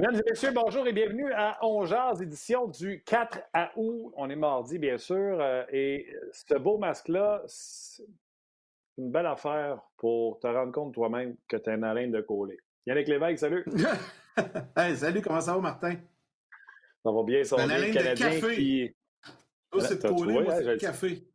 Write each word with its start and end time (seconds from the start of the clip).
Mesdames 0.00 0.16
et 0.16 0.30
messieurs, 0.30 0.52
bonjour 0.54 0.86
et 0.86 0.94
bienvenue 0.94 1.30
à 1.34 1.58
On 1.60 1.84
édition 2.22 2.68
du 2.68 3.02
4 3.04 3.38
août. 3.76 4.14
On 4.16 4.30
est 4.30 4.36
mardi, 4.36 4.78
bien 4.78 4.96
sûr. 4.96 5.38
Euh, 5.38 5.62
et 5.70 6.06
ce 6.32 6.54
beau 6.54 6.78
masque-là, 6.78 7.42
c'est 7.46 8.04
une 8.96 9.12
belle 9.12 9.26
affaire 9.26 9.82
pour 9.98 10.38
te 10.38 10.46
rendre 10.46 10.72
compte 10.72 10.94
toi-même 10.94 11.36
que 11.46 11.58
tu 11.58 11.68
es 11.68 11.74
un 11.74 11.82
haleine 11.82 12.12
de 12.12 12.22
coller. 12.22 12.56
Yannick 12.86 13.08
Lévesque, 13.08 13.40
salut. 13.40 13.62
hey, 14.78 14.96
salut, 14.96 15.20
comment 15.20 15.42
ça 15.42 15.52
va, 15.52 15.60
Martin? 15.60 15.96
Ça 17.04 17.12
va 17.12 17.22
bien, 17.22 17.44
ça 17.44 17.56
va 17.56 17.66
bien. 17.66 17.92
Canadien 17.92 18.30
de 18.30 18.40
café. 18.40 18.54
qui. 18.54 18.96
c'est 19.80 20.02
de 20.02 20.08
coller, 20.08 20.32
moi, 20.40 20.56
c'est 20.56 20.64
de 20.64 20.76
café. 20.76 21.28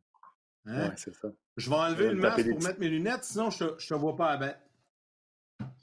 Hein? 0.66 0.92
c'est 0.96 1.14
ça. 1.14 1.28
Je 1.56 1.70
vais 1.70 1.76
enlever 1.76 2.08
le 2.08 2.16
masque 2.16 2.50
pour 2.50 2.62
mettre 2.64 2.80
mes 2.80 2.88
lunettes, 2.88 3.22
sinon 3.22 3.48
je 3.50 3.62
ne 3.62 3.70
te, 3.70 3.94
vois 3.94 4.16
pas 4.16 4.30
à 4.30 4.36
bête. 4.38 4.58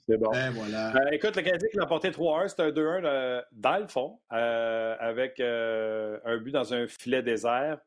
C'est 0.07 0.17
bon. 0.17 0.31
Ben, 0.31 0.51
voilà. 0.51 0.95
Euh, 0.95 1.11
écoute, 1.11 1.35
le 1.35 1.41
Canadien 1.41 1.69
qui 1.69 1.77
l'a 1.77 1.85
porté 1.85 2.09
3-1, 2.09 2.49
c'était 2.49 2.63
un 2.63 2.71
2-1 2.71 3.05
euh, 3.05 3.41
dans 3.53 3.77
le 3.77 3.87
fond, 3.87 4.19
euh, 4.33 4.95
avec 4.99 5.39
un 5.39 6.37
but 6.37 6.51
dans 6.51 6.73
un 6.73 6.87
filet 6.87 7.23
désert. 7.23 7.79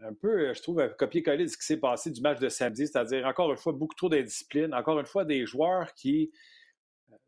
Un 0.00 0.14
peu, 0.14 0.52
je 0.52 0.60
trouve, 0.62 0.80
un 0.80 0.88
copier-coller 0.88 1.44
de 1.44 1.48
ce 1.48 1.56
qui 1.56 1.64
s'est 1.64 1.78
passé 1.78 2.10
du 2.10 2.20
match 2.22 2.40
de 2.40 2.48
samedi, 2.48 2.86
c'est-à-dire, 2.86 3.24
encore 3.26 3.52
une 3.52 3.58
fois, 3.58 3.72
beaucoup 3.72 3.94
trop 3.94 4.08
d'indiscipline, 4.08 4.74
encore 4.74 4.98
une 4.98 5.06
fois, 5.06 5.24
des 5.24 5.46
joueurs 5.46 5.92
qui. 5.94 6.32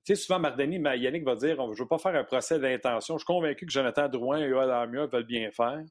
Tu 0.04 0.14
sais, 0.14 0.16
souvent, 0.16 0.38
Mardini, 0.38 0.76
Yannick 0.76 1.24
va 1.24 1.36
dire 1.36 1.56
je 1.56 1.62
ne 1.62 1.76
veux 1.76 1.86
pas 1.86 1.98
faire 1.98 2.14
un 2.14 2.24
procès 2.24 2.58
d'intention. 2.58 3.14
Je 3.14 3.20
suis 3.20 3.26
convaincu 3.26 3.66
que 3.66 3.72
Jonathan 3.72 4.08
Drouin 4.08 4.40
et 4.40 4.48
Yoel 4.48 4.70
Armia 4.70 5.06
veulent 5.06 5.24
bien 5.24 5.50
faire. 5.50 5.82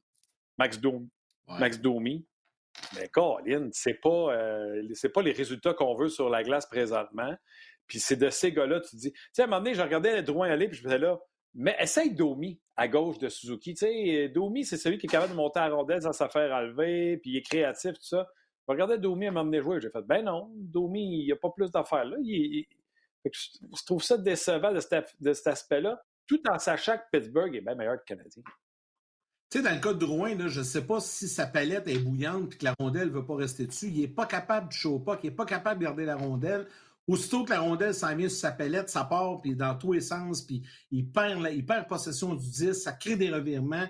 Max, 0.58 0.78
Domi. 0.78 1.08
Max 1.48 1.80
Domi. 1.80 2.26
Mais 2.96 3.08
Colin, 3.08 3.68
c'est 3.72 3.94
pas, 3.94 4.36
pas 5.14 5.22
les 5.22 5.32
résultats 5.32 5.74
qu'on 5.74 5.94
veut 5.94 6.08
sur 6.08 6.28
la 6.28 6.42
glace 6.42 6.66
présentement. 6.66 7.34
Puis 7.86 8.00
c'est 8.00 8.16
de 8.16 8.30
ces 8.30 8.52
gars-là, 8.52 8.80
tu 8.80 8.96
dis. 8.96 9.12
Tu 9.12 9.20
sais, 9.32 9.42
à 9.42 9.44
un 9.44 9.48
moment 9.48 9.60
donné, 9.60 9.74
je 9.74 9.82
regardais 9.82 10.22
Drouin 10.22 10.48
aller, 10.48 10.68
puis 10.68 10.78
je 10.78 10.84
me 10.84 10.88
disais 10.88 10.98
là, 10.98 11.18
mais 11.54 11.76
essaye 11.78 12.14
Domi 12.14 12.60
à 12.76 12.88
gauche 12.88 13.18
de 13.18 13.28
Suzuki. 13.28 13.74
Tu 13.74 13.86
sais, 13.86 14.28
Domi, 14.28 14.64
c'est 14.64 14.76
celui 14.76 14.98
qui 14.98 15.06
est 15.06 15.08
capable 15.08 15.32
de 15.32 15.36
monter 15.36 15.60
à 15.60 15.68
rondelle 15.68 16.02
sans 16.02 16.12
s'affaire 16.12 16.52
enlever, 16.52 17.18
puis 17.18 17.30
il 17.30 17.36
est 17.36 17.42
créatif, 17.42 17.92
tout 17.94 18.06
ça. 18.06 18.28
Je 18.66 18.72
regardais 18.72 18.98
Domi 18.98 19.26
à 19.26 19.30
m'emmener 19.30 19.60
jouer. 19.60 19.80
J'ai 19.80 19.90
fait, 19.90 20.02
ben 20.02 20.24
non, 20.24 20.50
Domi, 20.54 21.20
il 21.20 21.26
n'y 21.26 21.32
a 21.32 21.36
pas 21.36 21.50
plus 21.50 21.70
d'affaires 21.70 22.04
là. 22.04 22.16
Je 22.24 23.84
trouve 23.86 24.02
ça 24.02 24.18
décevant 24.18 24.72
de 24.72 24.80
cet, 24.80 25.46
aspect-là, 25.46 26.02
tout 26.26 26.40
en 26.48 26.58
sachant 26.58 26.96
que 26.96 27.02
Pittsburgh 27.12 27.54
est 27.54 27.60
bien 27.60 27.74
meilleur 27.74 27.96
que 27.96 28.12
le 28.12 28.16
Canadien. 28.16 28.42
Tu 29.50 29.58
sais, 29.58 29.64
dans 29.64 29.74
le 29.74 29.80
cas 29.80 29.92
de 29.92 29.98
Drouin, 29.98 30.34
là, 30.34 30.48
je 30.48 30.60
ne 30.60 30.64
sais 30.64 30.86
pas 30.86 31.00
si 31.00 31.28
sa 31.28 31.46
palette 31.46 31.86
est 31.86 31.98
bouillante 31.98 32.54
et 32.54 32.58
que 32.58 32.64
la 32.64 32.74
rondelle 32.78 33.08
ne 33.08 33.12
veut 33.12 33.24
pas 33.24 33.36
rester 33.36 33.66
dessus. 33.66 33.88
Il 33.88 34.00
n'est 34.00 34.08
pas 34.08 34.26
capable 34.26 34.68
de 34.68 34.72
chaud 34.72 34.98
pas, 34.98 35.18
il 35.22 35.30
n'est 35.30 35.36
pas 35.36 35.46
capable 35.46 35.80
de 35.80 35.84
garder 35.84 36.04
la 36.06 36.16
rondelle. 36.16 36.66
Aussitôt 37.06 37.44
que 37.44 37.50
la 37.50 37.60
rondelle 37.60 37.94
s'en 37.94 38.16
vient 38.16 38.28
sur 38.28 38.38
sa 38.38 38.52
palette, 38.52 38.88
ça 38.88 39.04
part 39.04 39.40
puis 39.42 39.54
dans 39.54 39.74
tous 39.76 39.92
les 39.92 40.00
sens, 40.00 40.40
puis 40.40 40.62
il 40.90 41.06
perd, 41.06 41.46
il 41.52 41.66
perd 41.66 41.86
possession 41.86 42.34
du 42.34 42.48
10, 42.48 42.72
ça 42.72 42.92
crée 42.92 43.16
des 43.16 43.30
revirements. 43.30 43.86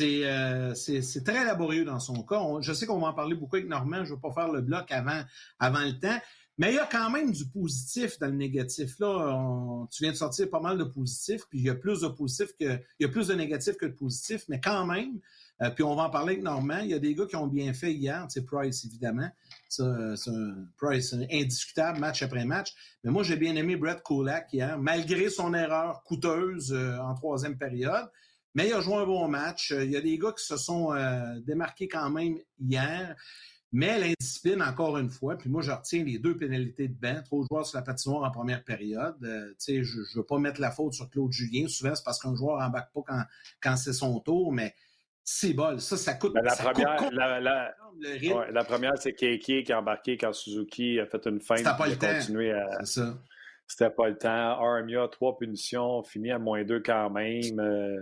Euh, 0.00 0.74
c'est 0.74 1.24
très 1.24 1.44
laborieux 1.44 1.84
dans 1.84 2.00
son 2.00 2.24
cas. 2.24 2.40
je 2.60 2.72
sais 2.72 2.86
qu'on 2.86 2.98
va 2.98 3.08
en 3.08 3.14
parler 3.14 3.36
beaucoup 3.36 3.56
avec 3.56 3.68
Normand, 3.68 4.04
je 4.04 4.10
ne 4.10 4.14
veux 4.16 4.20
pas 4.20 4.32
faire 4.32 4.50
le 4.50 4.62
bloc 4.62 4.90
avant, 4.90 5.22
avant 5.60 5.84
le 5.84 5.98
temps. 5.98 6.18
Mais 6.58 6.72
il 6.72 6.76
y 6.76 6.78
a 6.78 6.88
quand 6.90 7.10
même 7.10 7.32
du 7.32 7.46
positif 7.46 8.18
dans 8.18 8.28
le 8.28 8.32
négatif. 8.32 8.98
Là, 8.98 9.86
tu 9.90 10.02
viens 10.02 10.12
de 10.12 10.16
sortir 10.16 10.48
pas 10.48 10.60
mal 10.60 10.78
de 10.78 10.84
positifs, 10.84 11.42
puis 11.50 11.58
il 11.58 11.66
y 11.66 11.70
a 11.70 11.74
plus 11.74 12.00
de 12.00 12.08
positifs 12.08 12.52
que 12.58 12.80
il 12.98 13.02
y 13.02 13.04
a 13.04 13.08
plus 13.08 13.28
de 13.28 13.34
négatifs 13.34 13.76
que 13.76 13.86
de 13.86 13.92
positifs, 13.92 14.44
mais 14.48 14.58
quand 14.58 14.86
même, 14.86 15.20
euh, 15.62 15.70
puis 15.70 15.84
on 15.84 15.94
va 15.94 16.04
en 16.04 16.10
parler 16.10 16.34
avec 16.34 16.44
Normand. 16.44 16.78
Il 16.78 16.90
y 16.90 16.94
a 16.94 16.98
des 16.98 17.14
gars 17.14 17.26
qui 17.26 17.36
ont 17.36 17.46
bien 17.46 17.72
fait 17.72 17.92
hier, 17.92 18.26
c'est 18.28 18.44
Price 18.44 18.84
évidemment. 18.84 19.30
C'est 19.68 19.82
un 19.82 20.66
Price 20.76 21.14
indiscutable 21.30 21.98
match 21.98 22.22
après 22.22 22.44
match. 22.44 22.74
Mais 23.04 23.10
moi, 23.10 23.22
j'ai 23.22 23.36
bien 23.36 23.56
aimé 23.56 23.76
Brett 23.76 24.02
Kulak 24.02 24.52
hier, 24.52 24.78
malgré 24.78 25.30
son 25.30 25.54
erreur 25.54 26.02
coûteuse 26.04 26.72
euh, 26.72 26.98
en 26.98 27.14
troisième 27.14 27.56
période. 27.56 28.10
Mais 28.54 28.68
il 28.68 28.72
a 28.72 28.80
joué 28.80 28.96
un 28.96 29.06
bon 29.06 29.28
match. 29.28 29.72
Il 29.76 29.90
y 29.90 29.96
a 29.96 30.00
des 30.00 30.18
gars 30.18 30.32
qui 30.32 30.44
se 30.44 30.56
sont 30.56 30.92
euh, 30.92 31.40
démarqués 31.40 31.88
quand 31.88 32.10
même 32.10 32.38
hier. 32.58 33.14
Mais 33.72 33.98
l'indiscipline, 33.98 34.62
encore 34.62 34.96
une 34.96 35.10
fois, 35.10 35.36
puis 35.36 35.50
moi, 35.50 35.60
je 35.60 35.70
retiens 35.70 36.04
les 36.04 36.18
deux 36.18 36.36
pénalités 36.36 36.88
de 36.88 36.94
bain, 36.94 37.20
trop 37.22 37.42
de 37.42 37.48
joueurs 37.50 37.66
sur 37.66 37.76
la 37.76 37.82
patinoire 37.82 38.22
en 38.22 38.30
première 38.30 38.64
période. 38.64 39.16
je 39.20 39.72
ne 39.72 40.16
veux 40.16 40.24
pas 40.24 40.38
mettre 40.38 40.60
la 40.60 40.70
faute 40.70 40.94
sur 40.94 41.10
Claude 41.10 41.32
Julien. 41.32 41.66
Souvent, 41.68 41.94
c'est 41.94 42.04
parce 42.04 42.18
qu'un 42.18 42.34
joueur 42.34 42.58
n'embarque 42.58 42.92
pas 42.94 43.02
quand, 43.06 43.22
quand 43.60 43.76
c'est 43.76 43.92
son 43.92 44.18
tour, 44.20 44.52
mais 44.52 44.74
c'est 45.28 45.52
bol. 45.54 45.80
Ça, 45.80 45.96
ça 45.96 46.14
coûte. 46.14 46.32
Ben, 46.34 46.42
la, 46.42 46.54
première, 46.54 47.10
la, 48.52 48.64
première, 48.64 48.96
c'est 48.96 49.12
Keiki 49.12 49.64
qui 49.64 49.72
a 49.72 49.80
embarqué 49.80 50.16
quand 50.16 50.32
Suzuki 50.32 51.00
a 51.00 51.06
fait 51.06 51.26
une 51.26 51.40
fin. 51.40 51.56
C'était 51.56 51.76
pas 51.76 51.88
le 51.88 51.96
temps. 51.96 52.84
C'est 52.84 52.86
ça. 52.86 53.18
C'était 53.66 53.90
pas 53.90 54.08
le 54.08 54.16
temps. 54.16 54.28
Armia, 54.28 55.08
trois 55.08 55.36
punitions, 55.36 56.04
fini 56.04 56.30
à 56.30 56.38
moins 56.38 56.62
deux 56.62 56.80
quand 56.80 57.10
même. 57.10 57.58
Euh, 57.58 58.00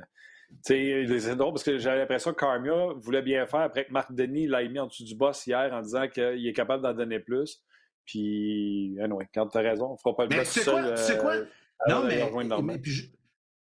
c'est 0.60 1.06
drôle 1.34 1.54
parce 1.54 1.64
que 1.64 1.78
j'avais 1.78 2.00
l'impression 2.00 2.32
que 2.32 2.40
Carmia 2.40 2.92
voulait 2.96 3.22
bien 3.22 3.46
faire 3.46 3.60
après 3.60 3.86
que 3.86 3.92
Marc 3.92 4.12
Denis 4.12 4.46
l'a 4.46 4.62
mis 4.68 4.78
en 4.78 4.86
dessous 4.86 5.04
du 5.04 5.14
boss 5.14 5.46
hier 5.46 5.72
en 5.72 5.80
disant 5.80 6.06
qu'il 6.08 6.46
est 6.46 6.52
capable 6.52 6.82
d'en 6.82 6.92
donner 6.92 7.20
plus. 7.20 7.64
Puis, 8.04 8.98
anyway, 9.00 9.26
quand 9.34 9.46
tu 9.46 9.56
as 9.56 9.62
raison, 9.62 9.86
on 9.86 9.92
ne 9.92 9.96
fera 9.96 10.14
pas 10.14 10.26
le 10.26 10.36
tout 10.36 10.44
seul. 10.44 10.98
C'est 10.98 11.18
quoi? 11.18 11.36
Euh, 11.36 11.46
non, 11.88 12.04
mais, 12.04 12.62
mais 12.62 12.78
puis, 12.78 13.10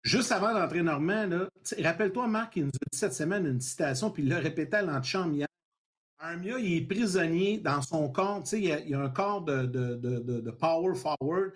Juste 0.03 0.31
avant 0.31 0.53
d'entrer 0.53 0.81
Normand, 0.81 1.29
rappelle-toi, 1.79 2.27
Marc, 2.27 2.55
il 2.55 2.63
nous 2.63 2.69
a 2.69 2.89
dit 2.91 2.97
cette 2.97 3.13
semaine 3.13 3.45
une 3.45 3.61
citation, 3.61 4.09
puis 4.09 4.23
il 4.23 4.29
l'a 4.29 4.39
répété 4.39 4.77
à 4.77 4.81
l'antichambre 4.81 5.33
hier. 5.33 5.47
Armia, 6.17 6.59
il 6.59 6.77
est 6.77 6.81
prisonnier 6.81 7.57
dans 7.59 7.81
son 7.81 8.09
corps. 8.09 8.43
Il 8.53 8.63
y, 8.63 8.93
a, 8.93 8.99
un 8.99 9.09
corps 9.09 9.43
de, 9.43 10.51
power 10.51 10.95
forward. 10.95 11.51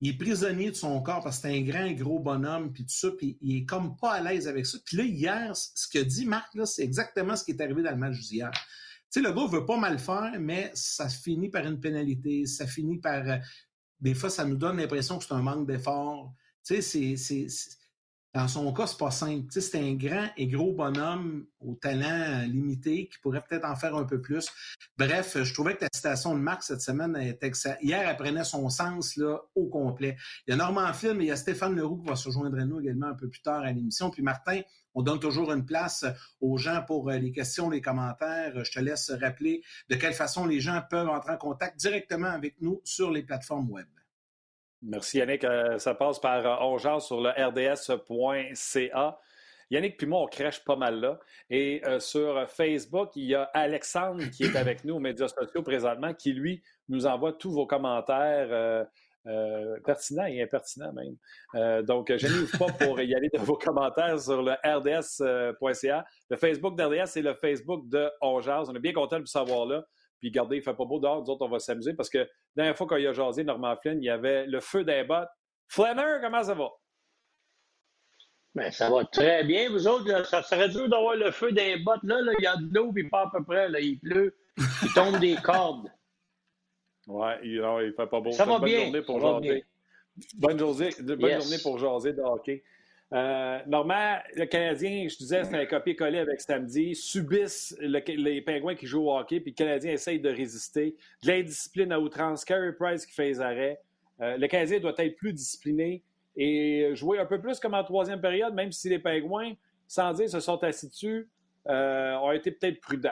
Il 0.00 0.10
est 0.10 0.18
prisonnier 0.18 0.70
de 0.70 0.76
son 0.76 1.00
corps 1.00 1.22
parce 1.22 1.36
que 1.36 1.48
c'est 1.48 1.58
un 1.58 1.62
grand, 1.62 1.90
gros 1.92 2.18
bonhomme, 2.18 2.72
puis 2.72 2.84
tout 2.84 2.94
ça, 2.94 3.10
puis 3.16 3.38
il 3.40 3.62
est 3.62 3.64
comme 3.64 3.96
pas 3.96 4.12
à 4.12 4.20
l'aise 4.20 4.46
avec 4.46 4.66
ça. 4.66 4.78
Puis 4.84 4.98
là, 4.98 5.04
hier, 5.04 5.56
ce 5.56 5.88
que 5.88 5.98
dit 5.98 6.26
Marc, 6.26 6.54
c'est 6.66 6.82
exactement 6.82 7.34
ce 7.34 7.44
qui 7.44 7.52
est 7.52 7.60
arrivé 7.62 7.82
dans 7.82 7.90
le 7.90 7.96
match 7.96 8.18
d'hier. 8.20 8.50
Tu 8.52 8.60
sais, 9.08 9.20
le 9.20 9.32
gars 9.32 9.46
veut 9.46 9.64
pas 9.64 9.78
mal 9.78 9.98
faire, 9.98 10.34
mais 10.38 10.70
ça 10.74 11.08
finit 11.08 11.48
par 11.48 11.64
une 11.66 11.80
pénalité, 11.80 12.44
ça 12.46 12.66
finit 12.66 12.98
par... 12.98 13.26
Euh, 13.26 13.36
des 14.00 14.14
fois, 14.14 14.28
ça 14.28 14.44
nous 14.44 14.56
donne 14.56 14.76
l'impression 14.76 15.18
que 15.18 15.24
c'est 15.24 15.32
un 15.32 15.40
manque 15.40 15.66
d'effort. 15.66 16.34
C'est 16.62 16.82
dans 18.36 18.48
son 18.48 18.70
cas, 18.74 18.86
c'est 18.86 18.98
pas 18.98 19.10
simple. 19.10 19.46
c'est 19.48 19.78
un 19.78 19.94
grand 19.94 20.28
et 20.36 20.46
gros 20.46 20.74
bonhomme 20.74 21.46
au 21.58 21.74
talent 21.74 22.42
limité 22.46 23.08
qui 23.08 23.18
pourrait 23.20 23.42
peut-être 23.42 23.64
en 23.64 23.74
faire 23.76 23.96
un 23.96 24.04
peu 24.04 24.20
plus. 24.20 24.46
Bref, 24.98 25.42
je 25.42 25.54
trouvais 25.54 25.74
que 25.74 25.84
la 25.84 25.88
citation 25.90 26.34
de 26.34 26.40
Marc 26.40 26.62
cette 26.62 26.82
semaine 26.82 27.16
était 27.16 27.50
Hier, 27.80 28.06
elle 28.06 28.16
prenait 28.16 28.44
son 28.44 28.68
sens 28.68 29.16
là, 29.16 29.38
au 29.54 29.68
complet. 29.68 30.18
Il 30.46 30.50
y 30.50 30.52
a 30.52 30.56
Normand 30.56 30.92
Film 30.92 31.22
et 31.22 31.24
il 31.24 31.28
y 31.28 31.30
a 31.30 31.36
Stéphane 31.36 31.74
Leroux 31.74 31.96
qui 31.96 32.10
va 32.10 32.16
se 32.16 32.28
joindre 32.28 32.58
à 32.58 32.66
nous 32.66 32.78
également 32.78 33.06
un 33.06 33.14
peu 33.14 33.26
plus 33.26 33.40
tard 33.40 33.62
à 33.62 33.72
l'émission. 33.72 34.10
Puis 34.10 34.22
Martin, 34.22 34.60
on 34.94 35.00
donne 35.00 35.18
toujours 35.18 35.50
une 35.50 35.64
place 35.64 36.04
aux 36.42 36.58
gens 36.58 36.82
pour 36.86 37.08
euh, 37.08 37.16
les 37.16 37.32
questions, 37.32 37.70
les 37.70 37.80
commentaires. 37.80 38.62
Je 38.62 38.70
te 38.70 38.80
laisse 38.80 39.10
rappeler 39.18 39.62
de 39.88 39.94
quelle 39.94 40.12
façon 40.12 40.44
les 40.44 40.60
gens 40.60 40.82
peuvent 40.90 41.08
entrer 41.08 41.32
en 41.32 41.38
contact 41.38 41.78
directement 41.78 42.28
avec 42.28 42.60
nous 42.60 42.82
sur 42.84 43.10
les 43.10 43.22
plateformes 43.22 43.70
web. 43.70 43.86
Merci 44.82 45.18
Yannick. 45.18 45.44
Euh, 45.44 45.78
ça 45.78 45.94
passe 45.94 46.18
par 46.20 46.46
euh, 46.46 47.00
sur 47.00 47.20
le 47.20 47.30
rds.ca. 47.30 49.18
Yannick 49.68 49.96
puis 49.96 50.06
moi, 50.06 50.20
on 50.20 50.26
crèche 50.26 50.62
pas 50.64 50.76
mal 50.76 51.00
là. 51.00 51.18
Et 51.50 51.82
euh, 51.86 51.98
sur 51.98 52.48
Facebook, 52.48 53.10
il 53.16 53.24
y 53.24 53.34
a 53.34 53.44
Alexandre 53.54 54.22
qui 54.30 54.44
est 54.44 54.56
avec 54.56 54.84
nous 54.84 54.94
aux 54.94 55.00
médias 55.00 55.28
sociaux 55.28 55.62
présentement, 55.62 56.14
qui 56.14 56.32
lui 56.32 56.62
nous 56.88 57.06
envoie 57.06 57.32
tous 57.32 57.50
vos 57.50 57.66
commentaires 57.66 58.86
pertinents 59.84 60.26
et 60.26 60.40
impertinents 60.40 60.92
même. 60.92 61.16
donc, 61.82 62.16
je 62.16 62.28
n'ouvre 62.28 62.58
pas 62.58 62.72
pour 62.84 63.00
y 63.00 63.12
aller 63.12 63.28
dans 63.34 63.42
vos 63.42 63.56
commentaires 63.56 64.20
sur 64.20 64.40
le 64.40 64.52
rds.ca. 64.64 66.04
Le 66.30 66.36
Facebook 66.36 66.76
d'RDS 66.78 67.16
et 67.16 67.22
le 67.22 67.34
Facebook 67.34 67.88
de 67.88 68.08
Ongeance. 68.20 68.68
On 68.70 68.74
est 68.76 68.80
bien 68.80 68.92
content 68.92 69.16
de 69.16 69.22
vous 69.22 69.26
savoir 69.26 69.66
là. 69.66 69.84
Puis 70.20 70.28
regardez, 70.28 70.56
il 70.56 70.62
fait 70.62 70.74
pas 70.74 70.84
beau 70.84 70.98
dehors, 70.98 71.22
nous 71.22 71.30
autres, 71.30 71.44
on 71.44 71.48
va 71.48 71.58
s'amuser 71.58 71.94
parce 71.94 72.08
que 72.08 72.18
la 72.18 72.26
dernière 72.56 72.76
fois 72.76 72.86
qu'il 72.86 73.06
a 73.06 73.12
jasé 73.12 73.44
Normand 73.44 73.76
Flynn, 73.76 74.02
il 74.02 74.06
y 74.06 74.10
avait 74.10 74.46
le 74.46 74.60
feu 74.60 74.84
des 74.84 75.04
bottes. 75.04 75.28
Flanner, 75.68 76.18
comment 76.22 76.42
ça 76.42 76.54
va? 76.54 76.70
Bien, 78.54 78.70
ça 78.70 78.88
va 78.88 79.04
très 79.04 79.44
bien. 79.44 79.68
Vous 79.68 79.86
autres, 79.86 80.26
ça 80.26 80.42
serait 80.42 80.70
dur 80.70 80.88
d'avoir 80.88 81.16
le 81.16 81.30
feu 81.30 81.52
des 81.52 81.76
bottes. 81.76 82.02
Là, 82.04 82.20
il 82.38 82.42
y 82.42 82.46
a 82.46 82.56
de 82.56 82.74
l'eau, 82.74 82.90
puis 82.90 83.08
pas 83.08 83.22
à 83.22 83.30
peu 83.30 83.44
près. 83.44 83.68
Là, 83.68 83.80
il 83.80 83.98
pleut. 83.98 84.34
Il 84.56 84.92
tombe 84.94 85.18
des 85.18 85.36
cordes. 85.36 85.90
Oui, 87.06 87.28
il, 87.42 87.60
ne 87.60 87.92
fait 87.92 88.06
pas 88.06 88.20
beau. 88.20 88.32
Ça 88.32 88.46
va 88.46 88.58
bonne 88.58 88.64
bien. 88.64 88.84
Journée 88.84 89.02
pour 89.02 89.20
jaser. 89.20 89.64
Bonne 90.34 90.58
journée, 90.58 90.90
bonne 90.98 91.40
journée 91.42 91.58
pour 91.62 91.78
jaser 91.78 92.14
de 92.14 92.22
hockey. 92.22 92.64
Euh, 93.12 93.60
Normand, 93.66 94.18
le 94.34 94.46
Canadien, 94.46 95.06
je 95.08 95.16
disais, 95.16 95.44
c'est 95.44 95.54
un 95.54 95.66
copier-coller 95.66 96.18
avec 96.18 96.40
samedi, 96.40 96.94
subissent 96.96 97.76
les 97.80 98.42
Pingouins 98.42 98.74
qui 98.74 98.86
jouent 98.86 99.08
au 99.08 99.16
hockey, 99.16 99.38
puis 99.40 99.52
le 99.52 99.56
Canadien 99.56 99.92
essaye 99.92 100.18
de 100.18 100.28
résister. 100.28 100.96
De 101.22 101.28
l'indiscipline 101.28 101.92
à 101.92 102.00
outrance, 102.00 102.44
Carey 102.44 102.72
Price 102.72 103.06
qui 103.06 103.12
fait 103.12 103.28
les 103.28 103.40
arrêts. 103.40 103.80
Euh, 104.20 104.36
le 104.36 104.48
Canadien 104.48 104.80
doit 104.80 104.94
être 104.98 105.16
plus 105.16 105.32
discipliné 105.32 106.02
et 106.36 106.90
jouer 106.94 107.18
un 107.18 107.26
peu 107.26 107.40
plus 107.40 107.60
comme 107.60 107.74
en 107.74 107.84
troisième 107.84 108.20
période, 108.20 108.54
même 108.54 108.72
si 108.72 108.88
les 108.88 108.98
Pingouins, 108.98 109.52
sans 109.86 110.12
dire, 110.12 110.28
se 110.28 110.40
sont 110.40 110.62
assis 110.64 110.88
dessus, 110.88 111.28
euh, 111.68 112.14
ont 112.16 112.32
été 112.32 112.50
peut-être 112.50 112.80
prudents. 112.80 113.10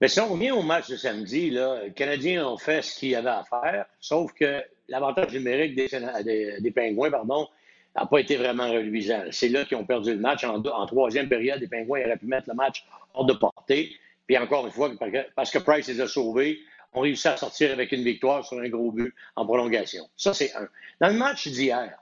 Mais 0.00 0.06
si 0.06 0.20
on 0.20 0.28
revient 0.28 0.52
au 0.52 0.62
match 0.62 0.88
de 0.88 0.96
samedi, 0.96 1.50
là, 1.50 1.82
les 1.82 1.92
Canadiens 1.92 2.46
ont 2.46 2.56
fait 2.56 2.82
ce 2.82 2.96
qu'il 2.96 3.08
y 3.08 3.16
avait 3.16 3.28
à 3.28 3.42
faire, 3.42 3.86
sauf 3.98 4.32
que 4.32 4.62
l'avantage 4.88 5.32
numérique 5.32 5.74
des, 5.74 6.60
des, 6.60 6.70
Pingouins, 6.70 7.10
pardon, 7.10 7.48
n'a 7.94 8.06
pas 8.06 8.18
été 8.18 8.36
vraiment 8.36 8.70
reluisant. 8.70 9.24
C'est 9.30 9.48
là 9.48 9.64
qu'ils 9.64 9.76
ont 9.76 9.84
perdu 9.84 10.12
le 10.12 10.20
match. 10.20 10.44
En, 10.44 10.86
troisième 10.86 11.28
période, 11.28 11.60
les 11.60 11.68
Pingouins 11.68 12.00
auraient 12.00 12.16
pu 12.16 12.26
mettre 12.26 12.48
le 12.48 12.54
match 12.54 12.84
hors 13.14 13.24
de 13.24 13.34
portée. 13.34 13.92
Puis 14.26 14.36
encore 14.36 14.66
une 14.66 14.72
fois, 14.72 14.90
parce 15.34 15.50
que 15.50 15.58
Price 15.58 15.88
les 15.88 16.00
a 16.00 16.06
sauvés, 16.08 16.58
ont 16.92 17.00
réussi 17.00 17.28
à 17.28 17.36
sortir 17.36 17.72
avec 17.72 17.92
une 17.92 18.02
victoire 18.02 18.44
sur 18.44 18.58
un 18.58 18.68
gros 18.68 18.92
but 18.92 19.14
en 19.36 19.44
prolongation. 19.46 20.08
Ça, 20.16 20.32
c'est 20.32 20.54
un. 20.54 20.68
Dans 21.00 21.08
le 21.08 21.14
match 21.14 21.46
d'hier, 21.48 21.92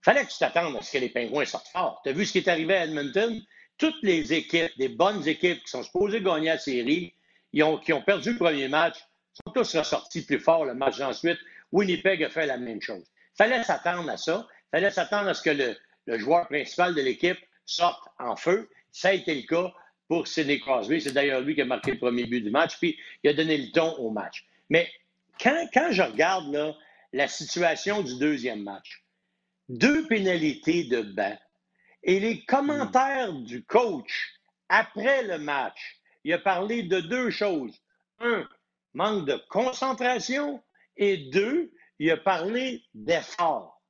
fallait 0.00 0.24
que 0.24 0.30
tu 0.30 0.38
t'attendes 0.38 0.76
à 0.76 0.82
ce 0.82 0.92
que 0.92 0.98
les 0.98 1.08
Pingouins 1.08 1.44
sortent 1.44 1.68
fort. 1.68 2.00
Tu 2.04 2.10
as 2.10 2.12
vu 2.12 2.24
ce 2.24 2.32
qui 2.32 2.38
est 2.38 2.48
arrivé 2.48 2.74
à 2.74 2.84
Edmonton? 2.84 3.40
Toutes 3.76 4.02
les 4.02 4.32
équipes, 4.32 4.70
des 4.78 4.88
bonnes 4.88 5.26
équipes 5.26 5.62
qui 5.64 5.70
sont 5.70 5.82
supposées 5.82 6.20
gagner 6.20 6.46
la 6.46 6.58
série, 6.58 7.12
qui 7.52 7.62
ont 7.62 8.02
perdu 8.04 8.32
le 8.32 8.38
premier 8.38 8.68
match, 8.68 8.96
sont 9.34 9.52
tous 9.52 9.76
ressortis 9.76 10.22
plus 10.22 10.38
fort 10.38 10.64
le 10.64 10.74
match 10.74 11.00
ensuite. 11.00 11.38
Winnipeg 11.74 12.22
a 12.22 12.30
fait 12.30 12.46
la 12.46 12.56
même 12.56 12.80
chose. 12.80 13.04
fallait 13.36 13.64
s'attendre 13.64 14.08
à 14.08 14.16
ça. 14.16 14.46
fallait 14.70 14.92
s'attendre 14.92 15.28
à 15.28 15.34
ce 15.34 15.42
que 15.42 15.50
le, 15.50 15.76
le 16.06 16.18
joueur 16.18 16.46
principal 16.46 16.94
de 16.94 17.02
l'équipe 17.02 17.38
sorte 17.66 18.08
en 18.20 18.36
feu. 18.36 18.70
Ça 18.92 19.08
a 19.08 19.12
été 19.12 19.34
le 19.34 19.42
cas 19.42 19.74
pour 20.06 20.28
Sidney 20.28 20.60
Crosby. 20.60 21.00
C'est 21.00 21.10
d'ailleurs 21.10 21.40
lui 21.40 21.56
qui 21.56 21.62
a 21.62 21.64
marqué 21.64 21.90
le 21.90 21.98
premier 21.98 22.26
but 22.26 22.42
du 22.42 22.50
match, 22.50 22.78
puis 22.78 22.96
il 23.24 23.30
a 23.30 23.34
donné 23.34 23.58
le 23.58 23.72
ton 23.72 23.92
au 23.96 24.10
match. 24.10 24.46
Mais 24.70 24.88
quand, 25.40 25.68
quand 25.74 25.88
je 25.90 26.02
regarde 26.02 26.52
là, 26.52 26.76
la 27.12 27.26
situation 27.26 28.02
du 28.02 28.20
deuxième 28.20 28.62
match, 28.62 29.04
deux 29.68 30.06
pénalités 30.06 30.84
de 30.84 31.02
banc 31.02 31.36
et 32.04 32.20
les 32.20 32.44
commentaires 32.44 33.32
du 33.32 33.64
coach 33.64 34.34
après 34.68 35.24
le 35.24 35.38
match, 35.38 35.98
il 36.22 36.32
a 36.32 36.38
parlé 36.38 36.84
de 36.84 37.00
deux 37.00 37.30
choses. 37.30 37.82
Un, 38.20 38.46
manque 38.92 39.26
de 39.26 39.42
concentration 39.48 40.62
et 40.96 41.16
deux, 41.16 41.72
il 41.98 42.10
a 42.10 42.16
parlé 42.16 42.82
d'effort. 42.94 43.82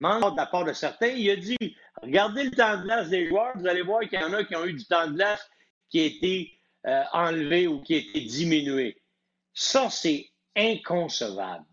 Manque 0.00 0.32
de 0.32 0.36
la 0.36 0.46
part 0.46 0.64
de 0.64 0.72
certains. 0.72 1.08
Il 1.08 1.30
a 1.30 1.36
dit 1.36 1.56
Regardez 2.02 2.44
le 2.44 2.50
temps 2.50 2.76
de 2.78 2.82
glace 2.82 3.08
des 3.08 3.28
joueurs, 3.28 3.52
vous 3.56 3.66
allez 3.66 3.82
voir 3.82 4.00
qu'il 4.00 4.20
y 4.20 4.22
en 4.22 4.32
a 4.32 4.44
qui 4.44 4.54
ont 4.54 4.64
eu 4.64 4.74
du 4.74 4.84
temps 4.84 5.06
de 5.06 5.14
glace 5.14 5.48
qui 5.88 6.00
a 6.00 6.04
été 6.04 6.52
euh, 6.86 7.02
enlevé 7.12 7.66
ou 7.66 7.80
qui 7.80 7.94
a 7.94 7.98
été 7.98 8.20
diminué. 8.20 9.00
Ça, 9.54 9.88
c'est 9.90 10.26
inconcevable. 10.54 11.64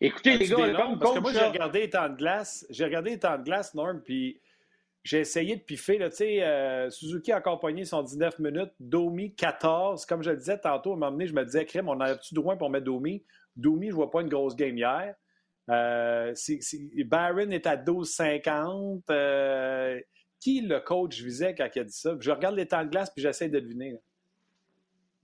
Écoutez, 0.00 0.38
les 0.38 0.48
gars, 0.48 0.72
comme 0.74 0.98
parce 0.98 1.14
que 1.14 1.20
moi, 1.20 1.32
j'ai 1.32 1.40
regardé 1.40 1.80
les 1.80 1.90
temps 1.90 2.08
de 2.08 2.16
glace, 2.16 2.66
j'ai 2.70 2.84
regardé 2.84 3.10
les 3.10 3.18
temps 3.18 3.38
de 3.38 3.42
glace, 3.42 3.74
Norm, 3.74 4.00
puis 4.02 4.40
j'ai 5.02 5.20
essayé 5.20 5.56
de 5.56 5.62
piffer. 5.62 5.98
Là, 5.98 6.08
euh, 6.20 6.90
Suzuki 6.90 7.32
a 7.32 7.38
encore 7.38 7.58
pogné 7.58 7.84
son 7.84 8.02
19 8.02 8.38
minutes, 8.38 8.72
Domi 8.78 9.34
14. 9.34 10.06
Comme 10.06 10.22
je 10.22 10.30
le 10.30 10.36
disais 10.36 10.58
tantôt, 10.58 10.90
à 10.90 10.92
un 10.94 10.96
moment 10.96 11.12
donné, 11.12 11.26
je 11.26 11.34
me 11.34 11.44
disais, 11.44 11.64
crème, 11.64 11.88
on 11.88 12.00
a-tu 12.00 12.34
droit 12.34 12.56
pour 12.56 12.70
mettre 12.70 12.84
Domi? 12.84 13.22
Domi, 13.56 13.86
je 13.86 13.92
ne 13.92 13.96
vois 13.96 14.10
pas 14.10 14.22
une 14.22 14.28
grosse 14.28 14.56
game 14.56 14.76
hier. 14.76 15.14
Euh, 15.70 16.34
Barron 17.06 17.50
est 17.50 17.66
à 17.66 17.76
12,50. 17.76 19.02
Euh, 19.10 20.00
qui 20.40 20.60
le 20.60 20.78
coach 20.78 21.22
visait 21.22 21.54
quand 21.54 21.68
il 21.74 21.78
a 21.80 21.84
dit 21.84 21.92
ça? 21.96 22.16
Je 22.20 22.30
regarde 22.30 22.54
les 22.54 22.66
temps 22.66 22.84
de 22.84 22.90
glace 22.90 23.10
puis 23.10 23.22
j'essaie 23.22 23.48
de 23.48 23.60
deviner. 23.60 23.96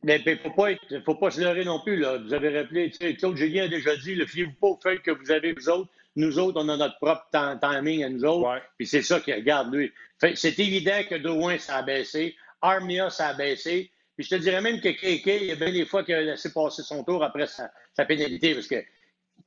Mais 0.03 0.19
il 0.25 0.33
ne 0.33 0.37
faut, 0.39 0.51
pas 0.51 0.71
faut 1.05 1.15
pas 1.15 1.31
se 1.31 1.43
leurrer 1.43 1.65
non 1.65 1.81
plus. 1.81 1.97
Là. 1.99 2.17
Vous 2.17 2.33
avez 2.33 2.59
rappelé, 2.59 2.91
Claude 3.19 3.37
Julien 3.37 3.65
a 3.65 3.69
déjà 3.69 3.95
dit, 3.97 4.15
le 4.15 4.25
fiez-vous 4.25 4.55
pas 4.59 4.69
au 4.69 4.81
fait 4.83 4.99
que 5.01 5.11
vous 5.11 5.31
avez 5.31 5.53
vous 5.53 5.69
autres. 5.69 5.91
Nous 6.17 6.39
autres, 6.39 6.59
on 6.59 6.69
a 6.71 6.77
notre 6.79 6.97
propre 6.99 7.29
timing 7.61 8.03
à 8.03 8.09
nous 8.09 8.25
autres. 8.25 8.63
Puis 8.79 8.87
c'est 8.87 9.03
ça 9.03 9.21
qu'il 9.21 9.35
regarde, 9.35 9.75
lui. 9.75 9.93
C'est 10.35 10.59
évident 10.59 11.03
que 11.09 11.17
Drouin, 11.17 11.59
ça 11.59 11.77
a 11.77 11.83
baissé. 11.83 12.35
Armia, 12.63 13.11
ça 13.11 13.29
a 13.29 13.35
baissé. 13.35 13.91
Puis 14.21 14.29
je 14.29 14.37
te 14.37 14.43
dirais 14.43 14.61
même 14.61 14.83
que 14.83 14.91
KK, 14.91 15.27
il 15.27 15.45
y 15.47 15.53
a 15.53 15.55
bien 15.55 15.73
des 15.73 15.87
fois 15.87 16.05
qu'il 16.05 16.15
a 16.15 16.21
laissé 16.21 16.53
passer 16.53 16.83
son 16.83 17.03
tour 17.05 17.25
après 17.25 17.47
sa, 17.47 17.73
sa 17.97 18.05
pénalité. 18.05 18.53
Parce 18.53 18.67
que 18.67 18.85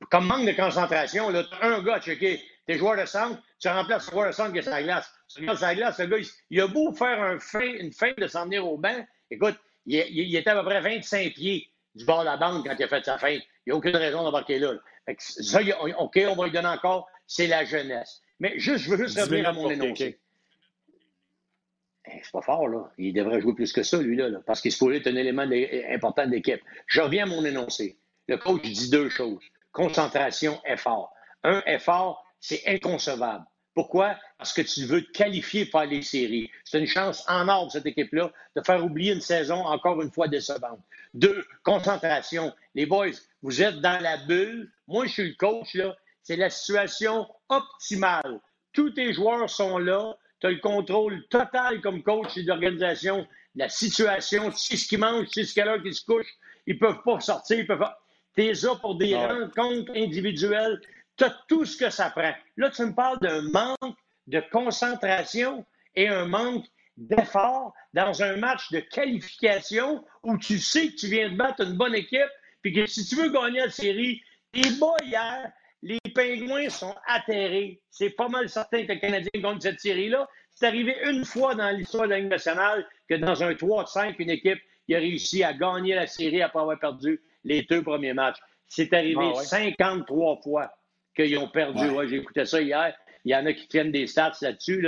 comme 0.10 0.26
manque 0.26 0.48
de 0.48 0.52
concentration, 0.54 1.30
là, 1.30 1.44
as 1.62 1.68
un 1.68 1.84
gars 1.84 1.98
à 1.98 2.02
checker. 2.02 2.42
T'es 2.66 2.80
joueur 2.80 2.98
de 2.98 3.06
centre, 3.06 3.40
tu 3.60 3.68
remplaces 3.68 4.08
le 4.08 4.14
joueur 4.14 4.28
de 4.30 4.32
centre 4.32 4.52
qui 4.52 4.58
est 4.58 4.64
sur 4.64 4.72
la 4.72 4.82
glace. 4.82 5.14
Tu 5.28 5.42
regardes 5.42 5.60
sur 5.60 5.68
la 5.68 5.76
glace, 5.76 5.98
ce 5.98 6.04
gars, 6.04 6.18
il, 6.50 6.62
a 6.62 6.66
beau 6.66 6.92
faire 6.92 7.22
un 7.22 7.38
une 7.62 7.94
feinte 7.94 8.18
de 8.18 8.26
s'en 8.26 8.46
venir 8.46 8.66
au 8.66 8.80
banc. 8.80 9.06
Écoute, 9.30 9.56
il, 9.86 10.36
était 10.36 10.50
à 10.50 10.56
peu 10.56 10.66
près 10.66 10.82
25 10.82 11.36
pieds 11.36 11.70
du 11.94 12.04
bord 12.06 12.22
de 12.22 12.26
la 12.26 12.38
bande 12.38 12.66
quand 12.66 12.74
il 12.76 12.84
a 12.84 12.88
fait 12.88 13.06
sa 13.06 13.20
feinte. 13.20 13.44
Il 13.68 13.70
n'y 13.70 13.74
a 13.74 13.76
aucune 13.76 13.96
raison 13.96 14.24
d'embarquer 14.24 14.58
là. 14.58 14.74
ça, 15.20 15.60
OK, 16.00 16.20
on 16.28 16.36
va 16.36 16.46
lui 16.46 16.52
donner 16.52 16.68
encore, 16.68 17.08
c'est 17.28 17.46
la 17.46 17.64
jeunesse. 17.64 18.24
Mais 18.40 18.58
juste, 18.58 18.86
je 18.86 18.90
veux 18.90 18.98
juste 18.98 19.20
revenir 19.20 19.50
à 19.50 19.54
mon 19.54 19.70
énoncé. 19.70 20.20
Eh, 22.06 22.20
c'est 22.22 22.32
pas 22.32 22.42
fort, 22.42 22.68
là. 22.68 22.92
Il 22.98 23.14
devrait 23.14 23.42
jouer 23.42 23.54
plus 23.54 23.72
que 23.72 23.84
ça, 23.84 23.98
lui, 24.02 24.18
là, 24.18 24.30
parce 24.46 24.62
qu'il 24.62 24.72
se 24.72 24.78
pourrait 24.78 24.98
être 24.98 25.08
un 25.08 25.16
élément 25.16 25.48
important 25.90 26.26
de 26.26 26.32
l'équipe. 26.32 26.62
Je 26.88 27.02
reviens 27.02 27.24
à 27.24 27.28
mon 27.28 27.46
énoncé. 27.46 27.98
Le 28.28 28.38
coach 28.38 28.62
dit 28.62 28.90
deux 28.90 29.10
choses 29.10 29.40
concentration, 29.74 30.62
effort. 30.66 31.14
Un 31.44 31.62
effort, 31.66 32.26
c'est 32.40 32.62
inconcevable. 32.66 33.44
Pourquoi? 33.74 34.16
Parce 34.38 34.54
que 34.54 34.62
tu 34.62 34.86
veux 34.86 35.04
te 35.04 35.12
qualifier 35.12 35.66
pour 35.66 35.82
les 35.82 36.04
séries. 36.04 36.50
C'est 36.64 36.80
une 36.80 36.88
chance 36.88 37.26
en 37.28 37.50
or 37.50 37.72
cette 37.72 37.88
équipe-là 37.88 38.32
de 38.56 38.62
faire 38.62 38.86
oublier 38.86 39.14
une 39.14 39.22
saison 39.22 39.66
encore 39.66 40.02
une 40.02 40.12
fois 40.12 40.28
décevante. 40.28 40.80
Deux, 41.16 41.44
concentration. 41.64 42.54
Les 42.76 42.86
boys, 42.86 43.08
vous 43.42 43.62
êtes 43.64 43.82
dans 43.82 44.00
la 44.02 44.18
bulle. 44.18 44.72
Moi, 44.88 45.08
je 45.08 45.14
suis 45.14 45.28
le 45.30 45.36
coach, 45.36 45.74
là. 45.74 45.96
C'est 46.22 46.36
la 46.36 46.52
situation 46.52 47.28
optimale. 47.50 48.40
Tous 48.74 48.92
tes 48.92 49.12
joueurs 49.12 49.50
sont 49.50 49.80
là. 49.80 50.16
Tu 50.44 50.48
as 50.48 50.52
le 50.52 50.60
contrôle 50.60 51.26
total 51.30 51.80
comme 51.80 52.04
coach 52.04 52.38
d'organisation 52.40 53.26
la 53.56 53.70
situation. 53.70 54.52
Tu 54.52 54.58
sais 54.58 54.76
ce 54.76 54.90
qu'ils 54.90 55.00
mangent, 55.00 55.30
tu 55.30 55.40
sais 55.40 55.46
ce 55.46 55.56
qu'elle 55.56 55.70
a 55.70 55.80
qui 55.80 55.94
se 55.94 56.04
couche. 56.04 56.28
Ils 56.68 56.78
peuvent 56.78 57.02
pas 57.06 57.22
sortir, 57.22 57.60
ils 57.60 57.66
peuvent 57.66 57.80
pas... 57.80 57.98
T'es 58.36 58.52
là 58.52 58.76
pour 58.76 58.98
des 58.98 59.16
rencontres 59.16 59.94
individuelles. 59.96 60.82
Tu 61.16 61.24
as 61.24 61.38
tout 61.48 61.64
ce 61.64 61.78
que 61.78 61.90
ça 61.90 62.10
prend. 62.10 62.34
Là, 62.58 62.70
tu 62.72 62.82
me 62.84 62.94
parles 62.94 63.20
d'un 63.22 63.42
manque 63.52 63.96
de 64.28 64.44
concentration 64.52 65.66
et 65.96 66.10
un 66.10 66.26
manque 66.26 66.66
d'effort 66.98 67.74
dans 67.94 68.22
un 68.22 68.36
match 68.36 68.70
de 68.72 68.82
qualification 68.82 70.04
où 70.24 70.38
tu 70.38 70.60
sais 70.60 70.90
que 70.90 70.96
tu 70.96 71.08
viens 71.08 71.30
de 71.30 71.38
battre 71.38 71.62
une 71.62 71.78
bonne 71.78 71.96
équipe, 71.96 72.20
puis 72.62 72.74
que 72.74 72.86
si 72.86 73.06
tu 73.06 73.16
veux 73.16 73.30
gagner 73.30 73.60
la 73.60 73.70
série, 73.70 74.22
les 74.54 74.72
bas 74.72 74.98
hier, 75.04 75.54
les 75.84 76.00
Pingouins 76.16 76.70
sont 76.70 76.96
atterrés. 77.06 77.82
C'est 77.90 78.12
pas 78.12 78.30
mal 78.30 78.48
certain 78.48 78.86
que 78.86 78.94
le 78.94 79.00
Canadien 79.00 79.30
gagne 79.36 79.60
cette 79.60 79.82
série-là. 79.82 80.28
C'est 80.50 80.66
arrivé 80.66 80.96
une 81.06 81.26
fois 81.26 81.56
dans 81.56 81.70
l'histoire 81.72 82.06
de 82.06 82.12
la 82.12 82.20
Ligue 82.20 82.30
nationale 82.30 82.88
que 83.10 83.16
dans 83.16 83.44
un 83.44 83.52
3-5, 83.52 84.16
une 84.18 84.30
équipe 84.30 84.60
qui 84.86 84.96
a 84.96 85.00
réussi 85.00 85.44
à 85.44 85.54
gagner 85.54 85.94
la 85.94 86.08
série 86.08 86.42
après 86.42 86.62
avoir 86.62 86.80
perdu 86.80 87.22
les 87.44 87.64
deux 87.64 87.84
premiers 87.84 88.14
matchs. 88.14 88.38
C'est 88.68 88.94
arrivé 88.94 89.34
53 89.36 90.38
ah 90.38 90.42
fois 90.42 90.74
qu'ils 91.16 91.38
ont 91.38 91.50
perdu. 91.50 91.86
J'ai 92.08 92.16
écouté 92.16 92.46
ça 92.46 92.62
hier. 92.62 92.96
Il 93.26 93.32
y 93.32 93.36
en 93.36 93.46
a 93.46 93.52
qui 93.52 93.68
tiennent 93.68 93.92
des 93.92 94.08
stats 94.08 94.38
là-dessus. 94.42 94.88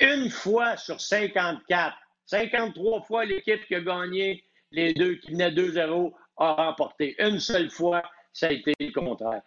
Une 0.00 0.30
fois 0.30 0.76
sur 0.76 1.00
54, 1.00 1.96
53 2.26 3.02
fois 3.02 3.24
l'équipe 3.24 3.66
qui 3.66 3.74
a 3.74 3.80
gagné 3.80 4.44
les 4.70 4.94
deux, 4.94 5.16
qui 5.16 5.32
venait 5.32 5.50
2-0, 5.50 6.12
a 6.36 6.52
remporté. 6.52 7.16
Une 7.18 7.40
seule 7.40 7.70
fois, 7.70 8.02
ça 8.32 8.46
a 8.46 8.52
été 8.52 8.72
le 8.78 8.92
contraire. 8.92 9.42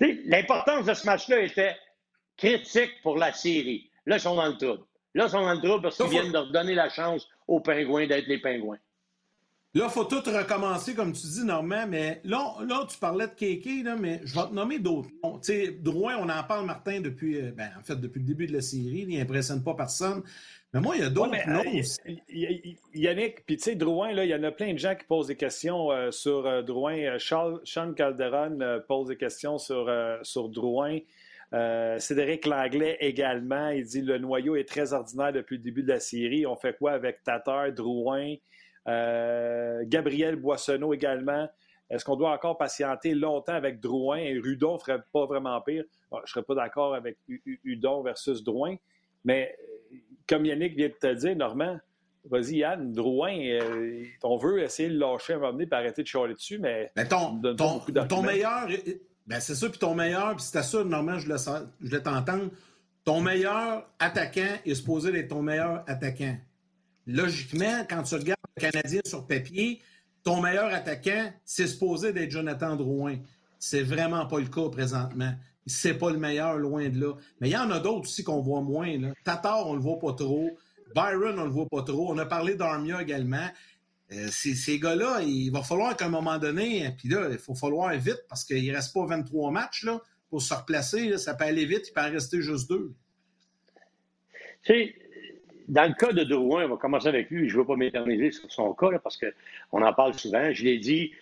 L'importance 0.00 0.86
de 0.86 0.94
ce 0.94 1.06
match-là 1.06 1.40
était 1.40 1.76
critique 2.36 2.90
pour 3.02 3.16
la 3.16 3.32
série. 3.32 3.90
Là, 4.06 4.16
ils 4.16 4.20
sont 4.20 4.34
dans 4.34 4.46
le 4.46 4.56
trouble. 4.56 4.84
Là, 5.14 5.26
ils 5.26 5.30
sont 5.30 5.42
dans 5.42 5.52
le 5.52 5.60
trouble 5.60 5.82
parce 5.82 5.96
qu'ils 5.96 6.06
viennent 6.06 6.32
de 6.32 6.38
redonner 6.38 6.74
la 6.74 6.88
chance 6.88 7.28
aux 7.46 7.60
Pingouins 7.60 8.06
d'être 8.06 8.26
les 8.26 8.38
Pingouins. 8.38 8.78
Là, 9.72 9.84
il 9.84 9.90
faut 9.90 10.04
tout 10.04 10.20
recommencer, 10.26 10.94
comme 10.94 11.12
tu 11.12 11.24
dis, 11.28 11.44
Normand, 11.44 11.86
mais 11.86 12.20
là, 12.24 12.56
là 12.66 12.84
tu 12.90 12.98
parlais 12.98 13.28
de 13.28 13.34
Kéké, 13.34 13.84
là, 13.84 13.94
mais 13.94 14.20
je 14.24 14.34
vais 14.34 14.48
te 14.48 14.52
nommer 14.52 14.80
d'autres 14.80 15.10
noms. 15.22 15.38
Tu 15.38 15.52
sais, 15.52 15.70
Drouin, 15.70 16.16
on 16.18 16.28
en 16.28 16.42
parle, 16.42 16.66
Martin, 16.66 17.00
depuis, 17.00 17.36
euh, 17.36 17.52
ben, 17.52 17.70
en 17.78 17.82
fait, 17.84 17.94
depuis 17.94 18.18
le 18.18 18.26
début 18.26 18.48
de 18.48 18.52
la 18.52 18.62
série. 18.62 19.06
Il 19.08 19.16
n'impressionne 19.16 19.62
pas 19.62 19.74
personne. 19.74 20.24
Mais 20.72 20.80
moi, 20.80 20.96
il 20.96 21.02
y 21.02 21.04
a 21.04 21.10
d'autres 21.10 21.34
euh, 21.34 22.72
Yannick, 22.94 23.44
puis 23.44 23.56
tu 23.56 23.62
sais, 23.62 23.74
Drouin, 23.74 24.12
là, 24.12 24.24
il 24.24 24.30
y 24.30 24.34
en 24.34 24.42
a 24.44 24.52
plein 24.52 24.72
de 24.72 24.78
gens 24.78 24.94
qui 24.94 25.04
posent 25.04 25.26
des 25.26 25.36
questions 25.36 25.90
euh, 25.90 26.12
sur 26.12 26.62
Drouin. 26.62 27.18
Charles, 27.18 27.60
Sean 27.64 27.92
Calderon 27.92 28.80
pose 28.86 29.08
des 29.08 29.16
questions 29.16 29.58
sur, 29.58 29.92
sur 30.22 30.48
Drouin. 30.48 30.98
Cédric 31.98 32.46
Langlais 32.46 32.96
également. 33.00 33.70
Il 33.70 33.84
dit 33.84 34.02
le 34.02 34.18
noyau 34.18 34.54
est 34.54 34.68
très 34.68 34.92
ordinaire 34.92 35.32
depuis 35.32 35.56
le 35.56 35.62
début 35.64 35.82
de 35.82 35.88
la 35.88 35.98
série. 35.98 36.46
On 36.46 36.54
fait 36.54 36.76
quoi 36.78 36.92
avec 36.92 37.24
Tatar, 37.24 37.72
Drouin? 37.72 38.36
Euh, 38.88 39.82
Gabriel 39.86 40.36
Boissonneau 40.36 40.94
également. 40.94 41.48
Est-ce 41.90 42.04
qu'on 42.04 42.16
doit 42.16 42.32
encore 42.32 42.56
patienter 42.56 43.14
longtemps 43.14 43.54
avec 43.54 43.80
Drouin? 43.80 44.18
Et 44.18 44.38
Rudon 44.38 44.74
ne 44.74 44.78
ferait 44.78 45.02
pas 45.12 45.26
vraiment 45.26 45.60
pire? 45.60 45.84
je 46.12 46.16
ne 46.16 46.26
serais 46.26 46.42
pas 46.42 46.54
d'accord 46.54 46.94
avec 46.94 47.18
Hudon 47.64 48.02
versus 48.02 48.42
Drouin, 48.42 48.76
mais 49.24 49.56
euh, 49.60 49.69
comme 50.30 50.46
Yannick 50.46 50.76
vient 50.76 50.88
de 50.88 50.94
te 50.94 51.12
dire, 51.12 51.34
Normand, 51.34 51.80
vas-y 52.24 52.58
Yann, 52.58 52.92
Drouin, 52.92 53.36
euh, 53.36 54.04
on 54.22 54.36
veut 54.36 54.62
essayer 54.62 54.88
de 54.88 54.98
lâcher 54.98 55.34
un 55.34 55.38
moment 55.38 55.52
donné 55.52 55.66
et 55.70 55.74
arrêter 55.74 56.02
de 56.02 56.06
chialer 56.06 56.34
dessus, 56.34 56.58
mais, 56.58 56.90
mais 56.94 57.08
ton, 57.08 57.40
ton, 58.08 58.22
meilleur, 58.22 58.68
ben 59.26 59.40
c'est 59.40 59.56
ça, 59.56 59.68
puis 59.68 59.78
ton 59.78 59.94
meilleur, 59.94 60.36
puis 60.36 60.44
c'était 60.44 60.62
ça, 60.62 60.84
Normand, 60.84 61.18
je 61.18 61.26
voulais 61.80 62.00
t'entendre, 62.00 62.50
ton 63.04 63.20
meilleur 63.20 63.90
attaquant 63.98 64.56
est 64.64 64.74
supposé 64.74 65.12
être 65.18 65.28
ton 65.28 65.42
meilleur 65.42 65.82
attaquant. 65.88 66.36
Logiquement, 67.08 67.84
quand 67.88 68.04
tu 68.04 68.14
regardes 68.14 68.38
Canadien 68.56 69.00
sur 69.04 69.26
papier, 69.26 69.80
ton 70.22 70.40
meilleur 70.40 70.72
attaquant, 70.72 71.32
c'est 71.44 71.66
supposé 71.66 72.12
d'être 72.12 72.30
Jonathan 72.30 72.76
Drouin. 72.76 73.16
C'est 73.58 73.82
vraiment 73.82 74.26
pas 74.26 74.38
le 74.38 74.46
cas 74.46 74.68
présentement. 74.68 75.32
C'est 75.66 75.94
pas 75.94 76.10
le 76.10 76.18
meilleur, 76.18 76.56
loin 76.56 76.88
de 76.88 77.00
là. 77.00 77.14
Mais 77.40 77.48
il 77.48 77.52
y 77.52 77.56
en 77.56 77.70
a 77.70 77.78
d'autres 77.78 78.08
aussi 78.08 78.24
qu'on 78.24 78.40
voit 78.40 78.62
moins. 78.62 78.98
Là. 78.98 79.12
Tatar, 79.24 79.66
on 79.66 79.74
le 79.74 79.80
voit 79.80 79.98
pas 79.98 80.12
trop. 80.12 80.50
Byron, 80.94 81.38
on 81.38 81.44
le 81.44 81.50
voit 81.50 81.68
pas 81.68 81.82
trop. 81.82 82.10
On 82.10 82.18
a 82.18 82.26
parlé 82.26 82.54
d'Armia 82.54 83.02
également. 83.02 83.46
Euh, 84.12 84.28
ces, 84.30 84.78
gars-là, 84.78 85.22
il 85.22 85.50
va 85.50 85.62
falloir 85.62 85.96
qu'à 85.96 86.06
un 86.06 86.10
moment 86.10 86.38
donné, 86.38 86.90
puis 86.98 87.08
là, 87.08 87.28
il 87.30 87.38
faut 87.38 87.54
falloir 87.54 87.92
vite 87.96 88.24
parce 88.28 88.44
qu'il 88.44 88.66
ne 88.66 88.74
reste 88.74 88.92
pas 88.92 89.06
23 89.06 89.52
matchs 89.52 89.84
là, 89.84 90.00
pour 90.30 90.42
se 90.42 90.52
replacer. 90.52 91.16
ça 91.18 91.34
peut 91.34 91.44
aller 91.44 91.64
vite, 91.64 91.88
il 91.88 91.92
peut 91.92 92.00
en 92.00 92.10
rester 92.10 92.42
juste 92.42 92.68
deux. 92.68 92.92
Tu 94.64 94.72
sais, 94.72 94.94
dans 95.68 95.86
le 95.86 95.94
cas 95.94 96.12
de 96.12 96.24
Drouin, 96.24 96.64
on 96.64 96.70
va 96.70 96.76
commencer 96.76 97.06
avec 97.06 97.30
lui. 97.30 97.48
Je 97.48 97.54
ne 97.54 97.60
veux 97.60 97.66
pas 97.66 97.76
m'éterniser 97.76 98.32
sur 98.32 98.50
son 98.50 98.74
cas 98.74 98.98
parce 98.98 99.16
qu'on 99.16 99.82
en 99.82 99.92
parle 99.92 100.14
souvent. 100.14 100.52
Je 100.52 100.64
l'ai 100.64 100.78
dit, 100.78 101.12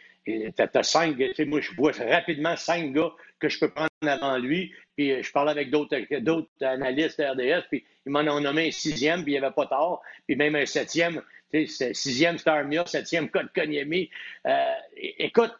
tu 0.56 0.78
as, 0.78 0.82
cinq, 0.82 1.16
tu 1.16 1.34
sais, 1.34 1.44
moi, 1.44 1.60
je 1.60 1.72
vois 1.74 1.92
rapidement 1.92 2.56
cinq 2.56 2.92
gars 2.92 3.12
que 3.38 3.48
je 3.48 3.58
peux 3.58 3.70
prendre 3.70 3.88
avant 4.02 4.38
lui. 4.38 4.72
Puis 4.96 5.12
euh, 5.12 5.22
je 5.22 5.30
parlais 5.32 5.52
avec 5.52 5.70
d'autres 5.70 5.96
analystes 6.60 7.20
de 7.20 7.24
RDS, 7.24 7.66
puis 7.70 7.84
ils 8.06 8.12
m'en 8.12 8.20
ont 8.20 8.40
nommé 8.40 8.68
un 8.68 8.70
sixième, 8.70 9.22
puis 9.22 9.32
il 9.32 9.40
n'y 9.40 9.44
avait 9.44 9.54
pas 9.54 9.66
tort. 9.66 10.02
Puis 10.26 10.36
même 10.36 10.56
un 10.56 10.66
septième, 10.66 11.22
sixième 11.52 12.38
Star 12.38 12.64
Mia, 12.64 12.84
septième 12.86 13.30
Code 13.30 13.48
Konyemi. 13.54 14.10
Euh, 14.46 14.74
écoute, 14.96 15.52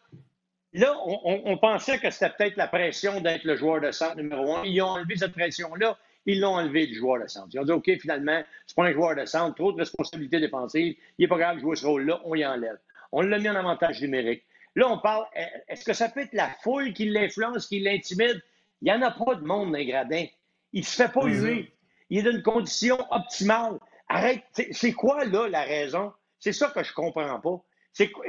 là, 0.73 0.93
on, 1.05 1.57
pensait 1.57 1.99
que 1.99 2.09
c'était 2.09 2.31
peut-être 2.37 2.57
la 2.57 2.67
pression 2.67 3.21
d'être 3.21 3.43
le 3.43 3.55
joueur 3.55 3.81
de 3.81 3.91
centre 3.91 4.17
numéro 4.17 4.57
un. 4.57 4.63
Ils 4.65 4.81
ont 4.81 4.89
enlevé 4.89 5.15
cette 5.15 5.33
pression-là. 5.33 5.97
Ils 6.25 6.41
l'ont 6.41 6.55
enlevé 6.55 6.85
du 6.85 6.95
joueur 6.95 7.23
de 7.23 7.27
centre. 7.27 7.47
Ils 7.53 7.59
ont 7.59 7.63
dit, 7.63 7.71
OK, 7.71 7.89
finalement, 7.99 8.43
c'est 8.67 8.75
pas 8.75 8.83
un 8.83 8.91
joueur 8.91 9.15
de 9.15 9.25
centre, 9.25 9.55
trop 9.55 9.71
de 9.71 9.77
responsabilités 9.77 10.39
défensives. 10.39 10.95
Il 11.17 11.23
n'est 11.23 11.27
pas 11.27 11.37
grave 11.37 11.55
de 11.55 11.61
jouer 11.61 11.75
ce 11.75 11.87
rôle-là, 11.87 12.21
on 12.25 12.35
y 12.35 12.45
enlève. 12.45 12.77
On 13.11 13.21
l'a 13.21 13.39
mis 13.39 13.49
en 13.49 13.55
avantage 13.55 14.01
numérique. 14.01 14.43
Là, 14.75 14.89
on 14.89 14.99
parle, 14.99 15.25
est-ce 15.67 15.83
que 15.83 15.93
ça 15.93 16.09
peut 16.09 16.21
être 16.21 16.33
la 16.33 16.49
foule 16.61 16.93
qui 16.93 17.09
l'influence, 17.09 17.67
qui 17.67 17.79
l'intimide? 17.79 18.41
Il 18.81 18.85
n'y 18.85 18.91
en 18.91 19.01
a 19.01 19.11
pas 19.11 19.35
de 19.35 19.43
monde 19.43 19.71
dans 19.71 19.77
les 19.77 19.85
gradins. 19.85 20.25
Il 20.71 20.81
ne 20.81 20.85
se 20.85 20.95
fait 20.95 21.11
pas 21.11 21.25
huer. 21.25 21.73
Il 22.09 22.19
est 22.19 22.23
dans 22.23 22.31
une 22.31 22.43
condition 22.43 22.97
optimale. 23.11 23.79
Arrête. 24.07 24.43
C'est 24.71 24.93
quoi, 24.93 25.25
là, 25.25 25.47
la 25.47 25.63
raison? 25.63 26.13
C'est 26.39 26.53
ça 26.53 26.69
que 26.69 26.83
je 26.83 26.93
comprends 26.93 27.39
pas. 27.39 27.61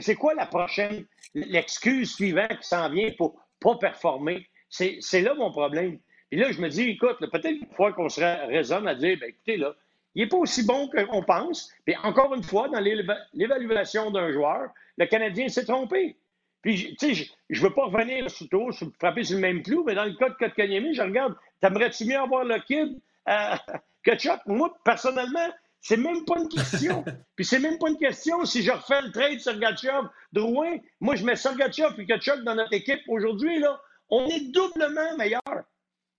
C'est 0.01 0.15
quoi 0.17 0.35
la 0.35 0.47
prochaine, 0.47 1.07
l'excuse 1.35 2.15
suivante 2.15 2.59
qui 2.61 2.69
s'en 2.69 2.91
vient 2.91 3.11
pour 3.17 3.41
pas 3.61 3.77
performer? 3.77 4.47
C'est 4.69 5.21
là 5.21 5.35
mon 5.35 5.53
problème. 5.53 5.99
Et 6.33 6.37
là, 6.37 6.51
je 6.51 6.61
me 6.61 6.69
dis, 6.69 6.83
écoute, 6.83 7.19
peut-être 7.19 7.61
une 7.61 7.75
fois 7.75 7.93
qu'on 7.93 8.09
serait 8.09 8.47
raisonne 8.47 8.89
à 8.89 8.95
dire, 8.95 9.19
ben, 9.21 9.29
écoutez, 9.29 9.57
là, 9.57 9.75
il 10.15 10.23
n'est 10.23 10.29
pas 10.29 10.39
aussi 10.39 10.65
bon 10.65 10.89
qu'on 10.89 11.23
pense. 11.23 11.73
Puis 11.85 11.95
encore 12.03 12.35
une 12.35 12.43
fois, 12.43 12.69
dans 12.69 12.81
l'évaluation 12.81 14.11
d'un 14.11 14.33
joueur, 14.33 14.71
le 14.97 15.07
Canadien 15.07 15.49
s'est 15.49 15.65
trompé. 15.65 16.17
Puis, 16.63 16.97
tu 16.99 17.15
sais, 17.15 17.31
je 17.49 17.63
ne 17.63 17.69
veux 17.69 17.75
pas 17.75 17.87
revenir 17.87 18.31
sur 18.31 18.49
tout, 18.49 18.71
frapper 18.99 19.25
sur 19.25 19.37
le 19.37 19.41
même 19.41 19.63
clou, 19.63 19.83
mais 19.85 19.95
dans 19.95 20.05
le 20.05 20.15
cas 20.15 20.29
de 20.29 20.35
Kotkaniemi, 20.35 20.95
je 20.95 21.03
regarde, 21.03 21.35
t'aimerais-tu 21.61 22.05
mieux 22.05 22.19
avoir 22.19 22.45
le 22.45 22.59
kid 22.61 23.01
euh, 23.29 23.57
que 24.05 24.15
Chuck? 24.17 24.41
Moi, 24.47 24.75
personnellement, 24.85 25.49
c'est 25.81 25.97
même 25.97 26.25
pas 26.27 26.39
une 26.39 26.49
question. 26.49 27.05
Puis 27.37 27.45
c'est 27.45 27.59
même 27.59 27.79
pas 27.79 27.89
une 27.89 27.99
question 27.99 28.45
si 28.45 28.63
je 28.63 28.71
refais 28.71 29.01
le 29.03 29.13
trade 29.13 29.41
Sergachev 29.41 30.09
Drouin. 30.33 30.77
Moi, 31.01 31.17
je 31.17 31.25
mets 31.25 31.37
Sergachev 31.37 31.99
et 31.99 32.07
Kachuk 32.07 32.43
dans 32.45 32.55
notre 32.55 32.75
équipe 32.75 33.01
aujourd'hui, 33.09 33.59
là. 33.59 33.81
On 34.11 34.27
est 34.27 34.51
doublement 34.51 35.17
meilleur. 35.17 35.41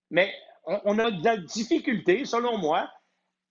Mais 0.09 0.33
on, 0.65 0.97
a 0.97 1.11
de 1.11 1.23
la 1.23 1.37
difficulté, 1.37 2.25
selon 2.25 2.57
moi, 2.57 2.89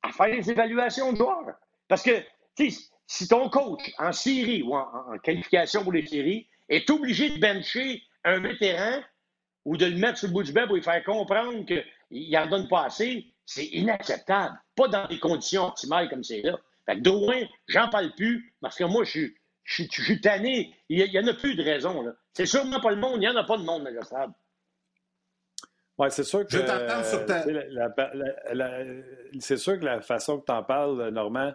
à 0.03 0.13
faire 0.13 0.29
les 0.29 0.51
évaluations 0.51 1.13
de 1.13 1.19
joueurs. 1.19 1.57
Parce 1.89 2.03
que, 2.03 2.23
tu 2.57 2.71
sais, 2.71 2.91
si 3.07 3.29
ton 3.29 3.49
coach 3.51 3.83
en 3.99 4.13
série 4.13 4.63
ou 4.63 4.75
en, 4.75 5.19
qualification 5.23 5.83
pour 5.83 5.93
les 5.93 6.07
séries 6.07 6.49
est 6.71 6.89
obligé 6.89 7.29
de 7.29 7.39
bencher 7.39 8.03
un 8.25 8.41
vétéran 8.41 9.03
ou 9.65 9.77
de 9.77 9.87
le 9.87 9.97
mettre 9.97 10.19
sur 10.19 10.29
le 10.29 10.33
bout 10.33 10.43
du 10.43 10.53
bébé 10.53 10.67
pour 10.67 10.77
lui 10.77 10.83
faire 10.83 11.05
comprendre 11.05 11.67
qu'il 11.67 12.31
n'en 12.31 12.47
donne 12.47 12.69
pas 12.69 12.85
assez, 12.85 13.27
c'est 13.45 13.67
inacceptable. 13.67 14.59
Pas 14.75 14.89
dans 14.89 15.07
des 15.07 15.19
conditions 15.19 15.67
optimales 15.67 16.09
comme 16.09 16.25
c'est 16.25 16.43
là. 16.43 16.59
Fait 16.87 16.97
que 16.97 17.03
Drouin, 17.03 17.43
j'en 17.69 17.89
parle 17.89 18.13
plus 18.15 18.55
parce 18.61 18.77
que 18.77 18.85
moi, 18.85 19.05
je 19.05 19.11
suis, 19.11 19.35
je, 19.65 20.03
suis 20.03 20.21
tanné. 20.21 20.75
Il 20.89 21.05
n'y 21.05 21.19
en 21.19 21.27
a 21.27 21.35
plus 21.35 21.55
de 21.55 21.63
raison. 21.63 22.05
C'est 22.33 22.47
sûrement 22.47 22.81
pas 22.81 22.91
le 22.91 22.97
monde. 22.97 23.17
Il 23.17 23.21
n'y 23.21 23.29
en 23.29 23.37
a 23.37 23.45
pas 23.45 23.59
de 23.59 23.63
monde 23.63 23.85
négociable. 23.85 24.33
Oui, 25.99 26.09
c'est 26.11 26.25
sûr 26.25 26.47
que. 26.47 26.53
Je 26.57 26.61
t'attends 26.61 27.05
sur 27.05 27.27
ta. 27.27 27.45
C'est 29.39 29.59
sûr 29.59 29.79
que 29.79 29.85
la 29.85 30.01
façon 30.01 30.41
que 30.41 30.47
tu 30.47 30.53
en 30.53 30.63
parles, 30.63 31.11
Normand, 31.11 31.53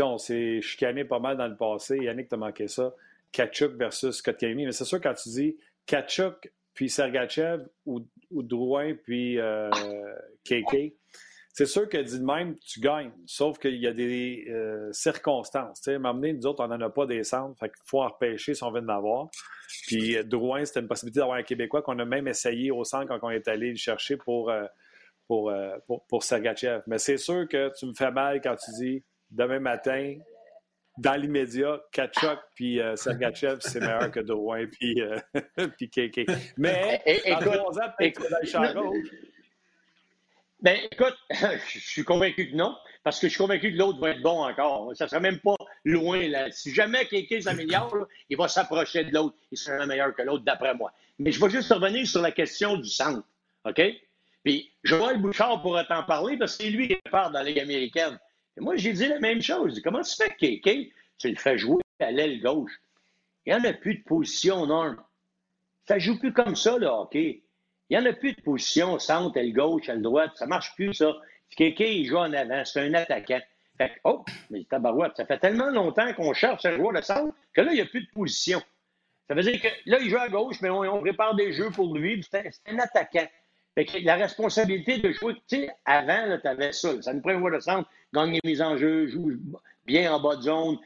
on 0.00 0.18
s'est 0.18 0.60
chicané 0.60 1.04
pas 1.04 1.18
mal 1.18 1.36
dans 1.36 1.48
le 1.48 1.56
passé. 1.56 1.96
Yannick, 1.96 2.28
t'as 2.28 2.36
manqué 2.36 2.68
ça. 2.68 2.92
Kachuk 3.34 3.74
versus 3.74 4.22
Kotkaniemi. 4.22 4.64
Mais 4.64 4.72
c'est 4.72 4.84
sûr, 4.84 5.00
quand 5.00 5.14
tu 5.14 5.28
dis 5.28 5.56
Kachuk 5.86 6.52
puis 6.72 6.88
Sergachev 6.88 7.64
ou, 7.84 8.00
ou 8.30 8.42
Drouin 8.42 8.94
puis 8.94 9.38
euh, 9.38 9.68
KK, 10.44 10.94
c'est 11.52 11.66
sûr 11.66 11.88
que 11.88 11.98
dit 11.98 12.20
même, 12.20 12.56
tu 12.58 12.80
gagnes. 12.80 13.12
Sauf 13.26 13.58
qu'il 13.58 13.76
y 13.76 13.86
a 13.86 13.92
des 13.92 14.46
euh, 14.48 14.90
circonstances. 14.92 15.80
Tu 15.82 15.92
sais, 15.92 15.98
m'amener, 15.98 16.32
nous 16.32 16.46
autres, 16.46 16.64
on 16.64 16.68
n'en 16.68 16.80
a 16.80 16.90
pas 16.90 17.06
des 17.06 17.22
centres. 17.22 17.56
Fait 17.60 17.70
faut 17.86 18.02
en 18.02 18.08
repêcher 18.08 18.54
si 18.54 18.64
on 18.64 18.72
veut 18.72 18.80
en 18.80 18.88
avoir. 18.88 19.28
Puis 19.86 20.16
euh, 20.16 20.24
Drouin, 20.24 20.64
c'était 20.64 20.80
une 20.80 20.88
possibilité 20.88 21.20
d'avoir 21.20 21.38
un 21.38 21.42
Québécois 21.42 21.82
qu'on 21.82 21.98
a 21.98 22.04
même 22.04 22.26
essayé 22.26 22.70
au 22.70 22.82
centre 22.82 23.06
quand 23.06 23.18
on 23.22 23.30
est 23.30 23.46
allé 23.46 23.70
le 23.70 23.76
chercher 23.76 24.16
pour, 24.16 24.50
euh, 24.50 24.64
pour, 25.28 25.52
pour, 25.86 26.04
pour 26.06 26.22
Sergachev. 26.24 26.82
Mais 26.86 26.98
c'est 26.98 27.18
sûr 27.18 27.46
que 27.48 27.70
tu 27.78 27.86
me 27.86 27.94
fais 27.94 28.10
mal 28.10 28.40
quand 28.40 28.56
tu 28.56 28.70
dis 28.72 29.04
demain 29.30 29.60
matin, 29.60 30.16
dans 30.98 31.14
l'immédiat, 31.14 31.80
Kachuk 31.92 32.38
puis 32.54 32.80
Sergachev, 32.96 33.58
c'est 33.60 33.80
meilleur 33.80 34.10
que 34.10 34.20
Drouin 34.20 34.66
puis, 34.66 35.02
puis 35.76 35.90
KK. 35.90 36.30
Mais, 36.56 37.02
trois 37.40 37.78
ans, 37.78 37.92
peut-être 37.98 38.20
ben, 40.64 40.78
écoute, 40.90 41.14
je 41.30 41.78
suis 41.78 42.04
convaincu 42.04 42.50
que 42.50 42.56
non, 42.56 42.74
parce 43.02 43.20
que 43.20 43.26
je 43.26 43.32
suis 43.32 43.38
convaincu 43.38 43.70
que 43.70 43.76
l'autre 43.76 44.00
va 44.00 44.12
être 44.12 44.22
bon 44.22 44.42
encore. 44.42 44.96
Ça 44.96 45.04
ne 45.04 45.10
sera 45.10 45.20
même 45.20 45.38
pas 45.40 45.56
loin. 45.84 46.26
Là. 46.26 46.50
Si 46.52 46.72
jamais 46.72 47.04
quelqu'un 47.04 47.42
s'améliore, 47.42 48.06
il 48.30 48.38
va 48.38 48.48
s'approcher 48.48 49.04
de 49.04 49.12
l'autre. 49.12 49.36
Il 49.52 49.58
sera 49.58 49.84
meilleur 49.84 50.14
que 50.14 50.22
l'autre, 50.22 50.42
d'après 50.42 50.74
moi. 50.74 50.90
Mais 51.18 51.32
je 51.32 51.38
vais 51.38 51.50
juste 51.50 51.70
revenir 51.70 52.06
sur 52.06 52.22
la 52.22 52.32
question 52.32 52.78
du 52.78 52.88
centre. 52.88 53.22
OK? 53.66 53.82
Puis, 54.42 54.72
Joël 54.82 55.20
Bouchard 55.20 55.60
pourrait 55.60 55.84
t'en 55.86 56.02
parler 56.02 56.38
parce 56.38 56.56
que 56.56 56.64
c'est 56.64 56.70
lui 56.70 56.88
qui 56.88 56.96
part 57.10 57.30
dans 57.30 57.40
la 57.40 57.44
Ligue 57.44 57.60
américaine. 57.60 58.18
Et 58.56 58.60
moi, 58.60 58.76
j'ai 58.76 58.92
dit 58.92 59.06
la 59.06 59.20
même 59.20 59.42
chose. 59.42 59.80
Comment 59.82 60.02
tu 60.02 60.14
fais 60.16 60.30
KK, 60.30 60.92
tu 61.18 61.28
le 61.28 61.36
fais 61.36 61.58
jouer 61.58 61.82
à 62.00 62.10
l'aile 62.10 62.40
gauche? 62.40 62.80
Il 63.46 63.54
n'y 63.54 63.60
en 63.60 63.64
a 63.64 63.72
plus 63.72 63.96
de 63.96 64.04
position, 64.04 64.66
non. 64.66 64.96
Ça 65.86 65.96
ne 65.96 66.00
joue 66.00 66.18
plus 66.18 66.32
comme 66.32 66.56
ça, 66.56 66.78
le 66.78 66.86
hockey. 66.86 67.42
Il 67.90 67.98
n'y 67.98 68.02
en 68.02 68.10
a 68.10 68.14
plus 68.14 68.32
de 68.32 68.40
position, 68.40 68.98
centre, 68.98 69.36
aile 69.36 69.52
gauche, 69.52 69.88
aile 69.88 70.00
droite. 70.00 70.32
Ça 70.36 70.46
ne 70.46 70.50
marche 70.50 70.74
plus, 70.74 70.94
ça. 70.94 71.14
Quelqu'un, 71.56 71.84
il 71.84 72.06
joue 72.06 72.16
en 72.16 72.32
avant. 72.32 72.64
C'est 72.64 72.80
un 72.80 72.94
attaquant. 72.94 73.40
Fait 73.76 73.90
que, 73.90 73.94
oh, 74.04 74.24
mais 74.50 74.64
ça 75.16 75.26
fait 75.26 75.38
tellement 75.38 75.70
longtemps 75.70 76.12
qu'on 76.14 76.32
cherche 76.32 76.64
un 76.64 76.76
joueur 76.76 76.92
de 76.92 77.00
centre 77.00 77.34
que 77.52 77.60
là, 77.60 77.72
il 77.72 77.74
n'y 77.74 77.80
a 77.80 77.86
plus 77.86 78.02
de 78.02 78.10
position. 78.10 78.62
Ça 79.28 79.34
veut 79.34 79.42
dire 79.42 79.60
que 79.60 79.68
là, 79.86 79.98
il 80.00 80.10
joue 80.10 80.18
à 80.18 80.28
gauche, 80.28 80.60
mais 80.60 80.70
on, 80.70 81.00
prépare 81.00 81.34
des 81.34 81.52
jeux 81.52 81.70
pour 81.70 81.96
lui. 81.96 82.24
C'est 82.30 82.52
un, 82.66 82.78
attaquant. 82.78 83.26
La 83.76 84.14
responsabilité 84.14 84.98
de 84.98 85.10
jouer, 85.10 85.34
tu 85.48 85.56
sais, 85.56 85.70
avant, 85.84 86.38
tu 86.40 86.46
avais 86.46 86.72
ça. 86.72 87.02
Ça 87.02 87.12
nous 87.12 87.20
prend 87.20 87.38
de 87.38 87.60
centre, 87.60 87.88
gagner 88.12 88.38
les 88.44 88.62
en 88.62 88.76
jeu, 88.76 89.08
joue 89.08 89.32
bien 89.84 90.14
en 90.14 90.20
bas 90.20 90.36
de 90.36 90.42
zone. 90.42 90.78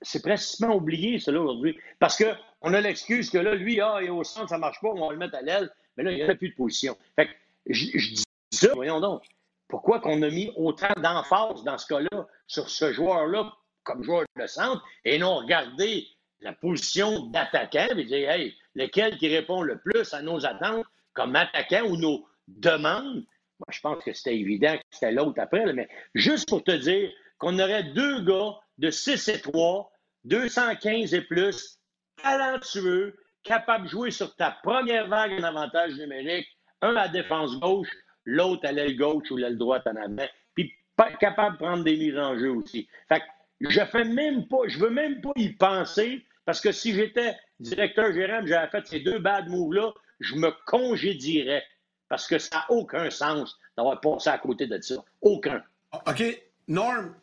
C'est 0.00 0.22
pratiquement 0.22 0.74
oublié, 0.74 1.20
ça, 1.20 1.30
aujourd'hui. 1.30 1.78
Parce 1.98 2.16
qu'on 2.16 2.74
a 2.74 2.80
l'excuse 2.80 3.28
que 3.28 3.38
là, 3.38 3.54
lui, 3.54 3.80
ah, 3.80 3.98
il 4.00 4.06
est 4.06 4.10
au 4.10 4.24
centre, 4.24 4.48
ça 4.48 4.56
ne 4.56 4.60
marche 4.60 4.80
pas, 4.80 4.88
on 4.88 5.06
va 5.06 5.12
le 5.12 5.18
mettre 5.18 5.36
à 5.36 5.42
l'aile. 5.42 5.70
Mais 5.96 6.04
là, 6.04 6.12
il 6.12 6.16
n'y 6.16 6.22
a 6.22 6.34
plus 6.34 6.48
de 6.48 6.54
position. 6.54 6.96
Fait 7.16 7.26
que 7.26 7.32
je, 7.66 7.84
dis 8.14 8.24
ça, 8.50 8.72
voyons 8.74 9.00
donc. 9.00 9.24
Pourquoi 9.68 10.00
qu'on 10.00 10.22
a 10.22 10.30
mis 10.30 10.50
autant 10.56 10.92
d'emphase 10.96 11.62
dans 11.64 11.78
ce 11.78 11.86
cas-là 11.86 12.26
sur 12.46 12.68
ce 12.68 12.92
joueur-là 12.92 13.52
comme 13.84 14.02
joueur 14.02 14.24
de 14.38 14.46
centre 14.46 14.82
et 15.04 15.18
non 15.18 15.36
regarder 15.36 16.06
la 16.40 16.52
position 16.52 17.26
d'attaquant 17.26 17.88
et 17.96 18.04
dire, 18.04 18.30
hey, 18.30 18.54
lequel 18.74 19.18
qui 19.18 19.28
répond 19.28 19.62
le 19.62 19.78
plus 19.78 20.12
à 20.14 20.22
nos 20.22 20.44
attentes? 20.46 20.86
Comme 21.14 21.36
attaquant 21.36 21.84
ou 21.84 21.96
nos 21.96 22.26
demandes? 22.48 23.24
Moi, 23.58 23.68
je 23.70 23.80
pense 23.80 24.02
que 24.04 24.12
c'était 24.12 24.36
évident 24.36 24.76
que 24.76 24.82
c'était 24.90 25.12
l'autre 25.12 25.40
après, 25.40 25.72
mais 25.72 25.88
juste 26.14 26.48
pour 26.48 26.64
te 26.64 26.72
dire 26.72 27.10
qu'on 27.38 27.58
aurait 27.58 27.84
deux 27.84 28.22
gars 28.22 28.56
de 28.78 28.90
6 28.90 29.28
et 29.28 29.40
3, 29.40 29.92
215 30.24 31.14
et 31.14 31.22
plus, 31.22 31.78
talentueux, 32.22 33.16
capable 33.42 33.84
de 33.84 33.90
jouer 33.90 34.10
sur 34.10 34.34
ta 34.36 34.52
première 34.62 35.08
vague 35.08 35.32
en 35.32 35.42
avantage 35.42 35.94
numérique, 35.94 36.46
un 36.80 36.96
à 36.96 37.08
défense 37.08 37.58
gauche, 37.58 37.90
l'autre 38.24 38.66
à 38.66 38.72
l'aile 38.72 38.96
gauche 38.96 39.30
ou 39.30 39.36
l'aile 39.36 39.58
droite 39.58 39.86
en 39.86 39.96
avant, 39.96 40.28
puis 40.54 40.72
capable 41.20 41.56
de 41.56 41.64
prendre 41.64 41.84
des 41.84 41.96
mises 41.96 42.18
en 42.18 42.38
jeu 42.38 42.50
aussi. 42.50 42.88
Fait 43.08 43.22
je 43.60 43.84
fais 43.84 44.04
même 44.04 44.48
pas, 44.48 44.66
je 44.66 44.78
veux 44.78 44.90
même 44.90 45.20
pas 45.20 45.32
y 45.36 45.50
penser, 45.50 46.24
parce 46.44 46.60
que 46.60 46.72
si 46.72 46.94
j'étais 46.94 47.36
directeur 47.60 48.12
gérant, 48.12 48.44
j'avais 48.44 48.68
fait 48.68 48.86
ces 48.86 49.00
deux 49.00 49.20
bad 49.20 49.48
moves-là, 49.48 49.92
je 50.22 50.36
me 50.36 50.50
congédierais. 50.66 51.62
Parce 52.08 52.26
que 52.26 52.38
ça 52.38 52.56
n'a 52.56 52.66
aucun 52.68 53.08
sens 53.10 53.58
d'avoir 53.76 54.00
passé 54.00 54.28
à 54.28 54.38
côté 54.38 54.66
de 54.66 54.78
ça. 54.80 54.96
Aucun. 55.22 55.62
OK. 56.06 56.22
Norm, 56.68 57.14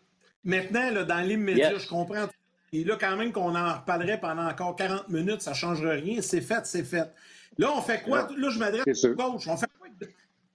maintenant, 0.44 0.90
là, 0.92 1.04
dans 1.04 1.20
l'immédiat, 1.20 1.78
je 1.78 1.88
comprends 1.88 2.28
Et 2.74 2.84
là, 2.84 2.98
quand 3.00 3.16
même, 3.16 3.32
qu'on 3.32 3.56
en 3.56 3.74
reparlerait 3.76 4.20
pendant 4.20 4.48
encore 4.48 4.76
40 4.76 5.10
minutes, 5.10 5.42
ça 5.42 5.52
ne 5.52 5.56
changera 5.56 5.92
rien. 5.92 6.22
C'est 6.22 6.42
fait, 6.42 6.66
c'est 6.66 6.84
fait. 6.84 7.12
Là, 7.58 7.72
on 7.76 7.82
fait 7.82 8.02
quoi? 8.02 8.28
Là, 8.36 8.50
je 8.50 8.58
m'adresse 8.58 9.04
au 9.06 9.16
coach. 9.16 9.48
On 9.48 9.58
fait? 9.58 9.69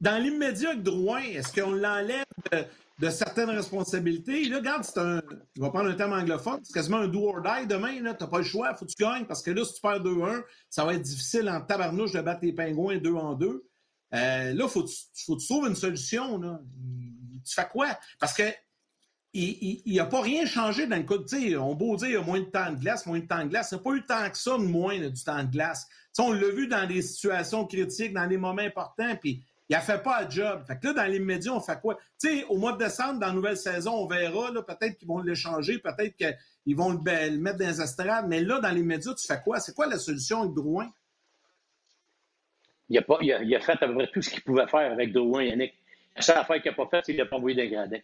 Dans 0.01 0.23
l'immédiat 0.23 0.71
avec 0.71 0.83
Drouin, 0.83 1.23
est-ce 1.23 1.53
qu'on 1.53 1.73
l'enlève 1.73 2.25
de, 2.99 3.11
certaines 3.11 3.51
responsabilités? 3.51 4.45
Là, 4.49 4.59
regarde, 4.59 4.85
c'est 4.85 4.99
un. 4.99 5.23
Je 5.57 5.63
vais 5.63 5.71
prendre 5.71 5.89
un 5.89 5.95
terme 5.95 6.13
anglophone. 6.13 6.61
C'est 6.63 6.73
quasiment 6.73 6.99
un 6.99 7.09
do 7.09 7.29
or 7.29 7.43
die 7.43 7.67
demain. 7.67 7.97
Tu 7.97 8.03
n'as 8.03 8.15
pas 8.15 8.39
le 8.39 8.45
choix. 8.45 8.71
Il 8.71 8.77
faut 8.77 8.85
que 8.85 8.91
tu 8.91 9.03
gagnes 9.03 9.25
parce 9.25 9.43
que 9.43 9.51
là, 9.51 9.65
si 9.65 9.75
tu 9.75 9.81
perds 9.81 10.03
2-1, 10.03 10.43
ça 10.69 10.85
va 10.85 10.95
être 10.95 11.03
difficile 11.03 11.49
en 11.49 11.61
tabarnouche 11.61 12.13
de 12.13 12.21
battre 12.21 12.41
les 12.43 12.53
pingouins 12.53 12.99
2 12.99 13.15
en 13.15 13.35
2. 13.35 13.47
Euh, 13.47 13.59
là, 14.13 14.53
il 14.53 14.69
faut, 14.69 14.85
faut 15.15 15.37
que 15.37 15.41
tu 15.41 15.49
trouves 15.49 15.69
une 15.69 15.75
solution. 15.75 16.39
Là. 16.39 16.61
Tu 17.45 17.55
fais 17.55 17.67
quoi? 17.71 17.99
Parce 18.19 18.35
que 18.35 18.45
il 19.37 19.83
n'y 19.85 19.99
a 19.99 20.07
pas 20.07 20.21
rien 20.21 20.47
changé 20.47 20.87
dans 20.87 20.97
le 20.97 21.03
de, 21.03 21.57
on 21.57 21.75
beau 21.75 21.97
dire, 21.97 22.09
il 22.09 22.13
y 22.13 22.17
a 22.17 22.23
moins 22.23 22.39
de 22.39 22.45
temps 22.45 22.71
de 22.71 22.79
glace, 22.79 23.05
moins 23.05 23.19
de 23.19 23.27
temps 23.27 23.43
de 23.43 23.49
glace. 23.49 23.73
Il 23.73 23.75
n'y 23.75 23.81
a 23.81 23.83
pas 23.83 23.91
eu 23.95 24.05
tant 24.05 24.31
que 24.31 24.39
ça 24.39 24.53
de 24.53 24.63
moins 24.63 24.97
du 24.97 25.25
temps 25.25 25.43
de 25.43 25.51
glace. 25.51 25.89
on 26.19 26.33
l'a 26.33 26.51
vu 26.51 26.69
dans 26.69 26.87
des 26.87 27.03
situations 27.03 27.67
critiques, 27.67 28.13
dans 28.13 28.29
des 28.29 28.37
moments 28.37 28.63
importants, 28.63 29.17
puis 29.21 29.43
il 29.69 29.77
a 29.77 29.81
fait 29.81 30.03
pas 30.03 30.23
un 30.23 30.29
job. 30.29 30.63
Fait 30.67 30.79
que 30.79 30.89
là, 30.89 30.93
dans 30.93 31.05
l'immédiat, 31.05 31.53
on 31.53 31.61
fait 31.61 31.81
quoi? 31.81 31.99
sais, 32.19 32.45
au 32.45 32.59
mois 32.59 32.73
de 32.73 32.85
décembre, 32.85 33.21
dans 33.21 33.29
la 33.29 33.33
nouvelle 33.33 33.57
saison, 33.57 33.93
on 33.95 34.07
verra. 34.07 34.53
Peut-être 34.53 34.99
qu'ils 34.99 35.09
vont 35.09 35.21
l'échanger, 35.21 35.79
peut-être 35.79 36.17
qu'ils 36.17 36.77
vont 36.77 36.93
le, 36.93 37.39
mettre 37.39 37.59
dans 37.59 37.67
les 37.67 37.81
estrades. 37.81 38.27
Mais 38.29 38.41
là, 38.41 38.61
dans 38.61 38.71
l'immédiat, 38.71 39.15
tu 39.15 39.27
fais 39.27 39.41
quoi? 39.43 39.61
C'est 39.61 39.75
quoi 39.75 39.87
la 39.87 39.99
solution 39.99 40.43
avec 40.43 40.55
Drouin? 40.55 40.91
Il 42.91 42.99
a, 42.99 43.03
pas, 43.03 43.19
il, 43.23 43.33
a, 43.33 43.61
fait 43.61 43.83
à 43.83 43.87
peu 43.87 43.95
près 43.95 44.11
tout 44.13 44.21
ce 44.21 44.29
qu'il 44.29 44.43
pouvait 44.43 44.67
faire 44.67 44.93
avec 44.93 45.13
Drouin, 45.13 45.45
Yannick. 45.45 45.73
La 46.15 46.23
seule 46.23 46.37
affaire 46.37 46.61
qu'il 46.61 46.71
n'a 46.71 46.77
pas 46.77 46.87
faite, 46.87 47.07
c'est 47.07 47.13
qu'il 47.13 47.23
n'a 47.23 47.27
pas 47.27 47.37
envoyé 47.37 47.57
des 47.57 47.69
gradins. 47.69 48.01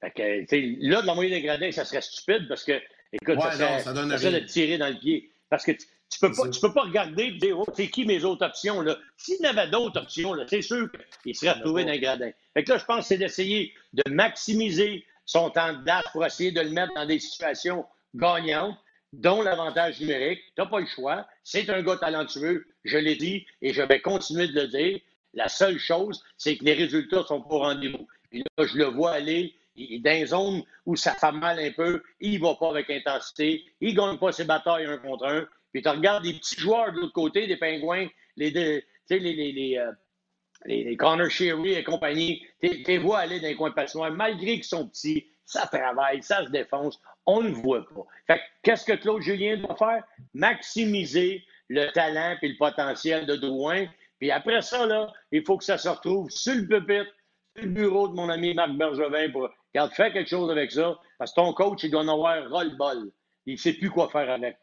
Fait 0.00 0.10
que, 0.10 0.88
là, 0.88 1.02
de 1.02 1.06
l'envoyer 1.06 1.30
des 1.30 1.42
gradins, 1.42 1.70
ça 1.70 1.84
serait 1.84 2.00
stupide 2.00 2.48
parce 2.48 2.64
que, 2.64 2.80
écoute, 3.12 3.40
ça, 3.40 3.52
serait, 3.52 3.78
ça, 3.80 3.92
donne 3.92 4.16
ça 4.16 4.30
de 4.30 4.38
tirer 4.40 4.78
dans 4.78 4.88
le 4.88 4.98
pied. 4.98 5.30
Parce 5.50 5.64
que 5.64 5.72
tu, 6.14 6.20
peux 6.20 6.32
pas, 6.32 6.48
tu 6.48 6.60
peux 6.60 6.72
pas 6.72 6.82
regarder 6.82 7.24
et 7.24 7.30
dire, 7.32 7.58
oh, 7.58 7.66
c'est 7.74 7.88
qui 7.88 8.06
mes 8.06 8.24
autres 8.24 8.46
options, 8.46 8.80
là? 8.80 8.96
S'il 9.16 9.40
y 9.40 9.46
avait 9.46 9.68
d'autres 9.68 10.00
options, 10.00 10.32
là, 10.32 10.44
c'est 10.48 10.62
sûr 10.62 10.88
qu'il 11.22 11.34
serait 11.34 11.52
retrouvé 11.52 11.84
dans 11.84 11.92
les 11.92 12.00
gradins. 12.00 12.30
Fait 12.54 12.62
que 12.62 12.70
là, 12.70 12.78
je 12.78 12.84
pense 12.84 13.00
que 13.00 13.04
c'est 13.06 13.18
d'essayer 13.18 13.74
de 13.92 14.02
maximiser 14.10 15.04
son 15.26 15.50
temps 15.50 15.72
de 15.72 15.84
date 15.84 16.04
pour 16.12 16.24
essayer 16.24 16.52
de 16.52 16.60
le 16.60 16.70
mettre 16.70 16.94
dans 16.94 17.06
des 17.06 17.18
situations 17.18 17.84
gagnantes, 18.14 18.76
dont 19.12 19.42
l'avantage 19.42 20.00
numérique. 20.00 20.40
Tu 20.54 20.62
n'as 20.62 20.66
pas 20.66 20.80
le 20.80 20.86
choix. 20.86 21.26
C'est 21.42 21.68
un 21.70 21.82
gars 21.82 21.96
talentueux, 21.96 22.66
je 22.84 22.98
l'ai 22.98 23.16
dit, 23.16 23.46
et 23.62 23.72
je 23.72 23.82
vais 23.82 24.00
continuer 24.00 24.48
de 24.48 24.60
le 24.60 24.68
dire. 24.68 25.00
La 25.32 25.48
seule 25.48 25.78
chose, 25.78 26.22
c'est 26.36 26.56
que 26.56 26.64
les 26.64 26.74
résultats 26.74 27.24
sont 27.24 27.40
pas 27.40 27.54
au 27.54 27.58
rendez-vous. 27.58 28.06
Puis 28.30 28.44
là, 28.56 28.66
je 28.66 28.76
le 28.76 28.84
vois 28.84 29.12
aller 29.12 29.54
dans 29.76 30.16
une 30.16 30.26
zone 30.26 30.62
où 30.86 30.94
ça 30.94 31.14
fait 31.14 31.32
mal 31.32 31.58
un 31.58 31.72
peu, 31.72 32.02
il 32.20 32.40
va 32.40 32.54
pas 32.54 32.70
avec 32.70 32.90
intensité, 32.90 33.64
il 33.80 33.94
gagne 33.94 34.18
pas 34.18 34.30
ses 34.30 34.44
batailles 34.44 34.86
un 34.86 34.98
contre 34.98 35.26
un. 35.26 35.46
Puis 35.74 35.82
tu 35.82 35.88
regardes 35.88 36.24
les 36.24 36.34
petits 36.34 36.60
joueurs 36.60 36.92
de 36.92 37.00
l'autre 37.00 37.12
côté, 37.12 37.48
des 37.48 37.56
pingouins, 37.56 38.06
les, 38.36 38.50
les, 38.50 38.84
les, 39.10 39.52
les, 39.52 39.76
euh, 39.76 40.96
Connor 40.96 41.28
Sherry 41.28 41.74
et 41.74 41.82
compagnie, 41.82 42.46
tu 42.62 42.70
les 42.86 42.98
vois 42.98 43.18
aller 43.18 43.40
dans 43.40 43.48
les 43.48 43.56
coins 43.56 43.72
passoires, 43.72 44.12
malgré 44.12 44.54
qu'ils 44.54 44.64
sont 44.64 44.88
petits, 44.88 45.26
ça 45.44 45.66
travaille, 45.66 46.22
ça 46.22 46.46
se 46.46 46.50
défonce, 46.50 47.00
on 47.26 47.42
ne 47.42 47.50
voit 47.50 47.84
pas. 47.88 48.04
Fait 48.28 48.40
qu'est-ce 48.62 48.84
que 48.84 48.92
Claude 48.92 49.20
Julien 49.20 49.56
doit 49.56 49.74
faire? 49.76 50.04
Maximiser 50.32 51.42
le 51.68 51.90
talent 51.90 52.36
et 52.40 52.48
le 52.48 52.56
potentiel 52.56 53.26
de 53.26 53.34
Drouin. 53.34 53.86
Puis 54.20 54.30
après 54.30 54.62
ça, 54.62 54.86
là, 54.86 55.12
il 55.32 55.42
faut 55.44 55.58
que 55.58 55.64
ça 55.64 55.76
se 55.76 55.88
retrouve 55.88 56.30
sur 56.30 56.54
le 56.54 56.68
pupitre, 56.68 57.10
sur 57.56 57.66
le 57.66 57.72
bureau 57.72 58.06
de 58.06 58.14
mon 58.14 58.28
ami 58.28 58.54
Marc 58.54 58.70
Bergevin 58.74 59.28
pour 59.32 59.50
Regarde, 59.74 59.92
fais 59.92 60.12
quelque 60.12 60.30
chose 60.30 60.52
avec 60.52 60.70
ça, 60.70 60.96
parce 61.18 61.32
que 61.32 61.40
ton 61.40 61.52
coach, 61.52 61.82
il 61.82 61.90
doit 61.90 62.02
en 62.02 62.08
avoir 62.08 62.48
roll-ball. 62.48 63.10
Il 63.46 63.54
ne 63.54 63.58
sait 63.58 63.72
plus 63.72 63.90
quoi 63.90 64.08
faire 64.08 64.30
avec. 64.30 64.56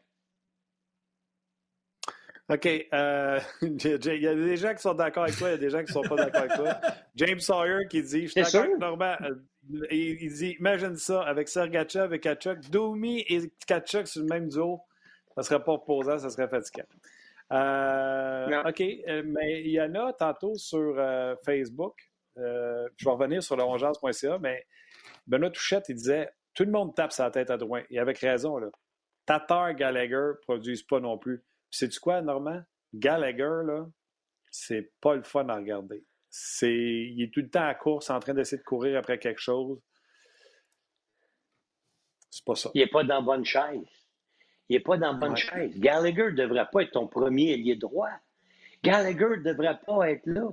OK. 2.48 2.66
Euh, 2.66 3.40
il 3.62 4.20
y 4.22 4.26
a 4.26 4.34
des 4.34 4.56
gens 4.56 4.74
qui 4.74 4.82
sont 4.82 4.94
d'accord 4.94 5.24
avec 5.24 5.36
toi, 5.36 5.48
il 5.48 5.52
y 5.52 5.54
a 5.54 5.58
des 5.58 5.70
gens 5.70 5.78
qui 5.78 5.96
ne 5.96 6.02
sont 6.02 6.02
pas 6.02 6.16
d'accord 6.16 6.42
avec 6.42 6.54
toi. 6.54 6.80
James 7.14 7.40
Sawyer 7.40 7.86
qui 7.88 8.02
dit 8.02 8.26
Je 8.26 8.32
suis 8.32 8.42
d'accord 8.42 8.62
avec 8.62 8.78
Normand. 8.78 9.16
Euh, 9.22 9.86
il, 9.90 10.32
dit 10.32 10.56
Imagine 10.58 10.96
ça, 10.96 11.22
avec 11.22 11.48
Sergachev 11.48 12.14
et 12.14 12.20
Kachuk, 12.20 12.68
Doumi 12.70 13.24
et 13.28 13.52
Kachuk 13.66 14.06
sur 14.06 14.22
le 14.22 14.28
même 14.28 14.48
duo, 14.48 14.80
ça 15.34 15.40
ne 15.40 15.42
serait 15.42 15.62
pas 15.62 15.72
reposant, 15.72 16.18
ça 16.18 16.30
serait 16.30 16.48
fatigant. 16.48 16.84
Euh, 17.52 18.62
OK. 18.68 18.80
Mais 19.24 19.62
il 19.62 19.70
y 19.70 19.80
en 19.80 19.94
a 19.94 20.12
tantôt 20.12 20.54
sur 20.56 20.96
Facebook. 21.44 21.94
je 22.36 22.42
vais 22.42 23.10
revenir 23.10 23.42
sur 23.42 23.56
le 23.56 24.38
mais 24.38 24.66
Benoît 25.26 25.50
Touchette, 25.50 25.88
il 25.88 25.94
disait 25.94 26.28
tout 26.54 26.64
le 26.64 26.70
monde 26.70 26.94
tape 26.94 27.12
sa 27.12 27.30
tête 27.30 27.50
à 27.50 27.56
droite. 27.56 27.86
Et 27.90 27.98
avec 27.98 28.18
raison, 28.18 28.58
là. 28.58 28.68
Tatar, 29.24 29.74
Gallagher 29.74 30.16
ne 30.16 30.32
produisent 30.42 30.82
pas 30.82 30.98
non 30.98 31.16
plus. 31.16 31.42
Sais-tu 31.72 31.98
quoi, 31.98 32.20
Normand? 32.20 32.62
Gallagher, 32.94 33.62
là, 33.64 33.86
c'est 34.50 34.92
pas 35.00 35.16
le 35.16 35.22
fun 35.22 35.48
à 35.48 35.56
regarder. 35.56 36.04
C'est, 36.30 36.72
il 36.72 37.22
est 37.22 37.32
tout 37.32 37.40
le 37.40 37.48
temps 37.48 37.66
à 37.66 37.74
course 37.74 38.10
en 38.10 38.20
train 38.20 38.34
d'essayer 38.34 38.58
de 38.58 38.62
courir 38.62 38.98
après 38.98 39.18
quelque 39.18 39.40
chose. 39.40 39.80
C'est 42.30 42.44
pas 42.44 42.54
ça. 42.54 42.70
Il 42.74 42.82
n'est 42.82 42.86
pas 42.88 43.04
dans 43.04 43.22
bonne 43.22 43.44
chaise. 43.44 43.88
Il 44.68 44.76
n'est 44.76 44.80
pas 44.80 44.98
dans 44.98 45.14
bonne 45.14 45.36
chaise. 45.36 45.78
Gallagher 45.78 46.24
ne 46.24 46.30
devrait 46.30 46.68
pas 46.70 46.82
être 46.82 46.92
ton 46.92 47.08
premier 47.08 47.52
ailier 47.52 47.76
droit. 47.76 48.10
Gallagher 48.82 49.38
ne 49.38 49.42
devrait 49.42 49.78
pas 49.86 50.10
être 50.10 50.26
là 50.26 50.48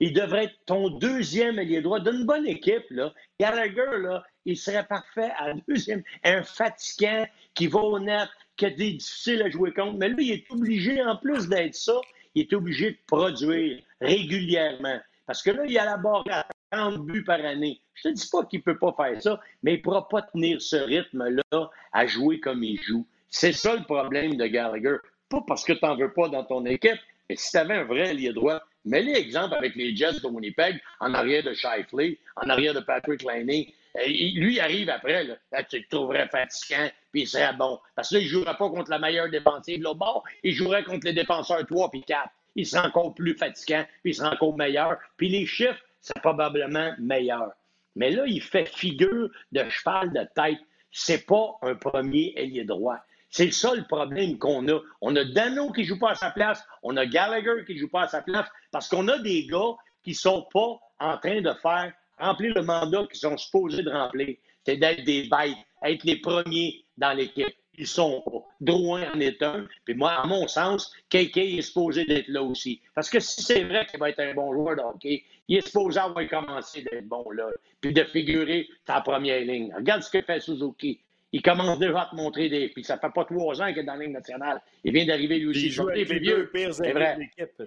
il 0.00 0.12
devrait 0.12 0.44
être 0.44 0.58
ton 0.66 0.90
deuxième 0.90 1.58
ailier 1.58 1.80
droit 1.80 2.00
d'une 2.00 2.24
bonne 2.24 2.46
équipe. 2.46 2.84
Là. 2.90 3.12
Gallagher, 3.38 3.98
là, 4.00 4.24
il 4.44 4.56
serait 4.56 4.86
parfait 4.86 5.30
à 5.38 5.54
deuxième. 5.68 6.02
Un 6.24 6.42
fatigant 6.42 7.26
qui 7.54 7.68
va 7.68 7.80
au 7.80 7.98
net, 7.98 8.28
qui 8.56 8.66
est 8.66 8.70
difficile 8.72 9.42
à 9.42 9.50
jouer 9.50 9.72
contre. 9.72 9.98
Mais 9.98 10.08
lui, 10.08 10.26
il 10.26 10.32
est 10.32 10.50
obligé, 10.50 11.02
en 11.02 11.16
plus 11.16 11.48
d'être 11.48 11.74
ça, 11.74 12.00
il 12.34 12.42
est 12.42 12.52
obligé 12.52 12.92
de 12.92 12.98
produire 13.06 13.80
régulièrement. 14.00 15.00
Parce 15.26 15.42
que 15.42 15.50
là, 15.50 15.64
il 15.66 15.78
a 15.78 15.84
la 15.84 15.96
barre 15.96 16.24
à 16.30 16.46
30 16.70 17.06
buts 17.06 17.24
par 17.24 17.44
année. 17.44 17.80
Je 17.94 18.08
te 18.08 18.14
dis 18.14 18.28
pas 18.30 18.44
qu'il 18.44 18.62
peut 18.62 18.78
pas 18.78 18.92
faire 18.96 19.22
ça, 19.22 19.40
mais 19.62 19.74
il 19.74 19.82
pourra 19.82 20.08
pas 20.08 20.22
tenir 20.22 20.60
ce 20.60 20.76
rythme-là 20.76 21.70
à 21.92 22.06
jouer 22.06 22.40
comme 22.40 22.62
il 22.62 22.80
joue. 22.82 23.06
C'est 23.28 23.52
ça 23.52 23.76
le 23.76 23.84
problème 23.84 24.36
de 24.36 24.46
Gallagher. 24.46 24.96
Pas 25.28 25.42
parce 25.46 25.64
que 25.64 25.72
tu 25.72 25.84
n'en 25.84 25.96
veux 25.96 26.12
pas 26.12 26.28
dans 26.28 26.44
ton 26.44 26.64
équipe, 26.66 26.98
mais 27.28 27.36
si 27.36 27.50
tu 27.50 27.56
avais 27.56 27.74
un 27.74 27.84
vrai 27.84 28.10
allié 28.10 28.32
droit, 28.32 28.60
Mets-les 28.84 29.14
exemple 29.14 29.54
avec 29.54 29.76
les 29.76 29.96
Jets 29.96 30.20
de 30.20 30.26
Winnipeg, 30.26 30.80
en 31.00 31.14
arrière 31.14 31.42
de 31.42 31.54
Shifley, 31.54 32.18
en 32.36 32.50
arrière 32.50 32.74
de 32.74 32.80
Patrick 32.80 33.22
Laney. 33.22 33.72
Lui, 33.94 34.54
il 34.54 34.60
arrive 34.60 34.90
après, 34.90 35.24
là, 35.24 35.62
tu 35.64 35.78
le 35.78 35.84
trouverais 35.88 36.28
fatigant, 36.28 36.90
puis 37.12 37.22
il 37.22 37.28
serait 37.28 37.52
bon. 37.54 37.78
Parce 37.94 38.10
que 38.10 38.14
là, 38.14 38.20
il 38.20 38.24
ne 38.24 38.30
jouerait 38.30 38.56
pas 38.56 38.68
contre 38.68 38.90
la 38.90 38.98
meilleure 38.98 39.30
défensive 39.30 39.82
là 39.82 39.94
bas, 39.94 40.22
il 40.42 40.52
jouerait 40.52 40.84
contre 40.84 41.06
les 41.06 41.12
défenseurs 41.12 41.64
3 41.66 41.90
puis 41.90 42.02
4. 42.02 42.28
Il 42.56 42.66
serait 42.66 42.86
encore 42.86 43.14
plus 43.14 43.36
fatigant, 43.36 43.84
puis 44.02 44.12
il 44.12 44.14
serait 44.14 44.34
encore 44.34 44.56
meilleur. 44.56 44.98
Puis 45.16 45.28
les 45.28 45.46
chiffres, 45.46 45.82
c'est 46.00 46.20
probablement 46.20 46.92
meilleur. 46.98 47.52
Mais 47.96 48.10
là, 48.10 48.24
il 48.26 48.42
fait 48.42 48.68
figure 48.68 49.30
de 49.52 49.68
cheval 49.68 50.12
de 50.12 50.26
tête. 50.34 50.58
C'est 50.90 51.26
pas 51.26 51.56
un 51.62 51.74
premier 51.74 52.32
ailier 52.36 52.64
droit. 52.64 52.98
C'est 53.30 53.52
ça 53.52 53.74
le 53.74 53.82
problème 53.84 54.38
qu'on 54.38 54.68
a. 54.68 54.80
On 55.00 55.16
a 55.16 55.24
Dano 55.24 55.72
qui 55.72 55.80
ne 55.82 55.86
joue 55.86 55.98
pas 55.98 56.10
à 56.10 56.14
sa 56.14 56.30
place, 56.30 56.64
on 56.84 56.96
a 56.96 57.04
Gallagher 57.04 57.64
qui 57.66 57.74
ne 57.74 57.80
joue 57.80 57.88
pas 57.88 58.02
à 58.02 58.08
sa 58.08 58.22
place, 58.22 58.46
parce 58.70 58.88
qu'on 58.88 59.08
a 59.08 59.18
des 59.18 59.46
gars 59.46 59.74
qui 60.04 60.10
ne 60.10 60.16
sont 60.16 60.46
pas 60.52 60.78
en 61.00 61.18
train 61.18 61.40
de 61.40 61.52
faire 61.54 61.92
remplir 62.18 62.54
le 62.54 62.62
mandat 62.62 63.06
qu'ils 63.06 63.20
sont 63.20 63.36
supposés 63.36 63.82
de 63.82 63.90
remplir. 63.90 64.36
C'est 64.64 64.76
d'être 64.76 65.04
des 65.04 65.22
bêtes, 65.22 65.56
être 65.84 66.04
les 66.04 66.16
premiers 66.16 66.84
dans 66.96 67.12
l'équipe. 67.12 67.54
Ils 67.76 67.86
sont 67.86 68.22
pas. 68.24 68.38
Drouin 68.60 69.02
en 69.12 69.20
est 69.20 69.42
un. 69.42 69.66
Puis 69.84 69.94
moi, 69.94 70.12
à 70.12 70.26
mon 70.26 70.46
sens, 70.46 70.92
KK 71.10 71.36
est 71.36 71.62
supposé 71.62 72.04
d'être 72.04 72.28
là 72.28 72.42
aussi. 72.42 72.80
Parce 72.94 73.10
que 73.10 73.18
si 73.18 73.42
c'est 73.42 73.64
vrai 73.64 73.84
qu'il 73.86 73.98
va 73.98 74.10
être 74.10 74.20
un 74.20 74.32
bon 74.32 74.52
joueur 74.52 74.76
de 74.76 74.80
hockey, 74.80 75.24
il 75.48 75.58
est 75.58 75.66
supposé 75.66 75.98
avoir 75.98 76.26
commencé 76.28 76.82
d'être 76.82 77.08
bon 77.08 77.28
là. 77.30 77.48
Puis 77.80 77.92
de 77.92 78.04
figurer 78.04 78.68
sa 78.86 79.00
première 79.00 79.40
ligne. 79.40 79.74
Regarde 79.74 80.02
ce 80.02 80.10
que 80.10 80.22
fait 80.22 80.40
Suzuki. 80.40 81.00
Il 81.32 81.42
commence 81.42 81.80
déjà 81.80 82.02
à 82.02 82.06
te 82.06 82.14
montrer 82.14 82.48
des. 82.48 82.68
Puis 82.68 82.84
ça 82.84 82.96
fait 82.96 83.10
pas 83.12 83.24
trois 83.24 83.60
ans 83.60 83.66
qu'il 83.66 83.78
est 83.78 83.84
dans 83.84 83.94
la 83.94 84.04
Ligue 84.04 84.12
nationale. 84.12 84.62
Il 84.84 84.92
vient 84.92 85.04
d'arriver 85.04 85.40
lui 85.40 85.48
aussi. 85.48 85.66
Il 85.66 85.72
joue 85.72 85.88
les 85.88 86.04
vieux. 86.04 86.48
C'est 86.70 86.92
vrai. 86.92 87.18
Euh, 87.40 87.66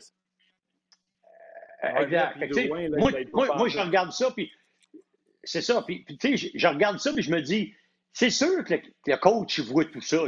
exact. 1.83 2.37
moi, 3.33 3.67
je 3.67 3.79
regarde 3.79 4.11
ça, 4.11 4.31
puis 4.31 4.51
c'est 5.43 5.61
ça. 5.61 5.81
Puis, 5.81 6.05
tu 6.05 6.37
sais, 6.37 6.51
je, 6.53 6.67
regarde 6.67 6.99
ça, 6.99 7.13
puis 7.13 7.23
je 7.23 7.31
me 7.31 7.41
dis, 7.41 7.73
c'est 8.13 8.29
sûr 8.29 8.63
que 8.63 8.75
le, 9.05 9.17
coach, 9.17 9.59
il 9.59 9.65
voit 9.65 9.85
tout 9.85 10.01
ça. 10.01 10.23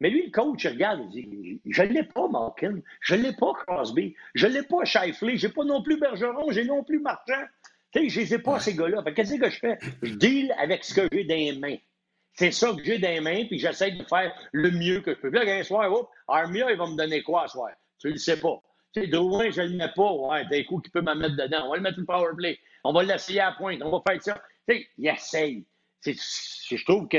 Mais 0.00 0.10
lui, 0.10 0.26
le 0.26 0.30
coach, 0.30 0.64
il 0.64 0.70
regarde, 0.70 1.00
il 1.14 1.28
dit 1.28 1.60
Je 1.66 1.82
ne 1.82 1.88
l'ai 1.88 2.02
pas, 2.04 2.28
Malkin. 2.28 2.80
Je 3.00 3.14
ne 3.14 3.22
l'ai 3.22 3.32
pas, 3.32 3.52
Crosby. 3.66 4.14
Je 4.34 4.46
ne 4.46 4.54
l'ai 4.54 4.62
pas, 4.62 4.84
Shifley. 4.84 5.36
Je 5.36 5.46
n'ai 5.46 5.52
pas 5.52 5.64
non 5.64 5.82
plus 5.82 5.98
Bergeron. 5.98 6.50
J'ai 6.50 6.64
non 6.64 6.82
plus 6.84 7.00
Marchand. 7.00 7.44
Tu 7.92 8.02
sais, 8.02 8.08
je 8.08 8.20
les 8.20 8.34
ai 8.34 8.38
pas, 8.38 8.60
ces 8.60 8.74
gars-là. 8.74 9.02
Qu'est-ce 9.14 9.34
que 9.34 9.50
je 9.50 9.58
fais? 9.58 9.78
Je 10.02 10.14
deal 10.14 10.54
avec 10.58 10.84
ce 10.84 10.94
que 10.94 11.08
j'ai 11.12 11.24
dans 11.24 11.34
les 11.34 11.58
mains. 11.58 11.76
C'est 12.34 12.52
ça 12.52 12.72
que 12.72 12.82
j'ai 12.82 12.98
dans 12.98 13.10
les 13.10 13.20
mains, 13.20 13.44
puis 13.46 13.58
j'essaie 13.58 13.90
de 13.90 14.04
faire 14.04 14.32
le 14.52 14.70
mieux 14.70 15.00
que 15.00 15.14
je 15.14 15.20
peux. 15.20 15.30
Puis 15.30 15.44
là, 15.44 15.52
un 15.52 15.62
soir, 15.62 15.92
hop, 15.92 16.08
Armia, 16.28 16.70
il 16.70 16.78
va 16.78 16.86
me 16.86 16.96
donner 16.96 17.22
quoi 17.22 17.46
ce 17.48 17.52
soir? 17.52 17.70
Tu 17.98 18.06
ne 18.06 18.12
le 18.12 18.18
sais 18.18 18.38
pas. 18.38 18.62
Tu 18.92 19.02
sais, 19.02 19.06
Drouin, 19.06 19.50
je 19.50 19.60
ne 19.60 19.68
le 19.68 19.76
mets 19.76 19.92
pas. 19.94 20.12
Ouais, 20.12 20.44
d'un 20.46 20.64
coup, 20.64 20.80
qui 20.80 20.90
peut 20.90 21.00
me 21.00 21.14
mettre 21.14 21.36
dedans. 21.36 21.66
On 21.66 21.70
va 21.70 21.76
le 21.76 21.82
mettre 21.82 21.98
le 21.98 22.06
power 22.06 22.34
play. 22.36 22.58
On 22.84 22.92
va 22.92 23.02
l'essayer 23.02 23.40
à 23.40 23.50
la 23.50 23.56
pointe. 23.56 23.80
On 23.82 23.90
va 23.90 24.02
faire 24.06 24.22
ça. 24.22 24.42
Tu 24.68 24.76
sais, 24.76 24.88
il 24.98 25.08
essaye. 25.08 25.64
Je 26.04 26.84
trouve 26.84 27.08
que 27.08 27.18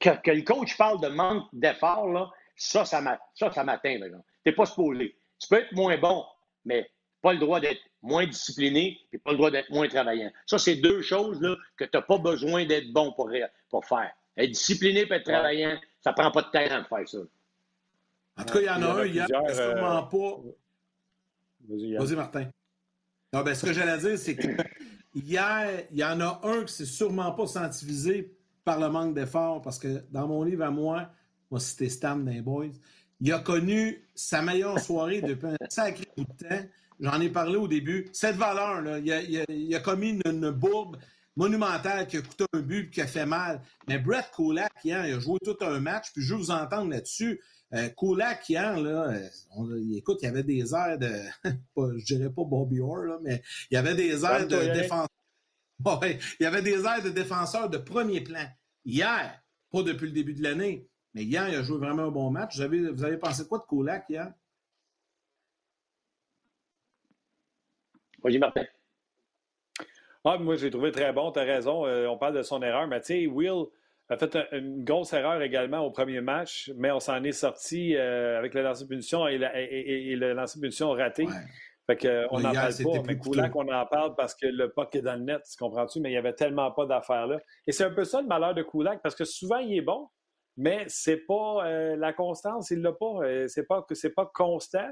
que, 0.00 0.30
le 0.30 0.42
coach 0.42 0.76
parle 0.76 1.00
de 1.00 1.08
manque 1.08 1.46
d'effort, 1.52 2.08
là, 2.08 2.30
ça, 2.56 2.84
ça 2.84 3.00
m'atteint. 3.00 3.20
Tu 3.34 4.10
n'es 4.46 4.52
pas 4.52 4.66
supposé. 4.66 5.16
Tu 5.38 5.48
peux 5.48 5.56
être 5.56 5.72
moins 5.72 5.96
bon, 5.98 6.24
mais 6.64 6.90
pas 7.20 7.32
le 7.32 7.38
droit 7.38 7.60
d'être 7.60 7.80
moins 8.02 8.26
discipliné 8.26 9.00
et 9.12 9.18
pas 9.18 9.32
le 9.32 9.38
droit 9.38 9.50
d'être 9.50 9.70
moins 9.70 9.88
travaillant. 9.88 10.30
Ça, 10.46 10.58
c'est 10.58 10.76
deux 10.76 11.02
choses 11.02 11.40
là, 11.40 11.56
que 11.76 11.84
tu 11.84 11.90
n'as 11.94 12.02
pas 12.02 12.18
besoin 12.18 12.64
d'être 12.66 12.92
bon 12.92 13.12
pour, 13.12 13.30
pour 13.70 13.84
faire. 13.84 14.12
Être 14.36 14.50
discipliné 14.50 15.00
et 15.00 15.12
être 15.12 15.24
travaillant, 15.24 15.78
ça 16.00 16.10
ne 16.10 16.14
prend 16.14 16.30
pas 16.30 16.42
de 16.42 16.50
temps 16.50 16.80
de 16.80 16.86
faire 16.86 17.08
ça. 17.08 17.18
En 18.36 18.44
tout 18.44 18.54
cas, 18.54 18.60
il 18.60 18.66
y 18.66 18.70
en 18.70 18.82
a, 18.82 19.02
un 19.02 19.06
hier, 19.06 19.26
sûrement 19.26 19.98
euh, 19.98 20.02
pas. 20.02 20.40
Vas-y, 21.68 22.16
Martin. 22.16 22.48
Non, 23.32 23.42
ben, 23.42 23.54
ce 23.54 23.66
que 23.66 23.72
j'allais 23.72 23.98
dire, 23.98 24.18
c'est 24.18 24.36
que 24.36 24.48
hier, 25.14 25.84
il 25.90 25.98
y 25.98 26.04
en 26.04 26.20
a 26.20 26.40
un 26.44 26.64
qui 26.64 26.72
s'est 26.72 26.84
sûrement 26.84 27.32
pas 27.32 27.46
scientifié 27.46 28.36
par 28.64 28.80
le 28.80 28.88
manque 28.88 29.14
d'effort, 29.14 29.60
parce 29.60 29.78
que 29.78 30.04
dans 30.10 30.26
mon 30.26 30.42
livre 30.42 30.64
à 30.64 30.70
moi, 30.70 31.10
moi 31.50 31.60
c'était 31.60 31.88
Stan 31.88 32.16
des 32.16 32.40
Boys, 32.40 32.72
il 33.20 33.32
a 33.32 33.38
connu 33.38 34.06
sa 34.14 34.42
meilleure 34.42 34.78
soirée 34.80 35.20
depuis 35.20 35.48
un 35.48 35.56
sacré 35.68 36.04
bout 36.16 36.24
de 36.24 36.48
temps. 36.48 36.68
J'en 37.00 37.20
ai 37.20 37.28
parlé 37.28 37.56
au 37.56 37.68
début. 37.68 38.08
Cette 38.12 38.36
valeur, 38.36 38.80
là, 38.80 38.98
il, 38.98 39.74
a, 39.74 39.80
commis 39.80 40.20
une, 40.24 40.50
bourbe 40.50 40.96
monumentale 41.36 42.06
qui 42.06 42.18
a 42.18 42.22
coûté 42.22 42.44
un 42.52 42.60
but 42.60 42.86
et 42.86 42.90
qui 42.90 43.00
a 43.00 43.06
fait 43.06 43.26
mal. 43.26 43.60
Mais 43.88 43.98
Brett 43.98 44.30
Kulak, 44.34 44.72
hier, 44.84 45.06
il 45.06 45.14
a 45.14 45.18
joué 45.18 45.38
tout 45.44 45.56
un 45.62 45.80
match, 45.80 46.12
puis 46.12 46.22
je 46.22 46.34
veux 46.34 46.40
vous 46.40 46.50
entendre 46.50 46.90
là-dessus. 46.90 47.40
Euh, 47.74 47.88
Kulak, 47.90 48.48
hier, 48.48 48.78
là, 48.80 49.12
euh, 49.58 49.96
écoute, 49.96 50.18
il 50.22 50.26
y 50.26 50.28
avait 50.28 50.44
des 50.44 50.74
airs 50.74 50.98
de, 50.98 51.10
je 51.98 52.04
dirais 52.04 52.30
pas 52.30 52.44
Bobby 52.44 52.80
Orr, 52.80 53.18
mais 53.20 53.42
il 53.70 53.74
y 53.74 53.76
avait 53.76 53.96
des 53.96 54.24
airs 54.24 54.46
de 54.46 54.72
défenseur. 54.72 55.08
il 56.04 56.18
y 56.42 56.46
avait 56.46 56.62
des 56.62 56.84
airs 56.84 57.02
de 57.02 57.10
défenseur 57.10 57.68
de 57.68 57.78
premier 57.78 58.20
plan. 58.20 58.46
Hier, 58.84 59.42
pas 59.72 59.82
depuis 59.82 60.06
le 60.06 60.12
début 60.12 60.34
de 60.34 60.42
l'année, 60.42 60.86
mais 61.14 61.24
hier, 61.24 61.48
il 61.48 61.56
a 61.56 61.62
joué 61.62 61.78
vraiment 61.78 62.04
un 62.04 62.10
bon 62.10 62.30
match. 62.30 62.56
Vous 62.56 62.62
avez, 62.62 62.90
vous 62.90 63.04
avez 63.04 63.16
pensé 63.16 63.44
quoi 63.48 63.58
de 63.58 63.64
Kulak 63.64 64.08
hier? 64.08 64.32
Vas-y, 68.22 68.38
Martin. 68.38 68.64
Ah, 70.24 70.38
moi, 70.38 70.56
j'ai 70.56 70.70
trouvé 70.70 70.92
très 70.92 71.12
bon, 71.12 71.32
tu 71.32 71.40
as 71.40 71.42
raison. 71.42 71.86
Euh, 71.86 72.06
on 72.06 72.16
parle 72.16 72.36
de 72.36 72.42
son 72.42 72.62
erreur, 72.62 72.86
mais 72.86 73.00
tu 73.00 73.06
sais, 73.08 73.26
Will 73.26 73.66
a 74.08 74.16
fait 74.18 74.36
une 74.52 74.84
grosse 74.84 75.12
erreur 75.12 75.40
également 75.42 75.80
au 75.80 75.90
premier 75.90 76.20
match, 76.20 76.70
mais 76.76 76.90
on 76.90 77.00
s'en 77.00 77.22
est 77.24 77.32
sorti 77.32 77.96
euh, 77.96 78.38
avec 78.38 78.54
le 78.54 78.62
lancer 78.62 78.84
de 78.84 78.88
punition 78.88 79.26
et, 79.26 79.38
le 79.38 80.32
lancer 80.32 80.58
de 80.58 80.62
punition 80.62 80.90
raté. 80.90 81.26
Fait 81.86 81.96
que, 81.96 82.26
on 82.30 82.40
n'en 82.40 82.52
parle 82.52 82.72
pas, 82.72 83.02
mais 83.06 83.18
Koulak, 83.18 83.52
qu'on 83.52 83.70
en 83.70 83.86
parle 83.86 84.14
parce 84.14 84.34
que 84.34 84.46
le 84.46 84.72
puck 84.72 84.94
est 84.94 85.02
dans 85.02 85.16
le 85.16 85.24
net, 85.24 85.42
tu 85.50 85.56
comprends-tu? 85.58 86.00
Mais 86.00 86.08
il 86.08 86.12
n'y 86.12 86.18
avait 86.18 86.32
tellement 86.32 86.70
pas 86.70 86.86
d'affaires 86.86 87.26
là. 87.26 87.38
Et 87.66 87.72
c'est 87.72 87.84
un 87.84 87.90
peu 87.90 88.04
ça 88.04 88.22
le 88.22 88.26
malheur 88.26 88.54
de 88.54 88.62
Koulak, 88.62 89.02
parce 89.02 89.14
que 89.14 89.24
souvent, 89.24 89.58
il 89.58 89.76
est 89.76 89.82
bon, 89.82 90.08
mais 90.56 90.84
c'est 90.88 91.26
pas 91.26 91.66
euh, 91.66 91.94
la 91.96 92.14
constance, 92.14 92.70
il 92.70 92.80
l'a 92.80 92.92
pas. 92.92 93.48
c'est 93.48 93.66
pas 93.66 93.84
c'est 93.92 94.14
pas 94.14 94.30
constant. 94.32 94.88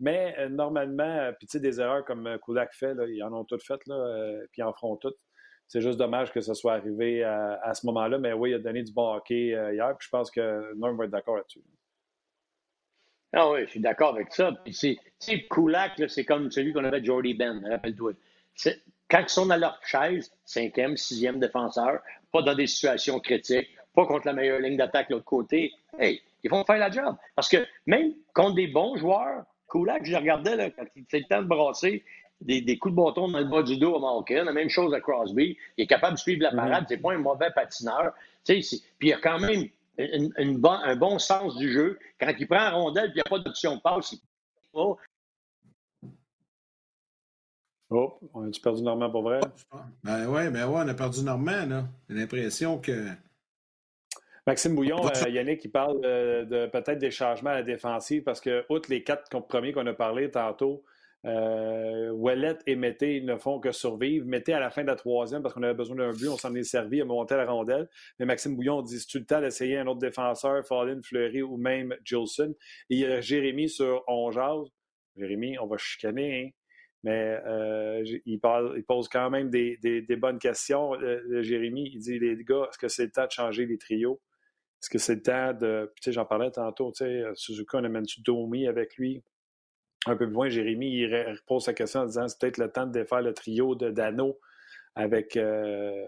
Mais 0.00 0.34
euh, 0.38 0.48
normalement, 0.48 1.04
euh, 1.04 1.32
puis 1.32 1.46
tu 1.46 1.52
sais, 1.52 1.60
des 1.60 1.78
erreurs 1.78 2.04
comme 2.06 2.26
euh, 2.26 2.38
Kulak 2.38 2.72
fait, 2.72 2.94
là, 2.94 3.04
ils 3.06 3.22
en 3.22 3.34
ont 3.34 3.44
toutes 3.44 3.62
faites, 3.62 3.86
là, 3.86 4.40
puis 4.50 4.62
ils 4.62 4.64
en 4.64 4.72
feront 4.72 4.96
toutes. 4.96 5.18
C'est 5.70 5.80
juste 5.80 5.98
dommage 5.98 6.32
que 6.32 6.40
ce 6.40 6.52
soit 6.52 6.74
arrivé 6.74 7.22
à, 7.22 7.72
ce 7.74 7.86
moment-là, 7.86 8.18
mais 8.18 8.32
oui, 8.32 8.50
il 8.50 8.54
a 8.54 8.58
donné 8.58 8.82
du 8.82 8.92
bon 8.92 9.14
hockey 9.14 9.50
hier, 9.72 9.96
puis 9.96 10.04
je 10.04 10.10
pense 10.10 10.28
que 10.28 10.74
Norm 10.74 10.96
va 10.96 11.04
être 11.04 11.12
d'accord 11.12 11.36
là-dessus. 11.36 11.62
Ah 13.32 13.48
oui, 13.52 13.60
je 13.66 13.70
suis 13.70 13.80
d'accord 13.80 14.14
avec 14.14 14.32
ça. 14.32 14.50
Puis 14.64 14.74
c'est, 14.74 15.48
Kulak, 15.48 16.02
c'est 16.08 16.24
comme 16.24 16.50
celui 16.50 16.72
qu'on 16.72 16.84
avait 16.84 17.04
Jordy 17.04 17.34
Ben, 17.34 17.64
rappelle-toi. 17.70 18.14
Quand 19.08 19.20
ils 19.20 19.28
sont 19.28 19.46
dans 19.46 19.56
leur 19.56 19.80
chaise, 19.86 20.32
cinquième, 20.44 20.96
sixième 20.96 21.38
défenseur, 21.38 22.00
pas 22.32 22.42
dans 22.42 22.56
des 22.56 22.66
situations 22.66 23.20
critiques, 23.20 23.68
pas 23.94 24.06
contre 24.06 24.26
la 24.26 24.32
meilleure 24.32 24.58
ligne 24.58 24.76
d'attaque 24.76 25.08
de 25.08 25.14
l'autre 25.14 25.24
côté, 25.24 25.72
hey, 26.00 26.20
ils 26.42 26.50
vont 26.50 26.64
faire 26.64 26.78
la 26.78 26.90
job. 26.90 27.14
Parce 27.36 27.48
que 27.48 27.64
même 27.86 28.12
contre 28.34 28.56
des 28.56 28.66
bons 28.66 28.96
joueurs, 28.96 29.44
Kulak, 29.70 30.04
je 30.04 30.16
regardais 30.16 30.56
là, 30.56 30.70
quand 30.70 30.84
il 30.96 31.04
fait 31.04 31.20
le 31.20 31.26
temps 31.26 31.42
de 31.42 31.46
brasser 31.46 32.04
des, 32.40 32.78
coups 32.78 32.94
de 32.94 32.96
bâton 32.96 33.28
dans 33.28 33.38
le 33.38 33.44
bas 33.44 33.62
du 33.62 33.76
dos 33.76 33.96
à 33.96 34.00
Malkin. 34.00 34.44
La 34.44 34.52
même 34.52 34.68
chose 34.68 34.92
à 34.94 35.00
Crosby. 35.00 35.56
Il 35.76 35.84
est 35.84 35.86
capable 35.86 36.14
de 36.14 36.18
suivre 36.18 36.42
la 36.42 36.52
parade. 36.52 36.82
Mhm. 36.82 36.86
C'est 36.88 36.98
pas 36.98 37.12
un 37.12 37.18
mauvais 37.18 37.50
patineur. 37.54 38.12
Puis 38.44 38.82
il 39.00 39.12
a 39.12 39.18
quand 39.18 39.38
même 39.38 39.68
un 39.98 40.96
bon 40.96 41.18
sens 41.18 41.56
du 41.56 41.72
jeu. 41.72 41.98
Quand 42.18 42.32
il 42.38 42.46
prend 42.46 42.56
la 42.56 42.70
rondelle 42.70 43.06
et 43.06 43.10
il 43.10 43.14
n'y 43.14 43.20
a 43.20 43.24
pas 43.24 43.38
d'option 43.38 43.76
de 43.76 43.80
passe, 43.80 44.12
il. 44.12 44.20
Oh, 47.92 48.20
on 48.34 48.46
a-tu 48.46 48.60
perdu 48.60 48.82
Normand 48.82 49.10
pour 49.10 49.22
vrai? 49.22 49.40
Ben 50.04 50.26
oui, 50.28 50.48
ben 50.50 50.68
ouais, 50.68 50.80
on 50.84 50.88
a 50.88 50.94
perdu 50.94 51.24
Normand, 51.24 51.86
J'ai 52.08 52.16
l'impression 52.16 52.78
que. 52.78 53.08
Maxime 54.46 54.74
Bouillon, 54.74 55.04
euh, 55.04 55.28
Yannick, 55.28 55.64
il 55.64 55.70
parle 55.70 56.00
euh, 56.04 56.44
de 56.44 56.66
peut-être 56.66 56.98
des 56.98 57.10
changements 57.10 57.50
à 57.50 57.54
la 57.54 57.62
défensive 57.62 58.22
parce 58.22 58.40
que, 58.40 58.64
outre 58.68 58.90
les 58.90 59.02
quatre 59.02 59.28
premiers 59.40 59.72
qu'on 59.72 59.86
a 59.86 59.92
parlé 59.92 60.30
tantôt, 60.30 60.82
euh, 61.26 62.56
et 62.66 62.76
Mété 62.76 63.20
ne 63.20 63.36
font 63.36 63.60
que 63.60 63.72
survivre. 63.72 64.26
Mété 64.26 64.52
à 64.52 64.60
la 64.60 64.70
fin 64.70 64.82
de 64.82 64.86
la 64.86 64.96
troisième 64.96 65.42
parce 65.42 65.54
qu'on 65.54 65.62
avait 65.62 65.74
besoin 65.74 65.96
d'un 65.96 66.12
but, 66.12 66.28
on 66.28 66.36
s'en 66.36 66.54
est 66.54 66.62
servi 66.62 67.00
à 67.00 67.04
monter 67.04 67.36
la 67.36 67.46
rondelle. 67.46 67.88
Mais 68.18 68.26
Maxime 68.26 68.56
Bouillon 68.56 68.82
dit 68.82 69.04
tu 69.06 69.18
le 69.18 69.26
temps 69.26 69.40
d'essayer 69.40 69.78
un 69.78 69.86
autre 69.86 70.00
défenseur, 70.00 70.64
Fallin, 70.66 71.00
Fleury 71.02 71.42
ou 71.42 71.56
même 71.56 71.94
Jolson. 72.04 72.54
Et 72.88 72.94
il 72.94 72.98
y 73.00 73.04
a 73.04 73.20
Jérémy 73.20 73.68
sur 73.68 74.02
On 74.08 74.30
Jérémy, 75.16 75.58
on 75.58 75.66
va 75.66 75.76
chicaner, 75.76 76.44
hein? 76.44 76.50
mais 77.02 77.38
euh, 77.46 78.04
il, 78.24 78.40
pose 78.40 79.08
quand 79.08 79.30
même 79.30 79.50
des, 79.50 80.02
bonnes 80.16 80.38
questions. 80.38 80.92
Jérémy, 81.40 81.90
il 81.94 81.98
dit 81.98 82.18
les 82.18 82.36
gars, 82.44 82.66
est-ce 82.70 82.78
que 82.78 82.88
c'est 82.88 83.06
le 83.06 83.10
temps 83.10 83.26
de 83.26 83.30
changer 83.30 83.66
les 83.66 83.78
trios? 83.78 84.20
Est-ce 84.82 84.88
que 84.88 84.98
c'est 84.98 85.16
le 85.16 85.22
temps 85.22 85.52
de. 85.52 85.92
Tu 85.96 86.04
sais, 86.04 86.12
j'en 86.12 86.24
parlais 86.24 86.50
tantôt, 86.50 86.92
sais, 86.94 87.22
Suzuka, 87.34 87.78
on 87.78 87.84
amène-tu 87.84 88.22
Domi 88.22 88.66
avec 88.66 88.96
lui? 88.96 89.22
Un 90.06 90.16
peu 90.16 90.26
plus 90.26 90.34
loin, 90.34 90.48
Jérémy, 90.48 90.90
il 90.90 91.14
repose 91.14 91.64
sa 91.64 91.74
question 91.74 92.00
en 92.00 92.06
disant 92.06 92.26
c'est 92.26 92.40
peut-être 92.40 92.58
le 92.58 92.70
temps 92.70 92.86
de 92.86 92.92
défaire 92.92 93.20
le 93.20 93.34
trio 93.34 93.74
de 93.74 93.90
Dano 93.90 94.38
avec, 94.94 95.36
euh, 95.36 96.06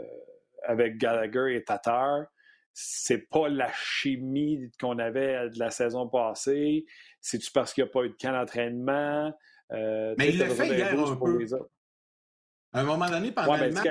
avec 0.65 0.97
Gallagher 0.97 1.57
et 1.57 1.65
Tatar. 1.65 2.25
C'est 2.73 3.29
pas 3.29 3.49
la 3.49 3.71
chimie 3.73 4.71
qu'on 4.81 4.99
avait 4.99 5.51
de 5.51 5.59
la 5.59 5.71
saison 5.71 6.09
passée. 6.09 6.87
C'est-tu 7.21 7.51
parce 7.53 7.75
qu'il 7.75 7.85
n'y 7.85 7.91
a 7.91 7.93
pas 7.93 8.05
eu 8.05 8.09
de 8.09 8.15
camp 8.15 8.33
d'entraînement? 8.33 9.31
Euh, 9.73 10.15
Mais 10.17 10.31
il 10.31 10.39
l'a 10.39 10.49
fait 10.49 10.69
hier 10.69 10.99
un 10.99 11.17
peu. 11.17 11.47
À 12.75 12.81
un 12.81 12.85
moment 12.85 13.11
donné, 13.11 13.33
pendant 13.33 13.53
ouais, 13.53 13.69
le 13.69 13.75
match, 13.75 13.87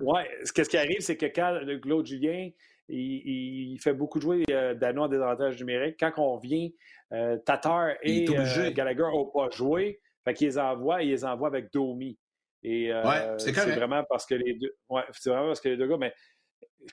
Oui, 0.00 0.20
ce 0.44 0.62
qui 0.62 0.76
arrive, 0.76 1.00
c'est 1.00 1.16
que 1.16 1.26
quand 1.26 1.58
le 1.64 1.78
Claude 1.80 2.06
Julien 2.06 2.50
il, 2.88 3.78
fait 3.80 3.94
beaucoup 3.94 4.20
jouer 4.20 4.44
euh, 4.50 4.74
Dano 4.74 5.02
en 5.02 5.08
désavantage 5.08 5.58
numérique. 5.58 5.96
Quand 5.98 6.12
on 6.18 6.36
revient, 6.36 6.74
euh, 7.12 7.36
Tatar 7.44 7.90
et 8.02 8.26
euh, 8.30 8.70
Gallagher 8.70 9.02
n'ont 9.02 9.26
pas 9.26 9.50
joué. 9.50 10.00
Fait 10.24 10.34
qu'ils 10.34 10.48
les 10.48 10.58
envoient 10.58 11.02
ils 11.02 11.10
les 11.10 11.24
envoient 11.24 11.48
avec 11.48 11.72
Domi. 11.72 12.18
Et 12.62 12.92
euh, 12.92 13.36
c'est 13.38 13.52
vraiment 13.52 14.04
parce 14.08 14.24
que 14.24 14.34
les 14.34 14.54
deux. 14.54 14.74
Ouais, 14.88 15.02
c'est 15.12 15.30
vraiment 15.30 15.48
parce 15.48 15.60
que 15.60 15.68
les 15.68 15.76
deux 15.76 15.88
gars, 15.88 15.98
mais 15.98 16.14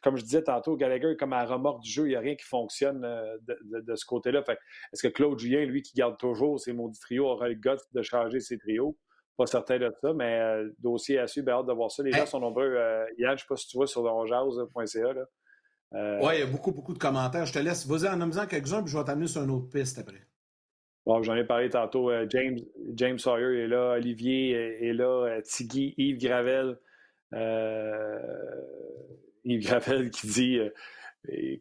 comme 0.01 0.17
je 0.17 0.23
disais 0.23 0.43
tantôt, 0.43 0.75
Gallagher 0.75 1.11
est 1.11 1.15
comme 1.15 1.33
à 1.33 1.45
remorque 1.45 1.83
du 1.83 1.89
jeu, 1.89 2.05
il 2.05 2.09
n'y 2.09 2.15
a 2.15 2.19
rien 2.19 2.35
qui 2.35 2.45
fonctionne 2.45 3.01
de, 3.01 3.95
ce 3.95 4.05
côté-là. 4.05 4.43
Est-ce 4.93 5.07
que 5.07 5.07
Claude 5.07 5.37
Julien, 5.39 5.63
lui 5.65 5.81
qui 5.81 5.93
garde 5.93 6.17
toujours 6.17 6.59
ses 6.59 6.73
maudits 6.73 6.99
trios, 6.99 7.27
aura 7.27 7.47
le 7.49 7.55
goût 7.55 7.77
de 7.93 8.01
changer 8.01 8.39
ses 8.39 8.57
trios? 8.57 8.97
Pas 9.37 9.45
certain 9.45 9.77
de 9.77 9.91
ça, 10.01 10.13
mais 10.13 10.63
dossier 10.79 11.17
à 11.17 11.27
suivre, 11.27 11.49
hâte 11.49 11.67
de 11.67 11.73
voir 11.73 11.91
ça. 11.91 12.03
Les 12.03 12.11
gens 12.11 12.25
sont 12.25 12.39
nombreux. 12.39 12.75
Yann, 13.17 13.29
je 13.29 13.31
ne 13.31 13.37
sais 13.37 13.45
pas 13.47 13.55
si 13.55 13.67
tu 13.67 13.77
vois 13.77 13.87
sur 13.87 14.03
donjaz.ca. 14.03 15.13
Euh, 15.95 16.19
oui, 16.21 16.33
il 16.35 16.39
y 16.39 16.43
a 16.43 16.45
beaucoup, 16.45 16.71
beaucoup 16.71 16.93
de 16.93 16.99
commentaires. 16.99 17.45
Je 17.45 17.53
te 17.53 17.59
laisse. 17.59 17.87
Vas-y 17.87 18.07
en 18.07 18.17
nommant 18.17 18.45
quelques-uns, 18.45 18.83
puis 18.83 18.91
je 18.91 18.97
vais 18.97 19.03
t'amener 19.03 19.27
sur 19.27 19.43
une 19.43 19.51
autre 19.51 19.69
piste 19.69 19.97
après. 19.97 20.21
Bon, 21.05 21.23
j'en 21.23 21.35
ai 21.35 21.43
parlé 21.43 21.69
tantôt. 21.69 22.11
Euh, 22.11 22.27
James, 22.29 22.59
James 22.93 23.17
Sawyer 23.17 23.63
est 23.63 23.67
là, 23.67 23.93
Olivier 23.93 24.51
est, 24.87 24.93
là, 24.93 25.25
euh, 25.25 25.41
Tiggy, 25.41 25.95
Yves 25.97 26.19
Gravel. 26.19 26.77
Yves 29.45 29.63
Gravel 29.63 30.11
qui 30.11 30.27
dit 30.27 30.59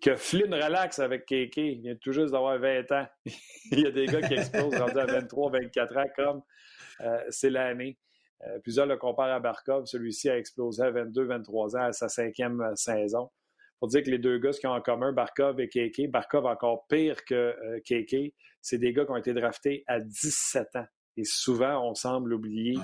que 0.02 0.14
Flynn 0.16 0.52
relaxe 0.52 0.98
avec 0.98 1.24
Keke. 1.24 1.56
Il 1.56 1.80
vient 1.80 1.96
tout 1.96 2.12
juste 2.12 2.32
d'avoir 2.32 2.58
20 2.58 2.92
ans. 2.92 3.06
il 3.72 3.80
y 3.80 3.86
a 3.86 3.90
des 3.90 4.06
gars 4.06 4.20
qui 4.20 4.34
explosent 4.34 4.74
rendus 4.78 4.98
à 4.98 5.06
23, 5.06 5.52
24 5.52 5.96
ans, 5.96 6.10
comme 6.14 6.42
c'est 7.30 7.50
l'année. 7.50 7.96
plusieurs 8.62 8.86
le 8.86 8.98
comparent 8.98 9.34
à 9.34 9.40
Barkov. 9.40 9.86
Celui-ci 9.86 10.28
a 10.28 10.36
explosé 10.36 10.82
à 10.82 10.90
22, 10.90 11.24
23 11.24 11.76
ans 11.76 11.82
à 11.84 11.92
sa 11.92 12.10
cinquième 12.10 12.72
saison 12.76 13.30
pour 13.78 13.88
dire 13.88 14.02
que 14.02 14.10
les 14.10 14.18
deux 14.18 14.38
gars, 14.38 14.52
ce 14.52 14.60
qu'ils 14.60 14.68
ont 14.68 14.72
en 14.72 14.80
commun, 14.80 15.12
Barkov 15.12 15.60
et 15.60 15.68
Keke, 15.68 16.10
Barkov 16.10 16.46
encore 16.46 16.86
pire 16.88 17.24
que 17.24 17.34
euh, 17.34 17.80
Keke, 17.84 18.34
c'est 18.60 18.78
des 18.78 18.92
gars 18.92 19.04
qui 19.04 19.10
ont 19.10 19.16
été 19.16 19.32
draftés 19.32 19.84
à 19.86 20.00
17 20.00 20.76
ans. 20.76 20.86
Et 21.16 21.24
souvent, 21.24 21.88
on 21.88 21.94
semble 21.94 22.32
oublier 22.32 22.76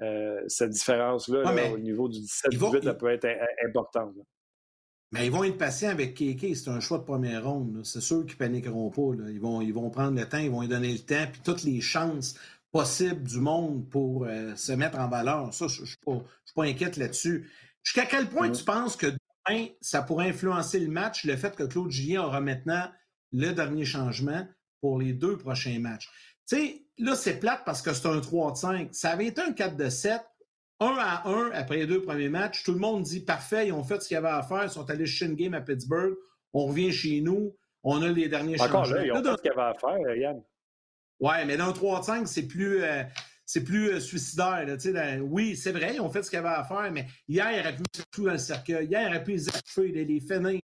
euh, 0.00 0.40
cette 0.46 0.70
différence-là 0.70 1.72
au 1.72 1.78
niveau 1.78 2.08
du 2.08 2.18
17-18, 2.18 2.84
ça 2.84 2.94
peut 2.94 3.08
être 3.08 3.28
importante. 3.66 4.14
Mais 5.10 5.24
ils 5.24 5.32
vont 5.32 5.42
être 5.44 5.56
patients 5.56 5.88
avec 5.88 6.14
Keke, 6.14 6.54
c'est 6.54 6.68
un 6.68 6.80
choix 6.80 6.98
de 6.98 7.04
première 7.04 7.44
ronde. 7.44 7.80
C'est 7.84 8.02
sûr 8.02 8.26
qu'ils 8.26 8.36
paniqueront 8.36 8.90
pas. 8.90 9.14
Ils, 9.30 9.40
vont, 9.40 9.62
ils 9.62 9.72
vont 9.72 9.88
prendre 9.88 10.18
le 10.18 10.28
temps, 10.28 10.38
ils 10.38 10.50
vont 10.50 10.60
lui 10.60 10.68
donner 10.68 10.92
le 10.92 10.98
temps, 10.98 11.26
puis 11.32 11.40
toutes 11.42 11.62
les 11.62 11.80
chances 11.80 12.34
possibles 12.72 13.22
du 13.22 13.40
monde 13.40 13.88
pour 13.88 14.26
euh, 14.26 14.54
se 14.54 14.72
mettre 14.72 14.98
en 14.98 15.08
valeur. 15.08 15.52
Ça, 15.54 15.66
je 15.66 15.82
ne 15.82 15.86
suis, 15.86 15.96
pas 16.54 16.64
inquiète 16.64 16.98
là-dessus. 16.98 17.50
Jusqu'à 17.82 18.04
quel 18.04 18.28
point 18.28 18.48
mm-hmm. 18.48 18.58
tu 18.58 18.64
penses 18.64 18.96
que 18.96 19.06
ça 19.80 20.02
pourrait 20.02 20.28
influencer 20.28 20.80
le 20.80 20.88
match, 20.88 21.24
le 21.24 21.36
fait 21.36 21.54
que 21.54 21.64
Claude 21.64 21.90
Julien 21.90 22.22
aura 22.22 22.40
maintenant 22.40 22.88
le 23.32 23.52
dernier 23.52 23.84
changement 23.84 24.46
pour 24.80 24.98
les 24.98 25.12
deux 25.12 25.36
prochains 25.36 25.78
matchs. 25.78 26.08
Tu 26.48 26.56
sais, 26.56 26.82
là, 26.98 27.14
c'est 27.14 27.38
plate 27.38 27.62
parce 27.64 27.82
que 27.82 27.92
c'est 27.92 28.08
un 28.08 28.20
3 28.20 28.54
5. 28.54 28.88
Ça 28.92 29.10
avait 29.10 29.26
été 29.26 29.40
un 29.40 29.52
4 29.52 29.76
de 29.76 29.88
7. 29.88 30.20
1 30.80 30.96
à 30.98 31.28
1 31.28 31.50
après 31.52 31.76
les 31.78 31.86
deux 31.86 32.02
premiers 32.02 32.28
matchs. 32.28 32.62
Tout 32.62 32.72
le 32.72 32.78
monde 32.78 33.02
dit 33.02 33.20
parfait, 33.20 33.66
ils 33.66 33.72
ont 33.72 33.82
fait 33.82 34.00
ce 34.00 34.08
qu'il 34.08 34.14
y 34.14 34.18
avait 34.18 34.28
à 34.28 34.42
faire. 34.42 34.62
Ils 34.62 34.70
sont 34.70 34.88
allés 34.88 35.06
chez 35.06 35.26
une 35.26 35.34
game 35.34 35.54
à 35.54 35.60
Pittsburgh. 35.60 36.14
On 36.52 36.66
revient 36.66 36.92
chez 36.92 37.20
nous. 37.20 37.56
On 37.82 38.00
a 38.02 38.08
les 38.08 38.28
derniers 38.28 38.60
Encore 38.60 38.84
changements. 38.84 39.00
là, 39.00 39.04
ils 39.06 39.12
ont 39.12 39.22
fait 39.22 39.30
ce 39.30 39.42
qu'il 39.42 39.50
y 39.50 39.58
avait 39.58 39.62
à 39.62 39.74
faire, 39.74 40.16
Yann. 40.16 40.42
Ouais, 41.20 41.44
mais 41.46 41.56
dans 41.56 41.72
3 41.72 42.02
5, 42.04 42.28
c'est 42.28 42.46
plus. 42.46 42.82
Euh, 42.82 43.02
c'est 43.48 43.64
plus 43.64 43.88
euh, 43.88 43.98
suicidaire. 43.98 44.66
Là, 44.66 45.16
oui, 45.22 45.56
c'est 45.56 45.72
vrai, 45.72 45.94
ils 45.94 46.02
ont 46.02 46.10
fait 46.10 46.22
ce 46.22 46.28
qu'il 46.28 46.36
y 46.36 46.40
avait 46.40 46.50
à 46.50 46.64
faire, 46.64 46.92
mais 46.92 47.06
hier, 47.26 47.50
il 47.50 47.60
aurait 47.60 47.74
pu 47.74 47.80
mettre 47.80 48.10
tout 48.10 48.24
dans 48.26 48.32
le 48.32 48.38
cercueil. 48.38 48.86
Hier, 48.86 49.00
il 49.00 49.08
aurait 49.08 49.24
pu 49.24 49.32
les 49.32 49.48
achever, 49.48 49.88
les, 49.90 50.04
les 50.04 50.20
finir. 50.20 50.60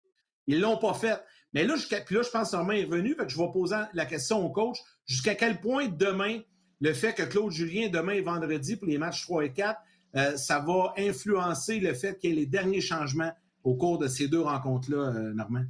Ils 0.48 0.60
l'ont 0.60 0.78
pas 0.78 0.96
fait. 0.96 1.22
Mais 1.54 1.64
là, 1.64 1.76
puis 1.78 2.16
là, 2.16 2.24
je 2.24 2.30
pense 2.32 2.50
que 2.50 2.56
Normand 2.56 2.74
est 2.74 2.86
revenu, 2.86 3.14
fait 3.14 3.26
que 3.26 3.32
je 3.32 3.38
vais 3.38 3.52
poser 3.54 3.76
la 3.94 4.06
question 4.08 4.44
au 4.44 4.50
coach. 4.50 4.80
Jusqu'à 5.06 5.36
quel 5.36 5.60
point 5.60 5.90
demain, 5.90 6.40
le 6.80 6.94
fait 6.94 7.14
que 7.14 7.22
Claude 7.22 7.52
Julien, 7.52 7.88
demain 7.88 8.14
et 8.14 8.22
vendredi, 8.22 8.76
pour 8.76 8.88
les 8.88 8.98
matchs 8.98 9.22
3 9.28 9.46
et 9.46 9.54
4, 9.54 9.80
euh, 10.16 10.36
ça 10.36 10.60
va 10.60 10.96
influencer 10.98 11.80
le 11.80 11.94
fait 11.94 12.18
qu'il 12.18 12.32
y 12.32 12.34
ait 12.34 12.36
les 12.38 12.46
derniers 12.48 12.82
changements 12.82 13.32
au 13.64 13.76
cours 13.76 14.00
de 14.00 14.08
ces 14.08 14.28
deux 14.28 14.42
rencontres-là, 14.42 14.98
euh, 14.98 15.34
Normand? 15.34 15.66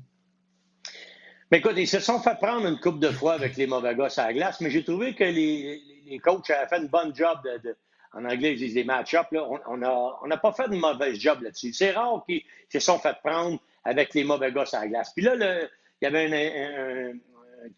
Mais 1.52 1.58
écoute, 1.58 1.74
ils 1.76 1.90
se 1.90 2.00
sont 2.00 2.22
fait 2.22 2.38
prendre 2.40 2.66
une 2.66 2.80
coupe 2.80 3.02
de 3.02 3.10
fois 3.10 3.34
avec 3.34 3.58
les 3.58 3.68
mauvais 3.68 3.94
gars 3.98 4.08
à 4.16 4.28
la 4.28 4.34
glace, 4.34 4.62
mais 4.62 4.70
j'ai 4.70 4.86
trouvé 4.86 5.14
que 5.14 5.26
les, 5.26 5.91
les, 6.06 6.20
coachs 6.20 6.50
avaient 6.50 6.68
fait 6.68 6.78
une 6.78 6.88
bonne 6.88 7.16
job 7.16 7.40
de, 7.44 7.76
en 8.14 8.26
anglais, 8.26 8.54
ils 8.54 8.58
disent 8.58 8.74
des 8.74 8.84
match-ups. 8.84 9.28
On 9.68 9.78
n'a 9.78 9.94
on 10.22 10.30
pas 10.38 10.52
fait 10.52 10.70
de 10.70 10.76
mauvais 10.76 11.16
job 11.16 11.42
là-dessus. 11.42 11.74
C'est 11.74 11.92
rare 11.92 12.24
qu'ils 12.28 12.44
se 12.70 12.80
sont 12.80 13.00
fait 13.00 13.16
prendre 13.24 13.60
avec 13.84 14.14
les 14.14 14.24
mauvais 14.24 14.52
gars 14.52 14.66
à 14.74 14.82
la 14.82 14.88
glace. 14.88 15.12
Puis 15.16 15.24
là, 15.24 15.36
il 15.36 15.70
y 16.02 16.06
avait 16.06 17.14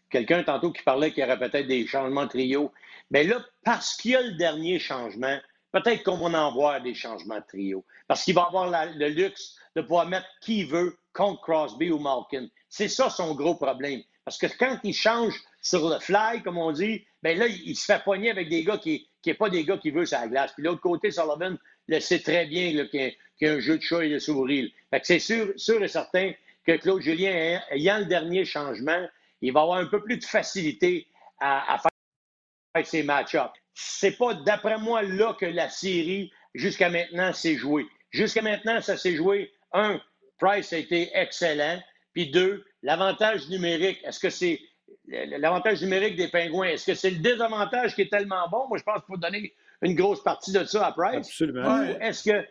quelqu'un 0.10 0.44
tantôt 0.44 0.72
qui 0.72 0.84
parlait 0.84 1.12
qu'il 1.12 1.24
y 1.24 1.26
aurait 1.26 1.40
peut-être 1.40 1.68
des 1.68 1.86
changements 1.86 2.24
de 2.24 2.30
trio. 2.30 2.72
Mais 3.12 3.24
là, 3.24 3.44
parce 3.64 3.96
qu'il 3.96 4.12
y 4.12 4.16
a 4.16 4.22
le 4.22 4.34
dernier 4.34 4.80
changement, 4.80 5.38
peut-être 5.72 6.04
qu'on 6.04 6.18
va 6.18 6.46
en 6.46 6.54
voir 6.54 6.82
des 6.82 6.94
changements 6.94 7.40
de 7.40 7.46
trio. 7.48 7.86
Parce 8.08 8.24
qu'il 8.24 8.36
va 8.36 8.44
avoir 8.44 8.70
le 8.70 9.10
luxe 9.10 9.56
de 9.76 9.82
pouvoir 9.82 10.08
mettre 10.08 10.28
qui 10.42 10.64
veut 10.64 10.98
contre 11.14 11.42
Crosby 11.42 11.92
ou 11.92 12.00
Malkin. 12.00 12.48
C'est 12.70 12.88
ça 12.88 13.10
son 13.10 13.36
gros 13.36 13.56
problème. 13.56 14.02
Parce 14.26 14.38
que 14.38 14.48
quand 14.58 14.80
il 14.84 14.94
change 14.94 15.40
sur 15.64 15.90
le 15.90 15.98
fly, 16.00 16.44
comme 16.44 16.58
on 16.58 16.72
dit, 16.74 17.06
ben 17.24 17.38
là, 17.40 17.48
il, 17.48 17.76
se 17.76 17.86
fait 17.86 18.04
poigner 18.04 18.30
avec 18.30 18.50
des 18.50 18.64
gars 18.64 18.78
qui 18.78 19.10
n'est 19.26 19.34
pas 19.34 19.50
des 19.50 19.64
gars 19.64 19.78
qui 19.78 19.92
veulent 19.92 20.06
sa 20.06 20.28
glace. 20.28 20.52
Puis 20.54 20.64
l'autre 20.64 20.82
côté, 20.82 21.10
Sullivan 21.10 21.58
le 21.88 22.00
sait 22.02 22.20
très 22.20 22.46
bien 22.46 22.86
qu'il 22.88 23.16
y, 23.42 23.48
a 23.48 23.54
un 23.54 23.60
jeu 23.60 23.78
de 23.78 23.82
chat 23.82 24.04
et 24.04 24.10
de 24.10 24.20
souris. 24.20 24.74
Fait 24.92 25.00
que 25.00 25.08
c'est 25.08 25.20
sûr, 25.20 25.54
sûr 25.56 25.82
et 25.82 25.88
certain 25.88 26.34
que 26.68 26.74
Claude 26.74 27.02
Julien, 27.02 27.62
ayant 27.72 28.00
le 28.00 28.06
dernier 28.06 28.44
changement, 28.44 29.08
il 29.42 29.54
va 29.54 29.62
avoir 29.62 29.78
un 29.78 29.86
peu 29.86 30.04
plus 30.04 30.18
de 30.18 30.26
facilité 30.26 31.08
à, 31.40 31.82
faire 31.82 32.86
ses 32.86 33.04
match-ups. 33.04 33.54
C'est 33.74 34.18
pas, 34.18 34.34
d'après 34.34 34.78
moi, 34.78 35.02
là 35.02 35.36
que 35.40 35.46
la 35.46 35.70
série, 35.70 36.32
jusqu'à 36.54 36.90
maintenant, 36.90 37.34
s'est 37.34 37.56
jouée. 37.56 37.86
Jusqu'à 38.12 38.42
maintenant, 38.42 38.82
ça 38.82 38.98
s'est 38.98 39.16
joué, 39.16 39.52
un, 39.72 40.00
Price 40.40 40.74
a 40.74 40.78
été 40.78 41.10
excellent, 41.14 41.82
puis 42.14 42.30
deux, 42.30 42.66
l'avantage 42.82 43.48
numérique. 43.50 44.00
Est-ce 44.04 44.20
que 44.20 44.30
c'est 44.30 44.60
l'avantage 45.08 45.82
numérique 45.82 46.16
des 46.16 46.28
Pingouins? 46.28 46.68
Est-ce 46.68 46.86
que 46.86 46.96
c'est 46.96 47.12
le 47.12 47.18
désavantage 47.18 47.96
qui 47.96 48.04
est 48.04 48.10
tellement 48.10 48.48
bon? 48.50 48.68
Moi, 48.68 48.78
je 48.78 48.84
pense 48.84 49.00
qu'il 49.00 49.14
faut 49.14 49.18
donner 49.18 49.54
une 49.82 49.96
grosse 49.96 50.24
partie 50.24 50.52
de 50.52 50.64
ça 50.64 50.88
à 50.88 50.92
Price. 50.92 51.28
Absolument. 51.28 51.80
Ou 51.80 51.84
est-ce 52.02 52.30
que 52.30 52.46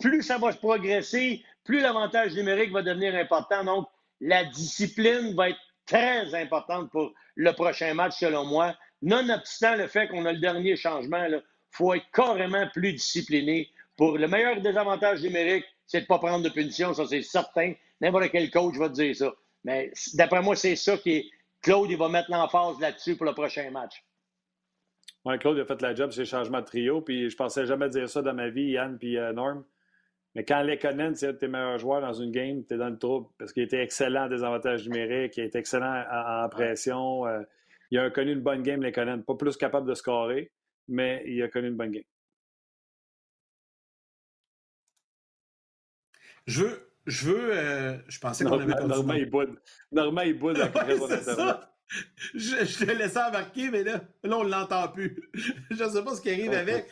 plus 0.00 0.22
ça 0.22 0.38
va 0.38 0.52
se 0.52 0.58
progresser, 0.58 1.44
plus 1.64 1.80
l'avantage 1.80 2.34
numérique 2.34 2.72
va 2.72 2.82
devenir 2.82 3.14
important. 3.14 3.64
Donc, 3.64 3.88
la 4.20 4.44
discipline 4.44 5.34
va 5.34 5.50
être 5.50 5.60
très 5.86 6.34
importante 6.34 6.90
pour 6.90 7.12
le 7.36 7.52
prochain 7.52 7.94
match, 7.94 8.18
selon 8.18 8.44
moi. 8.44 8.74
Nonobstant 9.00 9.76
le 9.76 9.86
fait 9.86 10.08
qu'on 10.08 10.26
a 10.26 10.32
le 10.32 10.38
dernier 10.38 10.76
changement, 10.76 11.24
il 11.24 11.42
faut 11.70 11.94
être 11.94 12.06
carrément 12.12 12.68
plus 12.72 12.92
discipliné. 12.92 13.70
Pour 13.96 14.18
le 14.18 14.26
meilleur 14.26 14.60
désavantage 14.60 15.22
numérique, 15.22 15.64
c'est 15.86 15.98
de 15.98 16.04
ne 16.04 16.08
pas 16.08 16.18
prendre 16.18 16.44
de 16.44 16.48
punition, 16.48 16.94
ça 16.94 17.06
c'est 17.06 17.22
certain. 17.22 17.74
N'importe 18.00 18.30
quel 18.30 18.50
coach 18.50 18.76
va 18.76 18.88
te 18.88 18.94
dire 18.94 19.14
ça. 19.14 19.32
Mais 19.64 19.92
d'après 20.14 20.42
moi, 20.42 20.56
c'est 20.56 20.76
ça 20.76 20.96
qui 20.96 21.10
est. 21.10 21.30
Claude, 21.62 21.90
il 21.90 21.96
va 21.96 22.08
mettre 22.08 22.30
l'emphase 22.30 22.80
là-dessus 22.80 23.16
pour 23.16 23.26
le 23.26 23.32
prochain 23.32 23.70
match. 23.70 24.04
Oui, 25.24 25.38
Claude 25.38 25.58
a 25.60 25.64
fait 25.64 25.80
la 25.80 25.94
job 25.94 26.10
sur 26.10 26.20
les 26.20 26.26
changements 26.26 26.60
de 26.60 26.66
trio, 26.66 27.00
puis 27.00 27.30
je 27.30 27.36
pensais 27.36 27.64
jamais 27.64 27.88
dire 27.88 28.08
ça 28.08 28.22
dans 28.22 28.34
ma 28.34 28.48
vie, 28.48 28.72
Yann 28.72 28.98
puis 28.98 29.16
euh, 29.16 29.32
Norm. 29.32 29.64
Mais 30.34 30.44
quand 30.44 30.62
Lekonen, 30.62 31.14
c'est 31.14 31.28
un 31.28 31.32
de 31.32 31.38
tes 31.38 31.46
meilleurs 31.46 31.78
joueurs 31.78 32.00
dans 32.00 32.14
une 32.14 32.32
game, 32.32 32.64
tu 32.66 32.74
es 32.74 32.76
dans 32.78 32.88
le 32.88 32.98
trouble 32.98 33.28
parce 33.38 33.52
qu'il 33.52 33.62
était 33.62 33.82
excellent 33.82 34.24
en 34.24 34.28
désavantage 34.28 34.88
numérique, 34.88 35.36
il 35.36 35.44
était 35.44 35.58
excellent 35.58 36.04
en, 36.10 36.48
pression. 36.48 37.26
Euh, 37.26 37.42
il 37.90 37.98
a 37.98 38.10
connu 38.10 38.32
une 38.32 38.40
bonne 38.40 38.62
game, 38.62 38.82
Lekonen. 38.82 39.22
Pas 39.22 39.34
plus 39.34 39.56
capable 39.56 39.86
de 39.88 39.94
scorer, 39.94 40.50
mais 40.88 41.22
il 41.26 41.40
a 41.42 41.48
connu 41.48 41.68
une 41.68 41.76
bonne 41.76 41.90
game. 41.90 42.02
Je 46.46 46.64
veux. 46.64 46.91
Je 47.06 47.26
veux. 47.26 47.50
Euh, 47.52 47.98
je 48.08 48.18
pensais 48.18 48.44
qu'on 48.44 48.58
avait 48.58 48.74
Normand, 48.86 49.14
il 49.14 49.28
boude. 49.28 49.58
Normand, 49.90 50.22
il 50.22 50.38
boude 50.38 50.58
après 50.58 50.96
son. 50.98 51.08
Je, 52.34 52.64
je, 52.64 52.84
te 52.84 52.90
laissais 52.90 53.22
embarquer, 53.22 53.70
mais 53.70 53.84
là, 53.84 54.02
là 54.24 54.38
on 54.38 54.44
ne 54.44 54.50
l'entend 54.50 54.88
plus. 54.88 55.20
je 55.70 55.84
ne 55.84 55.90
sais 55.90 56.02
pas 56.02 56.14
ce 56.14 56.22
qui 56.22 56.30
arrive 56.30 56.52
avec. 56.52 56.88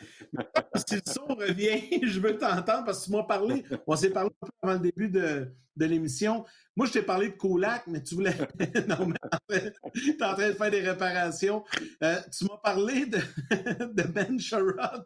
si 0.87 0.95
le 0.95 1.01
son 1.05 1.25
revient, 1.25 1.81
je 2.07 2.19
veux 2.19 2.37
t'entendre 2.37 2.85
parce 2.85 3.01
que 3.01 3.05
tu 3.05 3.11
m'as 3.11 3.23
parlé. 3.23 3.63
On 3.87 3.95
s'est 3.95 4.11
parlé 4.11 4.29
un 4.41 4.45
peu 4.45 4.51
avant 4.61 4.73
le 4.73 4.79
début 4.79 5.09
de, 5.09 5.47
de 5.75 5.85
l'émission. 5.85 6.45
Moi, 6.75 6.85
je 6.85 6.93
t'ai 6.93 7.01
parlé 7.01 7.29
de 7.29 7.33
Colac, 7.33 7.87
mais 7.87 8.03
tu 8.03 8.15
voulais. 8.15 8.35
non, 8.87 9.07
mais 9.49 9.73
tu 9.93 10.09
es 10.11 10.23
en 10.23 10.33
train 10.35 10.49
de 10.49 10.53
faire 10.53 10.71
des 10.71 10.81
réparations. 10.81 11.63
Euh, 12.03 12.17
tu 12.37 12.45
m'as 12.45 12.57
parlé 12.57 13.05
de, 13.07 13.17
de 13.93 14.03
Ben 14.03 14.39
Sherrod. 14.39 15.05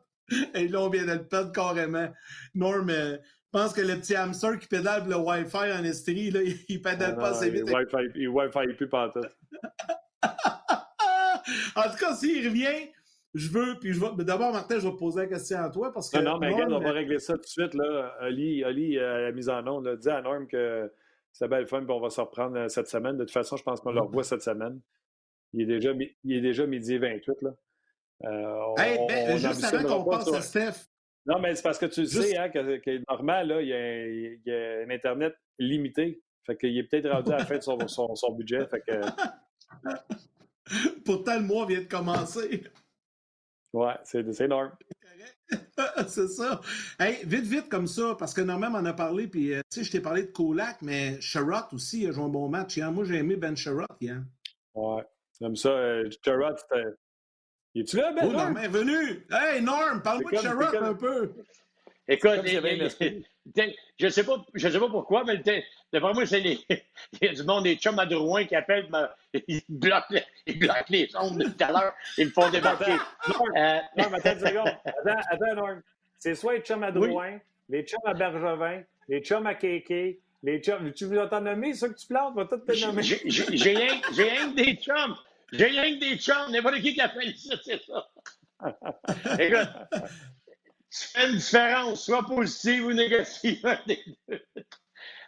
Et 0.56 0.68
là, 0.68 0.82
on 0.82 0.90
vient 0.90 1.06
de 1.06 1.14
le 1.14 1.28
perdre 1.28 1.52
carrément. 1.52 2.12
Norm, 2.56 2.90
euh, 2.90 3.18
je 3.56 3.62
pense 3.62 3.74
que 3.74 3.80
le 3.80 3.96
petit 3.96 4.16
hamster 4.16 4.60
qui 4.60 4.68
pédale 4.68 5.08
le 5.08 5.16
Wi-Fi 5.16 5.72
en 5.80 5.84
Estrie, 5.86 6.30
là, 6.30 6.42
il 6.68 6.82
pédale 6.82 7.16
pas 7.16 7.30
assez 7.30 7.50
vite. 7.50 7.64
Il 7.66 7.74
Wi-Fi, 7.74 8.12
il 8.16 8.28
Wi-Fi 8.28 8.74
plus 8.76 8.90
partout. 8.90 9.22
en 10.24 11.84
tout 11.84 11.98
cas, 11.98 12.16
s'il 12.16 12.46
revient, 12.50 12.92
je 13.34 13.50
veux, 13.50 13.80
puis 13.80 13.94
je 13.94 14.02
vais. 14.02 14.26
D'abord, 14.26 14.52
Martin, 14.52 14.78
je 14.78 14.86
vais 14.86 14.96
poser 14.98 15.22
la 15.22 15.28
question 15.28 15.60
à 15.60 15.70
toi 15.70 15.94
parce 15.94 16.10
que. 16.10 16.18
Non, 16.18 16.34
non, 16.34 16.40
mais 16.40 16.52
regarde, 16.52 16.74
on 16.74 16.82
va 16.82 16.92
régler 16.92 17.18
ça 17.18 17.36
tout 17.36 17.44
de 17.44 17.46
suite. 17.46 17.74
Là. 17.76 18.14
Ali, 18.20 18.62
Ali 18.66 19.00
à 19.00 19.22
la 19.22 19.32
mise 19.32 19.48
en 19.48 19.66
onde, 19.66 20.00
dit 20.00 20.10
à 20.10 20.22
Norm 20.22 20.48
que 20.48 20.92
c'est 21.32 21.48
belle 21.48 21.68
fun, 21.68 21.82
puis 21.86 21.92
on 21.92 22.02
va 22.02 22.10
se 22.10 22.20
reprendre 22.20 22.58
euh, 22.58 22.68
cette 22.68 22.90
semaine. 22.90 23.16
De 23.16 23.24
toute 23.24 23.32
façon, 23.32 23.56
je 23.56 23.64
pense 23.64 23.80
qu'on 23.80 23.92
le 23.92 24.02
revoit 24.02 24.24
cette 24.24 24.42
semaine. 24.42 24.82
Il 25.54 25.62
est 25.62 25.66
déjà, 25.66 25.94
il 26.26 26.36
est 26.36 26.42
déjà 26.42 26.66
midi 26.66 26.98
28. 26.98 27.42
Là. 27.42 27.52
Euh, 28.26 28.74
hey, 28.80 29.00
ben, 29.08 29.38
juste 29.38 29.64
avant 29.64 30.04
qu'on 30.04 30.10
passe 30.10 30.34
à 30.34 30.42
Steph, 30.42 30.90
non, 31.26 31.40
mais 31.40 31.56
c'est 31.56 31.64
parce 31.64 31.80
que 31.80 31.88
tu 31.88 32.06
sais 32.06 32.38
hein, 32.38 32.50
que, 32.50 32.78
que 32.78 33.02
normal, 33.10 33.48
là, 33.48 33.62
il, 33.62 33.68
y 33.68 33.74
a, 33.74 34.08
il 34.08 34.42
y 34.46 34.52
a 34.52 34.86
un 34.86 34.90
Internet 34.90 35.36
limité. 35.58 36.22
Fait 36.46 36.56
qu'il 36.56 36.78
est 36.78 36.84
peut-être 36.84 37.10
rendu 37.10 37.32
à 37.32 37.38
la 37.38 37.46
fin 37.46 37.58
de 37.58 37.64
son, 37.64 37.88
son, 37.88 38.14
son 38.16 38.32
budget. 38.34 38.68
Fait 38.68 38.82
que... 38.82 39.02
Pourtant, 41.06 41.36
le 41.36 41.46
mois 41.46 41.66
vient 41.66 41.82
de 41.82 41.88
commencer. 41.88 42.64
Ouais, 43.74 43.96
c'est 44.04 44.42
énorme. 44.42 44.72
c'est 46.08 46.28
ça. 46.28 46.62
Hey, 47.00 47.26
vite, 47.26 47.46
vite 47.46 47.70
comme 47.70 47.88
ça, 47.88 48.16
parce 48.18 48.34
que 48.34 48.42
normalement, 48.42 48.78
on 48.78 48.82
en 48.82 48.86
a 48.86 48.94
parlé, 48.94 49.28
puis 49.28 49.54
euh, 49.54 49.62
tu 49.72 49.80
sais, 49.80 49.84
je 49.84 49.92
t'ai 49.92 50.02
parlé 50.02 50.24
de 50.24 50.32
Colac, 50.32 50.82
mais 50.82 51.20
Sherrod 51.22 51.66
aussi 51.74 52.08
a 52.08 52.12
joué 52.12 52.24
un 52.24 52.30
bon 52.30 52.50
match. 52.50 52.78
Moi, 52.78 53.04
j'ai 53.04 53.16
aimé 53.16 53.36
Ben 53.36 53.56
Sherrod 53.56 53.88
hier. 54.00 54.24
Ouais, 54.74 55.04
comme 55.40 55.56
ça. 55.56 55.70
Euh, 55.70 56.10
Sherrod, 56.24 56.58
c'était 56.58 56.86
es-tu 57.76 57.98
là, 57.98 58.12
Ben? 58.12 58.26
Oh, 58.28 58.32
Norm 58.32 58.58
est 58.58 58.68
venu! 58.68 59.26
Hey, 59.32 59.62
Norm, 59.62 60.02
parle-moi 60.02 60.32
de 60.32 60.38
Sherrod 60.38 60.76
un 60.76 60.94
peu! 60.94 61.34
Écoute, 62.08 62.42
je 62.46 64.06
ne 64.06 64.10
sais, 64.10 64.24
pas, 64.24 64.46
je 64.54 64.70
sais 64.70 64.80
pas 64.80 64.90
pourquoi, 64.90 65.24
mais 65.24 65.42
d'après 65.92 66.14
moi, 66.14 66.26
c'est 66.26 66.40
les, 66.40 66.60
il 66.70 66.80
y 67.22 67.28
a 67.28 67.34
du 67.34 67.44
monde, 67.44 67.64
des 67.64 67.76
chums 67.78 67.98
à 67.98 68.06
Drouin 68.06 68.46
qui 68.46 68.56
appellent, 68.56 68.88
ils, 69.48 69.62
bloquent, 69.68 70.16
ils 70.46 70.60
bloquent 70.60 70.86
les 70.90 71.10
ondes 71.16 71.44
tout 71.44 71.64
à 71.64 71.72
l'heure, 71.72 71.94
ils 72.18 72.28
me 72.28 72.32
font 72.32 72.50
débarquer. 72.50 72.96
Norm, 73.28 73.52
euh... 73.58 73.80
Norm, 73.98 74.14
attends 74.14 74.34
une 74.34 74.40
seconde. 74.40 74.78
Attends, 74.86 75.22
attends 75.30 75.56
Norm. 75.56 75.82
C'est 76.20 76.36
soit 76.36 76.56
les 76.56 76.62
chums 76.62 76.84
à 76.84 76.92
Drouin, 76.92 77.40
les 77.70 77.84
chums 77.84 78.00
à 78.06 78.14
Bergevin, 78.14 78.84
les 79.08 79.22
chums 79.22 79.48
à 79.48 79.56
Kéké, 79.56 80.20
les 80.44 80.60
chums. 80.60 80.92
Tu 80.94 81.06
veux 81.06 81.28
t'en 81.28 81.42
nommer, 81.42 81.74
ça 81.74 81.90
que 81.90 81.96
tu 81.96 82.06
plantes? 82.08 82.36
Va 82.36 82.46
tout 82.46 82.58
te 82.58 82.86
nommer. 82.86 83.02
J'ai 83.02 83.74
rien 83.74 84.48
des 84.50 84.76
chums. 84.76 85.16
J'ai 85.58 85.66
rien 85.66 85.96
que 85.96 86.00
des 86.00 86.18
chums, 86.18 86.52
n'importe 86.52 86.82
qui 86.82 86.94
qui 86.94 87.02
appelle 87.02 87.30
ici, 87.30 87.52
c'est 87.64 87.82
ça. 87.84 88.10
Écoute, 89.40 89.70
tu 90.90 91.08
fais 91.08 91.30
une 91.30 91.38
différence, 91.38 92.06
soit 92.06 92.26
positive 92.26 92.86
ou 92.86 92.94
négative, 92.94 93.80
des 93.88 94.04
deux. 94.28 94.46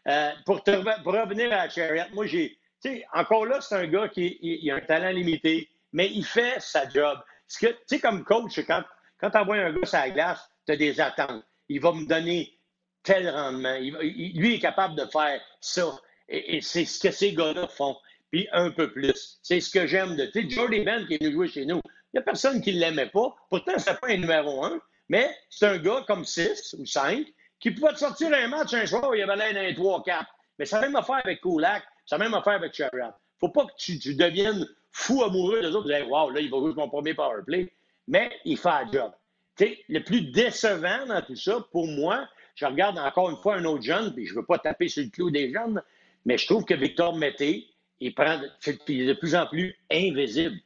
Euh, 0.07 0.31
pour, 0.45 0.63
pour, 0.63 1.13
revenir 1.13 1.51
à 1.51 1.67
Chariot, 1.69 2.05
moi, 2.13 2.25
j'ai. 2.25 2.57
Tu 2.81 2.89
sais, 2.89 3.05
encore 3.13 3.45
là, 3.45 3.59
c'est 3.59 3.75
un 3.75 3.87
gars 3.87 4.07
qui 4.07 4.37
il, 4.41 4.71
a 4.71 4.75
un 4.75 4.81
talent 4.81 5.09
limité, 5.09 5.69
mais 5.91 6.09
il 6.09 6.23
fait 6.23 6.59
sa 6.59 6.87
job. 6.87 7.19
Tu 7.49 7.67
sais, 7.85 7.99
comme 7.99 8.23
coach, 8.23 8.59
quand, 8.67 8.83
quand 9.19 9.31
tu 9.31 9.37
envoies 9.37 9.57
un 9.57 9.73
gars 9.73 9.85
sur 9.85 9.97
la 9.97 10.09
glace, 10.11 10.49
tu 10.65 10.73
as 10.73 10.77
des 10.77 11.01
attentes. 11.01 11.43
Il 11.69 11.81
va 11.81 11.91
me 11.91 12.05
donner 12.05 12.57
tel 13.03 13.29
rendement. 13.29 13.77
lui 13.79 14.55
est 14.55 14.59
capable 14.59 14.95
de 14.95 15.05
faire 15.05 15.41
ça. 15.59 15.97
Et, 16.29 16.61
c'est 16.61 16.85
ce 16.85 16.99
que 16.99 17.11
ces 17.11 17.33
gars-là 17.33 17.67
font. 17.67 17.97
Puis 18.31 18.47
un 18.51 18.71
peu 18.71 18.91
plus. 18.91 19.39
C'est 19.41 19.61
ce 19.61 19.69
que 19.69 19.87
j'aime 19.87 20.15
de. 20.15 20.25
Tu 20.25 20.43
sais, 20.43 20.49
Jordy 20.49 20.81
Ben 20.81 21.05
qui 21.05 21.15
est 21.15 21.23
venu 21.23 21.33
jouer 21.33 21.47
chez 21.47 21.65
nous, 21.65 21.81
il 21.85 22.17
n'y 22.17 22.19
a 22.19 22.23
personne 22.23 22.61
qui 22.61 22.73
ne 22.73 22.79
l'aimait 22.79 23.09
pas. 23.09 23.35
Pourtant, 23.49 23.77
ce 23.77 23.91
pas 23.91 24.07
un 24.09 24.17
numéro 24.17 24.63
un, 24.63 24.79
mais 25.09 25.29
c'est 25.49 25.67
un 25.67 25.77
gars 25.77 26.03
comme 26.07 26.25
6 26.25 26.75
ou 26.79 26.85
5 26.85 27.25
qui 27.59 27.71
pouvait 27.71 27.93
te 27.93 27.99
sortir 27.99 28.33
un 28.33 28.47
match 28.47 28.73
un 28.73 28.85
soir 28.85 29.09
où 29.09 29.13
il 29.13 29.19
y 29.19 29.23
avait 29.23 29.35
l'air 29.35 29.53
d'un 29.53 29.71
3-4. 29.71 30.25
Mais 30.59 30.65
ça 30.65 30.79
a 30.79 30.81
même 30.81 30.95
affaire 30.95 31.21
avec 31.23 31.41
Kulak, 31.41 31.83
ça 32.05 32.15
a 32.15 32.19
même 32.19 32.33
affaire 32.33 32.53
avec 32.53 32.73
Chariot. 32.73 33.13
faut 33.39 33.49
pas 33.49 33.65
que 33.65 33.73
tu, 33.77 34.15
deviennes 34.15 34.67
fou 34.91 35.23
amoureux 35.23 35.61
des 35.61 35.75
autres. 35.75 35.91
Tu 35.91 36.03
wow, 36.03 36.29
là, 36.31 36.39
il 36.39 36.49
va 36.49 36.57
jouer 36.57 36.73
mon 36.75 36.89
premier 36.89 37.13
power 37.13 37.41
play. 37.45 37.71
Mais 38.07 38.31
il 38.45 38.57
fait 38.57 38.69
un 38.69 38.91
job. 38.91 39.11
sais, 39.57 39.83
le 39.89 39.99
plus 40.03 40.21
décevant 40.21 41.05
dans 41.07 41.21
tout 41.21 41.35
ça, 41.35 41.65
pour 41.71 41.87
moi, 41.87 42.27
je 42.55 42.65
regarde 42.65 42.97
encore 42.97 43.29
une 43.29 43.37
fois 43.37 43.55
un 43.55 43.65
autre 43.65 43.83
jeune, 43.83 44.13
puis 44.13 44.25
je 44.25 44.33
ne 44.33 44.39
veux 44.39 44.45
pas 44.45 44.57
taper 44.57 44.87
sur 44.87 45.03
le 45.03 45.09
clou 45.09 45.29
des 45.29 45.51
jeunes, 45.51 45.81
mais 46.25 46.37
je 46.37 46.47
trouve 46.47 46.65
que 46.65 46.73
Victor 46.73 47.15
Mété, 47.15 47.67
il, 47.99 48.13
prend, 48.13 48.39
il 48.87 49.01
est 49.01 49.07
de 49.07 49.13
plus 49.13 49.35
en 49.35 49.47
plus 49.47 49.75
invisible. 49.91 50.57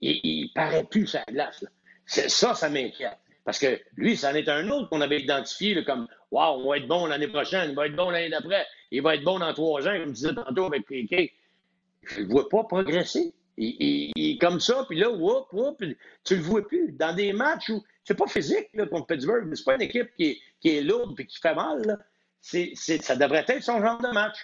Il, 0.00 0.44
ne 0.44 0.54
paraît 0.54 0.84
plus 0.84 1.06
sa 1.06 1.24
glace. 1.24 1.64
Ça, 2.06 2.54
ça 2.54 2.68
m'inquiète. 2.68 3.18
Parce 3.44 3.58
que 3.58 3.80
lui, 3.96 4.16
c'en 4.16 4.34
est 4.34 4.48
un 4.48 4.68
autre 4.70 4.88
qu'on 4.88 5.00
avait 5.00 5.20
identifié 5.20 5.82
comme 5.84 6.08
Waouh, 6.30 6.60
on 6.60 6.68
va 6.68 6.78
être 6.78 6.88
bon 6.88 7.06
l'année 7.06 7.28
prochaine, 7.28 7.70
il 7.70 7.76
va 7.76 7.86
être 7.86 7.94
bon 7.94 8.10
l'année 8.10 8.28
d'après, 8.28 8.66
il 8.90 9.02
va 9.02 9.14
être 9.14 9.22
bon 9.22 9.38
dans 9.38 9.54
trois 9.54 9.86
ans, 9.86 9.96
comme 9.98 10.08
je 10.08 10.14
disais 10.14 10.34
tantôt 10.34 10.64
avec 10.66 10.86
Piquet. 10.86 11.32
Je 12.02 12.20
ne 12.20 12.24
le 12.24 12.30
vois 12.30 12.48
pas 12.48 12.64
progresser. 12.64 13.32
Il, 13.56 14.12
est 14.16 14.38
comme 14.38 14.60
ça, 14.60 14.84
puis 14.88 14.98
là, 14.98 15.10
whoop, 15.10 15.46
whoop, 15.52 15.82
tu 16.24 16.36
le 16.36 16.42
vois 16.42 16.66
plus. 16.66 16.92
Dans 16.92 17.14
des 17.14 17.32
matchs 17.32 17.70
où 17.70 17.82
c'est 18.04 18.16
pas 18.16 18.26
physique 18.26 18.68
contre 18.90 19.06
Pittsburgh, 19.06 19.50
c'est 19.54 19.64
pas 19.64 19.76
une 19.76 19.82
équipe 19.82 20.10
qui 20.16 20.42
est, 20.64 20.82
lourde 20.82 21.18
et 21.18 21.26
qui 21.26 21.38
fait 21.38 21.54
mal. 21.54 22.04
Ça 22.42 23.16
devrait 23.16 23.44
être 23.48 23.62
son 23.62 23.80
genre 23.80 24.00
de 24.00 24.08
match. 24.08 24.36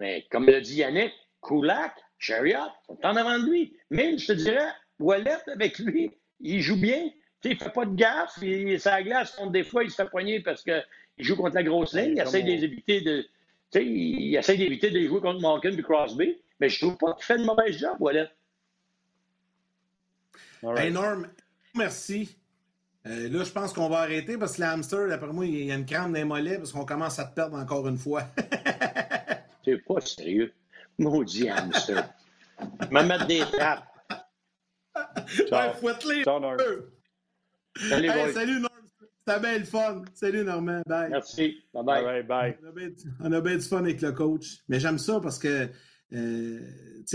Mais 0.00 0.26
comme 0.30 0.46
l'a 0.46 0.60
dit 0.60 0.76
Yannick, 0.76 1.12
Kulak, 1.42 1.94
Chariot 2.18 2.70
sont 2.86 2.98
en 3.02 3.16
avant 3.16 3.38
de 3.38 3.50
lui. 3.50 3.76
Même, 3.90 4.18
je 4.18 4.26
te 4.26 4.32
dirais, 4.32 4.68
Wallet 4.98 5.38
avec 5.46 5.78
lui, 5.78 6.10
il 6.40 6.60
joue 6.60 6.76
bien. 6.76 7.10
il 7.44 7.50
ne 7.50 7.56
fait 7.56 7.72
pas 7.72 7.84
de 7.84 7.94
gaffe. 7.94 8.38
Il, 8.42 8.78
sa 8.80 9.02
glace, 9.02 9.32
contre 9.32 9.52
des 9.52 9.64
fois, 9.64 9.84
il 9.84 9.90
se 9.90 9.96
fait 9.96 10.08
poigner 10.08 10.40
parce 10.40 10.62
qu'il 10.62 10.84
joue 11.18 11.36
contre 11.36 11.54
la 11.54 11.62
grosse 11.62 11.94
ligne. 11.94 12.14
Il 12.16 12.20
essaie 12.20 12.42
d'éviter 12.42 13.00
de. 13.00 13.26
Il 13.74 14.34
essaie 14.34 14.56
d'éviter 14.56 14.90
de 14.90 15.00
jouer 15.06 15.20
contre 15.20 15.40
Malkin 15.40 15.76
et 15.76 15.82
Crosby. 15.82 16.38
Mais 16.60 16.68
je 16.68 16.80
trouve 16.80 16.96
pas 16.96 17.14
qu'il 17.14 17.24
fait 17.24 17.38
de 17.38 17.44
mauvais 17.44 17.72
job, 17.72 17.96
Wallet. 18.00 18.28
Right. 20.62 20.92
Norm, 20.92 21.28
merci. 21.76 22.36
Euh, 23.06 23.28
là, 23.28 23.44
je 23.44 23.52
pense 23.52 23.72
qu'on 23.72 23.88
va 23.88 23.98
arrêter 24.00 24.36
parce 24.36 24.56
que 24.56 24.62
l'hamster, 24.62 25.08
d'après 25.08 25.32
moi, 25.32 25.46
il 25.46 25.66
y 25.66 25.70
a 25.70 25.76
une 25.76 25.86
crampe 25.86 26.08
dans 26.08 26.18
les 26.18 26.24
mollets 26.24 26.58
parce 26.58 26.72
qu'on 26.72 26.84
commence 26.84 27.18
à 27.18 27.26
te 27.26 27.34
perdre 27.34 27.56
encore 27.56 27.86
une 27.86 27.96
fois. 27.96 28.24
C'est 29.64 29.78
pas 29.84 30.00
sérieux. 30.00 30.52
Maudit 30.98 31.48
hamster. 31.48 32.14
Me 32.90 33.02
mettre 33.06 33.26
des 33.26 33.40
trappes. 33.40 33.84
Ouais, 35.52 35.72
fouette-les. 35.78 36.24
Salut, 36.24 38.08
hey, 38.08 38.32
salut 38.32 38.60
Norm. 38.60 38.72
C'était 39.28 39.40
bien 39.40 39.58
le 39.58 39.64
fun. 39.64 40.02
Salut 40.14 40.42
Normand. 40.42 40.82
Bye. 40.86 41.10
Merci. 41.10 41.62
Bye 41.72 41.84
bye. 41.84 42.02
bye, 42.02 42.22
bye. 42.24 42.58
On 43.20 43.30
a 43.30 43.40
bien 43.40 43.56
du 43.56 43.62
fun 43.62 43.78
avec 43.78 44.00
le 44.00 44.10
coach. 44.12 44.58
Mais 44.68 44.80
j'aime 44.80 44.98
ça 44.98 45.20
parce 45.20 45.38
que 45.38 45.68
euh, 46.14 46.60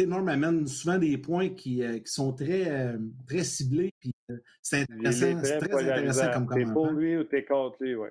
Norm 0.06 0.30
amène 0.30 0.67
souvent 0.67 0.98
des 0.98 1.17
points 1.17 1.50
qui, 1.50 1.84
euh, 1.84 2.00
qui 2.00 2.12
sont 2.12 2.34
très, 2.34 2.69
euh, 2.69 2.98
très 3.28 3.43
ciblés. 3.43 3.91
Puis, 4.00 4.13
euh, 4.30 4.38
c'est 4.62 4.82
intéressant, 4.82 5.43
c'est 5.43 5.58
très 5.58 5.91
intéressant 5.91 6.32
comme 6.32 6.46
commentaire. 6.46 6.67
T'es 6.67 6.74
pour 6.74 6.91
lui 6.91 7.17
ou 7.17 7.24
t'es 7.24 7.46
contre 7.46 7.78
lui, 7.82 7.96
oui. 7.96 8.10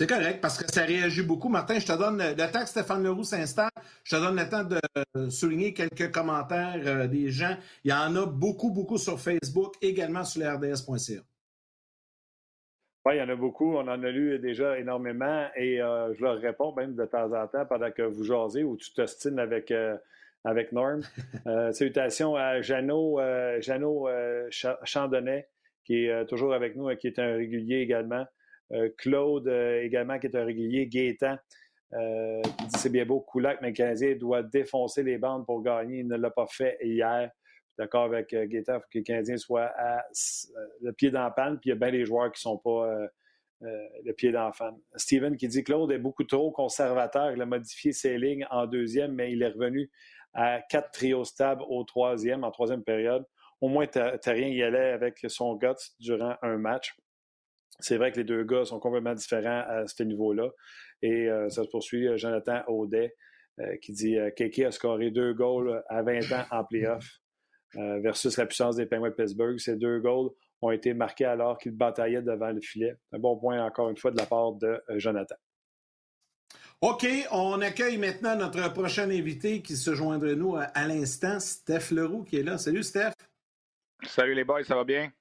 C'est 0.00 0.06
correct 0.06 0.40
parce 0.40 0.56
que 0.56 0.64
ça 0.72 0.86
réagit 0.86 1.20
beaucoup. 1.20 1.50
Martin, 1.50 1.78
je 1.78 1.84
te 1.84 1.92
donne 1.92 2.16
le 2.16 2.50
temps 2.50 2.62
que 2.62 2.68
Stéphane 2.70 3.02
Leroux 3.02 3.22
s'installe. 3.22 3.68
Je 4.02 4.16
te 4.16 4.22
donne 4.22 4.34
le 4.34 4.48
temps 4.48 4.64
de 4.64 5.28
souligner 5.28 5.74
quelques 5.74 6.10
commentaires 6.10 7.06
des 7.06 7.28
gens. 7.28 7.54
Il 7.84 7.90
y 7.90 7.92
en 7.92 8.16
a 8.16 8.24
beaucoup, 8.24 8.70
beaucoup 8.70 8.96
sur 8.96 9.20
Facebook, 9.20 9.74
également 9.82 10.24
sur 10.24 10.40
le 10.40 10.48
RDS.ca. 10.48 11.20
Oui, 13.04 13.14
il 13.14 13.18
y 13.18 13.20
en 13.20 13.28
a 13.28 13.36
beaucoup. 13.36 13.76
On 13.76 13.80
en 13.80 14.02
a 14.02 14.10
lu 14.10 14.38
déjà 14.38 14.78
énormément 14.78 15.46
et 15.54 15.82
euh, 15.82 16.14
je 16.14 16.24
leur 16.24 16.38
réponds 16.38 16.74
même 16.74 16.94
de 16.94 17.04
temps 17.04 17.30
en 17.34 17.46
temps 17.46 17.66
pendant 17.66 17.90
que 17.90 18.00
vous 18.00 18.24
jasez 18.24 18.64
ou 18.64 18.78
tu 18.78 18.94
t'ostines 18.94 19.38
avec, 19.38 19.70
euh, 19.70 19.98
avec 20.44 20.72
Norm. 20.72 21.02
Euh, 21.46 21.72
salutations 21.72 22.36
à 22.36 22.62
Jeannot, 22.62 23.20
Jeannot 23.60 24.08
Chandonnet, 24.84 25.50
qui 25.84 26.06
est 26.06 26.24
toujours 26.24 26.54
avec 26.54 26.74
nous 26.74 26.88
et 26.88 26.96
qui 26.96 27.06
est 27.06 27.18
un 27.18 27.34
régulier 27.34 27.80
également. 27.80 28.24
Claude 28.98 29.48
également, 29.82 30.18
qui 30.18 30.26
est 30.26 30.36
un 30.36 30.44
régulier. 30.44 30.86
Gaétan, 30.86 31.36
qui 31.92 32.66
dit 32.66 32.78
c'est 32.78 32.90
bien 32.90 33.04
beau, 33.04 33.20
Koulak, 33.20 33.60
mais 33.60 33.68
le 33.68 33.74
Canadien 33.74 34.14
doit 34.14 34.42
défoncer 34.42 35.02
les 35.02 35.18
bandes 35.18 35.44
pour 35.44 35.62
gagner. 35.62 36.00
Il 36.00 36.08
ne 36.08 36.16
l'a 36.16 36.30
pas 36.30 36.46
fait 36.46 36.78
hier 36.82 37.30
d'accord 37.80 38.04
avec 38.04 38.34
euh, 38.34 38.44
Guetta, 38.44 38.76
il 38.76 38.80
faut 38.80 38.86
que 38.92 38.98
le 38.98 39.04
Canadien 39.04 39.36
soit 39.38 39.72
à, 39.76 40.00
euh, 40.00 40.66
le 40.82 40.92
pied 40.92 41.10
dans 41.10 41.30
panne, 41.30 41.58
puis 41.58 41.70
il 41.70 41.72
y 41.72 41.72
a 41.72 41.76
bien 41.76 41.90
des 41.90 42.04
joueurs 42.04 42.30
qui 42.30 42.38
ne 42.46 42.50
sont 42.50 42.58
pas 42.58 42.86
euh, 42.86 43.08
le 44.04 44.12
pied 44.12 44.32
dans 44.32 44.44
la 44.44 44.52
panne. 44.56 44.78
Steven 44.96 45.34
qui 45.36 45.48
dit 45.48 45.64
Claude 45.64 45.90
est 45.90 45.98
beaucoup 45.98 46.24
trop 46.24 46.50
conservateur. 46.50 47.32
Il 47.32 47.40
a 47.40 47.46
modifié 47.46 47.92
ses 47.92 48.18
lignes 48.18 48.46
en 48.50 48.66
deuxième, 48.66 49.14
mais 49.14 49.32
il 49.32 49.42
est 49.42 49.48
revenu 49.48 49.90
à 50.34 50.60
quatre 50.68 50.90
trios 50.90 51.24
stables 51.24 51.62
au 51.68 51.82
troisième, 51.84 52.44
en 52.44 52.50
troisième 52.50 52.84
période. 52.84 53.24
Au 53.62 53.68
moins, 53.68 53.86
rien 53.94 54.48
y 54.48 54.62
allait 54.62 54.92
avec 54.92 55.18
son 55.28 55.56
guts 55.56 55.68
durant 55.98 56.36
un 56.42 56.56
match. 56.56 56.94
C'est 57.80 57.96
vrai 57.96 58.12
que 58.12 58.16
les 58.16 58.24
deux 58.24 58.44
gars 58.44 58.64
sont 58.64 58.78
complètement 58.78 59.14
différents 59.14 59.64
à 59.66 59.86
ce 59.86 60.02
niveau-là. 60.02 60.48
Et 61.02 61.28
ça 61.48 61.64
se 61.64 61.68
poursuit. 61.68 62.06
Jonathan 62.18 62.62
Audet 62.68 63.14
qui 63.82 63.92
dit 63.92 64.16
Keke 64.36 64.60
a 64.60 64.70
scoré 64.70 65.10
deux 65.10 65.34
goals 65.34 65.82
à 65.88 66.02
20 66.02 66.32
ans 66.32 66.44
en 66.50 66.64
playoff. 66.64 67.20
Euh, 67.76 68.00
versus 68.00 68.36
la 68.36 68.46
puissance 68.46 68.76
des 68.76 68.86
Penguins 68.86 69.10
de 69.10 69.14
Pittsburgh. 69.14 69.58
Ces 69.58 69.76
deux 69.76 70.00
goals 70.00 70.30
ont 70.60 70.72
été 70.72 70.92
marqués 70.92 71.26
alors 71.26 71.56
qu'ils 71.56 71.72
bataillaient 71.72 72.22
devant 72.22 72.50
le 72.50 72.60
filet. 72.60 72.96
Un 73.12 73.18
bon 73.18 73.38
point, 73.38 73.64
encore 73.64 73.90
une 73.90 73.96
fois, 73.96 74.10
de 74.10 74.16
la 74.16 74.26
part 74.26 74.52
de 74.54 74.66
euh, 74.66 74.98
Jonathan. 74.98 75.36
OK, 76.80 77.06
on 77.30 77.60
accueille 77.60 77.98
maintenant 77.98 78.34
notre 78.34 78.72
prochain 78.72 79.08
invité 79.10 79.62
qui 79.62 79.76
se 79.76 79.94
joindra 79.94 80.34
nous 80.34 80.56
à, 80.56 80.86
l'instant, 80.86 81.38
Steph 81.38 81.92
Leroux, 81.92 82.24
qui 82.24 82.38
est 82.38 82.42
là. 82.42 82.58
Salut, 82.58 82.82
Steph. 82.82 83.12
Salut 84.04 84.34
les 84.34 84.44
boys, 84.44 84.64
ça 84.64 84.74
va 84.74 84.84
bien? 84.84 85.12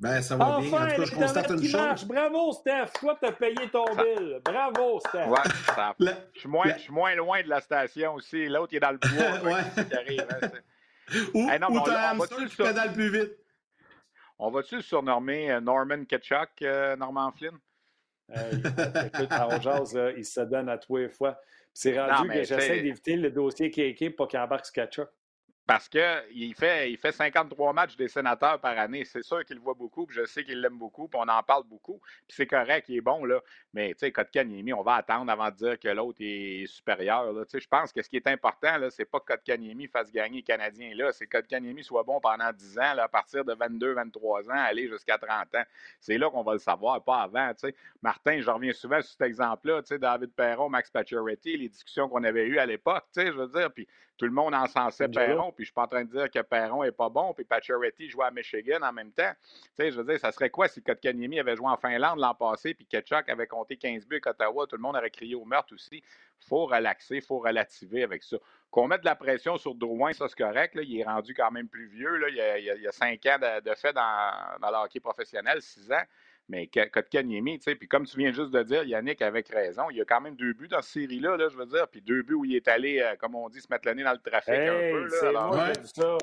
Ben, 0.00 0.22
ça 0.22 0.34
va 0.34 0.44
bien. 0.44 0.54
En 0.54 0.62
tout 0.62 0.70
cas, 0.70 1.04
je 1.04 1.14
constate 1.14 1.50
une 1.50 1.64
chose. 1.64 2.04
Bravo, 2.06 2.52
Steph. 2.52 2.86
Toi, 3.00 3.18
tu 3.20 3.28
as 3.28 3.32
payé 3.32 3.68
ton 3.70 3.84
bill. 3.94 4.40
Bravo, 4.42 4.98
Steph. 5.00 5.26
Ouais, 5.26 5.38
ça... 5.66 5.94
je, 6.34 6.40
suis 6.40 6.48
moins, 6.48 6.72
je, 6.72 6.78
suis 6.80 6.92
moins, 6.92 7.14
loin 7.14 7.42
de 7.42 7.48
la 7.48 7.60
station 7.60 8.14
aussi. 8.14 8.48
L'autre, 8.48 8.72
il 8.72 8.76
est 8.76 8.80
dans 8.80 8.92
le 8.92 8.98
bois. 8.98 9.52
ouais. 9.52 9.84
qui 9.84 9.94
arrive, 9.94 10.26
hein, 10.30 10.48
ou, 11.34 11.50
hey, 11.50 11.58
non, 11.58 11.68
ou 11.70 11.80
t'as 11.84 12.12
un 12.12 12.12
hamster 12.12 12.46
qui 12.46 12.56
pédale 12.56 12.92
plus 12.94 13.10
vite? 13.10 13.32
On 14.38 14.50
va-tu 14.50 14.80
surnommer 14.80 15.50
euh, 15.50 15.60
Norman 15.60 16.04
Ketchuk, 16.06 16.62
euh, 16.62 16.96
Norman 16.96 17.30
Flynn? 17.32 17.58
Euh, 18.30 18.52
écoute, 19.06 19.28
il 20.16 20.24
se 20.24 20.40
donne 20.40 20.70
à 20.70 20.78
tous 20.78 20.96
les 20.96 21.10
fois. 21.10 21.38
C'est 21.74 22.00
rendu 22.00 22.28
non, 22.28 22.34
que 22.34 22.42
j'essaie 22.44 22.80
d'éviter 22.80 23.16
le 23.16 23.30
dossier 23.30 23.70
KK 23.70 24.16
pour 24.16 24.28
qu'il 24.28 24.38
embarque 24.38 24.64
ce 24.64 24.72
Ketchuk. 24.72 25.08
Parce 25.70 25.88
qu'il 25.88 26.52
fait, 26.56 26.90
il 26.90 26.96
fait 26.96 27.12
53 27.12 27.72
matchs 27.72 27.94
des 27.94 28.08
sénateurs 28.08 28.58
par 28.58 28.76
année. 28.76 29.04
C'est 29.04 29.22
sûr 29.22 29.44
qu'il 29.44 29.54
le 29.54 29.62
voit 29.62 29.74
beaucoup, 29.74 30.04
puis 30.04 30.16
je 30.16 30.24
sais 30.24 30.42
qu'il 30.42 30.60
l'aime 30.60 30.76
beaucoup, 30.76 31.06
puis 31.06 31.20
on 31.22 31.28
en 31.28 31.44
parle 31.44 31.62
beaucoup. 31.62 32.00
Puis 32.26 32.38
c'est 32.38 32.46
correct, 32.48 32.86
il 32.88 32.96
est 32.96 33.00
bon, 33.00 33.24
là. 33.24 33.40
Mais, 33.72 33.90
tu 33.90 34.00
sais, 34.00 34.10
Kotkaniemi, 34.10 34.72
on 34.72 34.82
va 34.82 34.94
attendre 34.94 35.30
avant 35.30 35.48
de 35.48 35.54
dire 35.54 35.78
que 35.78 35.86
l'autre 35.86 36.18
est 36.22 36.66
supérieur. 36.66 37.32
Là. 37.32 37.44
Je 37.54 37.68
pense 37.68 37.92
que 37.92 38.02
ce 38.02 38.08
qui 38.08 38.16
est 38.16 38.26
important, 38.26 38.78
là, 38.78 38.90
c'est 38.90 39.04
pas 39.04 39.20
que 39.20 39.26
Kotkaniemi 39.26 39.86
fasse 39.86 40.10
gagner 40.10 40.38
les 40.38 40.42
Canadiens 40.42 40.92
là. 40.92 41.12
C'est 41.12 41.28
que 41.28 41.38
Kotkaniemi 41.38 41.84
soit 41.84 42.02
bon 42.02 42.18
pendant 42.18 42.52
10 42.52 42.78
ans, 42.80 42.94
là, 42.94 43.04
à 43.04 43.08
partir 43.08 43.44
de 43.44 43.54
22, 43.54 43.92
23 43.92 44.50
ans, 44.50 44.54
aller 44.54 44.88
jusqu'à 44.88 45.18
30 45.18 45.54
ans. 45.54 45.64
C'est 46.00 46.18
là 46.18 46.30
qu'on 46.30 46.42
va 46.42 46.54
le 46.54 46.58
savoir, 46.58 47.00
pas 47.04 47.18
avant. 47.18 47.52
sais. 47.56 47.76
Martin, 48.02 48.40
je 48.40 48.50
reviens 48.50 48.72
souvent 48.72 49.00
sur 49.02 49.12
cet 49.12 49.22
exemple-là. 49.22 49.82
David 50.00 50.32
Perron, 50.32 50.68
Max 50.68 50.90
Pacioretty, 50.90 51.58
les 51.58 51.68
discussions 51.68 52.08
qu'on 52.08 52.24
avait 52.24 52.46
eues 52.46 52.58
à 52.58 52.66
l'époque, 52.66 53.04
je 53.14 53.30
veux 53.30 53.46
dire. 53.46 53.70
Puis 53.72 53.86
tout 54.20 54.26
le 54.26 54.32
monde 54.32 54.54
encensait 54.54 55.08
Perron, 55.08 55.50
puis 55.60 55.66
je 55.66 55.68
suis 55.72 55.74
pas 55.74 55.82
en 55.82 55.88
train 55.88 56.04
de 56.04 56.10
dire 56.10 56.30
que 56.30 56.38
Perron 56.38 56.84
est 56.84 56.90
pas 56.90 57.10
bon, 57.10 57.34
puis 57.34 57.44
Pacioretty 57.44 58.08
jouait 58.08 58.24
à 58.24 58.30
Michigan 58.30 58.78
en 58.82 58.94
même 58.94 59.12
temps. 59.12 59.30
Tu 59.42 59.50
sais, 59.76 59.90
je 59.90 60.00
veux 60.00 60.04
dire, 60.10 60.18
ça 60.18 60.32
serait 60.32 60.48
quoi 60.48 60.68
si 60.68 60.82
Kotkaniemi 60.82 61.38
avait 61.38 61.54
joué 61.54 61.66
en 61.68 61.76
Finlande 61.76 62.18
l'an 62.18 62.34
passé, 62.34 62.72
puis 62.72 62.86
Ketchuk 62.86 63.28
avait 63.28 63.46
compté 63.46 63.76
15 63.76 64.06
buts 64.06 64.22
à 64.24 64.30
Ottawa, 64.30 64.66
tout 64.66 64.76
le 64.76 64.82
monde 64.82 64.96
aurait 64.96 65.10
crié 65.10 65.34
au 65.34 65.44
meurtre 65.44 65.74
aussi. 65.74 66.02
faut 66.48 66.64
relaxer, 66.64 67.20
faut 67.20 67.40
relativer 67.40 68.02
avec 68.04 68.22
ça. 68.22 68.38
Qu'on 68.70 68.88
mette 68.88 69.02
de 69.02 69.06
la 69.06 69.16
pression 69.16 69.58
sur 69.58 69.74
Drouin, 69.74 70.14
ça 70.14 70.28
c'est 70.28 70.38
correct, 70.38 70.74
là, 70.76 70.82
il 70.82 70.98
est 70.98 71.04
rendu 71.04 71.34
quand 71.34 71.50
même 71.50 71.68
plus 71.68 71.88
vieux, 71.88 72.16
là, 72.16 72.30
il, 72.30 72.36
y 72.36 72.40
a, 72.40 72.58
il, 72.58 72.88
ans 72.88 73.60
de, 73.62 73.74
fait 73.74 73.92
dans, 73.92 74.32
dans 74.62 74.70
le 74.70 74.76
hockey 74.76 75.00
professionnel, 75.00 75.60
six 75.60 75.92
ans. 75.92 76.04
Mais 76.50 76.66
Kotkaniemi, 76.66 77.60
tu 77.60 77.64
sais, 77.64 77.76
puis 77.76 77.86
comme 77.86 78.04
tu 78.04 78.18
viens 78.18 78.32
juste 78.32 78.50
de 78.50 78.60
dire, 78.64 78.82
Yannick 78.82 79.22
avec 79.22 79.48
raison, 79.50 79.88
il 79.88 79.98
y 79.98 80.00
a 80.00 80.04
quand 80.04 80.20
même 80.20 80.34
deux 80.34 80.52
buts 80.52 80.66
dans 80.66 80.82
cette 80.82 81.02
série-là, 81.02 81.36
là, 81.36 81.48
je 81.48 81.56
veux 81.56 81.66
dire, 81.66 81.86
puis 81.86 82.00
deux 82.00 82.22
buts 82.22 82.34
où 82.34 82.44
il 82.44 82.56
est 82.56 82.66
allé, 82.66 82.98
euh, 83.00 83.14
comme 83.14 83.36
on 83.36 83.48
dit, 83.48 83.60
se 83.60 83.68
mettre 83.70 83.86
le 83.86 83.94
nez 83.94 84.02
dans 84.02 84.10
le 84.10 84.18
trafic 84.18 84.54
un 84.54 84.90
peu. 84.90 85.08
C'est 85.08 85.32
moi 85.32 85.68
qui 85.72 85.78
ai 85.78 85.82
dit 85.82 85.92
ça. 85.94 86.18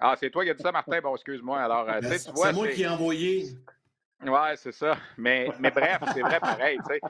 Ah, 0.00 0.16
c'est 0.18 0.30
toi 0.30 0.42
qui 0.42 0.50
as 0.50 0.54
dit 0.54 0.62
ça, 0.62 0.72
Martin? 0.72 1.00
Bon, 1.00 1.14
excuse-moi. 1.14 1.60
Alors, 1.60 1.88
euh, 1.88 2.00
tu 2.00 2.32
vois. 2.32 2.48
C'est 2.48 2.52
moi 2.52 2.66
qui 2.66 2.82
ai 2.82 2.88
envoyé. 2.88 3.44
Ouais, 4.26 4.56
c'est 4.56 4.72
ça. 4.72 4.96
Mais, 5.16 5.48
mais 5.60 5.70
bref, 5.70 6.00
c'est 6.12 6.20
vrai 6.22 6.40
pareil, 6.40 6.78
tu 6.78 6.94
sais. 6.94 7.00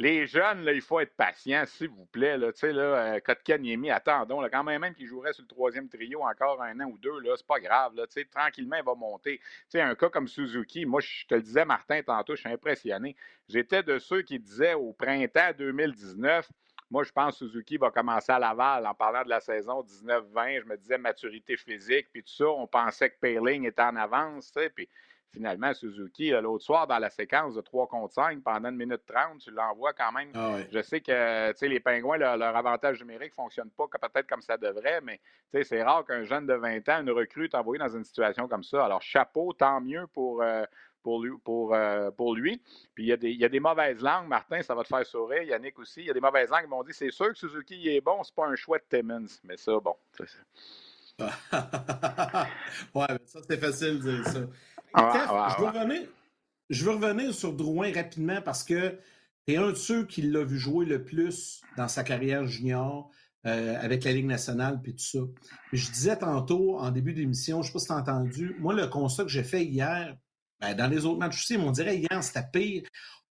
Les 0.00 0.26
jeunes, 0.26 0.64
là, 0.64 0.72
il 0.72 0.80
faut 0.80 0.98
être 0.98 1.14
patient, 1.14 1.62
s'il 1.66 1.90
vous 1.90 2.06
plaît. 2.06 2.38
Là, 2.38 2.50
tu 2.52 2.60
sais, 2.60 2.72
là, 2.72 3.16
euh, 3.16 3.90
attendons. 3.92 4.40
Là, 4.40 4.48
quand 4.48 4.64
même, 4.64 4.80
même 4.80 4.94
qu'il 4.94 5.06
jouerait 5.06 5.34
sur 5.34 5.42
le 5.42 5.48
troisième 5.48 5.90
trio 5.90 6.22
encore 6.22 6.62
un 6.62 6.80
an 6.80 6.86
ou 6.86 6.96
deux, 6.96 7.20
là, 7.20 7.34
c'est 7.36 7.46
pas 7.46 7.60
grave. 7.60 7.94
Là, 7.94 8.06
tu 8.06 8.26
tranquillement, 8.26 8.76
il 8.76 8.84
va 8.84 8.94
monter. 8.94 9.40
Tu 9.70 9.78
un 9.78 9.94
cas 9.94 10.08
comme 10.08 10.26
Suzuki, 10.26 10.86
moi, 10.86 11.02
je 11.02 11.26
te 11.26 11.34
le 11.34 11.42
disais, 11.42 11.66
Martin, 11.66 12.02
tantôt, 12.02 12.34
je 12.34 12.40
suis 12.40 12.48
impressionné. 12.48 13.14
J'étais 13.46 13.82
de 13.82 13.98
ceux 13.98 14.22
qui 14.22 14.38
disaient 14.38 14.72
au 14.72 14.94
printemps 14.94 15.50
2019, 15.58 16.48
moi, 16.90 17.04
je 17.04 17.12
pense 17.12 17.38
que 17.38 17.46
Suzuki 17.46 17.76
va 17.76 17.90
commencer 17.90 18.32
à 18.32 18.38
Laval 18.38 18.86
en 18.86 18.94
parlant 18.94 19.22
de 19.22 19.28
la 19.28 19.40
saison 19.40 19.82
19-20. 19.82 20.62
Je 20.62 20.66
me 20.66 20.76
disais 20.76 20.98
maturité 20.98 21.56
physique, 21.56 22.08
puis 22.10 22.22
tout 22.22 22.32
ça. 22.32 22.48
On 22.48 22.66
pensait 22.66 23.10
que 23.10 23.18
Payling 23.20 23.66
était 23.66 23.82
en 23.82 23.94
avance, 23.96 24.52
finalement, 25.32 25.72
Suzuki, 25.74 26.32
euh, 26.32 26.40
l'autre 26.40 26.64
soir, 26.64 26.86
dans 26.86 26.98
la 26.98 27.10
séquence 27.10 27.54
de 27.54 27.60
3 27.60 27.86
contre 27.88 28.14
5, 28.14 28.42
pendant 28.42 28.68
une 28.68 28.76
minute 28.76 29.02
30, 29.06 29.38
tu 29.40 29.50
l'envoies 29.50 29.92
quand 29.92 30.12
même. 30.12 30.30
Ah 30.34 30.58
Je 30.70 30.82
sais 30.82 31.00
que 31.00 31.66
les 31.66 31.80
Pingouins, 31.80 32.18
leur, 32.18 32.56
avantage 32.56 33.00
numérique 33.00 33.32
ne 33.32 33.42
fonctionne 33.42 33.70
pas 33.70 33.86
peut-être 33.86 34.28
comme 34.28 34.42
ça 34.42 34.56
devrait, 34.56 35.00
mais 35.02 35.20
c'est 35.62 35.82
rare 35.82 36.04
qu'un 36.04 36.24
jeune 36.24 36.46
de 36.46 36.54
20 36.54 36.88
ans, 36.88 37.00
une 37.00 37.10
recrue, 37.10 37.48
t'envoie 37.48 37.78
dans 37.78 37.96
une 37.96 38.04
situation 38.04 38.48
comme 38.48 38.64
ça. 38.64 38.84
Alors, 38.84 39.02
chapeau, 39.02 39.52
tant 39.52 39.80
mieux 39.80 40.06
pour. 40.12 40.42
Euh, 40.42 40.64
pour 41.02 41.22
lui, 41.22 41.32
pour, 41.42 41.74
euh, 41.74 42.10
pour 42.10 42.34
lui. 42.34 42.60
Puis 42.94 43.04
il 43.04 43.06
y, 43.06 43.12
a 43.12 43.16
des, 43.16 43.30
il 43.30 43.40
y, 43.40 43.44
a 43.46 43.48
des, 43.48 43.58
mauvaises 43.58 44.02
langues, 44.02 44.28
Martin, 44.28 44.60
ça 44.60 44.74
va 44.74 44.82
te 44.82 44.88
faire 44.88 45.06
sourire. 45.06 45.42
Yannick 45.44 45.78
aussi. 45.78 46.00
Il 46.00 46.06
y 46.06 46.10
a 46.10 46.12
des 46.12 46.20
mauvaises 46.20 46.50
langues 46.50 46.64
qui 46.64 46.68
m'ont 46.68 46.82
dit 46.82 46.92
c'est 46.92 47.10
sûr 47.10 47.28
que 47.28 47.38
Suzuki 47.38 47.88
est 47.88 48.02
bon, 48.02 48.22
c'est 48.22 48.34
pas 48.34 48.46
un 48.46 48.54
choix 48.54 48.76
de 48.76 48.84
Timmons. 48.86 49.24
Mais 49.44 49.56
ça, 49.56 49.72
bon. 49.80 49.96
ouais, 52.94 53.06
mais 53.10 53.26
ça, 53.26 53.40
c'est 53.48 53.58
facile 53.58 54.00
de 54.02 54.16
dire 54.16 54.26
ça. 54.26 54.40
Ah, 54.94 55.54
je, 55.56 55.62
veux 55.62 55.68
revenir, 55.68 56.02
je 56.68 56.84
veux 56.84 56.92
revenir 56.92 57.34
sur 57.34 57.52
Drouin 57.52 57.92
rapidement 57.92 58.40
parce 58.42 58.64
que 58.64 58.98
tu 59.46 59.54
es 59.54 59.56
un 59.56 59.70
de 59.70 59.74
ceux 59.74 60.06
qui 60.06 60.22
l'a 60.22 60.44
vu 60.44 60.58
jouer 60.58 60.86
le 60.86 61.04
plus 61.04 61.62
dans 61.76 61.88
sa 61.88 62.02
carrière 62.02 62.46
junior 62.46 63.10
euh, 63.46 63.76
avec 63.80 64.04
la 64.04 64.12
Ligue 64.12 64.26
nationale 64.26 64.80
et 64.84 64.92
tout 64.92 64.98
ça. 64.98 65.18
Je 65.72 65.90
disais 65.90 66.18
tantôt, 66.18 66.78
en 66.78 66.90
début 66.90 67.14
d'émission, 67.14 67.62
je 67.62 67.68
ne 67.68 67.72
sais 67.72 67.72
pas 67.72 67.78
si 67.78 67.86
tu 67.86 67.92
as 67.92 67.96
entendu, 67.96 68.56
moi, 68.58 68.74
le 68.74 68.86
constat 68.86 69.24
que 69.24 69.30
j'ai 69.30 69.44
fait 69.44 69.64
hier, 69.64 70.16
ben, 70.60 70.74
dans 70.74 70.88
les 70.88 71.06
autres 71.06 71.18
matchs 71.18 71.40
aussi, 71.40 71.56
on 71.56 71.70
dirait 71.70 71.98
hier, 71.98 72.22
c'était 72.22 72.46
pire 72.52 72.82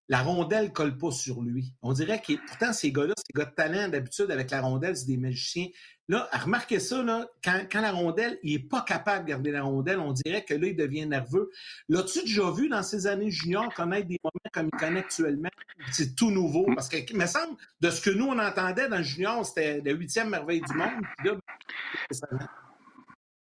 la 0.09 0.23
rondelle 0.23 0.73
colle 0.73 0.97
pas 0.97 1.11
sur 1.11 1.41
lui. 1.41 1.75
On 1.83 1.93
dirait 1.93 2.19
que 2.19 2.33
pourtant 2.47 2.73
ces 2.73 2.91
gars-là, 2.91 3.13
ces 3.15 3.31
gars 3.33 3.45
de 3.45 3.53
talent 3.53 3.87
d'habitude 3.87 4.31
avec 4.31 4.49
la 4.49 4.61
rondelle, 4.61 4.97
c'est 4.97 5.05
des 5.05 5.17
magiciens. 5.17 5.67
Là, 6.07 6.27
remarquez 6.33 6.79
ça, 6.79 7.03
là, 7.03 7.27
quand, 7.43 7.67
la 7.75 7.91
rondelle, 7.91 8.39
il 8.41 8.55
est 8.55 8.67
pas 8.67 8.81
capable 8.81 9.25
de 9.25 9.29
garder 9.29 9.51
la 9.51 9.61
rondelle, 9.61 9.99
on 9.99 10.11
dirait 10.11 10.43
que 10.43 10.55
là, 10.55 10.65
il 10.65 10.75
devient 10.75 11.05
nerveux. 11.05 11.51
L'as-tu 11.87 12.21
déjà 12.21 12.49
vu 12.49 12.67
dans 12.67 12.81
ses 12.81 13.05
années 13.05 13.29
juniors 13.29 13.71
connaître 13.75 14.07
des 14.07 14.19
moments 14.23 14.51
comme 14.51 14.69
il 14.73 14.79
connaît 14.79 15.01
actuellement? 15.01 15.49
C'est 15.91 16.15
tout 16.15 16.31
nouveau. 16.31 16.67
Mm. 16.67 16.75
Parce 16.75 16.89
que, 16.89 16.97
il 16.97 17.15
me 17.15 17.27
semble, 17.27 17.55
de 17.79 17.91
ce 17.91 18.01
que 18.01 18.09
nous, 18.09 18.25
on 18.25 18.39
entendait 18.39 18.89
dans 18.89 18.97
le 18.97 19.03
junior, 19.03 19.45
c'était 19.45 19.79
la 19.85 19.91
huitième 19.91 20.31
merveille 20.31 20.61
du 20.61 20.73
monde. 20.73 21.39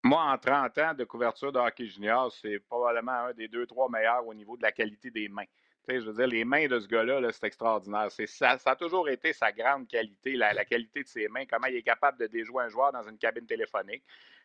moi, 0.05 0.31
en 0.31 0.37
30 0.37 0.77
ans 0.77 0.93
de 0.93 1.03
couverture 1.03 1.51
de 1.51 1.59
hockey 1.59 1.87
junior, 1.87 2.31
c'est 2.41 2.59
probablement 2.59 3.27
un 3.27 3.33
des 3.33 3.49
deux, 3.49 3.65
trois 3.65 3.89
meilleurs 3.89 4.25
au 4.25 4.33
niveau 4.33 4.55
de 4.55 4.61
la 4.61 4.71
qualité 4.71 5.11
des 5.11 5.27
mains 5.27 5.43
je 5.89 6.09
veux 6.09 6.25
les 6.25 6.45
mains 6.45 6.67
de 6.67 6.79
ce 6.79 6.87
gars-là, 6.87 7.31
c'est 7.31 7.47
extraordinaire. 7.47 8.09
Ça, 8.11 8.57
ça, 8.57 8.71
a 8.71 8.75
toujours 8.75 9.09
été 9.09 9.33
sa 9.33 9.51
grande 9.51 9.87
qualité, 9.87 10.33
la, 10.35 10.65
qualité 10.65 11.03
de 11.03 11.07
ses 11.07 11.27
mains, 11.27 11.45
comment 11.45 11.67
il 11.67 11.75
est 11.75 11.83
capable 11.83 12.19
de 12.19 12.27
déjouer 12.27 12.63
un 12.63 12.69
joueur 12.69 12.91
dans 12.91 13.03
une 13.03 13.17
cabine 13.17 13.45
téléphonique. 13.45 14.03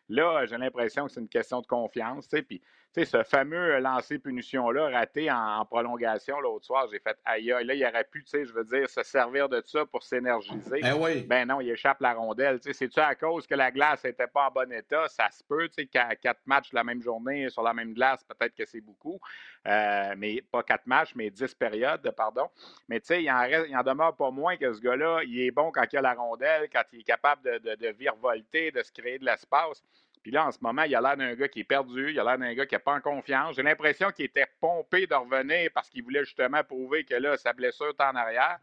Là, 0.09 0.45
j'ai 0.45 0.57
l'impression 0.57 1.05
que 1.05 1.11
c'est 1.11 1.19
une 1.19 1.29
question 1.29 1.61
de 1.61 1.67
confiance. 1.67 2.27
Puis, 2.27 2.61
ce 3.05 3.23
fameux 3.23 3.79
lancer 3.79 4.17
punition-là, 4.19 4.89
raté 4.89 5.31
en, 5.31 5.63
prolongation 5.65 6.39
l'autre 6.39 6.65
soir, 6.65 6.87
j'ai 6.91 6.99
fait 6.99 7.17
aïe, 7.23 7.45
là, 7.45 7.73
il 7.73 7.85
aurait 7.85 8.03
pu, 8.03 8.25
je 8.31 8.51
veux 8.51 8.63
dire, 8.63 8.89
se 8.89 9.03
servir 9.03 9.47
de 9.47 9.61
ça 9.65 9.85
pour 9.85 10.03
s'énergiser. 10.03 10.81
Ben, 10.81 10.95
oui. 10.99 11.21
ben 11.21 11.47
non, 11.47 11.61
il 11.61 11.69
échappe 11.69 12.01
la 12.01 12.13
rondelle. 12.13 12.59
C'est-tu 12.61 12.99
à 12.99 13.13
cause 13.15 13.45
que 13.45 13.55
la 13.55 13.71
glace 13.71 14.03
n'était 14.03 14.27
pas 14.27 14.47
en 14.47 14.51
bon 14.51 14.71
état? 14.71 15.07
Ça 15.07 15.29
se 15.29 15.43
peut, 15.43 15.69
tu 15.69 15.83
sais, 15.83 15.85
quatre 15.87 16.41
matchs 16.45 16.73
la 16.73 16.83
même 16.83 17.01
journée 17.01 17.49
sur 17.49 17.61
la 17.61 17.73
même 17.73 17.93
glace, 17.93 18.23
peut-être 18.23 18.55
que 18.55 18.65
c'est 18.65 18.81
beaucoup. 18.81 19.19
Euh, 19.67 20.15
mais 20.17 20.41
pas 20.51 20.63
quatre 20.63 20.87
matchs, 20.87 21.13
mais 21.15 21.29
dix 21.29 21.53
périodes, 21.53 22.09
pardon. 22.17 22.49
Mais 22.87 22.99
tu 22.99 23.07
sais, 23.07 23.23
il 23.23 23.29
en, 23.29 23.43
il 23.43 23.77
en 23.77 23.83
demeure 23.83 24.15
pas 24.15 24.31
moins 24.31 24.57
que 24.57 24.73
ce 24.73 24.81
gars-là, 24.81 25.21
il 25.25 25.41
est 25.41 25.51
bon 25.51 25.71
quand 25.71 25.85
il 25.91 25.97
a 25.97 26.01
la 26.01 26.13
rondelle, 26.13 26.69
quand 26.73 26.83
il 26.93 27.01
est 27.01 27.03
capable 27.03 27.43
de, 27.43 27.57
de, 27.59 27.75
de 27.75 27.87
virevolter, 27.89 28.71
de 28.71 28.81
se 28.81 28.91
créer 28.91 29.19
de 29.19 29.25
l'espace. 29.25 29.83
Puis 30.21 30.31
là, 30.31 30.47
en 30.47 30.51
ce 30.51 30.59
moment, 30.61 30.83
il 30.83 30.95
a 30.95 31.01
l'air 31.01 31.17
d'un 31.17 31.33
gars 31.33 31.47
qui 31.47 31.61
est 31.61 31.65
perdu, 31.65 32.11
il 32.11 32.19
a 32.19 32.23
l'air 32.23 32.37
d'un 32.37 32.53
gars 32.53 32.65
qui 32.65 32.75
n'a 32.75 32.79
pas 32.79 32.93
en 32.93 33.01
confiance. 33.01 33.55
J'ai 33.55 33.63
l'impression 33.63 34.11
qu'il 34.11 34.25
était 34.25 34.47
pompé 34.59 35.07
de 35.07 35.15
revenir 35.15 35.69
parce 35.73 35.89
qu'il 35.89 36.03
voulait 36.03 36.25
justement 36.25 36.63
prouver 36.63 37.05
que 37.05 37.15
là, 37.15 37.37
sa 37.37 37.53
blessure 37.53 37.89
est 37.89 38.03
en 38.03 38.15
arrière. 38.15 38.59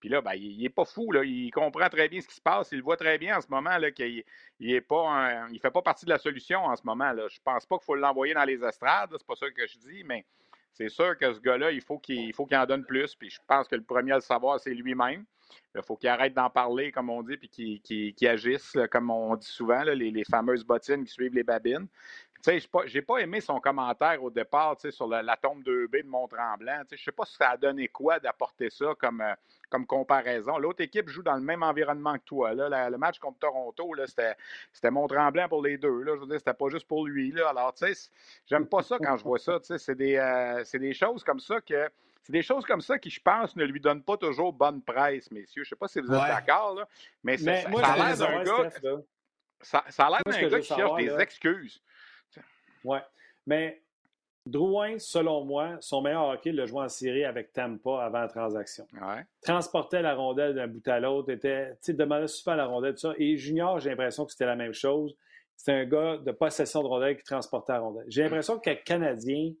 Puis 0.00 0.08
là, 0.08 0.20
ben, 0.20 0.34
il 0.34 0.60
n'est 0.62 0.68
pas 0.68 0.84
fou, 0.84 1.10
là. 1.10 1.24
il 1.24 1.50
comprend 1.50 1.88
très 1.88 2.08
bien 2.08 2.20
ce 2.20 2.28
qui 2.28 2.36
se 2.36 2.40
passe, 2.40 2.70
il 2.70 2.82
voit 2.82 2.96
très 2.96 3.18
bien 3.18 3.38
en 3.38 3.40
ce 3.40 3.48
moment 3.48 3.76
qu'il 3.94 4.24
ne 4.60 4.80
pas 4.80 5.46
il 5.50 5.58
fait 5.58 5.70
pas 5.70 5.82
partie 5.82 6.04
de 6.04 6.10
la 6.10 6.18
solution 6.18 6.64
en 6.64 6.76
ce 6.76 6.82
moment. 6.84 7.12
Là. 7.12 7.26
Je 7.28 7.38
pense 7.42 7.66
pas 7.66 7.78
qu'il 7.78 7.84
faut 7.84 7.96
l'envoyer 7.96 8.34
dans 8.34 8.44
les 8.44 8.62
estrades, 8.62 9.10
c'est 9.10 9.26
pas 9.26 9.34
ça 9.34 9.50
que 9.50 9.66
je 9.66 9.78
dis, 9.78 10.04
mais 10.04 10.24
c'est 10.72 10.88
sûr 10.88 11.18
que 11.18 11.32
ce 11.32 11.40
gars-là, 11.40 11.72
il 11.72 11.80
faut 11.80 11.98
qu'il 11.98 12.32
faut 12.32 12.46
qu'il 12.46 12.56
en 12.56 12.66
donne 12.66 12.84
plus. 12.84 13.14
Puis 13.16 13.30
je 13.30 13.40
pense 13.46 13.66
que 13.66 13.74
le 13.74 13.82
premier 13.82 14.12
à 14.12 14.16
le 14.16 14.20
savoir, 14.20 14.60
c'est 14.60 14.74
lui-même. 14.74 15.24
Il 15.74 15.82
faut 15.82 15.96
qu'il 15.96 16.08
arrête 16.08 16.34
d'en 16.34 16.50
parler, 16.50 16.90
comme 16.90 17.10
on 17.10 17.22
dit, 17.22 17.36
puis 17.36 17.80
qu'il 17.80 18.28
agisse, 18.28 18.76
comme 18.90 19.10
on 19.10 19.36
dit 19.36 19.46
souvent, 19.46 19.82
les, 19.82 20.24
fameuses 20.24 20.64
bottines 20.64 21.04
qui 21.04 21.12
suivent 21.12 21.34
les 21.34 21.44
babines. 21.44 21.86
Tu 22.44 22.60
sais, 22.60 22.68
j'ai 22.86 23.02
pas, 23.02 23.18
aimé 23.18 23.40
son 23.40 23.58
commentaire 23.58 24.22
au 24.22 24.30
départ, 24.30 24.76
sur 24.78 25.08
la, 25.08 25.36
tombe 25.36 25.62
2B 25.64 26.04
de 26.04 26.08
Mont-Tremblant. 26.08 26.82
Je 26.90 27.02
sais 27.02 27.10
pas 27.10 27.24
si 27.24 27.34
ça 27.34 27.50
a 27.50 27.56
donné 27.56 27.88
quoi 27.88 28.20
d'apporter 28.20 28.70
ça 28.70 28.94
comme, 28.96 29.20
euh, 29.20 29.34
comme 29.70 29.86
comparaison. 29.86 30.56
L'autre 30.56 30.82
équipe 30.82 31.08
joue 31.08 31.22
dans 31.22 31.34
le 31.34 31.40
même 31.40 31.64
environnement 31.64 32.14
que 32.14 32.24
toi. 32.24 32.54
Là. 32.54 32.90
le 32.90 32.96
match 32.96 33.18
contre 33.18 33.40
Toronto, 33.40 33.92
c'était 34.06 34.90
Mont-Tremblant 34.90 35.48
pour 35.48 35.62
les 35.62 35.78
deux. 35.78 36.02
Là. 36.02 36.14
Je 36.14 36.20
veux 36.20 36.26
dire, 36.28 36.38
c'était 36.38 36.54
pas 36.54 36.68
juste 36.68 36.86
pour 36.86 37.06
lui. 37.06 37.32
Là. 37.32 37.48
Alors, 37.48 37.74
tu 37.74 37.92
sais, 37.92 38.08
j'aime 38.46 38.66
pas 38.66 38.82
ça 38.82 38.98
quand 39.02 39.16
je 39.16 39.24
vois 39.24 39.40
ça. 39.40 39.58
C'est 39.60 39.96
des, 39.96 40.16
euh, 40.16 40.62
des 40.74 40.94
choses 40.94 41.24
comme 41.24 41.40
ça 41.40 41.60
que 41.60 41.90
c'est 42.22 42.32
des 42.32 42.42
choses 42.42 42.64
comme 42.64 42.80
ça 42.80 42.98
qui, 42.98 43.10
je 43.10 43.20
pense, 43.20 43.56
ne 43.56 43.64
lui 43.64 43.80
donnent 43.80 44.02
pas 44.02 44.16
toujours 44.16 44.52
bonne 44.52 44.82
presse, 44.82 45.30
messieurs. 45.30 45.64
Je 45.64 45.68
ne 45.68 45.70
sais 45.70 45.76
pas 45.76 45.88
si 45.88 46.00
vous 46.00 46.12
êtes 46.12 46.20
d'accord, 46.20 46.86
mais, 47.22 47.38
ça, 47.38 47.52
a 47.52 47.96
l'air 47.96 48.16
d'un 48.16 48.42
gars. 48.42 48.70
Ça, 49.60 49.84
a 49.98 50.10
l'air 50.10 50.20
d'un 50.26 50.48
gars 50.48 50.60
qui 50.60 50.66
cherche 50.66 50.96
des 50.96 51.20
excuses. 51.20 51.82
Oui. 52.84 52.98
Mais 53.46 53.82
Drouin, 54.48 54.98
selon 54.98 55.44
moi, 55.44 55.76
son 55.80 56.00
meilleur 56.00 56.28
hockey 56.28 56.52
le 56.52 56.66
jouait 56.66 56.84
en 56.84 56.88
série 56.88 57.24
avec 57.24 57.52
Tampa 57.52 58.02
avant 58.02 58.20
la 58.20 58.28
transaction. 58.28 58.86
Ouais. 58.94 59.24
Transportait 59.42 60.00
la 60.00 60.14
rondelle 60.14 60.54
d'un 60.54 60.66
bout 60.66 60.86
à 60.88 61.00
l'autre, 61.00 61.30
était, 61.30 61.76
demandait 61.88 62.28
souvent 62.28 62.56
la 62.56 62.66
rondelle, 62.66 62.94
tout 62.94 63.00
ça. 63.00 63.14
Et 63.18 63.36
Junior, 63.36 63.78
j'ai 63.78 63.90
l'impression 63.90 64.24
que 64.24 64.32
c'était 64.32 64.46
la 64.46 64.56
même 64.56 64.72
chose. 64.72 65.14
C'était 65.54 65.72
un 65.72 65.84
gars 65.84 66.16
de 66.16 66.32
possession 66.32 66.82
de 66.82 66.88
rondelle 66.88 67.16
qui 67.16 67.24
transportait 67.24 67.72
la 67.72 67.80
rondelle. 67.80 68.06
J'ai 68.08 68.22
l'impression 68.22 68.58
qu'un 68.58 68.76
Canadien, 68.76 69.52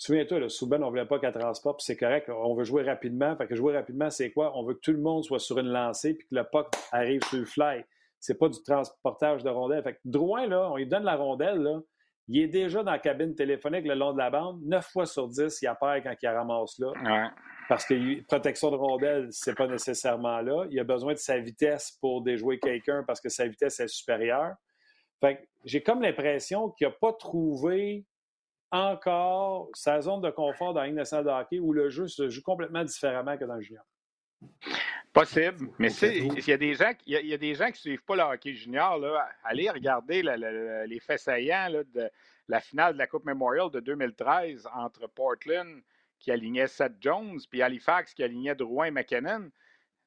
Souviens-toi, 0.00 0.48
Souben, 0.48 0.82
on 0.82 0.86
ne 0.86 0.90
voulait 0.92 1.04
pas 1.04 1.18
qu'elle 1.18 1.34
transporte, 1.34 1.80
puis 1.80 1.84
c'est 1.84 1.96
correct. 1.96 2.30
On 2.30 2.54
veut 2.54 2.64
jouer 2.64 2.82
rapidement. 2.82 3.36
Fait 3.36 3.46
que 3.46 3.54
jouer 3.54 3.76
rapidement, 3.76 4.08
c'est 4.08 4.30
quoi? 4.30 4.56
On 4.56 4.64
veut 4.64 4.72
que 4.72 4.80
tout 4.80 4.92
le 4.92 4.98
monde 4.98 5.22
soit 5.24 5.38
sur 5.38 5.58
une 5.58 5.68
lancée, 5.68 6.14
puis 6.14 6.26
que 6.26 6.34
le 6.34 6.42
puck 6.42 6.68
arrive 6.90 7.22
sur 7.24 7.38
le 7.38 7.44
fly. 7.44 7.84
C'est 8.18 8.38
pas 8.38 8.48
du 8.48 8.62
transportage 8.62 9.44
de 9.44 9.50
rondelle. 9.50 9.82
Fait 9.82 9.92
que 9.92 9.98
Drouin, 10.06 10.46
là, 10.46 10.70
on 10.70 10.76
lui 10.76 10.86
donne 10.86 11.04
la 11.04 11.16
rondelle, 11.16 11.58
là. 11.58 11.80
Il 12.28 12.40
est 12.40 12.48
déjà 12.48 12.82
dans 12.82 12.92
la 12.92 12.98
cabine 12.98 13.34
téléphonique 13.34 13.84
le 13.84 13.92
long 13.94 14.14
de 14.14 14.18
la 14.18 14.30
bande. 14.30 14.62
Neuf 14.62 14.86
fois 14.86 15.04
sur 15.04 15.28
dix, 15.28 15.60
il 15.60 15.66
apparaît 15.66 16.02
quand 16.02 16.14
il 16.22 16.28
ramasse 16.28 16.78
là. 16.78 16.92
Parce 17.68 17.84
que 17.84 18.22
protection 18.22 18.70
de 18.70 18.76
rondelle, 18.76 19.28
c'est 19.32 19.54
pas 19.54 19.66
nécessairement 19.66 20.40
là. 20.40 20.64
Il 20.70 20.80
a 20.80 20.84
besoin 20.84 21.12
de 21.12 21.18
sa 21.18 21.38
vitesse 21.38 21.98
pour 22.00 22.22
déjouer 22.22 22.58
quelqu'un 22.58 23.04
parce 23.06 23.20
que 23.20 23.28
sa 23.28 23.46
vitesse 23.46 23.80
est 23.80 23.88
supérieure. 23.88 24.54
Fait 25.20 25.36
que 25.36 25.42
j'ai 25.66 25.82
comme 25.82 26.00
l'impression 26.00 26.70
qu'il 26.70 26.86
n'a 26.86 26.94
pas 26.98 27.12
trouvé 27.12 28.06
encore 28.70 29.68
sa 29.74 30.00
zone 30.00 30.20
de 30.20 30.30
confort 30.30 30.74
dans 30.74 30.80
la 30.80 30.86
Ligue 30.86 30.96
nationale 30.96 31.24
de 31.24 31.30
hockey 31.30 31.58
où 31.58 31.72
le 31.72 31.90
jeu 31.90 32.06
se 32.06 32.28
joue 32.28 32.42
complètement 32.42 32.84
différemment 32.84 33.36
que 33.36 33.44
dans 33.44 33.56
le 33.56 33.62
junior. 33.62 33.84
Possible, 35.12 35.68
mais 35.78 35.92
il 35.92 36.46
y 36.46 36.52
a 36.52 36.56
des 36.56 36.74
gens, 36.74 36.92
il 37.04 37.26
y, 37.26 37.34
a, 37.34 37.36
des 37.36 37.54
gens 37.54 37.66
qui 37.66 37.72
ne 37.72 37.76
suivent 37.78 38.04
pas 38.04 38.14
le 38.14 38.22
hockey 38.22 38.54
junior. 38.54 38.96
Là, 38.98 39.28
allez 39.42 39.68
regarder 39.68 40.22
les 40.22 41.00
faits 41.00 41.20
saillants 41.20 41.82
de 41.92 42.08
la 42.48 42.60
finale 42.60 42.92
de 42.92 42.98
la 42.98 43.06
Coupe 43.06 43.24
Memorial 43.24 43.70
de 43.70 43.80
2013 43.80 44.68
entre 44.72 45.08
Portland 45.08 45.82
qui 46.20 46.30
alignait 46.30 46.68
Seth 46.68 46.94
Jones 47.00 47.40
puis 47.50 47.60
Halifax 47.60 48.14
qui 48.14 48.22
alignait 48.22 48.54
Drouin 48.54 48.86
et 48.86 48.90
McKinnon. 48.90 49.50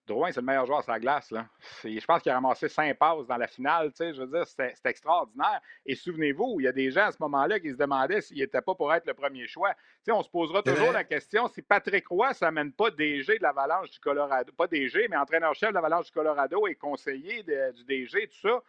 Drouin, 0.05 0.31
c'est 0.31 0.41
le 0.41 0.45
meilleur 0.45 0.65
joueur 0.65 0.83
sur 0.83 0.91
la 0.91 0.99
glace. 0.99 1.31
Là. 1.31 1.47
Je 1.83 2.05
pense 2.05 2.21
qu'il 2.21 2.31
a 2.31 2.35
ramassé 2.35 2.67
cinq 2.67 2.97
passes 2.97 3.25
dans 3.25 3.37
la 3.37 3.47
finale. 3.47 3.91
Je 3.97 4.21
veux 4.21 4.27
dire, 4.27 4.45
c'est 4.45 4.85
extraordinaire. 4.85 5.61
Et 5.85 5.95
souvenez-vous, 5.95 6.57
il 6.59 6.63
y 6.63 6.67
a 6.67 6.73
des 6.73 6.91
gens 6.91 7.05
à 7.05 7.11
ce 7.11 7.17
moment-là 7.21 7.59
qui 7.59 7.71
se 7.71 7.77
demandaient 7.77 8.19
s'il 8.19 8.39
n'était 8.39 8.61
pas 8.61 8.75
pour 8.75 8.93
être 8.93 9.05
le 9.05 9.13
premier 9.13 9.47
choix. 9.47 9.73
on 10.09 10.21
se 10.21 10.29
posera 10.29 10.61
toujours 10.61 10.91
la 10.91 11.05
question 11.05 11.47
si 11.47 11.61
Patrick 11.61 12.07
Roy 12.07 12.33
ça 12.33 12.51
mène 12.51 12.73
pas 12.73 12.91
DG 12.91 13.37
de 13.37 13.43
l'Avalanche 13.43 13.91
du 13.91 13.99
Colorado, 13.99 14.51
pas 14.51 14.67
DG, 14.67 15.07
mais 15.09 15.15
entraîneur-chef 15.15 15.69
de 15.69 15.75
l'Avalanche 15.75 16.07
du 16.07 16.11
Colorado 16.11 16.67
et 16.67 16.75
conseiller 16.75 17.43
du 17.43 17.85
DG, 17.85 18.27
tout 18.27 18.49
ça. 18.49 18.61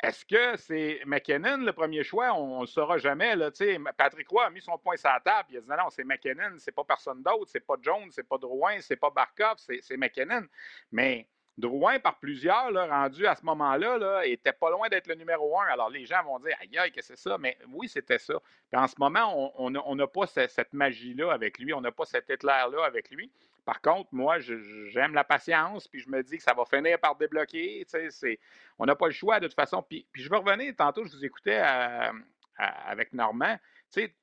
Est-ce 0.00 0.24
que 0.24 0.56
c'est 0.56 1.00
McKinnon 1.06 1.58
le 1.58 1.72
premier 1.72 2.02
choix? 2.02 2.32
On 2.32 2.56
ne 2.56 2.60
le 2.62 2.66
saura 2.66 2.98
jamais. 2.98 3.36
Là, 3.36 3.50
Patrick 3.96 4.28
Roy 4.28 4.46
a 4.46 4.50
mis 4.50 4.60
son 4.60 4.76
point 4.78 4.96
sur 4.96 5.08
la 5.08 5.20
table. 5.20 5.48
Il 5.50 5.58
a 5.58 5.60
dit 5.60 5.68
non, 5.68 5.90
c'est 5.90 6.04
McKinnon, 6.04 6.56
c'est 6.58 6.72
pas 6.72 6.84
personne 6.84 7.22
d'autre, 7.22 7.50
c'est 7.50 7.64
pas 7.64 7.76
Jones, 7.80 8.08
c'est 8.10 8.26
pas 8.26 8.38
Drouin, 8.38 8.80
c'est 8.80 8.96
pas 8.96 9.10
Barkov, 9.10 9.58
c'est 9.58 9.96
McKinnon. 9.96 10.46
Mais 10.90 11.28
Drouin, 11.58 12.00
par 12.00 12.18
plusieurs, 12.18 12.72
rendu 12.72 13.26
à 13.26 13.36
ce 13.36 13.44
moment-là, 13.44 13.98
là, 13.98 14.26
était 14.26 14.54
pas 14.54 14.70
loin 14.70 14.88
d'être 14.88 15.06
le 15.06 15.14
numéro 15.14 15.60
un. 15.60 15.66
Alors 15.66 15.90
les 15.90 16.06
gens 16.06 16.24
vont 16.24 16.38
dire 16.40 16.56
Aïe, 16.60 16.78
aïe, 16.78 16.90
que 16.90 17.02
c'est 17.02 17.18
ça? 17.18 17.36
Mais 17.38 17.58
oui, 17.68 17.88
c'était 17.88 18.18
ça. 18.18 18.34
Puis 18.70 18.80
en 18.80 18.88
ce 18.88 18.94
moment, 18.98 19.52
on 19.58 19.94
n'a 19.94 20.06
pas 20.06 20.26
cette 20.26 20.72
magie-là 20.72 21.30
avec 21.30 21.58
lui, 21.58 21.74
on 21.74 21.80
n'a 21.80 21.92
pas 21.92 22.06
cet 22.06 22.28
éclair-là 22.30 22.84
avec 22.84 23.10
lui. 23.10 23.30
Par 23.64 23.80
contre, 23.80 24.08
moi, 24.12 24.38
j'aime 24.40 25.14
la 25.14 25.24
patience, 25.24 25.86
puis 25.86 26.00
je 26.00 26.08
me 26.08 26.22
dis 26.22 26.38
que 26.38 26.42
ça 26.42 26.52
va 26.52 26.64
finir 26.64 26.98
par 26.98 27.16
débloquer. 27.16 27.86
On 28.78 28.86
n'a 28.86 28.96
pas 28.96 29.06
le 29.06 29.12
choix 29.12 29.38
de 29.38 29.46
toute 29.46 29.56
façon. 29.56 29.82
Puis, 29.82 30.06
je 30.14 30.28
vais 30.28 30.36
revenir, 30.36 30.74
tantôt, 30.76 31.04
je 31.04 31.12
vous 31.12 31.24
écoutais 31.24 31.62
avec 32.58 33.12
Normand. 33.12 33.56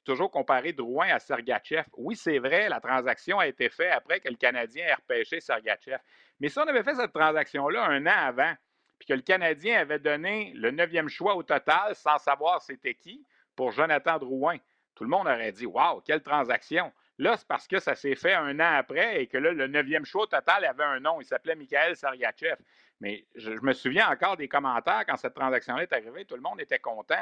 toujours 0.04 0.32
comparer 0.32 0.74
Drouin 0.74 1.08
à 1.10 1.20
Sergachev. 1.20 1.86
Oui, 1.98 2.16
c'est 2.16 2.40
vrai, 2.40 2.70
la 2.70 2.80
transaction 2.80 3.40
a 3.40 3.48
été 3.48 3.70
faite 3.70 3.94
après 3.94 4.20
que 4.20 4.30
le 4.30 4.36
Canadien 4.36 4.88
ait 4.88 4.94
repêché 4.94 5.40
Sergachev. 5.40 6.00
Mais 6.40 6.50
si 6.50 6.60
on 6.60 6.64
avait 6.64 6.84
fait 6.84 6.96
cette 6.96 7.14
transaction-là 7.14 7.86
un 7.86 8.06
an 8.06 8.28
avant, 8.28 8.54
puis 8.98 9.08
que 9.08 9.14
le 9.14 9.22
Canadien 9.22 9.80
avait 9.80 10.00
donné 10.00 10.52
le 10.56 10.72
neuvième 10.72 11.08
choix 11.08 11.36
au 11.36 11.44
total 11.44 11.96
sans 11.96 12.18
savoir 12.18 12.62
c'était 12.62 12.96
qui 12.96 13.26
pour 13.56 13.72
Jonathan 13.72 14.18
Drouin, 14.18 14.58
tout 14.96 15.06
le 15.06 15.10
monde 15.10 15.28
aurait 15.28 15.54
dit 15.54 15.66
Waouh, 15.66 16.02
quelle 16.02 16.22
transaction! 16.22 16.92
Là, 17.20 17.36
c'est 17.36 17.48
parce 17.48 17.68
que 17.68 17.80
ça 17.80 17.96
s'est 17.96 18.16
fait 18.16 18.34
un 18.34 18.58
an 18.62 18.78
après 18.78 19.22
et 19.22 19.28
que 19.28 19.38
là, 19.38 19.52
le 19.52 19.68
neuvième 19.68 20.06
choix 20.06 20.26
total 20.26 20.64
avait 20.64 20.86
un 20.86 21.02
nom. 21.02 21.20
Il 21.20 21.26
s'appelait 21.26 21.54
Michael 21.54 21.98
Sargachev. 21.98 22.56
Mais 23.02 23.26
je, 23.36 23.52
me 23.62 23.74
souviens 23.74 24.10
encore 24.10 24.38
des 24.38 24.48
commentaires 24.48 25.04
quand 25.06 25.18
cette 25.18 25.34
transaction-là 25.34 25.84
est 25.84 25.94
arrivée. 25.94 26.24
Tout 26.24 26.36
le 26.36 26.42
monde 26.42 26.62
était 26.62 26.80
content. 26.80 27.16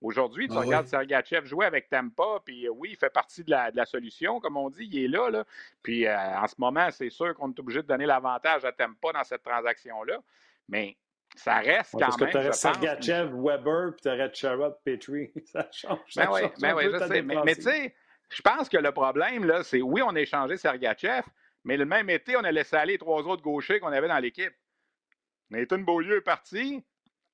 Aujourd'hui, 0.00 0.48
tu 0.48 0.54
ah 0.56 0.60
regardes 0.60 0.86
Sergachev 0.86 1.46
jouer 1.46 1.66
avec 1.66 1.88
Tampa, 1.88 2.40
puis 2.44 2.66
euh, 2.66 2.70
oui, 2.70 2.90
il 2.92 2.96
fait 2.96 3.10
partie 3.10 3.42
de 3.42 3.50
la, 3.50 3.86
solution, 3.86 4.38
comme 4.38 4.56
on 4.56 4.70
dit, 4.70 4.88
il 4.90 5.04
est 5.04 5.08
là. 5.08 5.30
là. 5.30 5.44
Puis 5.82 6.06
euh, 6.06 6.16
en 6.16 6.46
ce 6.46 6.54
moment, 6.58 6.88
c'est 6.92 7.10
sûr 7.10 7.34
qu'on 7.34 7.50
est 7.50 7.58
obligé 7.58 7.82
de 7.82 7.88
donner 7.88 8.06
l'avantage 8.06 8.64
à 8.64 8.70
Tampa 8.70 9.12
dans 9.12 9.24
cette 9.24 9.42
transaction-là. 9.42 10.20
Mais 10.68 10.96
ça 11.34 11.58
reste 11.58 11.92
quand 11.92 11.98
parce 11.98 12.20
même. 12.20 12.30
Parce 12.30 12.32
que 12.32 12.38
tu 12.38 12.38
aurais 12.38 12.52
Sergachev, 12.52 13.32
Weber, 13.34 13.92
puis 13.92 14.02
tu 14.02 14.08
aurais 14.08 14.30
Sherrod, 14.32 14.76
Petrie. 14.84 15.32
Ça 15.44 15.68
change. 15.72 15.98
Ben 16.16 16.28
oui, 16.30 16.40
ben 16.60 16.74
oui, 16.74 16.84
je 16.92 16.98
sais. 16.98 17.22
Mais, 17.22 17.54
tu 17.54 17.62
sais, 17.62 17.94
je 18.30 18.42
pense 18.42 18.68
que 18.68 18.76
le 18.76 18.92
problème, 18.92 19.44
là, 19.44 19.62
c'est 19.62 19.82
oui, 19.82 20.02
on 20.02 20.14
a 20.14 20.20
échangé 20.20 20.56
Sergachev, 20.56 21.24
mais 21.64 21.76
le 21.76 21.84
même 21.84 22.08
été, 22.08 22.36
on 22.36 22.44
a 22.44 22.52
laissé 22.52 22.76
aller 22.76 22.96
trois 22.96 23.22
autres 23.22 23.42
gauchers 23.42 23.80
qu'on 23.80 23.92
avait 23.92 24.08
dans 24.08 24.18
l'équipe. 24.18 24.54
Nathan 25.50 25.78
Beaulieu 25.78 26.18
est 26.18 26.22
parti. 26.22 26.82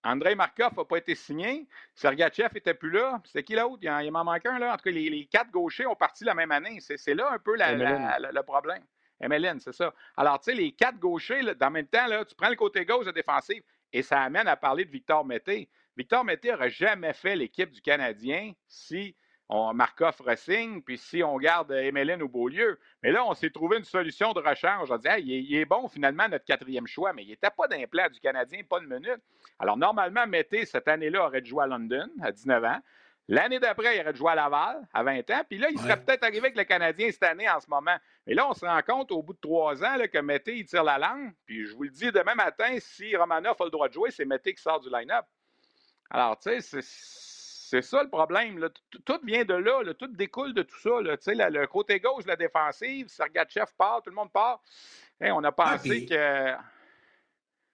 André 0.03 0.35
Markov 0.35 0.73
n'a 0.77 0.85
pas 0.85 0.99
été 0.99 1.15
signé. 1.15 1.69
Sergachev 1.95 2.49
n'était 2.55 2.75
plus 2.75 2.91
là. 2.91 3.21
C'est 3.25 3.43
qui 3.43 3.55
l'autre? 3.55 3.79
Il, 3.83 4.05
il 4.05 4.11
m'en 4.11 4.25
manque 4.25 4.47
un, 4.47 4.59
là. 4.59 4.73
En 4.73 4.77
tout 4.77 4.85
cas, 4.85 4.91
les, 4.91 5.27
quatre 5.27 5.51
gauchers 5.51 5.87
ont 5.87 5.97
parti 5.97 6.25
la 6.25 6.35
même 6.35 6.51
année. 6.51 6.79
C'est 6.81 7.15
là 7.15 7.31
un 7.33 7.39
peu 7.39 7.57
le 7.57 8.43
problème. 8.43 8.83
MLN, 9.21 9.61
c'est 9.61 9.73
ça. 9.73 9.95
Alors, 10.17 10.41
tu 10.41 10.51
sais, 10.51 10.57
les 10.57 10.73
quatre 10.73 10.99
gauchers, 10.99 11.43
là, 11.43 11.55
dans 11.55 11.67
le 11.67 11.73
même 11.73 11.87
temps, 11.87 12.07
là, 12.07 12.25
tu 12.25 12.35
prends 12.35 12.51
le 12.51 12.57
côté 12.57 12.85
gauche 12.85 13.07
de 13.07 13.11
défensif 13.11 13.63
et 13.93 14.03
ça 14.03 14.23
amène 14.23 14.47
à 14.47 14.57
parler 14.57 14.85
de 14.85 14.91
Victor 14.91 15.25
Mété. 15.25 15.69
Victor 15.97 16.25
Mété 16.25 16.51
n'aurait 16.51 16.71
jamais 16.71 17.15
fait 17.15 17.35
l'équipe 17.35 17.71
du 17.71 17.81
Canadien 17.81 18.53
si 18.69 19.17
on, 19.49 19.73
Markov 19.75 20.17
resigne, 20.21 20.83
puis 20.83 20.99
si 20.99 21.23
on 21.23 21.37
garde 21.37 21.71
Emeline 21.71 22.23
au 22.23 22.29
Beaulieu. 22.29 22.79
Mais 23.03 23.13
là, 23.13 23.25
on 23.25 23.35
s'est 23.35 23.51
trouvé 23.51 23.79
une 23.79 23.85
solution 23.85 24.33
de 24.33 24.41
rechange. 24.41 24.91
On 24.91 24.97
dit, 24.97 25.09
il, 25.19 25.55
est, 25.57 25.65
bon 25.65 25.89
finalement 25.89 26.29
notre 26.29 26.45
quatrième 26.45 26.87
choix, 26.87 27.13
mais 27.13 27.23
il 27.23 27.29
n'était 27.29 27.51
pas 27.51 27.69
d'implant 27.69 28.09
du 28.09 28.19
Canadien, 28.21 28.63
pas 28.69 28.81
de 28.81 28.87
minute. 28.87 29.21
Alors, 29.59 29.77
normalement, 29.77 30.27
Mété, 30.27 30.67
cette 30.67 30.89
année-là, 30.89 31.27
aurait 31.27 31.45
jouer 31.45 31.65
à 31.65 31.67
London 31.67 32.09
à 32.21 32.33
19 32.33 32.65
ans. 32.65 32.81
L'année 33.29 33.59
d'après, 33.59 33.97
il 33.97 34.01
aurait 34.03 34.15
jouer 34.15 34.33
à 34.33 34.35
Laval 34.37 34.87
à 34.93 35.03
20 35.03 35.31
ans. 35.31 35.43
Puis 35.49 35.59
là, 35.59 35.69
il 35.71 35.79
serait 35.79 36.01
peut-être 36.01 36.23
arrivé 36.23 36.39
avec 36.39 36.57
le 36.57 36.65
Canadien 36.65 37.11
cette 37.11 37.25
année 37.25 37.49
en 37.49 37.59
ce 37.59 37.69
moment. 37.69 37.97
Mais 38.27 38.35
là, 38.35 38.49
on 38.49 38.55
se 38.55 38.65
rend 38.65 38.83
compte 38.83 39.11
au 39.11 39.23
bout 39.23 39.33
de 39.33 39.41
trois 39.41 39.85
ans 39.85 39.97
que 40.13 40.19
Mété, 40.19 40.57
il 40.57 40.65
tire 40.65 40.85
la 40.85 40.99
langue. 40.99 41.33
Puis 41.45 41.67
je 41.67 41.75
vous 41.75 41.83
le 41.83 41.91
dis 41.91 42.13
demain 42.13 42.37
matin, 42.37 42.77
si 42.79 43.17
Romanoff 43.17 43.61
a 43.61 43.65
le 43.65 43.71
droit 43.71 43.89
de 43.89 43.95
jouer, 43.95 44.11
c'est 44.13 44.25
Mété 44.25 44.55
qui 44.55 44.63
sort 44.63 44.79
du 44.79 44.89
line-up. 44.91 45.25
Alors, 46.09 46.39
tu 46.39 46.51
sais, 46.51 46.61
c'est 46.61 46.83
c'est 47.69 47.83
ça 47.83 48.03
le 48.03 48.09
problème. 48.09 48.59
Là. 48.59 48.69
Tout 49.05 49.19
vient 49.25 49.45
de 49.45 49.55
là, 49.55 49.83
tout 49.99 50.07
découle 50.07 50.55
de 50.55 50.63
tout 50.63 50.79
ça. 50.79 51.01
Là. 51.03 51.17
le 51.51 51.67
côté 51.67 51.99
gauche 51.99 52.25
la 52.25 52.37
défensive, 52.37 53.09
Sergachev 53.09 53.67
part, 53.77 54.03
tout 54.03 54.11
le 54.11 54.17
monde 54.17 54.31
part. 54.31 54.63
on 55.21 55.43
a 55.43 55.49
ah, 55.49 55.53
pensé 55.53 56.07
que. 56.07 56.53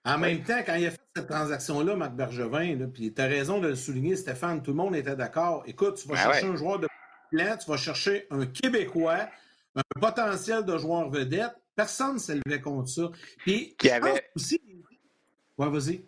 En 0.05 0.17
même 0.17 0.43
temps, 0.43 0.59
quand 0.65 0.75
il 0.75 0.87
a 0.87 0.91
fait 0.91 0.99
cette 1.15 1.27
transaction-là, 1.27 1.95
Marc 1.95 2.13
Bergevin, 2.13 2.89
puis 2.89 3.13
tu 3.13 3.21
as 3.21 3.25
raison 3.25 3.59
de 3.59 3.69
le 3.69 3.75
souligner, 3.75 4.15
Stéphane, 4.15 4.61
tout 4.61 4.71
le 4.71 4.77
monde 4.77 4.95
était 4.95 5.15
d'accord. 5.15 5.63
Écoute, 5.65 5.95
tu 5.95 6.07
vas 6.07 6.15
ben 6.15 6.21
chercher 6.21 6.47
un 6.47 6.55
joueur 6.55 6.79
de 6.79 6.87
plan, 7.31 7.55
tu 7.55 7.69
vas 7.69 7.77
chercher 7.77 8.27
un 8.31 8.45
Québécois, 8.47 9.29
un 9.75 9.99
potentiel 10.01 10.65
de 10.65 10.77
joueur 10.77 11.09
vedette. 11.09 11.53
Personne 11.75 12.15
ne 12.15 12.19
s'élevait 12.19 12.61
contre 12.61 12.89
ça. 12.89 13.11
Puis, 13.37 13.75
qui 13.77 13.89
avait. 13.91 14.29
Aussi... 14.35 14.59
Ouais, 15.57 15.69
vas-y 15.69 16.03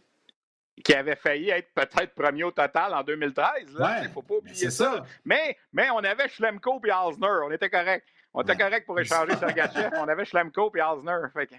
qui 0.84 0.94
avait 0.94 1.16
failli 1.16 1.50
être 1.50 1.74
peut-être 1.74 2.14
premier 2.14 2.44
au 2.44 2.52
total 2.52 2.94
en 2.94 3.04
2013. 3.04 3.78
Il 3.78 4.04
ne 4.04 4.10
faut 4.10 4.22
pas 4.22 4.36
oublier 4.36 4.70
ça. 4.70 5.06
Mais, 5.24 5.58
mais 5.72 5.90
on 5.92 6.00
avait 6.00 6.28
Schlemko 6.28 6.82
et 6.86 6.92
Alsner. 6.92 7.40
On 7.46 7.52
était 7.52 7.70
correct. 7.70 8.06
On 8.34 8.42
était 8.42 8.58
correct 8.58 8.86
pour 8.86 9.00
échanger 9.00 9.36
Sergachev. 9.40 9.92
on 9.98 10.08
avait 10.08 10.26
Schlemko 10.26 10.72
et 10.76 10.82
Alsner. 10.82 11.18
Fait 11.34 11.50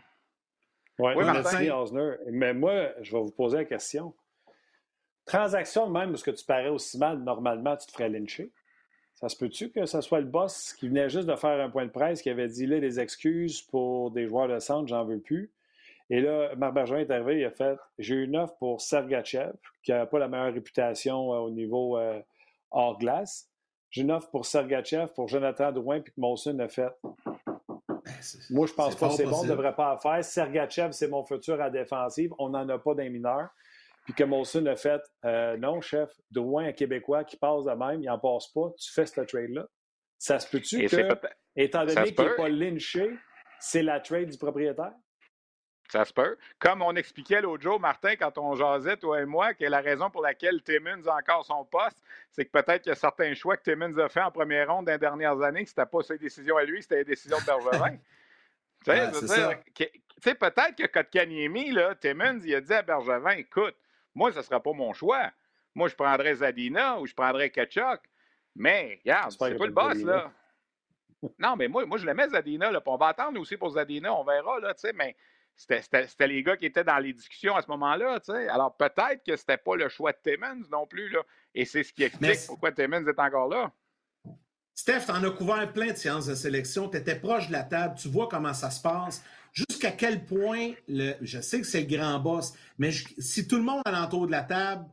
oui, 0.98 1.12
merci, 1.16 1.68
Alsner. 1.68 2.16
Mais 2.30 2.54
moi, 2.54 2.90
je 3.00 3.12
vais 3.12 3.20
vous 3.20 3.30
poser 3.30 3.58
la 3.58 3.64
question. 3.64 4.14
Transaction 5.26 5.90
même 5.90 6.12
où 6.12 6.16
ce 6.16 6.24
que 6.24 6.30
tu 6.30 6.44
parais 6.44 6.68
aussi 6.68 6.98
mal, 6.98 7.18
normalement, 7.18 7.76
tu 7.76 7.86
te 7.86 7.92
ferais 7.92 8.08
lyncher. 8.08 8.52
Ça 9.14 9.28
se 9.28 9.36
peut-tu 9.36 9.70
que 9.70 9.86
ce 9.86 10.00
soit 10.02 10.20
le 10.20 10.26
boss 10.26 10.74
qui 10.74 10.88
venait 10.88 11.08
juste 11.08 11.26
de 11.26 11.34
faire 11.36 11.58
un 11.60 11.70
point 11.70 11.86
de 11.86 11.90
presse 11.90 12.20
qui 12.22 12.30
avait 12.30 12.48
dit 12.48 12.66
là 12.66 12.80
des 12.80 13.00
excuses 13.00 13.62
pour 13.62 14.10
des 14.10 14.28
joueurs 14.28 14.48
de 14.48 14.58
centre, 14.58 14.88
j'en 14.88 15.04
veux 15.04 15.18
plus? 15.18 15.50
Et 16.08 16.20
là, 16.20 16.54
Marc 16.56 16.74
Bergeron 16.74 16.98
est 16.98 17.10
arrivé, 17.10 17.40
il 17.40 17.44
a 17.44 17.50
fait 17.50 17.78
J'ai 17.98 18.14
une 18.14 18.36
offre 18.36 18.56
pour 18.58 18.80
Sergachev, 18.80 19.54
qui 19.82 19.90
n'a 19.90 20.06
pas 20.06 20.18
la 20.18 20.28
meilleure 20.28 20.52
réputation 20.52 21.32
euh, 21.32 21.38
au 21.38 21.50
niveau 21.50 21.98
euh, 21.98 22.20
hors 22.70 22.98
glace. 22.98 23.50
J'ai 23.90 24.02
une 24.02 24.12
offre 24.12 24.30
pour 24.30 24.46
Sergachev, 24.46 25.08
pour 25.14 25.28
Jonathan 25.28 25.72
Drouin, 25.72 26.00
puis 26.00 26.12
que 26.12 26.20
Molson 26.20 26.58
a 26.60 26.68
fait. 26.68 26.92
Ben, 27.04 28.22
Moi, 28.50 28.66
je 28.66 28.72
pense 28.72 28.94
pas 28.94 29.08
que 29.08 29.14
c'est 29.14 29.24
bon, 29.24 29.40
on 29.40 29.44
ne 29.44 29.48
devrait 29.48 29.74
pas 29.74 29.94
en 29.94 29.98
faire. 29.98 30.24
Sergachev, 30.24 30.92
c'est 30.92 31.08
mon 31.08 31.24
futur 31.24 31.60
à 31.60 31.70
défensive. 31.70 32.32
On 32.38 32.50
n'en 32.50 32.68
a 32.68 32.78
pas 32.78 32.94
d'un 32.94 33.08
mineur. 33.08 33.48
Puis 34.04 34.14
que 34.14 34.22
Molson 34.22 34.64
a 34.66 34.76
fait 34.76 35.02
euh, 35.24 35.56
Non, 35.56 35.80
chef, 35.80 36.10
Drouin, 36.30 36.66
un 36.66 36.72
Québécois 36.72 37.24
qui 37.24 37.36
passe 37.36 37.64
de 37.64 37.72
même, 37.72 38.00
il 38.00 38.06
n'en 38.06 38.18
passe 38.18 38.46
pas. 38.48 38.72
Tu 38.78 38.92
fais 38.92 39.06
ce 39.06 39.20
trade-là. 39.20 39.66
Ça 40.18 40.38
se 40.38 40.48
peut-tu 40.48 40.86
que, 40.86 41.08
étant 41.56 41.84
donné 41.84 42.12
qu'il 42.12 42.24
n'est 42.24 42.36
pas 42.36 42.48
lynché, 42.48 43.10
c'est 43.58 43.82
la 43.82 44.00
trade 44.00 44.30
du 44.30 44.38
propriétaire? 44.38 44.92
Ça 45.88 46.04
se 46.04 46.12
peut. 46.12 46.36
Comme 46.58 46.82
on 46.82 46.94
expliquait 46.96 47.40
l'autre 47.40 47.62
jour, 47.62 47.78
Martin, 47.78 48.16
quand 48.16 48.38
on 48.38 48.54
jasait, 48.54 48.96
toi 48.96 49.20
et 49.20 49.24
moi, 49.24 49.54
que 49.54 49.64
la 49.64 49.80
raison 49.80 50.10
pour 50.10 50.22
laquelle 50.22 50.62
Timmins 50.62 51.06
a 51.06 51.16
encore 51.16 51.44
son 51.44 51.64
poste, 51.64 52.02
c'est 52.32 52.44
que 52.44 52.50
peut-être 52.50 52.82
qu'il 52.82 52.90
y 52.90 52.92
a 52.92 52.96
certains 52.96 53.34
choix 53.34 53.56
que 53.56 53.62
Timmins 53.62 53.96
a 53.98 54.08
fait 54.08 54.22
en 54.22 54.30
première 54.30 54.68
ronde 54.68 54.86
dans 54.86 54.92
les 54.92 54.98
dernières 54.98 55.40
années, 55.42 55.62
que 55.62 55.68
c'était 55.68 55.86
pas 55.86 56.02
ses 56.02 56.18
décisions 56.18 56.56
à 56.56 56.64
lui, 56.64 56.82
c'était 56.82 56.98
les 56.98 57.04
décisions 57.04 57.38
de 57.38 57.44
Bergevin. 57.44 57.96
tu 59.74 59.84
sais, 60.22 60.34
peut-être 60.34 60.76
que 60.76 60.86
Kotkaniemi, 60.86 61.70
là, 61.70 61.94
Timmins, 61.94 62.40
il 62.44 62.54
a 62.54 62.60
dit 62.60 62.72
à 62.72 62.82
Bergevin, 62.82 63.32
écoute, 63.32 63.76
moi, 64.14 64.32
ce 64.32 64.38
ne 64.38 64.42
sera 64.42 64.60
pas 64.60 64.72
mon 64.72 64.92
choix. 64.92 65.30
Moi, 65.74 65.88
je 65.88 65.94
prendrais 65.94 66.36
Zadina 66.36 66.98
ou 66.98 67.06
je 67.06 67.14
prendrais 67.14 67.50
Kachuk. 67.50 68.00
Mais, 68.54 68.98
regarde, 69.04 69.32
c'est 69.32 69.38
pas 69.38 69.50
le 69.50 69.72
boss, 69.72 70.02
là. 70.02 70.32
non, 71.38 71.54
mais 71.56 71.68
moi, 71.68 71.84
moi 71.84 71.98
je 71.98 72.06
l'aimais, 72.06 72.28
Zadina. 72.28 72.70
Là, 72.70 72.82
on 72.86 72.96
va 72.96 73.08
attendre 73.08 73.38
aussi 73.38 73.58
pour 73.58 73.70
Zadina, 73.70 74.14
on 74.14 74.24
verra, 74.24 74.58
là, 74.60 74.72
tu 74.72 74.80
sais, 74.80 74.92
mais 74.94 75.14
c'était 75.56 76.28
les 76.28 76.42
gars 76.42 76.56
qui 76.56 76.66
étaient 76.66 76.84
dans 76.84 76.98
les 76.98 77.12
discussions 77.12 77.56
à 77.56 77.62
ce 77.62 77.68
moment-là. 77.68 78.18
Alors 78.50 78.76
peut-être 78.76 79.24
que 79.26 79.36
c'était 79.36 79.56
pas 79.56 79.76
le 79.76 79.88
choix 79.88 80.12
de 80.12 80.18
Timmons 80.22 80.64
non 80.70 80.86
plus. 80.86 81.08
Là. 81.08 81.20
Et 81.54 81.64
c'est 81.64 81.82
ce 81.82 81.92
qui 81.92 82.02
explique 82.04 82.38
pourquoi 82.46 82.72
Timmons 82.72 83.06
est 83.06 83.18
encore 83.18 83.48
là. 83.48 83.72
Steph, 84.74 85.08
en 85.08 85.24
as 85.24 85.30
couvert 85.30 85.72
plein 85.72 85.92
de 85.92 85.96
séances 85.96 86.26
de 86.26 86.34
sélection. 86.34 86.88
Tu 86.90 86.98
étais 86.98 87.18
proche 87.18 87.48
de 87.48 87.52
la 87.52 87.62
table. 87.62 87.94
Tu 87.96 88.08
vois 88.08 88.28
comment 88.28 88.52
ça 88.52 88.70
se 88.70 88.82
passe. 88.82 89.24
Jusqu'à 89.52 89.90
quel 89.90 90.26
point, 90.26 90.72
le, 90.86 91.14
je 91.22 91.40
sais 91.40 91.62
que 91.62 91.66
c'est 91.66 91.80
le 91.80 91.96
grand 91.96 92.18
boss, 92.20 92.52
mais 92.76 92.90
si 92.90 93.48
tout 93.48 93.56
le 93.56 93.62
monde 93.62 93.80
alentour 93.86 94.26
de 94.26 94.32
la 94.32 94.42
table 94.42 94.84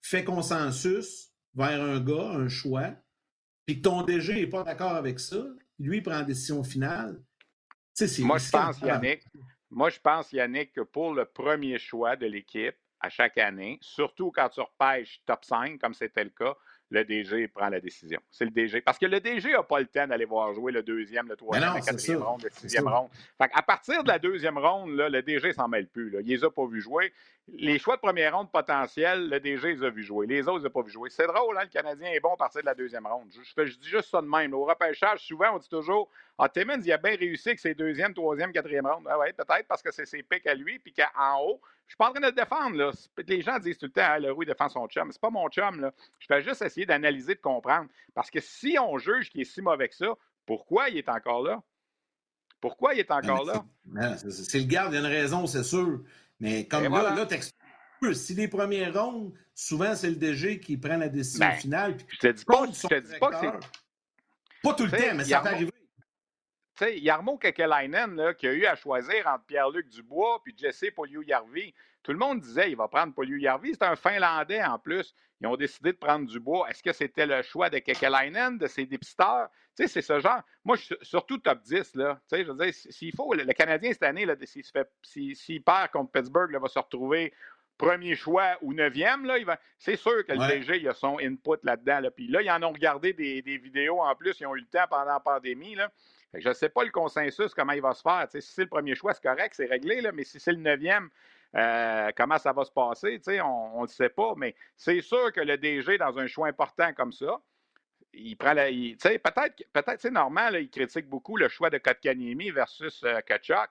fait 0.00 0.24
consensus 0.24 1.30
vers 1.54 1.80
un 1.80 2.00
gars, 2.00 2.30
un 2.32 2.48
choix, 2.48 2.90
puis 3.64 3.76
que 3.76 3.82
ton 3.82 4.02
DG 4.02 4.34
n'est 4.34 4.48
pas 4.48 4.64
d'accord 4.64 4.96
avec 4.96 5.20
ça, 5.20 5.44
lui 5.78 6.00
prend 6.00 6.18
la 6.18 6.24
décision 6.24 6.64
finale. 6.64 7.22
Moi, 8.18 8.38
je 8.38 8.50
pense, 8.50 8.80
Yannick, 8.80 9.22
moi, 9.72 9.88
je 9.90 9.98
pense, 9.98 10.32
Yannick, 10.32 10.72
que 10.72 10.82
pour 10.82 11.14
le 11.14 11.24
premier 11.24 11.78
choix 11.78 12.14
de 12.14 12.26
l'équipe 12.26 12.76
à 13.00 13.08
chaque 13.08 13.38
année, 13.38 13.78
surtout 13.80 14.30
quand 14.30 14.48
tu 14.50 14.60
repêches 14.60 15.22
top 15.26 15.44
5, 15.44 15.80
comme 15.80 15.94
c'était 15.94 16.24
le 16.24 16.30
cas, 16.30 16.54
le 16.90 17.04
DG 17.04 17.48
prend 17.48 17.70
la 17.70 17.80
décision. 17.80 18.20
C'est 18.30 18.44
le 18.44 18.50
DG. 18.50 18.82
Parce 18.82 18.98
que 18.98 19.06
le 19.06 19.18
DG 19.18 19.50
n'a 19.50 19.62
pas 19.62 19.80
le 19.80 19.86
temps 19.86 20.06
d'aller 20.06 20.26
voir 20.26 20.52
jouer 20.52 20.72
le 20.72 20.82
deuxième, 20.82 21.26
le 21.26 21.36
troisième, 21.36 21.74
le 21.74 21.80
quatrième 21.80 22.22
ronde, 22.22 22.42
le 22.44 22.50
sixième 22.50 22.86
ronde. 22.86 23.08
Fait 23.38 23.50
à 23.52 23.62
partir 23.62 24.04
de 24.04 24.08
la 24.08 24.18
deuxième 24.18 24.58
ronde, 24.58 24.90
là, 24.90 25.08
le 25.08 25.22
DG 25.22 25.54
s'en 25.54 25.68
mêle 25.68 25.88
plus. 25.88 26.10
Là. 26.10 26.20
Il 26.20 26.28
les 26.28 26.44
a 26.44 26.50
pas 26.50 26.66
vu 26.66 26.82
jouer. 26.82 27.12
Les 27.48 27.78
choix 27.78 27.96
de 27.96 28.00
première 28.00 28.36
ronde 28.36 28.52
potentiels, 28.52 29.28
le 29.28 29.40
DG 29.40 29.74
les 29.74 29.82
a 29.82 29.90
vu 29.90 30.04
jouer. 30.04 30.26
Les 30.26 30.46
autres, 30.46 30.60
ils 30.60 30.64
n'ont 30.64 30.70
pas 30.70 30.82
vu 30.82 30.92
jouer. 30.92 31.10
C'est 31.10 31.26
drôle, 31.26 31.58
hein? 31.58 31.64
le 31.64 31.68
Canadien 31.68 32.12
est 32.12 32.20
bon 32.20 32.34
à 32.34 32.36
partir 32.36 32.60
de 32.60 32.66
la 32.66 32.74
deuxième 32.74 33.06
ronde. 33.06 33.28
Je, 33.32 33.76
dis 33.76 33.88
juste 33.88 34.10
ça 34.10 34.22
de 34.22 34.28
même. 34.28 34.54
Au 34.54 34.64
repêchage, 34.64 35.26
souvent, 35.26 35.56
on 35.56 35.58
dit 35.58 35.68
toujours 35.68 36.08
Ah, 36.38 36.48
Timmons, 36.48 36.80
il 36.80 36.92
a 36.92 36.98
bien 36.98 37.16
réussi 37.16 37.48
avec 37.48 37.58
ses 37.58 37.74
deuxième, 37.74 38.14
troisième, 38.14 38.52
quatrième 38.52 38.86
ronde. 38.86 39.06
Ah 39.10 39.18
ouais, 39.18 39.32
peut-être 39.32 39.66
parce 39.66 39.82
que 39.82 39.90
c'est 39.90 40.06
ses 40.06 40.22
pics 40.22 40.46
à 40.46 40.54
lui, 40.54 40.78
puis 40.78 40.94
qu'en 40.94 41.40
haut, 41.40 41.60
je 41.86 41.92
suis 41.92 41.96
pas 41.96 42.08
en 42.08 42.12
train 42.12 42.20
de 42.20 42.26
le 42.26 42.32
défendre. 42.32 42.76
Là. 42.76 42.90
Les 43.26 43.42
gens 43.42 43.58
disent 43.58 43.76
tout 43.76 43.86
le 43.86 43.92
temps 43.92 44.02
ah, 44.04 44.18
le 44.20 44.30
Roux 44.30 44.44
défend 44.44 44.68
son 44.68 44.86
chum. 44.86 45.10
C'est 45.10 45.20
pas 45.20 45.30
mon 45.30 45.48
chum. 45.48 45.80
Là. 45.80 45.92
Je 46.20 46.26
fais 46.26 46.42
juste 46.42 46.62
essayer 46.62 46.86
d'analyser, 46.86 47.34
de 47.34 47.40
comprendre. 47.40 47.88
Parce 48.14 48.30
que 48.30 48.40
si 48.40 48.78
on 48.78 48.98
juge 48.98 49.30
qu'il 49.30 49.40
est 49.40 49.44
si 49.44 49.60
mauvais 49.60 49.88
que 49.88 49.96
ça, 49.96 50.14
pourquoi 50.46 50.90
il 50.90 50.98
est 50.98 51.08
encore 51.08 51.42
là? 51.42 51.60
Pourquoi 52.60 52.94
il 52.94 53.00
est 53.00 53.10
encore 53.10 53.44
là? 53.44 53.64
C'est 54.30 54.60
le 54.60 54.66
garde, 54.66 54.92
il 54.92 54.94
y 54.94 54.98
a 54.98 55.00
une 55.00 55.12
raison, 55.12 55.46
c'est 55.48 55.64
sûr. 55.64 56.00
Mais 56.42 56.66
comme 56.66 56.92
là, 56.92 57.14
là 57.14 58.14
si 58.14 58.34
les 58.34 58.48
premières 58.48 59.00
rondes, 59.00 59.32
souvent 59.54 59.94
c'est 59.94 60.10
le 60.10 60.16
DG 60.16 60.58
qui 60.58 60.76
prend 60.76 60.96
la 60.96 61.08
décision 61.08 61.46
ben, 61.46 61.54
finale. 61.54 61.96
Je 62.08 62.18
te 62.18 62.26
dis 62.26 62.44
pas, 62.44 62.66
je 62.66 62.88
te 62.88 62.98
dis 62.98 63.18
pas 63.20 63.30
que 63.30 63.36
c'est. 63.36 63.68
Pas 64.62 64.74
tout 64.74 64.84
le 64.84 64.90
temps, 64.90 65.14
mais 65.14 65.24
ça 65.24 65.40
peut 65.40 65.48
arriver. 65.48 65.70
Tu 66.76 66.84
sais, 66.84 66.98
Yarmo 66.98 67.38
Kekelainen, 67.38 68.34
qui 68.36 68.48
a 68.48 68.52
eu 68.52 68.66
à 68.66 68.74
choisir 68.74 69.26
entre 69.28 69.44
Pierre-Luc 69.44 69.88
Dubois 69.88 70.42
et 70.48 70.52
Jesse 70.56 70.90
Poliou-Yarvi, 70.96 71.72
tout 72.02 72.12
le 72.12 72.18
monde 72.18 72.40
disait 72.40 72.66
qu'il 72.66 72.76
va 72.76 72.88
prendre 72.88 73.14
Poliou-Yarvi. 73.14 73.74
C'est 73.74 73.84
un 73.84 73.96
Finlandais 73.96 74.62
en 74.62 74.78
plus. 74.78 75.14
Ils 75.40 75.46
ont 75.46 75.56
décidé 75.56 75.92
de 75.92 75.96
prendre 75.96 76.26
Dubois. 76.26 76.68
Est-ce 76.70 76.82
que 76.82 76.92
c'était 76.92 77.26
le 77.26 77.42
choix 77.42 77.68
de 77.70 77.78
Kekelainen, 77.78 78.58
de 78.58 78.66
ses 78.66 78.86
dépisteurs? 78.86 79.48
Tu 79.76 79.84
sais, 79.84 79.88
c'est 79.88 80.02
ce 80.02 80.20
genre. 80.20 80.40
Moi, 80.64 80.76
je, 80.76 80.94
surtout 81.02 81.38
top 81.38 81.60
10, 81.62 81.94
là. 81.96 82.20
Tu 82.28 82.36
sais, 82.36 82.44
je 82.44 82.50
veux 82.50 82.64
dire, 82.64 82.74
s'il 82.74 83.14
faut, 83.14 83.32
le, 83.34 83.44
Canadien 83.52 83.92
cette 83.92 84.02
année, 84.02 84.26
s'il 85.02 85.62
perd 85.62 85.90
contre 85.90 86.12
Pittsburgh, 86.12 86.50
il 86.52 86.58
va 86.58 86.68
se 86.68 86.78
retrouver 86.78 87.32
premier 87.82 88.14
choix 88.14 88.58
ou 88.62 88.72
neuvième, 88.74 89.24
là, 89.24 89.36
c'est 89.78 89.96
sûr 89.96 90.24
que 90.24 90.32
le 90.32 90.46
DG 90.46 90.78
il 90.78 90.88
a 90.88 90.94
son 90.94 91.18
input 91.18 91.58
là-dedans. 91.64 92.00
Là. 92.00 92.10
Puis 92.12 92.28
là, 92.28 92.40
ils 92.40 92.50
en 92.50 92.62
ont 92.62 92.72
regardé 92.72 93.12
des, 93.12 93.58
vidéos 93.58 94.00
en 94.00 94.14
plus, 94.14 94.38
ils 94.40 94.46
ont 94.46 94.54
eu 94.54 94.60
le 94.60 94.66
temps 94.66 94.86
pendant 94.88 95.12
la 95.12 95.20
pandémie. 95.20 95.74
Là. 95.74 95.90
je 96.34 96.48
ne 96.48 96.54
sais 96.54 96.68
pas 96.68 96.84
le 96.84 96.90
consensus, 96.90 97.52
comment 97.54 97.72
il 97.72 97.82
va 97.82 97.92
se 97.94 98.02
faire. 98.02 98.26
si 98.30 98.40
c'est 98.40 98.62
le 98.62 98.68
premier 98.68 98.94
choix, 98.94 99.14
c'est 99.14 99.22
correct, 99.22 99.54
c'est 99.56 99.66
réglé, 99.66 100.00
là, 100.00 100.12
mais 100.12 100.22
si 100.22 100.38
c'est 100.38 100.52
le 100.52 100.58
neuvième, 100.58 101.10
euh, 101.54 102.10
comment 102.16 102.38
ça 102.38 102.52
va 102.52 102.64
se 102.64 102.70
passer, 102.70 103.20
on 103.42 103.76
ne 103.76 103.82
le 103.82 103.88
sait 103.88 104.08
pas. 104.08 104.34
Mais 104.36 104.54
c'est 104.76 105.00
sûr 105.00 105.32
que 105.32 105.40
le 105.40 105.58
DG, 105.58 105.98
dans 105.98 106.18
un 106.18 106.26
choix 106.26 106.48
important 106.48 106.92
comme 106.94 107.12
ça, 107.12 107.40
il 108.14 108.36
prend 108.36 108.52
la. 108.52 108.66
Peut-être, 108.66 109.62
peut-être 109.72 110.00
c'est 110.00 110.10
normal, 110.10 110.56
il 110.60 110.70
critique 110.70 111.08
beaucoup 111.08 111.36
le 111.36 111.48
choix 111.48 111.70
de 111.70 111.78
Kotkaniemi 111.78 112.50
versus 112.50 113.02
euh, 113.04 113.20
Kachuk. 113.20 113.68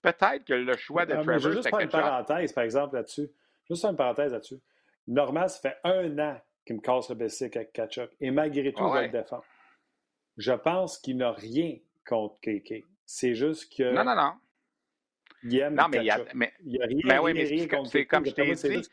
Peut-être 0.00 0.44
que 0.44 0.54
le 0.54 0.76
choix 0.76 1.06
de 1.06 1.14
Trevor. 1.14 1.38
Je 1.38 1.48
vais 1.48 1.54
juste 1.54 1.68
faire 1.68 1.80
une 1.80 1.88
parenthèse, 1.88 2.52
par 2.52 2.64
exemple, 2.64 2.94
là-dessus. 2.94 3.28
Juste 3.68 3.84
une 3.84 3.96
parenthèse 3.96 4.32
là-dessus. 4.32 4.60
Normal, 5.06 5.50
ça 5.50 5.58
fait 5.60 5.76
un 5.84 6.18
an 6.18 6.40
qu'il 6.64 6.76
me 6.76 6.80
casse 6.80 7.08
le 7.08 7.14
bicycle 7.14 7.58
avec 7.58 7.72
Kachuk. 7.72 8.10
Et 8.20 8.30
malgré 8.30 8.72
tout, 8.72 8.86
il 8.86 8.92
va 8.92 9.02
le 9.02 9.08
défendre. 9.08 9.44
Je 10.36 10.52
pense 10.52 10.98
qu'il 10.98 11.16
n'a 11.16 11.32
rien 11.32 11.76
contre 12.06 12.38
KK. 12.40 12.84
C'est 13.04 13.34
juste 13.34 13.74
que. 13.74 13.92
Non, 13.92 14.04
non, 14.04 14.14
non. 14.14 14.32
Il 15.44 15.68
non, 15.70 15.88
mais 15.88 15.98
il 15.98 16.04
y 16.04 16.10
a, 16.10 16.20
mais, 16.34 16.52
il 16.64 16.76
y 16.76 16.82
a 16.82 16.86
rien, 16.86 17.00
mais 17.04 17.18
oui, 17.18 17.32
mais 17.34 17.46
C'est 17.86 18.06
comme 18.06 18.26
je 18.26 18.32
t'ai 18.32 18.52
dit 18.54 18.88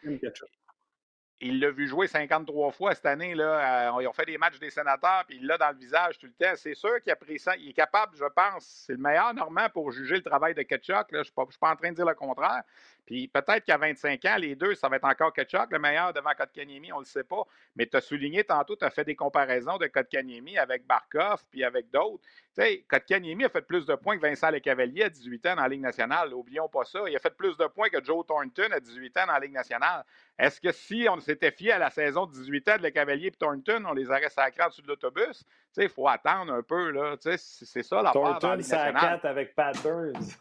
il 1.41 1.60
l'a 1.60 1.70
vu 1.70 1.88
jouer 1.88 2.08
53 2.08 2.72
fois 2.72 2.96
cette 2.96 3.06
année. 3.06 3.36
Là. 3.36 3.89
Euh, 3.89 4.02
ils 4.02 4.08
ont 4.08 4.14
fait 4.14 4.26
des 4.26 4.38
matchs 4.38 4.60
des 4.60 4.70
sénateurs, 4.70 5.26
puis 5.28 5.38
il 5.38 5.46
l'a 5.46 5.58
dans 5.58 5.70
le 5.70 5.78
visage 5.78 6.18
tout 6.18 6.28
le 6.28 6.34
temps. 6.34 6.54
C'est 6.56 6.76
sûr 6.76 7.02
qu'il 7.02 7.12
a 7.12 7.16
pris 7.16 7.39
ça. 7.39 7.56
Il 7.58 7.70
est 7.70 7.74
capable, 7.74 8.16
je 8.16 8.26
pense, 8.26 8.84
c'est 8.86 8.93
le 8.93 9.00
meilleur 9.00 9.34
Normand 9.34 9.70
pour 9.70 9.91
juger 9.91 10.16
le 10.16 10.24
travail 10.24 10.54
de 10.54 10.62
Ketchuk. 10.62 11.08
Je 11.12 11.18
ne 11.18 11.24
suis 11.24 11.34
pas 11.34 11.72
en 11.72 11.76
train 11.76 11.91
de 11.91 11.96
dire 11.96 12.06
le 12.06 12.16
contraire. 12.16 12.64
Puis 13.06 13.28
peut-être 13.28 13.64
qu'à 13.64 13.78
25 13.78 14.26
ans, 14.26 14.36
les 14.38 14.56
deux, 14.56 14.74
ça 14.74 14.89
va 14.89 14.95
être 14.95 15.06
encore 15.06 15.32
Ketchuk, 15.32 15.72
le 15.72 15.80
meilleur 15.80 16.12
devant 16.12 16.32
Kotkaniemi, 16.32 16.91
on 16.91 16.97
ne 16.97 17.01
le 17.01 17.06
sait 17.06 17.24
pas. 17.24 17.43
Mais 17.76 17.86
tu 17.86 17.95
as 17.95 18.01
souligné 18.01 18.43
tantôt, 18.43 18.76
tu 18.76 18.84
as 18.84 18.89
fait 18.89 19.03
des 19.03 19.16
comparaisons 19.16 19.78
de 19.78 19.86
Kotkaniemi 19.88 20.58
avec 20.58 20.88
Barkov, 20.88 21.43
puis 21.51 21.64
avec 21.64 21.91
d'autres. 21.91 22.24
Tu 22.56 22.64
sais, 22.64 22.86
Kotkaniemi 22.89 23.45
a 23.45 23.49
fait 23.49 23.62
plus 23.62 23.86
de 23.86 23.93
points 23.95 24.18
que 24.18 24.22
Vincent 24.22 24.49
Lecavalier 24.49 25.03
à 25.03 25.10
18 25.10 25.45
ans 25.45 25.56
la 25.56 25.68
Ligue 25.68 25.82
nationale. 25.82 26.34
Oublions 26.34 26.68
pas 26.68 26.86
ça. 26.86 27.01
Il 27.08 27.16
a 27.16 27.20
fait 27.20 27.36
plus 27.36 27.56
de 27.58 27.66
points 27.68 27.89
que 27.89 28.03
Joe 28.03 28.26
Thornton 28.26 28.70
à 28.72 28.80
18 28.80 29.18
ans 29.18 29.26
la 29.28 29.39
Ligue 29.39 29.53
nationale. 29.53 30.03
Est-ce 30.39 30.60
que 30.60 30.72
si 30.72 31.08
on 31.10 31.20
s'était 31.20 31.51
fié 31.51 31.74
à 31.74 31.80
la 31.80 31.91
saison 31.91 32.26
de 32.26 32.32
18 32.32 32.70
ans 32.70 32.78
de 32.78 32.84
Lecavalier 32.84 33.28
et 33.28 33.32
Thornton, 33.32 33.84
on 33.86 33.93
les 33.93 34.10
aurait 34.10 34.30
sacrés 34.30 34.68
dessus 34.68 34.82
de 34.82 34.88
l'autobus? 34.88 35.39
Tu 35.39 35.45
sais, 35.74 35.84
il 35.84 35.89
faut 35.89 36.08
attendre 36.08 36.53
un 36.53 36.64
peu, 36.64 36.91
là. 36.91 37.18
Tu 37.18 37.38
sais, 37.38 37.66
c'est 37.66 37.84
ça 37.84 38.01
la 38.01 38.12
part 38.12 38.39
dans 38.39 38.49
la 38.49 38.56
Ligue 38.56 38.68
nationale. 38.68 39.20
avec 39.24 39.53
Patterns. 39.53 40.38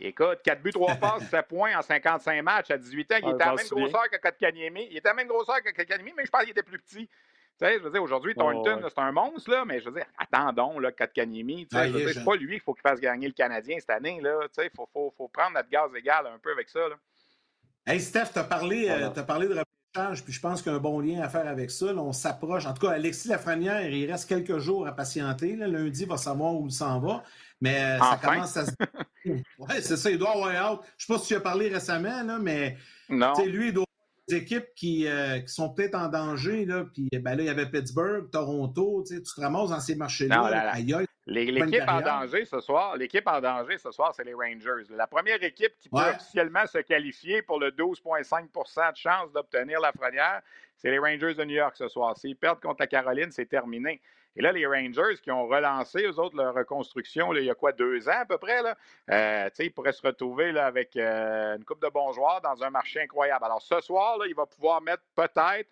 Écoute, 0.00 0.40
4 0.44 0.62
buts, 0.62 0.72
3 0.72 0.94
passes, 0.96 1.28
7 1.28 1.46
points 1.46 1.76
en 1.76 1.82
55 1.82 2.42
matchs 2.42 2.70
à 2.70 2.78
18 2.78 3.12
ans. 3.12 3.16
Il 3.22 3.30
était 3.30 3.42
à 3.42 3.46
la 3.46 3.54
même 3.54 3.66
grosseur 3.68 4.10
que 4.10 4.16
Kotkaniemi. 4.16 4.88
Il 4.90 4.96
était 4.96 5.08
à 5.08 5.12
la 5.12 5.16
même 5.16 5.28
grosseur 5.28 5.62
que 5.62 5.70
Kotkaniemi, 5.70 6.12
mais 6.16 6.24
je 6.24 6.30
pense 6.30 6.42
qu'il 6.42 6.50
était 6.50 6.62
plus 6.62 6.78
petit. 6.78 7.08
Tu 7.58 7.64
sais, 7.64 7.78
je 7.78 7.84
veux 7.84 7.90
dire, 7.90 8.02
aujourd'hui, 8.02 8.34
Thornton, 8.34 8.80
c'est 8.82 9.00
un 9.00 9.12
monstre, 9.12 9.50
là, 9.50 9.64
mais 9.64 9.80
je 9.80 9.86
veux 9.86 9.94
dire, 9.94 10.06
attendons, 10.18 10.78
là, 10.78 10.92
Kotkaniemi. 10.92 11.66
Tu 11.66 11.76
sais, 11.76 12.12
c'est 12.12 12.24
pas 12.24 12.36
lui 12.36 12.54
qu'il 12.54 12.60
faut 12.60 12.74
qu'il 12.74 12.82
fasse 12.82 13.00
gagner 13.00 13.28
le 13.28 13.32
Canadien 13.32 13.76
cette 13.78 13.90
année, 13.90 14.20
là. 14.20 14.40
Tu 14.42 14.48
sais, 14.52 14.66
il 14.66 14.76
faut, 14.76 14.88
faut, 14.92 15.14
faut, 15.16 15.28
prendre 15.28 15.52
notre 15.54 15.70
gaz 15.70 15.90
égal 15.96 16.26
un 16.26 16.38
peu 16.38 16.52
avec 16.52 16.68
ça, 16.68 16.80
là. 16.88 16.96
Hey, 17.86 18.00
Steph, 18.00 18.32
tu 18.32 18.38
as, 18.40 18.44
parlé, 18.44 18.88
euh, 18.90 19.08
as 19.08 19.22
parlé 19.22 19.46
de 19.46 19.54
repêchage, 19.54 20.24
puis 20.24 20.32
je 20.32 20.40
pense 20.40 20.60
qu'il 20.60 20.72
y 20.72 20.74
a 20.74 20.78
un 20.78 20.80
bon 20.80 21.00
lien 21.00 21.22
à 21.22 21.28
faire 21.28 21.46
avec 21.46 21.70
ça. 21.70 21.86
on 21.86 22.12
s'approche. 22.12 22.66
En 22.66 22.74
tout 22.74 22.84
cas, 22.84 22.94
Alexis 22.94 23.28
Lafrenière, 23.28 23.88
il 23.88 24.10
reste 24.10 24.28
quelques 24.28 24.58
jours 24.58 24.86
à 24.88 24.92
patienter. 24.92 25.54
Là. 25.54 25.68
Lundi, 25.68 26.02
il 26.02 26.08
va 26.08 26.16
savoir 26.16 26.54
où 26.54 26.66
il 26.66 26.72
s'en 26.72 26.98
va. 26.98 27.22
Mais 27.60 27.80
euh, 27.80 27.98
ça 28.00 28.18
commence 28.20 28.56
à 28.56 28.66
se. 28.66 28.72
oui, 29.26 29.74
c'est 29.80 29.96
ça, 29.96 30.10
il 30.10 30.18
doit 30.18 30.32
avoir 30.32 30.72
out. 30.72 30.80
Je 30.96 31.04
ne 31.04 31.06
sais 31.06 31.12
pas 31.12 31.18
si 31.18 31.28
tu 31.28 31.34
as 31.34 31.40
parlé 31.40 31.68
récemment, 31.68 32.22
là, 32.22 32.38
mais 32.38 32.76
lui, 33.08 33.68
il 33.68 33.72
doit 33.72 33.84
avoir 33.84 34.26
des 34.28 34.36
équipes 34.36 34.74
qui, 34.74 35.06
euh, 35.06 35.40
qui 35.40 35.52
sont 35.52 35.70
peut-être 35.70 35.94
en 35.94 36.08
danger. 36.08 36.64
Là, 36.64 36.84
puis 36.92 37.08
ben 37.12 37.36
là, 37.36 37.42
il 37.42 37.46
y 37.46 37.50
avait 37.50 37.66
Pittsburgh, 37.66 38.30
Toronto. 38.30 39.04
Tu 39.06 39.22
te 39.22 39.40
ramasses 39.40 39.70
dans 39.70 39.80
ces 39.80 39.94
marchés-là. 39.94 40.72
L'équipe 41.26 41.88
en 41.88 42.00
danger 42.00 42.44
ce 42.44 42.60
soir, 42.60 42.96
l'équipe 42.96 43.26
en 43.26 43.40
danger 43.40 43.78
ce 43.78 43.90
soir, 43.90 44.14
c'est 44.14 44.22
les 44.22 44.34
Rangers. 44.34 44.84
La 44.90 45.08
première 45.08 45.42
équipe 45.42 45.72
qui 45.80 45.88
peut 45.88 45.98
officiellement 45.98 46.66
se 46.66 46.78
qualifier 46.78 47.42
pour 47.42 47.58
le 47.58 47.72
12,5% 47.72 48.92
de 48.92 48.96
chance 48.96 49.32
d'obtenir 49.32 49.80
la 49.80 49.90
première, 49.90 50.40
c'est 50.76 50.90
les 50.90 50.98
Rangers 50.98 51.34
de 51.34 51.44
New 51.44 51.56
York 51.56 51.74
ce 51.76 51.88
soir. 51.88 52.16
S'ils 52.16 52.36
perdent 52.36 52.60
contre 52.60 52.80
la 52.80 52.86
Caroline, 52.86 53.32
c'est 53.32 53.46
terminé. 53.46 54.00
Et 54.36 54.42
là, 54.42 54.52
les 54.52 54.66
Rangers 54.66 55.16
qui 55.22 55.30
ont 55.30 55.46
relancé, 55.46 56.02
eux 56.02 56.18
autres, 56.18 56.36
leur 56.36 56.54
reconstruction, 56.54 57.32
il 57.34 57.44
y 57.44 57.50
a 57.50 57.54
quoi, 57.54 57.72
deux 57.72 58.06
ans 58.08 58.20
à 58.20 58.26
peu 58.26 58.36
près, 58.36 58.62
là, 58.62 58.76
euh, 59.10 59.48
ils 59.58 59.72
pourraient 59.72 59.92
se 59.92 60.06
retrouver 60.06 60.52
là, 60.52 60.66
avec 60.66 60.94
euh, 60.96 61.56
une 61.56 61.64
coupe 61.64 61.82
de 61.82 61.88
bons 61.88 62.12
joueurs 62.12 62.42
dans 62.42 62.62
un 62.62 62.68
marché 62.68 63.00
incroyable. 63.00 63.44
Alors, 63.46 63.62
ce 63.62 63.80
soir, 63.80 64.18
là, 64.18 64.26
il 64.26 64.34
va 64.34 64.44
pouvoir 64.44 64.82
mettre 64.82 65.02
peut-être 65.14 65.68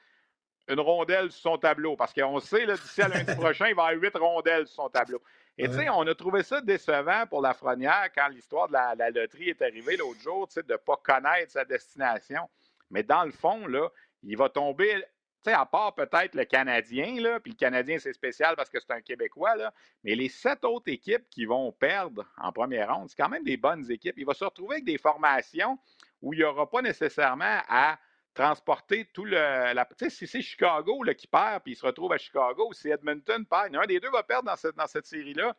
une 0.69 0.81
rondelle 0.81 1.31
sur 1.31 1.53
son 1.53 1.59
tableau, 1.59 1.95
parce 1.95 2.15
qu'on 2.15 2.41
sait, 2.41 2.65
d'ici 2.65 3.03
à 3.03 3.09
lundi 3.09 3.35
prochain, 3.37 3.69
il 3.69 3.75
va 3.75 3.83
y 3.83 3.95
avoir 3.95 4.03
huit 4.03 4.17
rondelles 4.17 4.67
sur 4.67 4.85
son 4.85 4.89
tableau. 4.89 5.21
Et 5.59 5.69
tu 5.69 5.75
sais, 5.75 5.89
on 5.91 6.03
a 6.07 6.15
trouvé 6.15 6.43
ça 6.43 6.61
décevant 6.63 7.27
pour 7.29 7.43
la 7.43 7.51
Lafrenière 7.51 8.09
quand 8.15 8.29
l'histoire 8.29 8.67
de 8.67 8.73
la, 8.73 8.95
la, 8.95 9.11
loterie 9.11 9.51
est 9.51 9.63
arrivée 9.63 9.97
l'autre 9.97 10.21
jour, 10.21 10.49
tu 10.49 10.55
sais, 10.55 10.63
de 10.63 10.73
ne 10.73 10.79
pas 10.79 10.97
connaître 10.97 11.53
sa 11.53 11.65
destination. 11.65 12.49
Mais 12.91 13.03
dans 13.03 13.25
le 13.25 13.31
fond, 13.31 13.67
là, 13.67 13.89
il 14.25 14.37
va 14.37 14.49
tomber 14.49 15.05
sais, 15.51 15.53
à 15.53 15.67
part 15.67 15.95
peut-être 15.95 16.35
le 16.35 16.45
Canadien, 16.45 17.39
puis 17.41 17.53
le 17.53 17.57
Canadien, 17.57 17.99
c'est 17.99 18.13
spécial 18.13 18.57
parce 18.57 18.71
que 18.71 18.79
c'est 18.81 18.93
un 18.93 19.01
Québécois, 19.01 19.55
mais 20.03 20.15
les 20.15 20.29
sept 20.29 20.65
autres 20.65 20.91
équipes 20.91 21.29
qui 21.31 21.45
vont 21.45 21.73
perdre 21.73 22.27
en 22.37 22.53
première 22.53 22.95
ronde, 22.95 23.09
c'est 23.11 23.17
quand 23.17 23.29
même 23.29 23.45
des 23.45 23.57
bonnes 23.57 23.91
équipes. 23.91 24.15
Il 24.17 24.27
va 24.27 24.35
se 24.35 24.45
retrouver 24.45 24.77
avec 24.77 24.85
des 24.85 24.99
formations 24.99 25.79
où 26.23 26.33
il 26.33 26.39
n'y 26.39 26.45
aura 26.45 26.69
pas 26.69 26.83
nécessairement 26.83 27.61
à 27.69 27.99
transporter 28.35 29.07
tout 29.13 29.25
le. 29.25 29.33
La, 29.73 29.89
si 30.09 30.27
c'est 30.27 30.43
Chicago 30.43 31.03
qui 31.17 31.27
perd, 31.27 31.63
puis 31.63 31.73
il 31.73 31.77
se 31.77 31.87
retrouve 31.87 32.13
à 32.13 32.19
Chicago, 32.19 32.69
ou 32.69 32.73
si 32.73 32.89
Edmonton 32.89 33.45
perd, 33.47 33.75
un 33.77 33.87
des 33.87 34.01
deux 34.01 34.11
va 34.11 34.23
perdre 34.23 34.51
dans 34.51 34.57
cette, 34.57 34.75
dans 34.75 34.87
cette 34.87 35.07
série-là. 35.07 35.55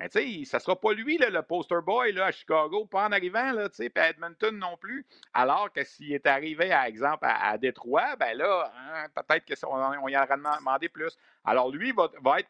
Mais 0.00 0.08
tu 0.08 0.18
sais, 0.18 0.44
ça 0.46 0.56
ne 0.56 0.62
sera 0.62 0.80
pas 0.80 0.94
lui, 0.94 1.18
le 1.18 1.42
poster 1.42 1.82
boy 1.84 2.12
là, 2.12 2.26
à 2.26 2.32
Chicago, 2.32 2.86
pas 2.86 3.06
en 3.06 3.12
arrivant, 3.12 3.52
là, 3.52 3.68
puis 3.68 3.90
à 3.96 4.08
Edmonton 4.08 4.56
non 4.56 4.78
plus. 4.78 5.04
Alors 5.34 5.70
que 5.70 5.84
s'il 5.84 6.14
est 6.14 6.26
arrivé, 6.26 6.70
par 6.70 6.84
exemple, 6.84 7.26
à, 7.28 7.58
Détroit, 7.58 8.16
ben 8.16 8.34
là, 8.34 8.72
hein, 8.74 9.06
peut-être 9.14 9.60
qu'on 9.60 10.08
y 10.08 10.16
aurait 10.16 10.26
demandé 10.26 10.88
plus. 10.88 11.18
Alors 11.44 11.70
lui 11.70 11.92
va, 11.92 12.10
va 12.22 12.38
être 12.38 12.48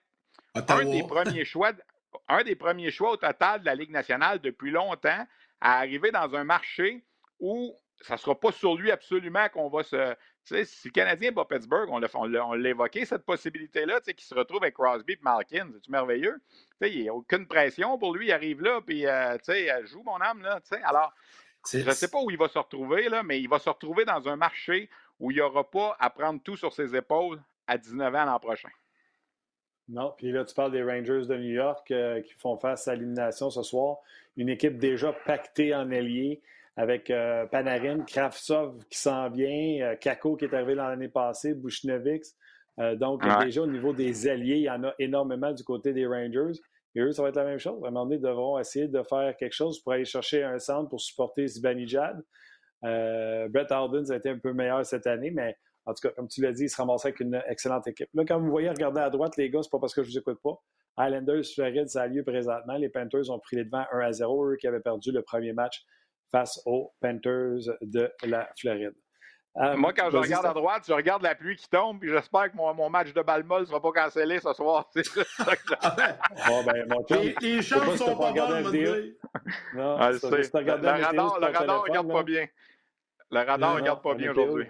un 0.54 0.84
des 0.84 1.02
premiers 1.02 1.44
choix. 1.44 1.72
Un 2.28 2.44
des 2.44 2.54
premiers 2.54 2.92
choix 2.92 3.12
au 3.12 3.16
total 3.16 3.60
de 3.60 3.66
la 3.66 3.74
Ligue 3.74 3.90
nationale 3.90 4.38
depuis 4.38 4.70
longtemps 4.70 5.26
à 5.60 5.78
arriver 5.78 6.12
dans 6.12 6.32
un 6.36 6.44
marché 6.44 7.04
où 7.40 7.76
ça 8.00 8.14
ne 8.14 8.18
sera 8.18 8.38
pas 8.38 8.52
sur 8.52 8.76
lui 8.76 8.92
absolument 8.92 9.48
qu'on 9.48 9.68
va 9.68 9.82
se. 9.82 10.14
Tu 10.44 10.54
sais, 10.54 10.64
si 10.64 10.88
le 10.88 10.92
Canadien 10.92 11.32
bat 11.32 11.44
Pittsburgh, 11.44 11.88
on 11.90 11.98
l'a 11.98 12.68
évoqué, 12.68 13.04
cette 13.04 13.24
possibilité-là, 13.24 14.00
tu 14.00 14.06
sais, 14.06 14.14
qu'il 14.14 14.26
se 14.26 14.34
retrouve 14.34 14.62
avec 14.62 14.74
Crosby 14.74 15.12
et 15.12 15.18
Malkin. 15.22 15.68
C'est 15.82 15.90
merveilleux? 15.90 16.40
Tu 16.48 16.88
sais, 16.88 16.92
il 16.92 17.02
n'y 17.02 17.08
a 17.08 17.14
aucune 17.14 17.46
pression 17.46 17.98
pour 17.98 18.14
lui. 18.14 18.28
Il 18.28 18.32
arrive 18.32 18.62
là, 18.62 18.80
puis, 18.84 19.06
euh, 19.06 19.36
tu 19.38 19.52
sais, 19.52 19.86
joue 19.86 20.02
mon 20.02 20.20
âme, 20.20 20.42
là. 20.42 20.60
Tu 20.60 20.74
sais, 20.74 20.82
alors, 20.82 21.12
je 21.70 21.78
ne 21.78 21.90
sais 21.92 22.08
pas 22.08 22.20
où 22.22 22.30
il 22.30 22.38
va 22.38 22.48
se 22.48 22.58
retrouver, 22.58 23.08
là, 23.08 23.22
mais 23.22 23.40
il 23.40 23.48
va 23.48 23.58
se 23.58 23.68
retrouver 23.68 24.04
dans 24.04 24.28
un 24.28 24.36
marché 24.36 24.88
où 25.18 25.30
il 25.30 25.34
n'y 25.34 25.40
aura 25.40 25.70
pas 25.70 25.96
à 26.00 26.10
prendre 26.10 26.42
tout 26.42 26.56
sur 26.56 26.72
ses 26.72 26.96
épaules 26.96 27.40
à 27.66 27.78
19 27.78 28.14
ans 28.14 28.24
l'an 28.24 28.40
prochain. 28.40 28.70
Non, 29.88 30.14
puis 30.16 30.30
là, 30.30 30.44
tu 30.44 30.54
parles 30.54 30.72
des 30.72 30.82
Rangers 30.82 31.26
de 31.26 31.36
New 31.36 31.52
York 31.52 31.90
euh, 31.90 32.22
qui 32.22 32.32
font 32.34 32.56
face 32.56 32.86
à 32.86 32.94
l'élimination 32.94 33.50
ce 33.50 33.62
soir. 33.62 33.98
Une 34.36 34.48
équipe 34.48 34.78
déjà 34.78 35.12
pactée 35.12 35.74
en 35.74 35.90
ailier 35.90 36.40
avec 36.76 37.10
euh, 37.10 37.46
Panarin, 37.46 38.04
Kravtsov 38.04 38.84
qui 38.90 38.98
s'en 38.98 39.28
vient, 39.30 39.82
euh, 39.82 39.96
Kako 39.96 40.36
qui 40.36 40.44
est 40.44 40.54
arrivé 40.54 40.74
l'année 40.74 41.08
passée, 41.08 41.54
Bushnevics. 41.54 42.24
donc, 42.96 43.22
déjà 43.40 43.62
au 43.62 43.66
niveau 43.66 43.92
des 43.92 44.28
alliés, 44.28 44.56
il 44.56 44.62
y 44.62 44.70
en 44.70 44.84
a 44.84 44.94
énormément 44.98 45.52
du 45.52 45.62
côté 45.64 45.92
des 45.92 46.06
Rangers. 46.06 46.58
Et 46.94 47.00
eux, 47.00 47.12
ça 47.12 47.22
va 47.22 47.28
être 47.28 47.36
la 47.36 47.44
même 47.44 47.58
chose. 47.58 47.78
À 47.84 47.88
un 47.88 47.90
moment 47.90 48.04
donné, 48.04 48.16
ils 48.16 48.22
devront 48.22 48.58
essayer 48.58 48.88
de 48.88 49.02
faire 49.02 49.36
quelque 49.36 49.52
chose 49.52 49.80
pour 49.82 49.92
aller 49.92 50.04
chercher 50.04 50.42
un 50.42 50.58
centre 50.58 50.88
pour 50.88 51.00
supporter 51.00 51.46
Zibanejad. 51.46 52.20
Brett 52.82 53.70
Howden, 53.70 54.06
ça 54.06 54.14
a 54.14 54.16
été 54.16 54.30
un 54.30 54.38
peu 54.38 54.52
meilleur 54.52 54.84
cette 54.86 55.06
année, 55.06 55.30
mais 55.30 55.56
en 55.86 55.94
tout 55.94 56.08
cas, 56.08 56.14
comme 56.14 56.28
tu 56.28 56.40
l'as 56.42 56.52
dit, 56.52 56.64
il 56.64 56.70
se 56.70 56.76
ramassait 56.76 57.08
avec 57.08 57.20
une 57.20 57.42
excellente 57.48 57.86
équipe. 57.86 58.08
Là, 58.14 58.24
quand 58.26 58.38
vous 58.40 58.50
voyez 58.50 58.68
regarder 58.68 59.00
à 59.00 59.10
droite, 59.10 59.36
les 59.36 59.50
gars, 59.50 59.60
c'est 59.62 59.70
pas 59.70 59.78
parce 59.78 59.94
que 59.94 60.02
je 60.02 60.10
vous 60.10 60.18
écoute 60.18 60.38
pas. 60.42 60.54
Islanders, 60.98 61.44
Floride, 61.54 61.88
ça 61.88 62.02
a 62.02 62.06
lieu 62.06 62.22
présentement. 62.22 62.76
Les 62.76 62.88
Panthers 62.88 63.30
ont 63.30 63.38
pris 63.38 63.56
les 63.56 63.64
devants 63.64 63.86
1 63.92 64.00
à 64.00 64.12
0, 64.12 64.52
eux 64.52 64.56
qui 64.56 64.66
avaient 64.66 64.80
perdu 64.80 65.12
le 65.12 65.22
premier 65.22 65.52
match 65.52 65.84
face 66.30 66.60
aux 66.66 66.92
Panthers 67.00 67.76
de 67.80 68.12
la 68.24 68.48
Floride. 68.58 68.94
Euh, 69.56 69.76
Moi, 69.76 69.92
quand 69.92 70.10
je 70.10 70.16
regarde 70.16 70.46
à 70.46 70.52
droite, 70.52 70.84
je 70.86 70.92
regarde 70.92 71.22
la 71.22 71.34
pluie 71.34 71.56
qui 71.56 71.68
tombe, 71.68 71.98
puis 71.98 72.08
j'espère 72.08 72.52
que 72.52 72.56
mon, 72.56 72.88
match 72.88 73.12
de 73.12 73.20
balle 73.20 73.42
molle 73.42 73.62
ne 73.62 73.66
sera 73.66 73.82
pas 73.82 73.90
cancellé 73.90 74.38
ce 74.38 74.52
soir. 74.52 74.88
C'est 74.94 75.04
ça 75.04 75.22
oh, 76.50 76.62
ben, 76.64 76.86
les, 77.10 77.34
les 77.40 77.62
chances 77.62 77.96
sont 77.96 78.16
pas 78.16 78.32
bonnes, 78.32 78.70
Non, 79.74 79.96
ah, 79.98 80.12
le, 80.12 81.02
radar, 81.02 81.40
le 81.40 81.46
radar 81.46 81.82
regarde 81.82 82.12
pas 82.12 82.22
bien. 82.22 82.46
Le 83.32 83.38
radar 83.40 83.74
ne 83.74 83.80
regarde 83.80 84.02
pas 84.02 84.14
bien 84.14 84.30
aujourd'hui. 84.30 84.68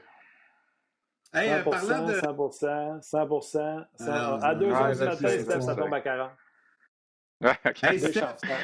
100%, 1.34 1.62
parlant 1.64 2.06
de... 2.06 2.14
100%, 2.14 3.00
100%, 3.02 3.86
100%. 4.00 4.42
à 4.42 4.54
2 4.54 4.72
heures 4.72 5.16
du 5.16 5.24
matin, 5.24 5.60
ça 5.60 5.76
tombe 5.76 5.94
à 5.94 6.00
40. 6.00 6.30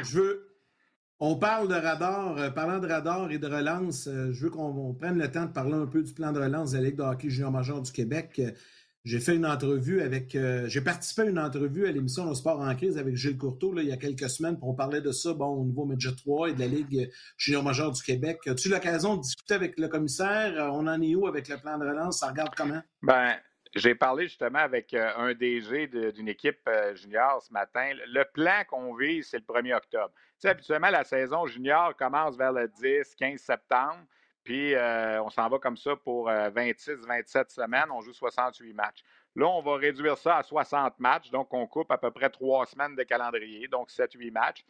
je 0.03 0.19
veux... 0.19 0.56
On 1.19 1.37
parle 1.37 1.69
de 1.69 1.75
radar. 1.75 2.39
Euh, 2.39 2.51
parlant 2.51 2.79
de 2.79 2.87
radar 2.87 3.31
et 3.31 3.39
de 3.39 3.47
relance, 3.47 4.07
euh, 4.07 4.33
je 4.33 4.45
veux 4.45 4.51
qu'on 4.51 4.95
prenne 4.95 5.19
le 5.19 5.31
temps 5.31 5.47
de 5.47 5.53
parler 5.53 5.75
un 5.75 5.87
peu 5.87 6.03
du 6.03 6.13
plan 6.13 6.33
de 6.33 6.41
relance 6.41 6.73
de 6.73 6.79
la 6.79 6.85
Ligue 6.85 6.97
de 6.97 7.03
hockey 7.03 7.31
junior 7.31 7.51
major 7.51 7.81
du 7.81 7.91
Québec. 7.91 8.41
J'ai 9.07 9.21
fait 9.21 9.37
une 9.37 9.47
entrevue 9.47 10.03
avec. 10.03 10.35
Euh, 10.35 10.67
j'ai 10.67 10.81
participé 10.81 11.23
à 11.23 11.25
une 11.27 11.39
entrevue 11.39 11.87
à 11.87 11.93
l'émission 11.93 12.29
Le 12.29 12.35
Sport 12.35 12.61
en 12.61 12.75
crise 12.75 12.99
avec 12.99 13.15
Gilles 13.15 13.39
Courteau 13.39 13.73
il 13.79 13.87
y 13.87 13.93
a 13.93 13.97
quelques 13.97 14.29
semaines 14.29 14.59
pour 14.59 14.75
parler 14.75 15.01
de 15.01 15.13
ça, 15.13 15.31
au 15.31 15.65
niveau 15.65 15.85
Midget 15.85 16.17
3 16.17 16.51
et 16.51 16.55
de 16.55 16.59
la 16.59 16.67
Ligue 16.67 17.09
junior 17.39 17.63
majeure 17.63 17.93
du 17.93 18.03
Québec. 18.03 18.41
As-tu 18.49 18.69
l'occasion 18.69 19.15
de 19.15 19.23
discuter 19.23 19.55
avec 19.55 19.79
le 19.79 19.87
commissaire? 19.87 20.61
Euh, 20.61 20.71
on 20.73 20.89
en 20.89 21.01
est 21.01 21.15
où 21.15 21.29
avec 21.29 21.47
le 21.47 21.57
plan 21.57 21.79
de 21.79 21.87
relance? 21.87 22.19
Ça 22.19 22.27
regarde 22.27 22.53
comment? 22.57 22.83
Ben, 23.01 23.37
j'ai 23.77 23.95
parlé 23.95 24.25
justement 24.27 24.59
avec 24.59 24.93
euh, 24.93 25.09
un 25.17 25.35
DG 25.35 25.87
d'une 25.87 26.27
équipe 26.27 26.69
junior 26.97 27.41
ce 27.41 27.53
matin. 27.53 27.89
Le 28.09 28.25
plan 28.35 28.65
qu'on 28.69 28.97
vise, 28.97 29.29
c'est 29.31 29.39
le 29.39 29.45
1er 29.45 29.77
octobre. 29.77 30.11
Sais, 30.39 30.49
habituellement, 30.49 30.91
la 30.91 31.05
saison 31.05 31.47
junior 31.47 31.97
commence 31.97 32.37
vers 32.37 32.53
le 32.53 32.69
10, 32.69 33.15
15 33.15 33.41
septembre. 33.41 34.05
Puis 34.45 34.75
euh, 34.75 35.21
on 35.23 35.31
s'en 35.31 35.49
va 35.49 35.59
comme 35.59 35.77
ça 35.77 35.97
pour 35.97 36.27
26, 36.27 36.91
euh, 36.91 36.97
27 37.09 37.51
semaines. 37.51 37.91
On 37.91 38.01
joue 38.01 38.13
68 38.13 38.73
matchs. 38.75 39.03
Là, 39.35 39.47
on 39.49 39.61
va 39.61 39.77
réduire 39.77 40.17
ça 40.17 40.37
à 40.37 40.43
60 40.43 41.01
matchs. 41.01 41.31
Donc, 41.31 41.53
on 41.53 41.67
coupe 41.67 41.91
à 41.91 41.99
peu 41.99 42.11
près 42.11 42.31
trois 42.31 42.65
semaines 42.65 42.95
de 42.95 43.03
calendrier, 43.03 43.67
donc 43.69 43.91
7-8 43.91 44.31
matchs. 44.31 44.65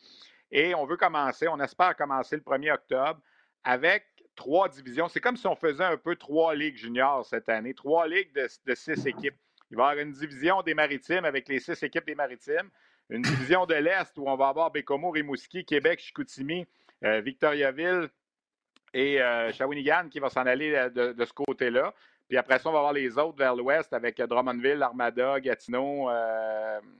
Et 0.50 0.74
on 0.74 0.86
veut 0.86 0.96
commencer, 0.96 1.46
on 1.48 1.60
espère 1.60 1.94
commencer 1.94 2.36
le 2.36 2.42
1er 2.42 2.72
octobre 2.72 3.20
avec 3.64 4.04
trois 4.34 4.68
divisions. 4.68 5.08
C'est 5.08 5.20
comme 5.20 5.36
si 5.36 5.46
on 5.46 5.56
faisait 5.56 5.84
un 5.84 5.96
peu 5.96 6.16
trois 6.16 6.54
ligues 6.54 6.76
juniors 6.76 7.26
cette 7.26 7.48
année, 7.48 7.74
trois 7.74 8.06
ligues 8.06 8.32
de, 8.34 8.74
six 8.74 9.06
équipes. 9.06 9.36
Il 9.70 9.76
va 9.76 9.88
y 9.88 9.90
avoir 9.90 10.06
une 10.06 10.12
division 10.12 10.62
des 10.62 10.74
maritimes 10.74 11.24
avec 11.24 11.48
les 11.48 11.58
six 11.58 11.82
équipes 11.82 12.06
des 12.06 12.14
maritimes, 12.14 12.70
une 13.10 13.22
division 13.22 13.66
de 13.66 13.74
l'Est 13.74 14.16
où 14.18 14.28
on 14.28 14.36
va 14.36 14.48
avoir 14.48 14.70
Bécomo, 14.70 15.10
Rimouski, 15.10 15.64
Québec, 15.64 16.00
Chicoutimi, 16.00 16.66
euh, 17.04 17.20
Victoriaville, 17.20 18.08
et 18.94 19.20
euh, 19.20 19.52
Shawinigan 19.52 20.08
qui 20.10 20.20
va 20.20 20.30
s'en 20.30 20.46
aller 20.46 20.74
euh, 20.74 21.12
de, 21.12 21.24
ce 21.24 21.32
côté-là. 21.32 21.92
Puis 22.28 22.38
après 22.38 22.58
ça, 22.58 22.68
on 22.68 22.72
va 22.72 22.80
voir 22.80 22.92
les 22.92 23.18
autres 23.18 23.38
vers 23.38 23.54
l'ouest 23.54 23.92
avec 23.92 24.20
Drummondville, 24.20 24.82
Armada, 24.82 25.38
Gatineau 25.38 26.10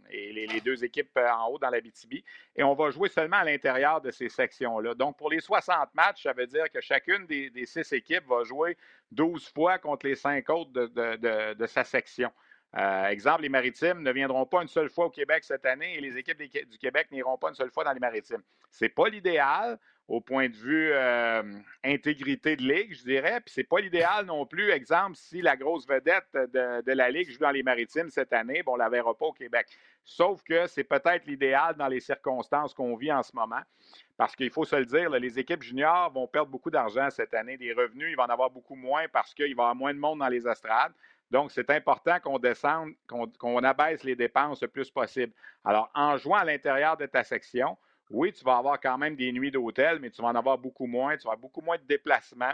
et 0.09 0.33
les, 0.33 0.61
deux 0.61 0.85
équipes 0.85 1.19
en 1.19 1.49
haut 1.49 1.59
dans 1.59 1.71
la 1.71 1.81
BTB. 1.81 2.23
Et 2.55 2.63
on 2.63 2.75
va 2.75 2.91
jouer 2.91 3.09
seulement 3.09 3.39
à 3.39 3.45
l'intérieur 3.45 4.01
de 4.01 4.13
ces 4.13 4.29
sections-là. 4.29 4.95
Donc, 4.95 5.17
pour 5.17 5.29
les 5.29 5.41
60 5.41 5.93
matchs, 5.95 6.23
ça 6.23 6.33
veut 6.33 6.47
dire 6.47 6.71
que 6.71 6.81
chacune 6.81 7.27
des, 7.27 7.51
six 7.67 7.93
équipes 7.93 8.25
va 8.29 8.45
jouer 8.45 8.77
12 9.11 9.49
fois 9.53 9.79
contre 9.79 10.07
les 10.07 10.15
cinq 10.15 10.49
autres 10.49 10.71
de, 10.71 11.67
sa 11.67 11.83
section. 11.83 12.31
Exemple, 12.77 13.43
les 13.43 13.49
Maritimes 13.49 14.03
ne 14.03 14.13
viendront 14.13 14.47
pas 14.47 14.63
une 14.63 14.69
seule 14.69 14.91
fois 14.91 15.07
au 15.07 15.11
Québec 15.11 15.45
cette 15.45 15.65
année 15.65 15.97
et 15.97 16.01
les 16.01 16.17
équipes 16.17 16.39
du 16.39 16.79
Québec 16.79 17.09
n'iront 17.11 17.39
pas 17.39 17.49
une 17.49 17.55
seule 17.55 17.71
fois 17.71 17.85
dans 17.85 17.93
les 17.93 18.01
Maritimes. 18.01 18.43
Ce 18.71 18.85
n'est 18.85 18.91
pas 18.91 19.09
l'idéal, 19.09 19.79
au 20.09 20.21
point 20.21 20.49
de 20.49 20.55
vue 20.55 20.91
euh, 20.93 21.43
intégrité 21.85 22.57
de 22.57 22.63
ligue, 22.63 22.95
je 22.95 23.03
dirais. 23.03 23.41
Puis 23.41 23.53
c'est 23.55 23.65
pas 23.65 23.81
l'idéal 23.81 24.27
non 24.27 24.47
plus. 24.47 24.71
Exemple, 24.71 25.17
si 25.17 25.43
la 25.43 25.57
grosse 25.57 25.87
vedette 25.87 26.29
de, 26.33 26.93
la 26.93 27.11
ligue 27.11 27.31
joue 27.31 27.41
dans 27.41 27.51
les 27.51 27.63
maritimes 27.63 28.09
cette 28.09 28.33
année, 28.33 28.63
bon, 28.63 28.75
on 28.75 28.77
la 28.77 28.89
verra 28.89 29.17
pas 29.17 29.27
au 29.27 29.33
Québec. 29.33 29.67
Sauf 30.05 30.43
que 30.45 30.67
c'est 30.69 30.85
peut-être 30.85 31.27
l'idéal 31.27 31.75
dans 31.77 31.89
les 31.89 32.01
circonstances 32.01 32.73
qu'on 32.73 32.95
vit 32.95 33.13
en 33.13 33.23
ce 33.23 33.35
moment. 33.35 33.61
Parce 34.17 34.37
qu'il 34.37 34.51
faut 34.51 34.65
se 34.65 34.77
le 34.77 34.87
dire, 34.87 35.11
les 35.11 35.39
équipes 35.39 35.63
juniors 35.63 36.13
vont 36.13 36.29
perdre 36.29 36.51
beaucoup 36.51 36.71
d'argent 36.71 37.11
cette 37.11 37.35
année. 37.35 37.57
Des 37.57 37.73
revenus, 37.73 38.11
il 38.11 38.17
va 38.17 38.25
en 38.25 38.29
avoir 38.29 38.51
beaucoup 38.51 38.77
moins 38.77 39.09
parce 39.09 39.35
qu'il 39.35 39.45
va 39.45 39.49
y 39.49 39.53
avoir 39.53 39.75
moins 39.75 39.93
de 39.93 39.99
monde 39.99 40.21
dans 40.21 40.29
les 40.29 40.47
estrades. 40.47 40.93
Donc, 41.31 41.51
c'est 41.51 41.71
important 41.71 42.19
qu'on 42.21 42.39
descende, 42.39 42.93
qu'on 43.07 43.59
abaisse 43.65 44.05
les 44.05 44.17
dépenses 44.17 44.63
le 44.63 44.69
plus 44.69 44.91
possible. 44.91 45.33
Alors, 45.65 45.91
en 45.95 46.17
jouant 46.17 46.37
à 46.37 46.45
l'intérieur 46.45 46.97
de 46.97 47.07
ta 47.07 47.25
section, 47.25 47.77
oui, 48.11 48.33
tu 48.33 48.45
vas 48.45 48.57
avoir 48.57 48.81
quand 48.81 48.99
même 48.99 49.17
des 49.17 49.33
nuits 49.33 49.51
d'hôtel, 49.51 49.99
mais 49.99 50.11
tu 50.11 50.23
vas 50.23 50.29
en 50.29 50.35
avoir 50.35 50.59
beaucoup 50.59 50.87
moins. 50.87 51.17
Tu 51.17 51.25
vas 51.25 51.33
avoir 51.33 51.39
beaucoup 51.39 51.61
moins 51.61 51.77
de 51.77 51.83
déplacements. 51.83 52.53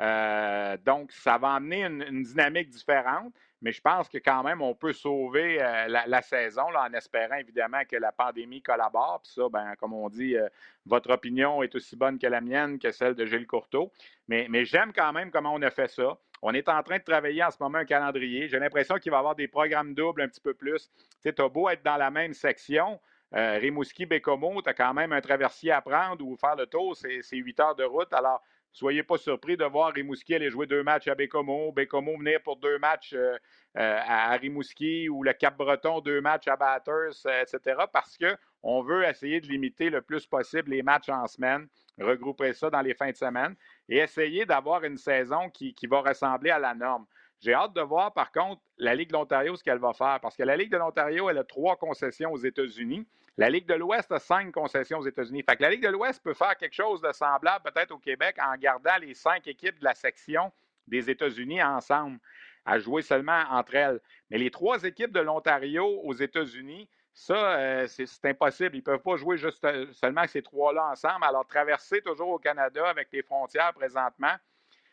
Euh, 0.00 0.76
donc, 0.84 1.12
ça 1.12 1.36
va 1.38 1.54
amener 1.54 1.84
une, 1.84 2.22
dynamique 2.22 2.70
différente, 2.70 3.34
mais 3.60 3.70
je 3.72 3.82
pense 3.82 4.08
que 4.08 4.16
quand 4.16 4.42
même, 4.42 4.62
on 4.62 4.74
peut 4.74 4.94
sauver 4.94 5.62
euh, 5.62 5.88
la, 6.06 6.22
saison 6.22 6.62
en 6.74 6.92
espérant 6.94 7.36
évidemment 7.36 7.82
que 7.88 7.96
la 7.96 8.10
pandémie 8.10 8.62
collabore. 8.62 9.20
Puis 9.22 9.32
ça, 9.34 9.42
ben, 9.50 9.74
comme 9.76 9.92
on 9.92 10.08
dit, 10.08 10.36
euh, 10.36 10.48
votre 10.86 11.10
opinion 11.10 11.62
est 11.62 11.74
aussi 11.74 11.96
bonne 11.96 12.18
que 12.18 12.26
la 12.26 12.40
mienne, 12.40 12.78
que 12.78 12.90
celle 12.92 13.14
de 13.14 13.26
Gilles 13.26 13.46
Courteau. 13.46 13.92
Mais, 14.28 14.46
mais 14.48 14.64
j'aime 14.64 14.92
quand 14.94 15.12
même 15.12 15.30
comment 15.30 15.52
on 15.52 15.60
a 15.62 15.70
fait 15.70 15.88
ça. 15.88 16.18
On 16.42 16.52
est 16.54 16.68
en 16.68 16.82
train 16.82 16.98
de 16.98 17.02
travailler 17.02 17.44
en 17.44 17.50
ce 17.50 17.56
moment 17.60 17.78
un 17.78 17.84
calendrier. 17.84 18.48
J'ai 18.48 18.58
l'impression 18.58 18.96
qu'il 18.96 19.10
va 19.10 19.18
y 19.18 19.20
avoir 19.20 19.34
des 19.34 19.48
programmes 19.48 19.94
doubles 19.94 20.22
un 20.22 20.28
petit 20.28 20.40
peu 20.40 20.54
plus. 20.54 20.90
Tu 21.22 21.28
as 21.36 21.48
beau 21.48 21.68
être 21.68 21.82
dans 21.84 21.96
la 21.96 22.10
même 22.10 22.32
section, 22.32 22.98
euh, 23.34 23.58
Rimouski, 23.58 24.06
Bécomo, 24.06 24.62
tu 24.62 24.68
as 24.68 24.74
quand 24.74 24.94
même 24.94 25.12
un 25.12 25.20
traversier 25.20 25.72
à 25.72 25.80
prendre 25.80 26.24
ou 26.24 26.36
faire 26.36 26.56
le 26.56 26.66
tour, 26.66 26.96
c'est 26.96 27.36
huit 27.36 27.60
heures 27.60 27.76
de 27.76 27.84
route. 27.84 28.12
Alors, 28.12 28.42
soyez 28.72 29.02
pas 29.02 29.18
surpris 29.18 29.56
de 29.56 29.64
voir 29.64 29.92
Rimouski 29.92 30.34
aller 30.34 30.50
jouer 30.50 30.66
deux 30.66 30.82
matchs 30.82 31.08
à 31.08 31.14
Bécomo, 31.14 31.72
Bécomo 31.72 32.16
venir 32.18 32.40
pour 32.42 32.56
deux 32.56 32.78
matchs 32.78 33.12
euh, 33.14 33.36
euh, 33.76 33.98
à 34.04 34.32
Rimouski 34.36 35.08
ou 35.08 35.22
le 35.22 35.32
Cap-Breton, 35.32 36.00
deux 36.00 36.20
matchs 36.20 36.48
à 36.48 36.56
Batters, 36.56 37.26
etc. 37.42 37.82
Parce 37.92 38.18
qu'on 38.18 38.82
veut 38.82 39.04
essayer 39.04 39.40
de 39.40 39.46
limiter 39.46 39.90
le 39.90 40.02
plus 40.02 40.26
possible 40.26 40.70
les 40.70 40.82
matchs 40.82 41.08
en 41.08 41.26
semaine, 41.26 41.68
regrouper 41.98 42.52
ça 42.52 42.70
dans 42.70 42.80
les 42.80 42.94
fins 42.94 43.10
de 43.10 43.16
semaine 43.16 43.54
et 43.88 43.98
essayer 43.98 44.46
d'avoir 44.46 44.84
une 44.84 44.96
saison 44.96 45.50
qui 45.50 45.74
va 45.88 46.00
ressembler 46.00 46.50
à 46.50 46.58
la 46.58 46.74
norme. 46.74 47.06
J'ai 47.40 47.54
hâte 47.54 47.72
de 47.72 47.80
voir, 47.80 48.12
par 48.12 48.32
contre, 48.32 48.60
la 48.76 48.94
Ligue 48.94 49.08
de 49.08 49.14
l'Ontario, 49.14 49.56
ce 49.56 49.64
qu'elle 49.64 49.78
va 49.78 49.92
faire. 49.92 50.18
Parce 50.20 50.36
que 50.36 50.42
la 50.42 50.56
Ligue 50.56 50.70
de 50.70 50.76
l'Ontario, 50.76 51.30
elle 51.30 51.38
a 51.38 51.44
trois 51.44 51.76
concessions 51.76 52.32
aux 52.32 52.38
États-Unis. 52.38 53.06
La 53.38 53.48
Ligue 53.48 53.66
de 53.66 53.74
l'Ouest 53.74 54.12
a 54.12 54.18
cinq 54.18 54.52
concessions 54.52 54.98
aux 54.98 55.06
États-Unis. 55.06 55.42
Fait 55.48 55.56
que 55.56 55.62
la 55.62 55.70
Ligue 55.70 55.82
de 55.82 55.88
l'Ouest 55.88 56.22
peut 56.22 56.34
faire 56.34 56.56
quelque 56.56 56.74
chose 56.74 57.00
de 57.00 57.12
semblable 57.12 57.64
peut-être 57.64 57.92
au 57.92 57.98
Québec 57.98 58.36
en 58.38 58.54
gardant 58.56 58.96
les 59.00 59.14
cinq 59.14 59.46
équipes 59.46 59.78
de 59.78 59.84
la 59.84 59.94
section 59.94 60.52
des 60.86 61.08
États-Unis 61.08 61.62
ensemble, 61.62 62.18
à 62.66 62.78
jouer 62.78 63.00
seulement 63.00 63.42
entre 63.50 63.74
elles. 63.74 64.00
Mais 64.28 64.36
les 64.36 64.50
trois 64.50 64.82
équipes 64.82 65.12
de 65.12 65.20
l'Ontario 65.20 65.86
aux 66.02 66.12
États-Unis, 66.12 66.88
ça, 67.14 67.58
euh, 67.58 67.86
c'est 67.86 68.24
impossible. 68.24 68.74
Ils 68.74 68.80
ne 68.80 68.84
peuvent 68.84 69.02
pas 69.02 69.16
jouer 69.16 69.36
juste 69.36 69.64
euh, 69.64 69.86
seulement 69.92 70.26
ces 70.26 70.42
trois-là 70.42 70.90
ensemble. 70.90 71.24
Alors, 71.24 71.46
traverser 71.46 72.02
toujours 72.02 72.28
au 72.28 72.38
Canada 72.38 72.86
avec 72.88 73.08
les 73.12 73.22
frontières 73.22 73.72
présentement, 73.72 74.34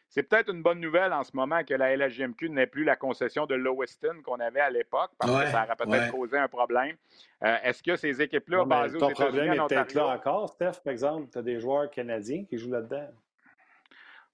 c'est 0.09 0.23
peut-être 0.23 0.51
une 0.53 0.61
bonne 0.61 0.79
nouvelle 0.79 1.11
en 1.11 1.23
ce 1.23 1.31
moment 1.35 1.63
que 1.63 1.73
la 1.73 1.95
LHJMQ 1.95 2.49
n'ait 2.49 2.67
plus 2.67 2.83
la 2.83 2.95
concession 2.95 3.45
de 3.45 3.55
Lewiston 3.55 4.21
qu'on 4.23 4.39
avait 4.39 4.61
à 4.61 4.69
l'époque, 4.69 5.11
parce 5.17 5.31
que 5.31 5.51
ça 5.51 5.63
aurait 5.63 5.75
peut-être 5.75 6.11
causé 6.11 6.37
un 6.37 6.47
problème. 6.47 6.95
Euh, 7.43 7.57
est-ce 7.63 7.83
que 7.83 7.95
ces 7.95 8.21
équipes-là, 8.21 8.65
basées 8.65 8.97
aux 8.97 9.09
États-Unis, 9.09 9.15
problème 9.15 9.53
est 9.53 9.67
peut-être 9.67 9.93
là 9.93 10.07
encore, 10.07 10.49
Steph, 10.49 10.81
par 10.83 10.91
exemple. 10.91 11.27
Tu 11.31 11.37
as 11.37 11.41
des 11.41 11.59
joueurs 11.59 11.89
canadiens 11.89 12.45
qui 12.45 12.57
jouent 12.57 12.71
là-dedans. 12.71 13.07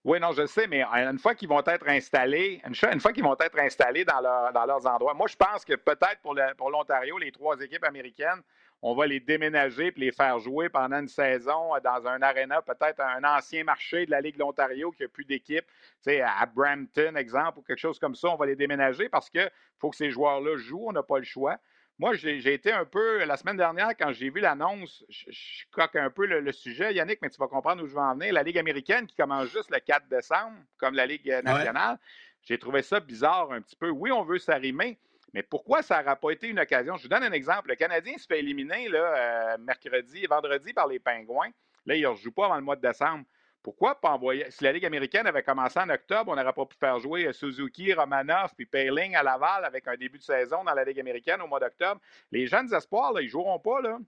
Oui, 0.05 0.19
non, 0.19 0.33
je 0.33 0.45
sais, 0.45 0.67
mais 0.67 0.83
une 0.83 1.17
fois 1.17 1.33
qu'ils 1.33 1.47
vont 1.47 1.63
être 1.65 1.87
installés, 1.87 2.61
une 2.65 2.99
fois 2.99 3.13
qu'ils 3.13 3.23
vont 3.23 3.37
être 3.39 3.57
installés 3.57 4.03
dans, 4.03 4.19
leur, 4.19 4.51
dans, 4.51 4.65
leurs 4.65 4.85
endroits, 4.85 5.13
moi, 5.13 5.27
je 5.27 5.37
pense 5.37 5.63
que 5.63 5.75
peut-être 5.75 6.19
pour 6.57 6.69
l'Ontario, 6.69 7.17
les 7.17 7.31
trois 7.31 7.57
équipes 7.61 7.85
américaines, 7.85 8.41
on 8.85 8.93
va 8.95 9.07
les 9.07 9.21
déménager 9.21 9.93
puis 9.93 10.01
les 10.01 10.11
faire 10.11 10.37
jouer 10.39 10.67
pendant 10.67 10.99
une 10.99 11.07
saison 11.07 11.71
dans 11.81 12.05
un 12.05 12.21
aréna, 12.21 12.61
peut-être 12.61 12.99
un 12.99 13.23
ancien 13.23 13.63
marché 13.63 14.05
de 14.05 14.11
la 14.11 14.19
Ligue 14.19 14.35
de 14.35 14.41
l'Ontario 14.41 14.91
qui 14.91 15.03
n'a 15.03 15.07
plus 15.07 15.23
d'équipe, 15.23 15.65
à 16.05 16.45
Brampton, 16.45 17.15
exemple, 17.15 17.59
ou 17.59 17.61
quelque 17.61 17.79
chose 17.79 17.97
comme 17.97 18.13
ça. 18.13 18.27
On 18.27 18.35
va 18.35 18.45
les 18.45 18.57
déménager 18.57 19.07
parce 19.07 19.29
qu'il 19.29 19.49
faut 19.79 19.89
que 19.89 19.95
ces 19.95 20.11
joueurs-là 20.11 20.57
jouent. 20.57 20.89
On 20.89 20.91
n'a 20.91 21.01
pas 21.01 21.17
le 21.17 21.23
choix. 21.23 21.57
Moi, 21.97 22.15
j'ai 22.15 22.53
été 22.53 22.73
un 22.73 22.83
peu, 22.83 23.23
la 23.23 23.37
semaine 23.37 23.55
dernière, 23.55 23.91
quand 23.97 24.11
j'ai 24.11 24.29
vu 24.29 24.41
l'annonce, 24.41 25.05
je, 25.07 25.63
coque 25.71 25.95
un 25.95 26.09
peu 26.09 26.25
le, 26.25 26.51
sujet, 26.51 26.93
Yannick, 26.93 27.19
mais 27.21 27.29
tu 27.29 27.37
vas 27.37 27.47
comprendre 27.47 27.83
où 27.83 27.87
je 27.87 27.93
veux 27.93 28.01
en 28.01 28.15
venir. 28.15 28.33
La 28.33 28.43
Ligue 28.43 28.57
américaine 28.57 29.07
qui 29.07 29.15
commence 29.15 29.47
juste 29.47 29.71
le 29.71 29.79
4 29.79 30.09
décembre, 30.09 30.57
comme 30.77 30.95
la 30.95 31.05
Ligue 31.05 31.33
nationale, 31.45 31.97
j'ai 32.41 32.57
trouvé 32.57 32.81
ça 32.81 32.99
bizarre 32.99 33.53
un 33.53 33.61
petit 33.61 33.77
peu. 33.77 33.89
Oui, 33.89 34.11
on 34.11 34.23
veut 34.23 34.39
s'arrimer, 34.39 34.97
mais 35.33 35.43
pourquoi 35.43 35.81
ça 35.81 35.99
n'aura 35.99 36.15
pas 36.15 36.31
été 36.31 36.47
une 36.47 36.59
occasion? 36.59 36.95
Je 36.97 37.03
vous 37.03 37.09
donne 37.09 37.23
un 37.23 37.31
exemple. 37.31 37.69
Le 37.69 37.75
Canadien 37.75 38.17
se 38.17 38.27
fait 38.27 38.39
éliminer 38.39 38.87
là, 38.87 38.99
euh, 38.99 39.57
mercredi 39.59 40.23
et 40.23 40.27
vendredi 40.27 40.73
par 40.73 40.87
les 40.87 40.99
Pingouins. 40.99 41.49
Là, 41.85 41.95
il 41.95 42.03
ne 42.03 42.07
rejoue 42.07 42.31
pas 42.31 42.45
avant 42.45 42.55
le 42.55 42.61
mois 42.61 42.75
de 42.75 42.81
décembre. 42.81 43.25
Pourquoi 43.63 43.95
pas 43.95 44.11
envoyer? 44.11 44.45
Si 44.51 44.63
la 44.63 44.73
Ligue 44.73 44.85
américaine 44.85 45.25
avait 45.25 45.41
commencé 45.41 45.79
en 45.79 45.89
octobre, 45.89 46.31
on 46.31 46.35
n'aurait 46.35 46.53
pas 46.53 46.65
pu 46.65 46.75
faire 46.77 46.99
jouer 46.99 47.31
Suzuki, 47.31 47.93
Romanov 47.93 48.51
puis 48.55 48.65
Payling 48.65 49.15
à 49.15 49.23
Laval 49.23 49.63
avec 49.63 49.87
un 49.87 49.95
début 49.95 50.17
de 50.17 50.23
saison 50.23 50.63
dans 50.65 50.73
la 50.73 50.83
Ligue 50.83 50.99
américaine 50.99 51.41
au 51.41 51.47
mois 51.47 51.61
d'octobre. 51.61 51.99
Les 52.31 52.45
jeunes 52.45 52.71
espoirs, 52.73 53.13
là, 53.13 53.21
ils 53.21 53.25
ne 53.25 53.29
joueront 53.29 53.59
pas. 53.59 53.81
Là. 53.81 53.99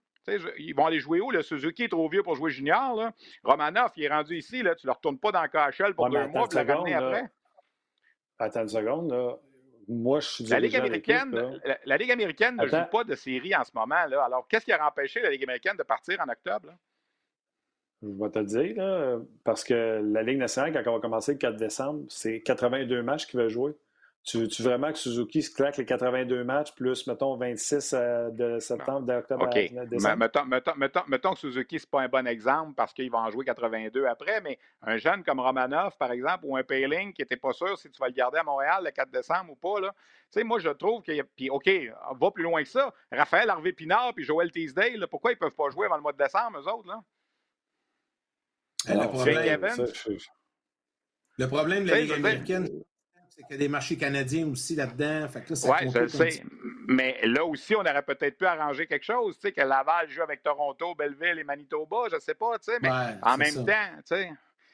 ils 0.57 0.75
vont 0.75 0.85
aller 0.85 0.99
jouer 0.99 1.21
où? 1.21 1.31
Le 1.31 1.41
Suzuki 1.41 1.83
est 1.83 1.89
trop 1.89 2.09
vieux 2.09 2.21
pour 2.21 2.35
jouer 2.35 2.51
junior. 2.51 2.95
Là. 2.95 3.13
Romanov, 3.43 3.91
il 3.95 4.03
est 4.03 4.09
rendu 4.09 4.37
ici. 4.37 4.61
Là. 4.61 4.75
Tu 4.75 4.85
ne 4.85 4.91
le 4.91 4.95
retournes 4.95 5.19
pas 5.19 5.31
dans 5.31 5.41
le 5.41 5.47
KHL 5.47 5.95
pour 5.95 6.09
deux 6.09 6.27
mois 6.27 6.47
pour 6.49 6.59
le 6.59 6.73
ramener 6.73 6.93
après. 6.93 7.29
Attends 8.37 8.63
une 8.63 8.67
seconde. 8.67 9.11
Là. 9.11 9.37
Moi, 9.87 10.19
je 10.19 10.27
suis 10.27 10.43
la 10.45 10.59
Ligue 10.59 10.75
américaine, 10.75 11.59
la, 11.85 11.97
Ligue 11.97 12.11
américaine 12.11 12.55
ne 12.55 12.67
joue 12.67 12.85
pas 12.91 13.03
de 13.03 13.15
série 13.15 13.55
en 13.55 13.63
ce 13.63 13.71
moment. 13.73 14.05
Là. 14.07 14.23
Alors, 14.23 14.47
qu'est-ce 14.47 14.65
qui 14.65 14.71
a 14.71 14.87
empêché 14.87 15.21
la 15.21 15.29
Ligue 15.29 15.43
américaine 15.43 15.77
de 15.77 15.83
partir 15.83 16.19
en 16.19 16.29
octobre? 16.29 16.73
Je 18.01 18.07
vais 18.07 18.29
te 18.29 18.39
le 18.39 18.45
dire, 18.45 18.75
là, 18.75 19.17
parce 19.43 19.63
que 19.63 20.01
la 20.03 20.23
Ligue 20.23 20.37
nationale, 20.37 20.73
quand 20.73 20.91
on 20.91 20.95
va 20.95 21.01
commencer 21.01 21.33
le 21.33 21.37
4 21.37 21.55
décembre, 21.55 22.05
c'est 22.09 22.41
82 22.41 23.01
matchs 23.03 23.25
qu'il 23.27 23.39
va 23.39 23.47
jouer. 23.47 23.73
Tu 24.25 24.39
veux-tu 24.39 24.63
vraiment 24.63 24.91
que 24.91 24.97
Suzuki 24.97 25.43
se 25.43 25.51
claque 25.51 25.77
les 25.77 25.85
82 25.85 26.43
matchs 26.43 26.73
plus, 26.73 27.05
mettons, 27.05 27.37
26 27.37 27.93
euh, 27.93 28.31
de 28.31 28.59
septembre, 28.59 29.01
d'octobre 29.01 29.45
à 29.45 29.85
décembre? 29.85 30.17
Mettons, 30.17 30.45
mettons, 30.45 30.75
mettons, 30.75 31.03
mettons, 31.07 31.33
que 31.33 31.39
Suzuki, 31.39 31.77
ce 31.77 31.85
n'est 31.85 31.89
pas 31.91 32.01
un 32.01 32.07
bon 32.07 32.25
exemple 32.25 32.73
parce 32.75 32.91
qu'il 32.91 33.11
va 33.11 33.19
en 33.19 33.29
jouer 33.29 33.45
82 33.45 34.07
après, 34.07 34.41
mais 34.41 34.57
un 34.81 34.97
jeune 34.97 35.23
comme 35.23 35.39
Romanov, 35.39 35.95
par 35.99 36.11
exemple, 36.11 36.39
ou 36.43 36.57
un 36.57 36.63
Payling 36.63 37.13
qui 37.13 37.21
n'était 37.21 37.37
pas 37.37 37.53
sûr 37.53 37.77
si 37.77 37.91
tu 37.91 37.99
vas 37.99 38.07
le 38.07 38.13
garder 38.13 38.39
à 38.39 38.43
Montréal 38.43 38.81
le 38.83 38.89
4 38.89 39.11
décembre 39.11 39.51
ou 39.51 39.55
pas, 39.55 39.79
là. 39.79 39.93
Tu 40.31 40.39
sais, 40.39 40.43
moi, 40.43 40.57
je 40.57 40.69
trouve 40.69 41.03
que. 41.03 41.21
Puis, 41.35 41.51
OK, 41.51 41.69
va 42.19 42.31
plus 42.31 42.43
loin 42.43 42.63
que 42.63 42.69
ça. 42.69 42.91
Raphaël 43.11 43.47
Harvey 43.51 43.73
Pinard 43.73 44.15
puis 44.15 44.25
Joël 44.25 44.51
Teasdale, 44.51 45.05
pourquoi 45.07 45.33
ils 45.33 45.35
ne 45.35 45.39
peuvent 45.39 45.55
pas 45.55 45.69
jouer 45.69 45.85
avant 45.85 45.97
le 45.97 46.01
mois 46.01 46.13
de 46.13 46.17
décembre, 46.17 46.57
eux 46.57 46.67
autres, 46.67 46.87
là? 46.87 46.99
le, 48.87 49.07
problème, 51.47 51.85
de 51.85 51.91
la 51.91 52.01
Ligue 52.01 52.11
américaine, 52.13 52.67
c'est 53.35 53.43
qu'il 53.43 53.55
y 53.55 53.55
a 53.55 53.59
des 53.59 53.67
marchés 53.67 53.97
canadiens 53.97 54.47
aussi 54.47 54.75
là-dedans. 54.75 55.27
Oui, 55.35 55.91
je 55.93 55.99
le 55.99 56.07
sais. 56.07 56.43
Mais 56.87 57.19
là 57.23 57.43
aussi, 57.43 57.75
on 57.75 57.81
aurait 57.81 58.03
peut-être 58.03 58.37
pu 58.37 58.45
arranger 58.45 58.87
quelque 58.87 59.03
chose, 59.03 59.35
tu 59.35 59.41
sais, 59.41 59.51
que 59.51 59.61
Laval 59.61 60.09
joue 60.09 60.21
avec 60.21 60.41
Toronto, 60.43 60.95
Belleville 60.95 61.39
et 61.39 61.43
Manitoba, 61.43 62.07
je 62.09 62.15
ne 62.15 62.19
sais 62.19 62.35
pas, 62.35 62.57
tu 62.59 62.71
sais, 62.71 62.77
mais 62.81 62.89
en 63.21 63.37
même 63.37 63.65
temps, 63.65 63.89
tu 64.07 64.15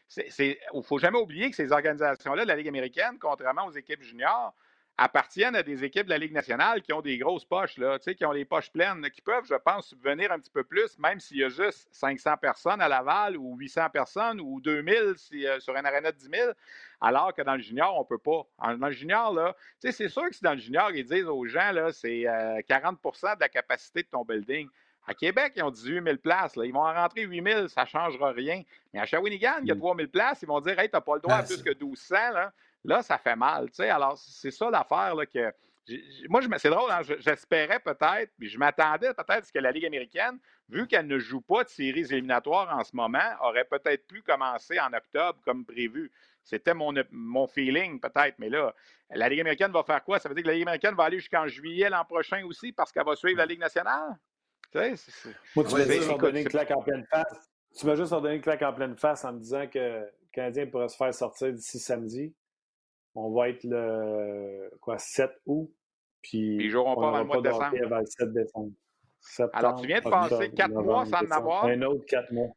sais, 0.08 0.58
il 0.74 0.78
ne 0.78 0.82
faut 0.82 1.00
jamais 1.00 1.18
oublier 1.18 1.50
que 1.50 1.56
ces 1.56 1.72
organisations-là 1.72 2.44
de 2.44 2.48
la 2.50 2.56
Ligue 2.56 2.68
américaine, 2.68 3.18
contrairement 3.20 3.66
aux 3.66 3.72
équipes 3.72 4.04
juniors, 4.04 4.54
appartiennent 4.98 5.56
à 5.56 5.64
des 5.64 5.84
équipes 5.84 6.06
de 6.06 6.12
la 6.12 6.18
Ligue 6.18 6.34
nationale 6.34 6.82
qui 6.82 6.94
ont 6.94 7.02
des 7.02 7.18
grosses 7.18 7.46
poches, 7.46 7.78
là, 7.78 7.98
qui 8.00 8.26
ont 8.26 8.32
les 8.32 8.46
poches 8.46 8.72
pleines, 8.72 9.10
qui 9.10 9.22
peuvent, 9.22 9.46
je 9.46 9.56
pense, 9.56 9.88
subvenir 9.88 10.32
un 10.32 10.40
petit 10.40 10.52
peu 10.52 10.64
plus, 10.64 10.98
même 11.00 11.20
s'il 11.20 11.38
y 11.38 11.44
a 11.44 11.50
juste 11.50 11.88
500 11.92 12.38
personnes 12.38 12.82
à 12.82 12.88
Laval 12.88 13.38
ou 13.38 13.56
800 13.58 13.90
personnes 13.90 14.40
ou 14.40 14.62
2000 14.62 15.14
si, 15.18 15.48
euh, 15.48 15.60
sur 15.60 15.76
un 15.76 15.84
aréna 15.86 16.12
de 16.12 16.18
10 16.18 16.30
000, 16.32 16.52
alors 17.00 17.34
que 17.34 17.42
dans 17.42 17.56
le 17.56 17.62
junior, 17.62 17.96
on 17.96 18.02
ne 18.02 18.06
peut 18.06 18.20
pas. 18.20 18.46
Dans 18.78 18.88
le 18.88 18.94
junior, 18.94 19.34
là, 19.34 19.56
c'est 19.80 20.10
sûr 20.10 20.30
que 20.30 20.36
si 20.36 20.44
dans 20.44 20.54
le 20.54 20.60
junior, 20.60 20.92
ils 20.92 21.06
disent 21.06 21.26
aux 21.26 21.46
gens, 21.46 21.72
là, 21.72 21.92
c'est 21.92 22.24
40% 22.70 23.26
euh, 23.26 23.36
de 23.36 23.40
la 23.40 23.50
capacité 23.50 24.04
de 24.04 24.08
ton 24.08 24.24
building. 24.24 24.68
À 25.08 25.16
Québec, 25.16 25.54
ils 25.56 25.64
ont 25.64 25.72
18 25.72 26.04
000 26.04 26.18
places. 26.18 26.56
Là. 26.56 26.66
Ils 26.66 26.74
vont 26.74 26.86
en 26.86 26.94
rentrer 26.94 27.24
8 27.24 27.44
000, 27.44 27.68
ça 27.70 27.82
ne 27.82 27.88
changera 27.88 28.32
rien. 28.32 28.62
Mais 28.94 29.00
à 29.00 29.06
Shawinigan, 29.06 29.56
il 29.64 29.68
y 29.68 29.72
a 29.72 29.76
3 29.76 29.96
mm. 29.96 29.98
000 29.98 30.10
places. 30.10 30.42
Ils 30.44 30.48
vont 30.48 30.62
dire 30.62 30.78
Hey, 30.78 30.90
tu 30.90 30.96
n'as 30.96 31.02
pas 31.02 31.16
le 31.16 31.22
droit 31.22 31.38
à 31.38 31.44
plus 31.44 31.64
que 31.64 31.72
1200. 31.72 32.16
Là. 32.34 32.54
Là, 32.84 33.02
ça 33.02 33.18
fait 33.18 33.36
mal. 33.36 33.70
sais. 33.74 33.90
Alors, 33.90 34.18
c'est 34.18 34.52
ça 34.52 34.70
l'affaire 34.70 35.14
que. 35.32 35.54
Moi, 36.30 36.42
c'est 36.58 36.70
drôle, 36.70 36.92
hein, 36.92 37.02
j'espérais 37.20 37.80
peut-être, 37.80 38.32
puis 38.38 38.48
je 38.48 38.58
m'attendais 38.58 39.14
peut-être 39.14 39.30
à 39.30 39.42
ce 39.42 39.52
que 39.52 39.60
la 39.60 39.72
Ligue 39.72 39.86
américaine, 39.86 40.40
vu 40.70 40.88
qu'elle 40.88 41.08
ne 41.08 41.18
joue 41.18 41.42
pas 41.42 41.64
de 41.64 41.70
séries 41.70 42.06
éliminatoires 42.12 42.78
en 42.78 42.84
ce 42.84 42.96
moment, 42.96 43.20
aurait 43.42 43.66
peut-être 43.66 44.06
pu 44.08 44.22
commencer 44.22 44.80
en 44.80 44.94
octobre 44.94 45.40
comme 45.44 45.66
prévu. 45.66 46.12
C'était 46.44 46.76
mon, 46.76 46.94
mon 47.12 47.48
feeling 47.48 48.00
peut-être, 48.00 48.36
mais 48.38 48.50
là, 48.50 48.74
la 49.10 49.28
Ligue 49.28 49.42
américaine 49.42 49.72
va 49.72 49.84
faire 49.84 50.04
quoi? 50.04 50.20
Ça 50.20 50.30
veut 50.30 50.36
dire 50.36 50.44
que 50.44 50.50
la 50.50 50.54
Ligue 50.54 50.64
américaine 50.64 50.96
va 50.96 51.06
aller 51.06 51.20
jusqu'en 51.20 51.48
juillet 51.48 51.90
l'an 51.90 52.06
prochain 52.06 52.44
aussi 52.46 52.72
parce 52.72 52.92
qu'elle 52.92 53.06
va 53.06 53.16
suivre 53.16 53.38
la 53.38 53.46
Ligue 53.46 53.60
nationale? 53.60 54.18
Tu 54.72 54.96
sais, 54.96 55.32
Moi, 55.56 55.66
tu 55.66 55.76
m'as 55.76 55.86
juste 55.86 56.18
donné 56.18 56.42
une 56.42 56.48
claque 56.48 56.72
en 56.72 56.82
pleine 56.82 57.06
face. 57.06 57.50
Tu 57.78 57.86
m'as 57.86 57.96
juste 57.96 58.12
donné 58.12 58.36
une 58.36 58.42
claque 58.42 58.62
en 58.62 58.74
pleine 58.74 58.96
face 58.96 59.26
en 59.26 59.34
me 59.34 59.40
disant 59.40 59.68
que 59.68 59.80
le 59.80 60.12
Canadien 60.32 60.68
pourrait 60.68 60.90
se 60.90 60.96
faire 60.96 61.14
sortir 61.14 61.52
d'ici 61.52 61.80
samedi. 61.80 62.34
On 63.16 63.32
va 63.32 63.50
être 63.50 63.64
le 63.64 64.70
quoi, 64.80 64.98
7 64.98 65.32
août. 65.46 65.72
Puis 66.22 66.58
ils 66.58 66.70
joueront 66.70 66.96
pas 66.96 67.10
avant 67.10 67.18
le 67.20 67.24
mois 67.26 67.38
de 67.38 67.42
décembre. 67.42 67.76
le 67.76 68.06
7 68.06 68.34
décembre. 68.34 68.72
Alors, 69.54 69.80
tu 69.80 69.88
viens 69.88 70.00
de 70.00 70.10
passer 70.10 70.52
4 70.52 70.72
mois 70.72 71.06
sans 71.06 71.20
en 71.20 71.32
avoir? 71.32 71.66
Un 71.66 71.82
autre 71.84 72.06
4 72.06 72.32
mois. 72.32 72.50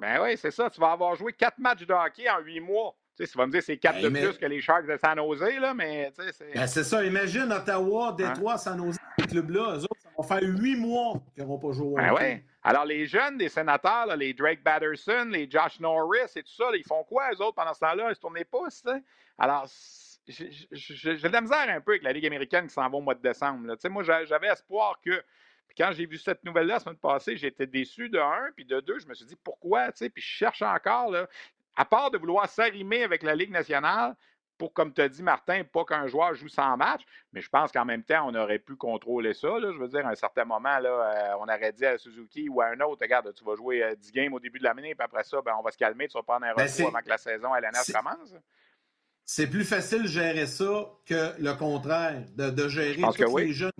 Ben 0.00 0.20
oui, 0.22 0.36
c'est 0.36 0.50
ça. 0.50 0.68
Tu 0.70 0.80
vas 0.80 0.92
avoir 0.92 1.14
joué 1.14 1.32
4 1.32 1.58
matchs 1.58 1.86
de 1.86 1.92
hockey 1.92 2.28
en 2.28 2.40
8 2.40 2.60
mois. 2.60 2.96
Tu, 3.16 3.24
sais, 3.24 3.32
tu 3.32 3.38
vas 3.38 3.46
me 3.46 3.52
dire 3.52 3.62
c'est 3.62 3.76
4 3.76 4.00
ben, 4.00 4.02
de 4.02 4.08
plus 4.08 4.38
que 4.38 4.46
les 4.46 4.60
Sharks 4.60 4.86
de 4.86 4.96
San 4.96 5.16
Jose, 5.18 5.58
là, 5.60 5.74
mais 5.74 6.10
tu 6.12 6.24
sais, 6.24 6.32
c'est. 6.32 6.54
Ben, 6.54 6.66
c'est 6.66 6.84
ça. 6.84 7.04
Imagine 7.04 7.52
Ottawa, 7.52 8.08
hein? 8.08 8.12
Détroit, 8.12 8.56
San 8.56 8.78
Jose, 8.78 8.96
ces 9.18 9.26
clubs-là. 9.26 9.76
Eux 9.76 9.84
autres, 9.84 10.00
ça 10.02 10.08
va 10.16 10.24
faire 10.24 10.40
8 10.42 10.76
mois 10.76 11.14
qu'ils 11.34 11.44
n'auront 11.44 11.58
pas 11.58 11.72
joué. 11.72 12.02
Ben 12.02 12.14
oui. 12.14 12.42
Alors, 12.64 12.84
les 12.84 13.06
jeunes 13.06 13.38
des 13.38 13.48
sénateurs, 13.48 14.06
là, 14.06 14.16
les 14.16 14.32
Drake 14.34 14.62
Batterson, 14.62 15.28
les 15.30 15.50
Josh 15.50 15.80
Norris 15.80 16.32
et 16.36 16.42
tout 16.42 16.52
ça, 16.52 16.64
ils 16.74 16.86
font 16.86 17.04
quoi, 17.04 17.30
eux 17.32 17.42
autres, 17.42 17.56
pendant 17.56 17.74
ce 17.74 17.80
temps-là? 17.80 18.04
Ils 18.04 18.10
ne 18.10 18.14
se 18.14 18.20
tournaient 18.20 18.44
pas, 18.44 18.68
tu 18.70 18.88
sais? 18.88 19.02
Alors, 19.42 19.66
j'ai 20.28 21.16
de 21.16 21.28
la 21.28 21.40
misère 21.40 21.68
un 21.68 21.80
peu 21.80 21.90
avec 21.90 22.04
la 22.04 22.12
Ligue 22.12 22.26
américaine 22.26 22.68
qui 22.68 22.72
s'en 22.72 22.88
va 22.88 22.96
au 22.96 23.00
mois 23.00 23.16
de 23.16 23.22
décembre. 23.22 23.76
Moi, 23.90 24.04
j'avais 24.04 24.46
espoir 24.46 25.00
que. 25.04 25.20
Puis 25.66 25.76
quand 25.76 25.90
j'ai 25.90 26.06
vu 26.06 26.16
cette 26.16 26.44
nouvelle-là 26.44 26.74
la 26.74 26.80
semaine 26.80 26.96
passée, 26.96 27.36
j'étais 27.36 27.66
déçu 27.66 28.08
de 28.08 28.20
un, 28.20 28.52
puis 28.54 28.64
de 28.64 28.78
deux, 28.78 29.00
je 29.00 29.06
me 29.08 29.14
suis 29.14 29.24
dit 29.24 29.34
pourquoi, 29.42 29.90
puis 29.90 30.10
je 30.16 30.20
cherche 30.20 30.62
encore, 30.62 31.10
là, 31.10 31.26
à 31.74 31.84
part 31.84 32.12
de 32.12 32.18
vouloir 32.18 32.48
s'arrimer 32.48 33.02
avec 33.02 33.24
la 33.24 33.34
Ligue 33.34 33.50
nationale, 33.50 34.14
pour, 34.58 34.72
comme 34.72 34.92
tu 34.92 35.00
as 35.00 35.08
dit, 35.08 35.24
Martin, 35.24 35.64
pas 35.64 35.84
qu'un 35.84 36.06
joueur 36.06 36.34
joue 36.34 36.48
100 36.48 36.76
matchs, 36.76 37.02
mais 37.32 37.40
je 37.40 37.48
pense 37.48 37.72
qu'en 37.72 37.84
même 37.84 38.04
temps, 38.04 38.28
on 38.28 38.34
aurait 38.36 38.60
pu 38.60 38.76
contrôler 38.76 39.34
ça. 39.34 39.48
je 39.60 39.76
veux 39.76 39.88
dire, 39.88 40.06
à 40.06 40.10
un 40.10 40.14
certain 40.14 40.44
moment, 40.44 40.78
là, 40.78 41.32
euh, 41.32 41.36
on 41.40 41.44
aurait 41.44 41.72
dit 41.72 41.86
à 41.86 41.98
Suzuki 41.98 42.48
ou 42.48 42.60
à 42.60 42.66
un 42.66 42.80
autre, 42.80 43.00
regarde, 43.00 43.32
tu 43.34 43.42
vas 43.42 43.56
jouer 43.56 43.96
10 43.98 44.08
euh, 44.08 44.12
games 44.12 44.34
au 44.34 44.38
début 44.38 44.60
de 44.60 44.64
l'année, 44.64 44.94
puis 44.94 45.04
après 45.04 45.24
ça, 45.24 45.42
ben, 45.42 45.54
on 45.58 45.62
va 45.62 45.72
se 45.72 45.78
calmer, 45.78 46.06
tu 46.06 46.16
vas 46.16 46.22
prendre 46.22 46.46
un 46.46 46.54
ben, 46.54 46.68
repos 46.68 46.86
avant 46.86 47.00
que 47.00 47.08
la 47.08 47.18
saison 47.18 47.56
LNF 47.56 47.92
commence 47.92 48.34
c'est 49.24 49.46
plus 49.46 49.64
facile 49.64 50.02
de 50.02 50.08
gérer 50.08 50.46
ça 50.46 50.86
que 51.06 51.40
le 51.40 51.52
contraire, 51.54 52.22
de, 52.36 52.68
gérer 52.68 53.00
tous 53.00 53.36
les 53.36 53.52
jeunes 53.52 53.70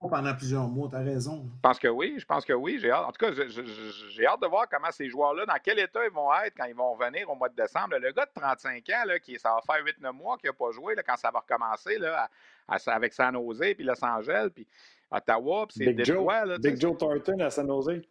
pendant 0.00 0.34
plusieurs 0.34 0.68
mois. 0.68 0.88
Tu 0.88 0.96
as 0.96 1.00
raison. 1.00 1.44
Je 1.56 1.60
pense 1.60 1.78
que 1.78 1.88
oui, 1.88 2.14
je 2.18 2.24
pense 2.24 2.44
que 2.44 2.52
oui. 2.52 2.78
J'ai 2.80 2.92
En 2.92 3.10
tout 3.10 3.26
cas, 3.26 3.32
j'ai 3.32 4.26
hâte 4.26 4.40
de 4.40 4.46
voir 4.46 4.68
comment 4.70 4.90
ces 4.90 5.08
joueurs-là, 5.08 5.46
dans 5.46 5.58
quel 5.62 5.78
état 5.78 6.00
ils 6.04 6.12
vont 6.12 6.30
être 6.44 6.54
quand 6.56 6.66
ils 6.66 6.74
vont 6.74 6.94
revenir 6.94 7.28
au 7.28 7.34
mois 7.34 7.48
de 7.48 7.56
décembre. 7.56 7.96
Le 7.98 8.12
gars 8.12 8.26
de 8.26 8.40
35 8.40 8.88
ans, 8.90 9.04
là, 9.06 9.18
qui 9.18 9.38
ça 9.38 9.54
va 9.54 9.74
faire 9.74 9.84
8-9 9.84 10.12
mois 10.12 10.38
qu'il 10.38 10.48
n'a 10.48 10.54
pas 10.54 10.70
joué, 10.70 10.94
là, 10.94 11.02
quand 11.02 11.16
ça 11.16 11.30
va 11.30 11.40
recommencer 11.40 11.98
là, 11.98 12.28
avec 12.68 13.12
San 13.12 13.34
Jose, 13.34 13.74
puis 13.74 13.84
Los 13.84 14.04
Angeles, 14.04 14.50
puis 14.54 14.66
Ottawa, 15.10 15.66
puis 15.66 15.84
c'est 15.84 15.92
Big, 15.92 16.04
Joe, 16.04 16.58
Big 16.60 16.80
Joe 16.80 16.96
Thornton 16.96 17.40
à 17.40 17.50
San 17.50 17.66
Jose. 17.66 18.02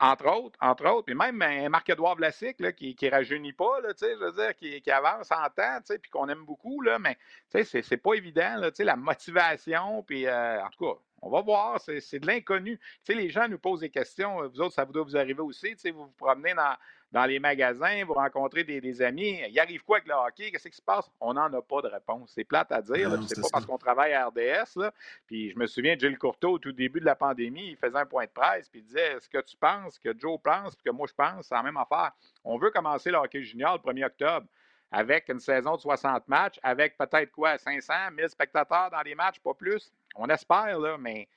Entre 0.00 0.26
autres, 0.26 0.58
entre 0.60 0.86
autres. 0.86 1.06
Puis 1.06 1.14
même 1.14 1.40
un 1.42 1.68
Marc-Edouard 1.68 2.16
Vlasic, 2.16 2.58
là, 2.58 2.72
qui 2.72 2.96
ne 3.00 3.10
rajeunit 3.10 3.52
pas, 3.52 3.80
là, 3.80 4.52
qui, 4.54 4.80
qui 4.80 4.90
avance 4.90 5.30
en 5.30 5.48
temps, 5.50 5.78
puis 6.00 6.10
qu'on 6.10 6.28
aime 6.28 6.44
beaucoup, 6.44 6.80
là, 6.80 6.98
mais 6.98 7.18
c'est, 7.48 7.64
c'est 7.64 7.96
pas 7.96 8.14
évident, 8.14 8.56
là, 8.56 8.70
la 8.78 8.96
motivation, 8.96 10.02
puis 10.02 10.26
euh, 10.26 10.64
en 10.64 10.70
tout 10.70 10.86
cas, 10.86 11.00
on 11.22 11.30
va 11.30 11.40
voir, 11.40 11.80
c'est, 11.80 12.18
de 12.18 12.26
l'inconnu. 12.26 12.78
Les 13.08 13.30
gens 13.30 13.48
nous 13.48 13.58
posent 13.58 13.80
des 13.80 13.90
questions, 13.90 14.46
vous 14.48 14.60
autres, 14.60 14.74
ça 14.74 14.84
doit 14.84 15.04
vous 15.04 15.16
arriver 15.16 15.40
aussi, 15.40 15.74
vous 15.90 16.04
vous 16.04 16.12
promenez 16.18 16.54
dans, 16.54 16.76
dans 17.14 17.26
les 17.26 17.38
magasins, 17.38 18.04
vous 18.04 18.14
rencontrez 18.14 18.64
des, 18.64 19.00
amis. 19.00 19.40
Il 19.48 19.60
arrive 19.60 19.84
quoi 19.84 19.98
avec 19.98 20.08
le 20.08 20.14
hockey? 20.14 20.50
Qu'est-ce 20.50 20.68
qui 20.68 20.76
se 20.76 20.82
passe? 20.82 21.08
On 21.20 21.34
n'en 21.34 21.44
a 21.52 21.62
pas 21.62 21.80
de 21.80 21.86
réponse. 21.86 22.32
C'est 22.34 22.42
plate 22.42 22.72
à 22.72 22.82
dire. 22.82 23.08
C'est 23.28 23.40
pas 23.40 23.48
parce 23.52 23.64
qu'on 23.64 23.78
travaille 23.78 24.12
à 24.12 24.26
RDS. 24.26 24.74
Là. 24.74 24.92
Puis 25.28 25.52
je 25.52 25.56
me 25.56 25.66
souviens 25.68 25.94
de 25.94 26.00
Gilles 26.00 26.18
Courteau, 26.18 26.54
au 26.54 26.58
tout 26.58 26.72
début 26.72 26.98
de 26.98 27.04
la 27.04 27.14
pandémie, 27.14 27.68
il 27.68 27.76
faisait 27.76 27.96
un 27.96 28.04
point 28.04 28.24
de 28.24 28.30
presse, 28.30 28.68
puis 28.68 28.80
il 28.80 28.84
disait 28.84 29.16
ce 29.20 29.28
que 29.28 29.40
tu 29.42 29.56
penses, 29.56 29.96
que 30.00 30.12
Joe 30.18 30.40
pense, 30.42 30.74
puis 30.74 30.90
que 30.90 30.90
moi 30.90 31.06
je 31.08 31.14
pense, 31.14 31.46
c'est 31.46 31.54
la 31.54 31.62
même 31.62 31.76
affaire? 31.76 32.10
On 32.42 32.58
veut 32.58 32.72
commencer 32.72 33.12
le 33.12 33.18
hockey 33.18 33.44
junior 33.44 33.80
le 33.84 33.92
1er 33.92 34.06
octobre 34.06 34.48
avec 34.90 35.28
une 35.28 35.40
saison 35.40 35.76
de 35.76 35.80
60 35.80 36.26
matchs, 36.26 36.58
avec 36.64 36.98
peut-être 36.98 37.30
quoi, 37.30 37.56
500, 37.58 37.92
1000 38.16 38.28
spectateurs 38.28 38.90
dans 38.90 39.02
les 39.02 39.14
matchs, 39.14 39.38
pas 39.38 39.54
plus. 39.54 39.92
On 40.16 40.26
espère, 40.26 40.80
là, 40.80 40.98
mais 40.98 41.28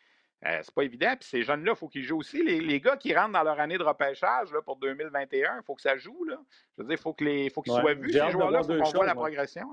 Euh, 0.46 0.60
c'est 0.62 0.74
pas 0.74 0.84
évident. 0.84 1.14
Puis 1.20 1.30
ces 1.30 1.42
jeunes-là, 1.42 1.72
il 1.74 1.78
faut 1.78 1.88
qu'ils 1.88 2.04
jouent 2.04 2.20
aussi. 2.20 2.44
Les, 2.44 2.80
gars 2.80 2.98
qui 2.98 3.16
rentrent 3.16 3.34
dans 3.34 3.44
leur 3.44 3.60
année 3.60 3.78
de 3.78 3.84
repêchage 3.84 4.52
là, 4.52 4.62
pour 4.62 4.78
2021, 4.78 5.58
il 5.58 5.64
faut 5.66 5.76
que 5.76 5.82
ça 5.82 5.98
joue. 5.98 6.24
Là. 6.26 6.38
Je 6.78 6.84
veux 6.84 6.88
dire, 6.88 6.98
il 6.98 7.02
faut 7.02 7.14
qu'ils 7.62 7.74
soient 7.74 7.94
vus, 7.94 8.12
ces 8.12 8.32
joueurs-là, 8.32 8.62
pour 8.62 8.78
qu'on 8.78 8.92
voit 8.92 9.06
la 9.06 9.16
progression. 9.16 9.68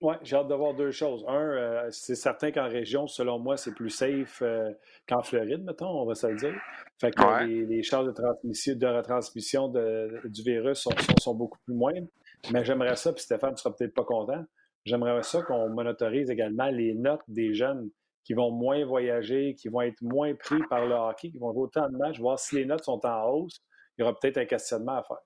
Oui, 0.00 0.14
j'ai 0.22 0.36
hâte 0.36 0.46
de 0.46 0.54
voir 0.54 0.74
deux 0.74 0.92
choses. 0.92 1.24
Un, 1.26 1.34
euh, 1.34 1.88
c'est 1.90 2.14
certain 2.14 2.52
qu'en 2.52 2.68
région, 2.68 3.08
selon 3.08 3.40
moi, 3.40 3.56
c'est 3.56 3.74
plus 3.74 3.90
safe 3.90 4.42
euh, 4.42 4.70
qu'en 5.08 5.22
Floride, 5.22 5.64
mettons, 5.64 5.88
on 5.88 6.06
va 6.06 6.14
se 6.14 6.28
le 6.28 6.36
dire. 6.36 6.54
Fait 7.00 7.10
que 7.10 7.44
les, 7.44 7.82
chances 7.82 8.06
de 8.06 8.12
transmission, 8.12 8.76
de 8.76 8.86
retransmission 8.86 9.68
du 9.68 10.42
virus 10.42 10.86
sont, 11.20 11.34
beaucoup 11.34 11.58
plus 11.64 11.74
moindres. 11.74 12.06
Mais 12.52 12.64
j'aimerais 12.64 12.94
ça, 12.94 13.12
puis 13.12 13.24
Stéphane, 13.24 13.54
tu 13.56 13.62
seras 13.62 13.74
peut-être 13.76 13.94
pas 13.94 14.04
content, 14.04 14.44
j'aimerais 14.84 15.20
ça 15.24 15.42
qu'on 15.42 15.68
monotorise 15.70 16.30
également 16.30 16.68
les 16.68 16.94
notes 16.94 17.22
des 17.26 17.52
jeunes 17.54 17.90
qui 18.24 18.34
vont 18.34 18.50
moins 18.50 18.84
voyager, 18.84 19.54
qui 19.54 19.68
vont 19.68 19.80
être 19.82 20.00
moins 20.02 20.34
pris 20.34 20.62
par 20.68 20.86
le 20.86 20.94
hockey, 20.94 21.30
qui 21.30 21.38
vont 21.38 21.52
jouer 21.52 21.62
autant 21.62 21.88
de 21.88 21.96
matchs, 21.96 22.18
voir 22.18 22.38
si 22.38 22.56
les 22.56 22.64
notes 22.64 22.84
sont 22.84 23.04
en 23.06 23.28
hausse. 23.30 23.60
Il 23.96 24.02
y 24.02 24.04
aura 24.04 24.18
peut-être 24.18 24.38
un 24.38 24.44
questionnement 24.44 24.98
à 24.98 25.02
faire. 25.02 25.18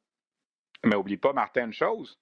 Mais 0.85 0.97
oublie 0.97 1.17
pas, 1.17 1.33
Martin, 1.33 1.67
une 1.67 1.73
chose. 1.73 2.19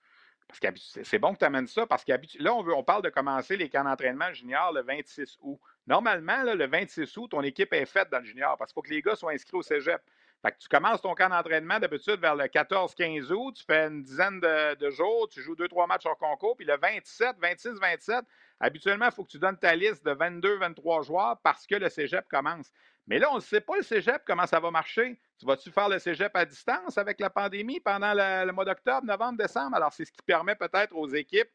Parce 0.51 0.59
que 0.59 1.03
c'est 1.05 1.19
bon 1.21 1.33
que 1.33 1.39
tu 1.39 1.45
amènes 1.45 1.69
ça, 1.69 1.87
parce 1.87 2.05
que 2.05 2.13
là, 2.41 2.55
on, 2.55 2.83
parle 2.83 3.03
de 3.03 3.09
commencer 3.09 3.57
les 3.57 3.69
camps 3.69 3.85
d'entraînement 3.85 4.33
junior 4.33 4.73
le 4.73 4.83
26 4.83 5.39
août. 5.43 5.61
Normalement, 5.87 6.43
le 6.43 6.67
26 6.67 7.17
août, 7.19 7.29
ton 7.29 7.43
équipe 7.43 7.73
est 7.73 7.87
faite 7.87 8.11
dans 8.11 8.19
le 8.19 8.25
junior 8.25 8.57
parce 8.59 8.73
qu'il 8.73 8.75
faut 8.75 8.83
que 8.83 8.91
les 8.91 9.01
gars 9.01 9.15
soient 9.15 9.33
inscrits 9.33 9.59
au 9.59 9.63
cégep. 9.63 10.03
Fait 10.43 10.53
que 10.53 10.59
tu 10.59 10.69
commences 10.69 11.03
ton 11.03 11.15
camp 11.15 11.29
d'entraînement 11.29 11.79
d'habitude 11.79 12.19
vers 12.19 12.35
le 12.35 12.45
14-15 12.45 13.31
août, 13.31 13.57
tu 13.59 13.65
fais 13.65 13.89
une 13.89 14.03
dizaine 14.03 14.41
de, 14.41 14.91
jours, 14.91 15.29
tu 15.29 15.43
joues 15.43 15.55
deux, 15.55 15.69
trois 15.69 15.87
matchs 15.87 16.07
hors 16.07 16.17
concours, 16.17 16.57
puis 16.57 16.65
le 16.65 16.79
27, 16.79 17.37
26, 17.39 17.79
27, 17.79 18.25
habituellement, 18.59 19.07
il 19.07 19.13
faut 19.13 19.25
que 19.25 19.31
tu 19.31 19.39
donnes 19.39 19.59
ta 19.59 19.75
liste 19.75 20.05
de 20.05 20.13
22, 20.13 20.57
23 20.57 21.03
joueurs 21.03 21.37
parce 21.43 21.67
que 21.67 21.75
le 21.75 21.91
cégep 21.91 22.27
commence. 22.29 22.73
Mais 23.07 23.19
là, 23.19 23.29
on 23.33 23.37
ne 23.37 23.41
sait 23.41 23.61
pas 23.61 23.77
le 23.77 23.83
cégep, 23.83 24.23
comment 24.27 24.47
ça 24.47 24.61
va 24.61 24.71
marcher. 24.71 25.19
Tu 25.39 25.45
vas-tu 25.45 25.71
faire 25.71 25.89
le 25.89 25.99
cégep 25.99 26.35
à 26.35 26.47
distance 26.47 26.97
avec 26.97 27.21
la 27.21 27.29
pandémie 27.29 27.81
pendant 27.81 28.15
le, 28.15 28.53
mois 28.53 28.65
d'octobre, 28.65 29.05
novembre, 29.05 29.37
décembre? 29.37 29.77
Alors, 29.77 29.93
c'est 29.93 30.05
ce 30.05 30.13
qui 30.13 30.23
permet 30.23 30.55
peut-être 30.55 30.95
aux 30.95 31.09
équipes 31.09 31.51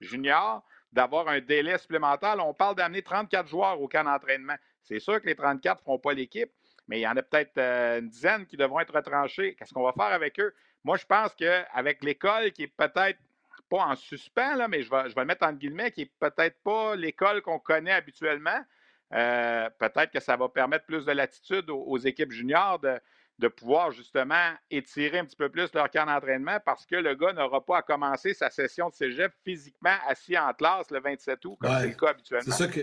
juniors 0.00 0.64
d'avoir 0.92 1.28
un 1.28 1.40
délai 1.40 1.76
supplémentaire. 1.78 2.36
on 2.38 2.54
parle 2.54 2.74
d'amener 2.74 3.02
34 3.02 3.48
joueurs 3.48 3.80
au 3.80 3.88
camp 3.88 4.04
d'entraînement. 4.04 4.56
C'est 4.82 5.00
sûr 5.00 5.20
que 5.20 5.26
les 5.26 5.34
34 5.34 5.78
ne 5.78 5.82
feront 5.82 5.98
pas 5.98 6.14
l'équipe, 6.14 6.50
mais 6.90 6.98
il 6.98 7.02
y 7.02 7.06
en 7.06 7.16
a 7.16 7.22
peut-être 7.22 7.56
euh, 7.56 8.00
une 8.00 8.08
dizaine 8.08 8.46
qui 8.46 8.56
devront 8.56 8.80
être 8.80 8.92
retranchés. 8.92 9.54
Qu'est-ce 9.54 9.72
qu'on 9.72 9.84
va 9.84 9.92
faire 9.92 10.12
avec 10.12 10.40
eux? 10.40 10.52
Moi, 10.82 10.96
je 10.96 11.06
pense 11.06 11.32
qu'avec 11.36 12.02
l'école 12.02 12.50
qui 12.50 12.64
est 12.64 12.74
peut-être 12.76 13.18
pas 13.68 13.84
en 13.84 13.94
suspens, 13.94 14.56
là, 14.56 14.66
mais 14.66 14.82
je 14.82 14.90
vais, 14.90 15.08
je 15.08 15.14
vais 15.14 15.20
le 15.20 15.26
mettre 15.28 15.46
en 15.46 15.52
guillemets, 15.52 15.92
qui 15.92 16.02
est 16.02 16.12
peut-être 16.18 16.60
pas 16.64 16.96
l'école 16.96 17.42
qu'on 17.42 17.60
connaît 17.60 17.92
habituellement, 17.92 18.60
euh, 19.14 19.70
peut-être 19.78 20.10
que 20.10 20.18
ça 20.18 20.36
va 20.36 20.48
permettre 20.48 20.84
plus 20.84 21.04
de 21.04 21.12
latitude 21.12 21.70
aux, 21.70 21.98
équipes 21.98 22.32
juniors 22.32 22.80
de, 22.80 22.98
de, 23.38 23.46
pouvoir 23.46 23.92
justement 23.92 24.52
étirer 24.68 25.20
un 25.20 25.24
petit 25.24 25.36
peu 25.36 25.48
plus 25.48 25.72
leur 25.72 25.88
camp 25.90 26.06
d'entraînement 26.06 26.58
parce 26.64 26.86
que 26.86 26.96
le 26.96 27.14
gars 27.14 27.32
n'aura 27.32 27.64
pas 27.64 27.78
à 27.78 27.82
commencer 27.82 28.34
sa 28.34 28.50
session 28.50 28.88
de 28.88 28.94
cégep 28.94 29.32
physiquement 29.44 29.96
assis 30.08 30.36
en 30.36 30.52
classe 30.54 30.90
le 30.90 31.00
27 31.00 31.44
août, 31.44 31.56
comme 31.60 31.78
c'est 31.78 31.88
le 31.88 31.94
cas 31.94 32.08
habituellement. 32.08 32.52
C'est 32.52 32.66
ça, 32.66 32.68
que... 32.68 32.80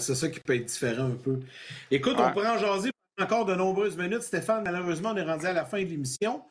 c'est 0.00 0.14
ça 0.14 0.28
qui 0.28 0.40
peut 0.40 0.56
être 0.56 0.66
différent 0.66 1.06
un 1.06 1.16
peu. 1.16 1.40
Écoute, 1.90 2.16
on 2.18 2.30
pourrait 2.30 2.48
en 2.48 2.58
jaser 2.58 2.90
encore 3.18 3.44
de 3.44 3.54
nombreuses 3.54 3.96
minutes. 3.96 4.22
Stéphane, 4.22 4.64
malheureusement, 4.64 5.10
on 5.12 5.16
est 5.16 5.22
rendu 5.22 5.46
à 5.46 5.52
la 5.52 5.64
fin 5.64 5.82
de 5.82 5.88
l'émission. 5.88 6.42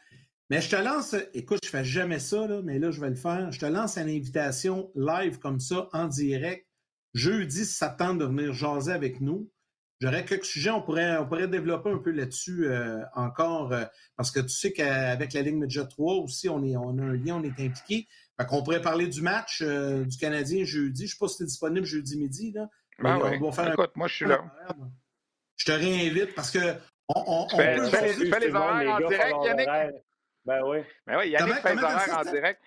Mais 0.49 0.61
je 0.61 0.70
te 0.70 0.76
lance, 0.76 1.16
écoute, 1.34 1.59
je 1.64 1.70
fais 1.70 1.84
jamais 1.84 2.20
ça, 2.20 2.47
mais 2.64 2.78
là, 2.80 2.91
je 2.91 3.01
vais 3.01 3.09
le 3.09 3.16
faire. 3.16 3.51
Je 3.51 3.59
te 3.59 3.66
lance 3.66 3.97
une 3.97 4.09
invitation 4.09 4.91
live 4.95 5.39
comme 5.39 5.59
ça, 5.59 5.89
en 5.93 6.07
direct. 6.07 6.68
Jeudi, 7.14 7.66
si 7.66 7.74
ça 7.74 7.89
tente 7.89 8.18
de 8.20 8.26
venir 8.26 8.53
jaser 8.53 8.91
avec 8.91 9.22
nous. 9.22 9.49
J'aurais 10.01 10.26
quelques 10.26 10.45
sujets, 10.45 10.72
on 10.72 10.82
pourrait, 10.82 11.18
on 11.18 11.26
pourrait 11.26 11.47
développer 11.47 11.89
un 11.89 11.97
peu 11.97 12.11
là-dessus 12.11 12.66
euh, 12.66 12.99
encore, 13.14 13.72
euh, 13.72 13.86
parce 14.18 14.32
que 14.32 14.41
tu 14.41 14.49
sais 14.49 14.74
qu'avec 14.74 15.32
la 15.32 15.41
Ligue 15.43 15.55
Medja 15.55 15.86
3 15.86 16.16
aussi, 16.16 16.49
on, 16.49 16.61
est, 16.64 16.76
on 16.76 16.97
a 16.97 17.03
un 17.03 17.14
lien, 17.14 17.36
on 17.38 17.43
est 17.43 17.59
impliqué. 17.64 18.07
Fait 18.38 18.45
qu'on 18.45 18.64
pourrait 18.64 18.82
parler 18.82 19.07
du 19.07 19.22
match 19.22 19.61
euh, 19.61 20.03
du 20.03 20.18
Canadien 20.18 20.66
jeudi. 20.66 21.01
Je 21.01 21.03
ne 21.03 21.07
sais 21.11 21.18
pas 21.20 21.28
si 21.30 21.38
c'est 21.38 21.45
disponible 21.45 21.86
jeudi 21.86 22.18
midi. 22.18 22.51
Là. 22.51 22.68
Ben 22.99 23.18
on 23.41 23.51
faire 23.51 23.72
Écoute, 23.72 23.91
moi, 23.95 24.07
je 24.07 24.16
suis 24.16 24.26
là. 24.26 24.43
Je 25.66 25.72
te 25.72 25.78
réinvite 25.78 26.36
parce 26.36 26.51
que 26.51 26.59
on, 27.07 27.24
on, 27.26 27.49
fais, 27.49 27.76
peut 27.78 27.86
fais, 27.86 28.14
les, 28.14 28.30
fais 28.30 28.39
les 28.39 28.53
horaires 28.53 28.95
en 28.95 29.07
direct, 29.07 29.36
Yannick. 29.45 29.70
Ben 30.45 30.61
oui. 30.66 30.80
Ben 31.07 31.18
oui, 31.20 31.30
Yannick 31.30 31.55
fait 31.55 31.78
ses 31.78 31.84
horaires 31.84 32.18
en 32.18 32.32
direct. 32.32 32.61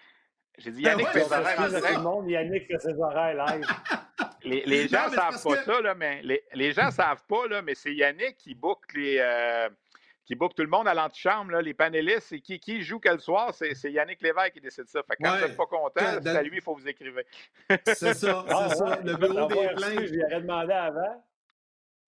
J'ai 0.56 0.70
dit 0.70 0.82
Yannick 0.82 1.06
ben 1.06 1.12
fait 1.12 1.24
ses 1.24 1.32
horaires 1.32 1.60
en 1.60 1.68
direct. 1.68 1.86
Tout 1.88 1.94
le 1.94 2.02
monde, 2.02 2.30
Yannick 2.30 2.66
fait 2.66 2.78
ses 2.78 2.94
horaires 2.94 3.46
live. 3.46 3.66
Les, 4.44 4.62
les 4.64 4.86
gens 4.86 5.10
ne 5.10 5.14
savent 5.14 5.42
pas 5.42 5.56
ça, 5.64 5.80
là, 5.80 5.94
mais 5.96 6.22
les, 6.22 6.44
les 6.54 6.72
gens 6.72 6.92
savent 6.92 7.24
pas, 7.28 7.48
là, 7.48 7.62
mais 7.62 7.74
c'est 7.74 7.92
Yannick 7.92 8.36
qui 8.36 8.54
book 8.54 8.78
les. 8.94 9.18
Euh, 9.18 9.68
qui 10.24 10.36
book 10.36 10.54
tout 10.54 10.62
le 10.62 10.68
monde 10.68 10.86
à 10.86 10.94
l'antichambre, 10.94 11.50
là, 11.52 11.62
les 11.62 11.74
panélistes, 11.74 12.32
et 12.32 12.40
qui, 12.40 12.60
qui 12.60 12.82
joue 12.82 13.00
quel 13.00 13.20
soir, 13.20 13.52
c'est, 13.52 13.74
Yannick 13.90 14.22
Lévesque 14.22 14.54
qui 14.54 14.60
décide 14.60 14.88
ça. 14.88 15.02
Fait 15.02 15.16
que 15.16 15.22
quand 15.22 15.36
vous 15.36 15.46
n'êtes 15.46 15.56
pas 15.56 15.66
content, 15.66 16.20
c'est 16.22 16.28
à 16.28 16.42
lui, 16.42 16.56
il 16.56 16.62
faut 16.62 16.74
vous 16.74 16.88
écrire. 16.88 17.12
c'est 17.68 17.94
ça, 17.94 18.14
c'est 18.14 18.30
ah, 18.30 18.68
ça. 18.70 19.00
Le 19.04 19.16
bureau 19.16 19.46
des 19.48 19.68
plaintes. 19.74 20.06
Je 20.06 20.12
lui 20.14 20.24
aurais 20.24 20.40
demandé 20.40 20.72
avant. 20.72 21.24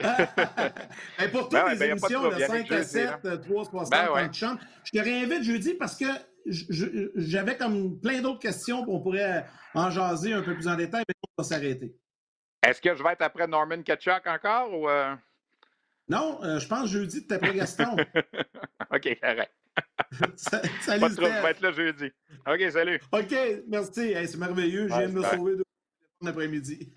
Et 1.22 1.28
pour 1.28 1.42
toutes 1.42 1.52
ben 1.52 1.70
les 1.70 1.76
ben, 1.76 1.90
émissions, 1.90 2.28
de 2.28 2.38
5 2.38 2.72
à 2.72 2.82
7, 2.82 3.40
3, 3.42 3.64
60, 3.64 3.90
ben 3.90 4.12
ouais. 4.12 4.30
je 4.32 4.90
te 4.92 4.98
réinvite 4.98 5.42
jeudi 5.42 5.74
parce 5.74 5.96
que 5.96 6.06
j'avais 6.46 7.56
comme 7.56 7.98
plein 8.00 8.20
d'autres 8.20 8.38
questions, 8.38 8.84
on 8.88 9.00
pourrait 9.00 9.44
en 9.74 9.90
jaser 9.90 10.32
un 10.32 10.42
peu 10.42 10.54
plus 10.54 10.68
en 10.68 10.76
détail, 10.76 11.04
mais 11.08 11.14
on 11.36 11.42
va 11.42 11.48
s'arrêter. 11.48 11.94
Est-ce 12.62 12.80
que 12.80 12.94
je 12.94 13.02
vais 13.02 13.12
être 13.12 13.22
après 13.22 13.46
Norman 13.46 13.82
Ketchuk 13.82 14.26
encore 14.26 14.72
ou. 14.72 14.88
Euh? 14.88 15.14
Non, 16.08 16.42
euh, 16.42 16.58
je 16.58 16.66
pense 16.66 16.88
jeudi, 16.88 17.26
es 17.28 17.32
après 17.32 17.54
Gaston. 17.54 17.96
OK, 18.94 19.18
arrête. 19.22 19.52
salut, 20.36 21.00
Pas 21.00 21.10
trop, 21.10 21.26
je 21.26 21.42
vais 21.42 21.50
être 21.50 21.60
là 21.60 21.72
jeudi. 21.72 22.10
OK, 22.46 22.70
salut. 22.70 23.00
OK, 23.12 23.34
merci. 23.68 24.14
c'est 24.14 24.36
merveilleux. 24.36 24.88
Je 24.88 24.94
viens 24.94 25.08
de 25.08 25.12
me 25.12 25.22
sauver 25.22 25.56
de 25.56 25.64
l'après-midi. 26.22 26.92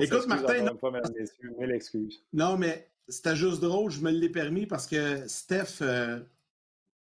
Écoute, 0.00 0.26
Martin. 0.26 0.62
Non, 0.62 0.76
pas, 0.76 0.90
mille 0.90 1.72
excuses. 1.72 2.22
Non, 2.32 2.56
mais 2.56 2.88
c'était 3.08 3.36
juste 3.36 3.60
drôle. 3.60 3.90
Je 3.90 4.00
me 4.00 4.10
l'ai 4.10 4.28
permis 4.28 4.66
parce 4.66 4.86
que 4.86 5.26
Steph, 5.26 5.82
euh, 5.82 6.20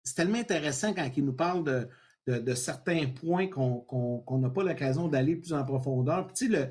c'est 0.03 0.15
tellement 0.15 0.39
intéressant 0.39 0.93
quand 0.93 1.09
il 1.15 1.25
nous 1.25 1.33
parle 1.33 1.63
de 1.63 1.87
de, 2.27 2.53
certains 2.53 3.07
points 3.07 3.47
qu'on 3.47 4.39
n'a 4.39 4.49
pas 4.49 4.63
l'occasion 4.63 5.07
d'aller 5.07 5.35
plus 5.35 5.53
en 5.53 5.63
profondeur. 5.63 6.27
Puis, 6.27 6.47
le, 6.47 6.67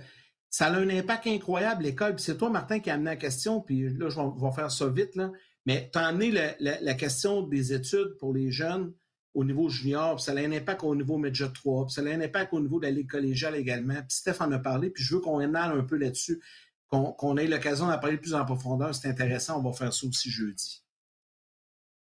ça 0.50 0.66
a 0.66 0.76
un 0.76 0.88
impact 0.88 1.26
incroyable, 1.26 1.84
l'école. 1.84 2.14
Puis 2.14 2.24
c'est 2.24 2.36
toi, 2.36 2.50
Martin, 2.50 2.78
qui 2.78 2.90
a 2.90 2.94
amené 2.94 3.10
la 3.10 3.16
question, 3.16 3.60
puis 3.60 3.88
là, 3.88 4.08
je 4.08 4.20
vais, 4.20 4.52
faire 4.52 4.70
ça 4.70 4.88
vite, 4.88 5.16
là. 5.16 5.32
Mais 5.64 5.90
tu 5.92 5.98
as 5.98 6.06
amené 6.06 6.30
la, 6.60 6.94
question 6.94 7.42
des 7.42 7.72
études 7.72 8.16
pour 8.20 8.32
les 8.32 8.52
jeunes 8.52 8.92
au 9.36 9.44
niveau 9.44 9.68
junior, 9.68 10.16
puis 10.16 10.24
ça 10.24 10.32
a 10.32 10.36
un 10.36 10.50
impact 10.50 10.82
au 10.82 10.96
niveau 10.96 11.18
Medja 11.18 11.48
3, 11.48 11.84
puis 11.84 11.92
ça 11.92 12.00
a 12.00 12.04
un 12.04 12.20
impact 12.22 12.54
au 12.54 12.60
niveau 12.60 12.80
de 12.80 12.86
la 12.86 12.90
Ligue 12.90 13.10
collégiale 13.10 13.54
également. 13.54 13.94
Puis 13.94 14.16
Steph 14.16 14.40
en 14.40 14.50
a 14.50 14.58
parlé, 14.58 14.88
puis 14.88 15.04
je 15.04 15.14
veux 15.14 15.20
qu'on 15.20 15.42
énale 15.42 15.78
un 15.78 15.84
peu 15.84 15.96
là-dessus, 15.96 16.42
qu'on 16.88 17.36
ait 17.36 17.46
l'occasion 17.46 17.88
d'en 17.88 17.98
parler 17.98 18.16
plus 18.16 18.34
en 18.34 18.46
profondeur. 18.46 18.94
C'est 18.94 19.08
intéressant, 19.08 19.60
on 19.60 19.70
va 19.70 19.76
faire 19.76 19.92
ça 19.92 20.06
aussi 20.06 20.30
jeudi. 20.30 20.82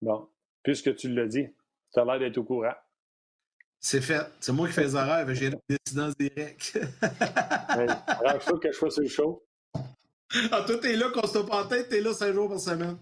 Bon, 0.03 0.29
puisque 0.63 0.95
tu 0.97 1.09
l'as 1.15 1.27
dit, 1.27 1.47
tu 1.95 2.01
as 2.01 2.05
l'air 2.05 2.19
d'être 2.19 2.37
au 2.37 2.45
courant. 2.45 2.75
C'est 3.81 4.03
fait. 4.03 4.27
C'est 4.39 4.53
moi 4.53 4.67
qui 4.69 4.75
fais 4.75 4.85
les 4.85 4.95
horaires, 4.95 5.35
j'ai 5.35 5.47
une 5.47 5.59
décidence 5.67 6.15
directe. 6.19 6.79
Alors, 7.01 8.43
faut 8.43 8.59
que 8.59 8.71
je 8.71 8.77
fasse 8.77 8.99
le 8.99 9.09
show. 9.09 9.43
Ah, 10.53 10.63
toi, 10.67 10.77
t'es 10.77 10.95
là, 10.97 11.09
qu'on 11.09 11.27
se 11.27 11.39
pas 11.39 11.65
en 11.65 11.69
tête, 11.69 11.89
t'es 11.89 12.03
là 12.03 12.13
cinq 12.13 12.35
jours 12.35 12.51
par 12.51 12.61
semaine. 12.61 12.99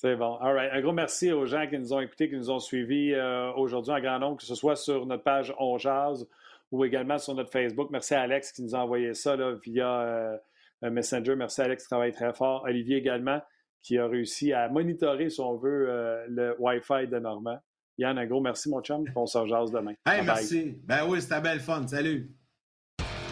C'est 0.00 0.16
bon. 0.16 0.36
All 0.36 0.54
right. 0.54 0.72
Un 0.72 0.80
gros 0.80 0.92
merci 0.92 1.30
aux 1.30 1.44
gens 1.44 1.66
qui 1.68 1.78
nous 1.78 1.92
ont 1.92 2.00
écoutés, 2.00 2.30
qui 2.30 2.36
nous 2.36 2.50
ont 2.50 2.58
suivis 2.58 3.12
euh, 3.12 3.52
aujourd'hui 3.52 3.92
en 3.92 4.00
grand 4.00 4.18
nombre, 4.18 4.38
que 4.38 4.44
ce 4.44 4.54
soit 4.54 4.74
sur 4.74 5.04
notre 5.04 5.22
page 5.22 5.54
On 5.58 5.76
Jazz 5.76 6.26
ou 6.72 6.86
également 6.86 7.18
sur 7.18 7.34
notre 7.34 7.50
Facebook. 7.50 7.90
Merci 7.90 8.14
à 8.14 8.22
Alex 8.22 8.50
qui 8.52 8.62
nous 8.62 8.74
a 8.74 8.78
envoyé 8.78 9.12
ça 9.12 9.36
là, 9.36 9.56
via 9.62 10.00
euh, 10.00 10.38
Messenger. 10.80 11.36
Merci 11.36 11.60
à 11.60 11.64
Alex 11.64 11.82
qui 11.82 11.90
travaille 11.90 12.12
très 12.12 12.32
fort. 12.32 12.62
Olivier 12.64 12.96
également 12.96 13.42
qui 13.82 13.98
a 13.98 14.06
réussi 14.06 14.54
à 14.54 14.70
monitorer, 14.70 15.28
si 15.28 15.40
on 15.42 15.58
veut, 15.58 15.90
euh, 15.90 16.24
le 16.30 16.56
Wi-Fi 16.58 17.06
de 17.06 17.18
Normand. 17.18 17.58
Yann, 17.98 18.16
un 18.16 18.24
gros 18.24 18.40
merci, 18.40 18.70
mon 18.70 18.80
chum. 18.80 19.04
On 19.14 19.26
se 19.26 19.36
rejase 19.36 19.70
demain. 19.70 19.92
Hey, 20.06 20.24
merci. 20.24 20.78
Ben 20.82 21.06
oui, 21.06 21.20
c'était 21.20 21.42
belle 21.42 21.60
fun. 21.60 21.86
Salut. 21.86 22.34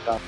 Ciao. 0.05 0.19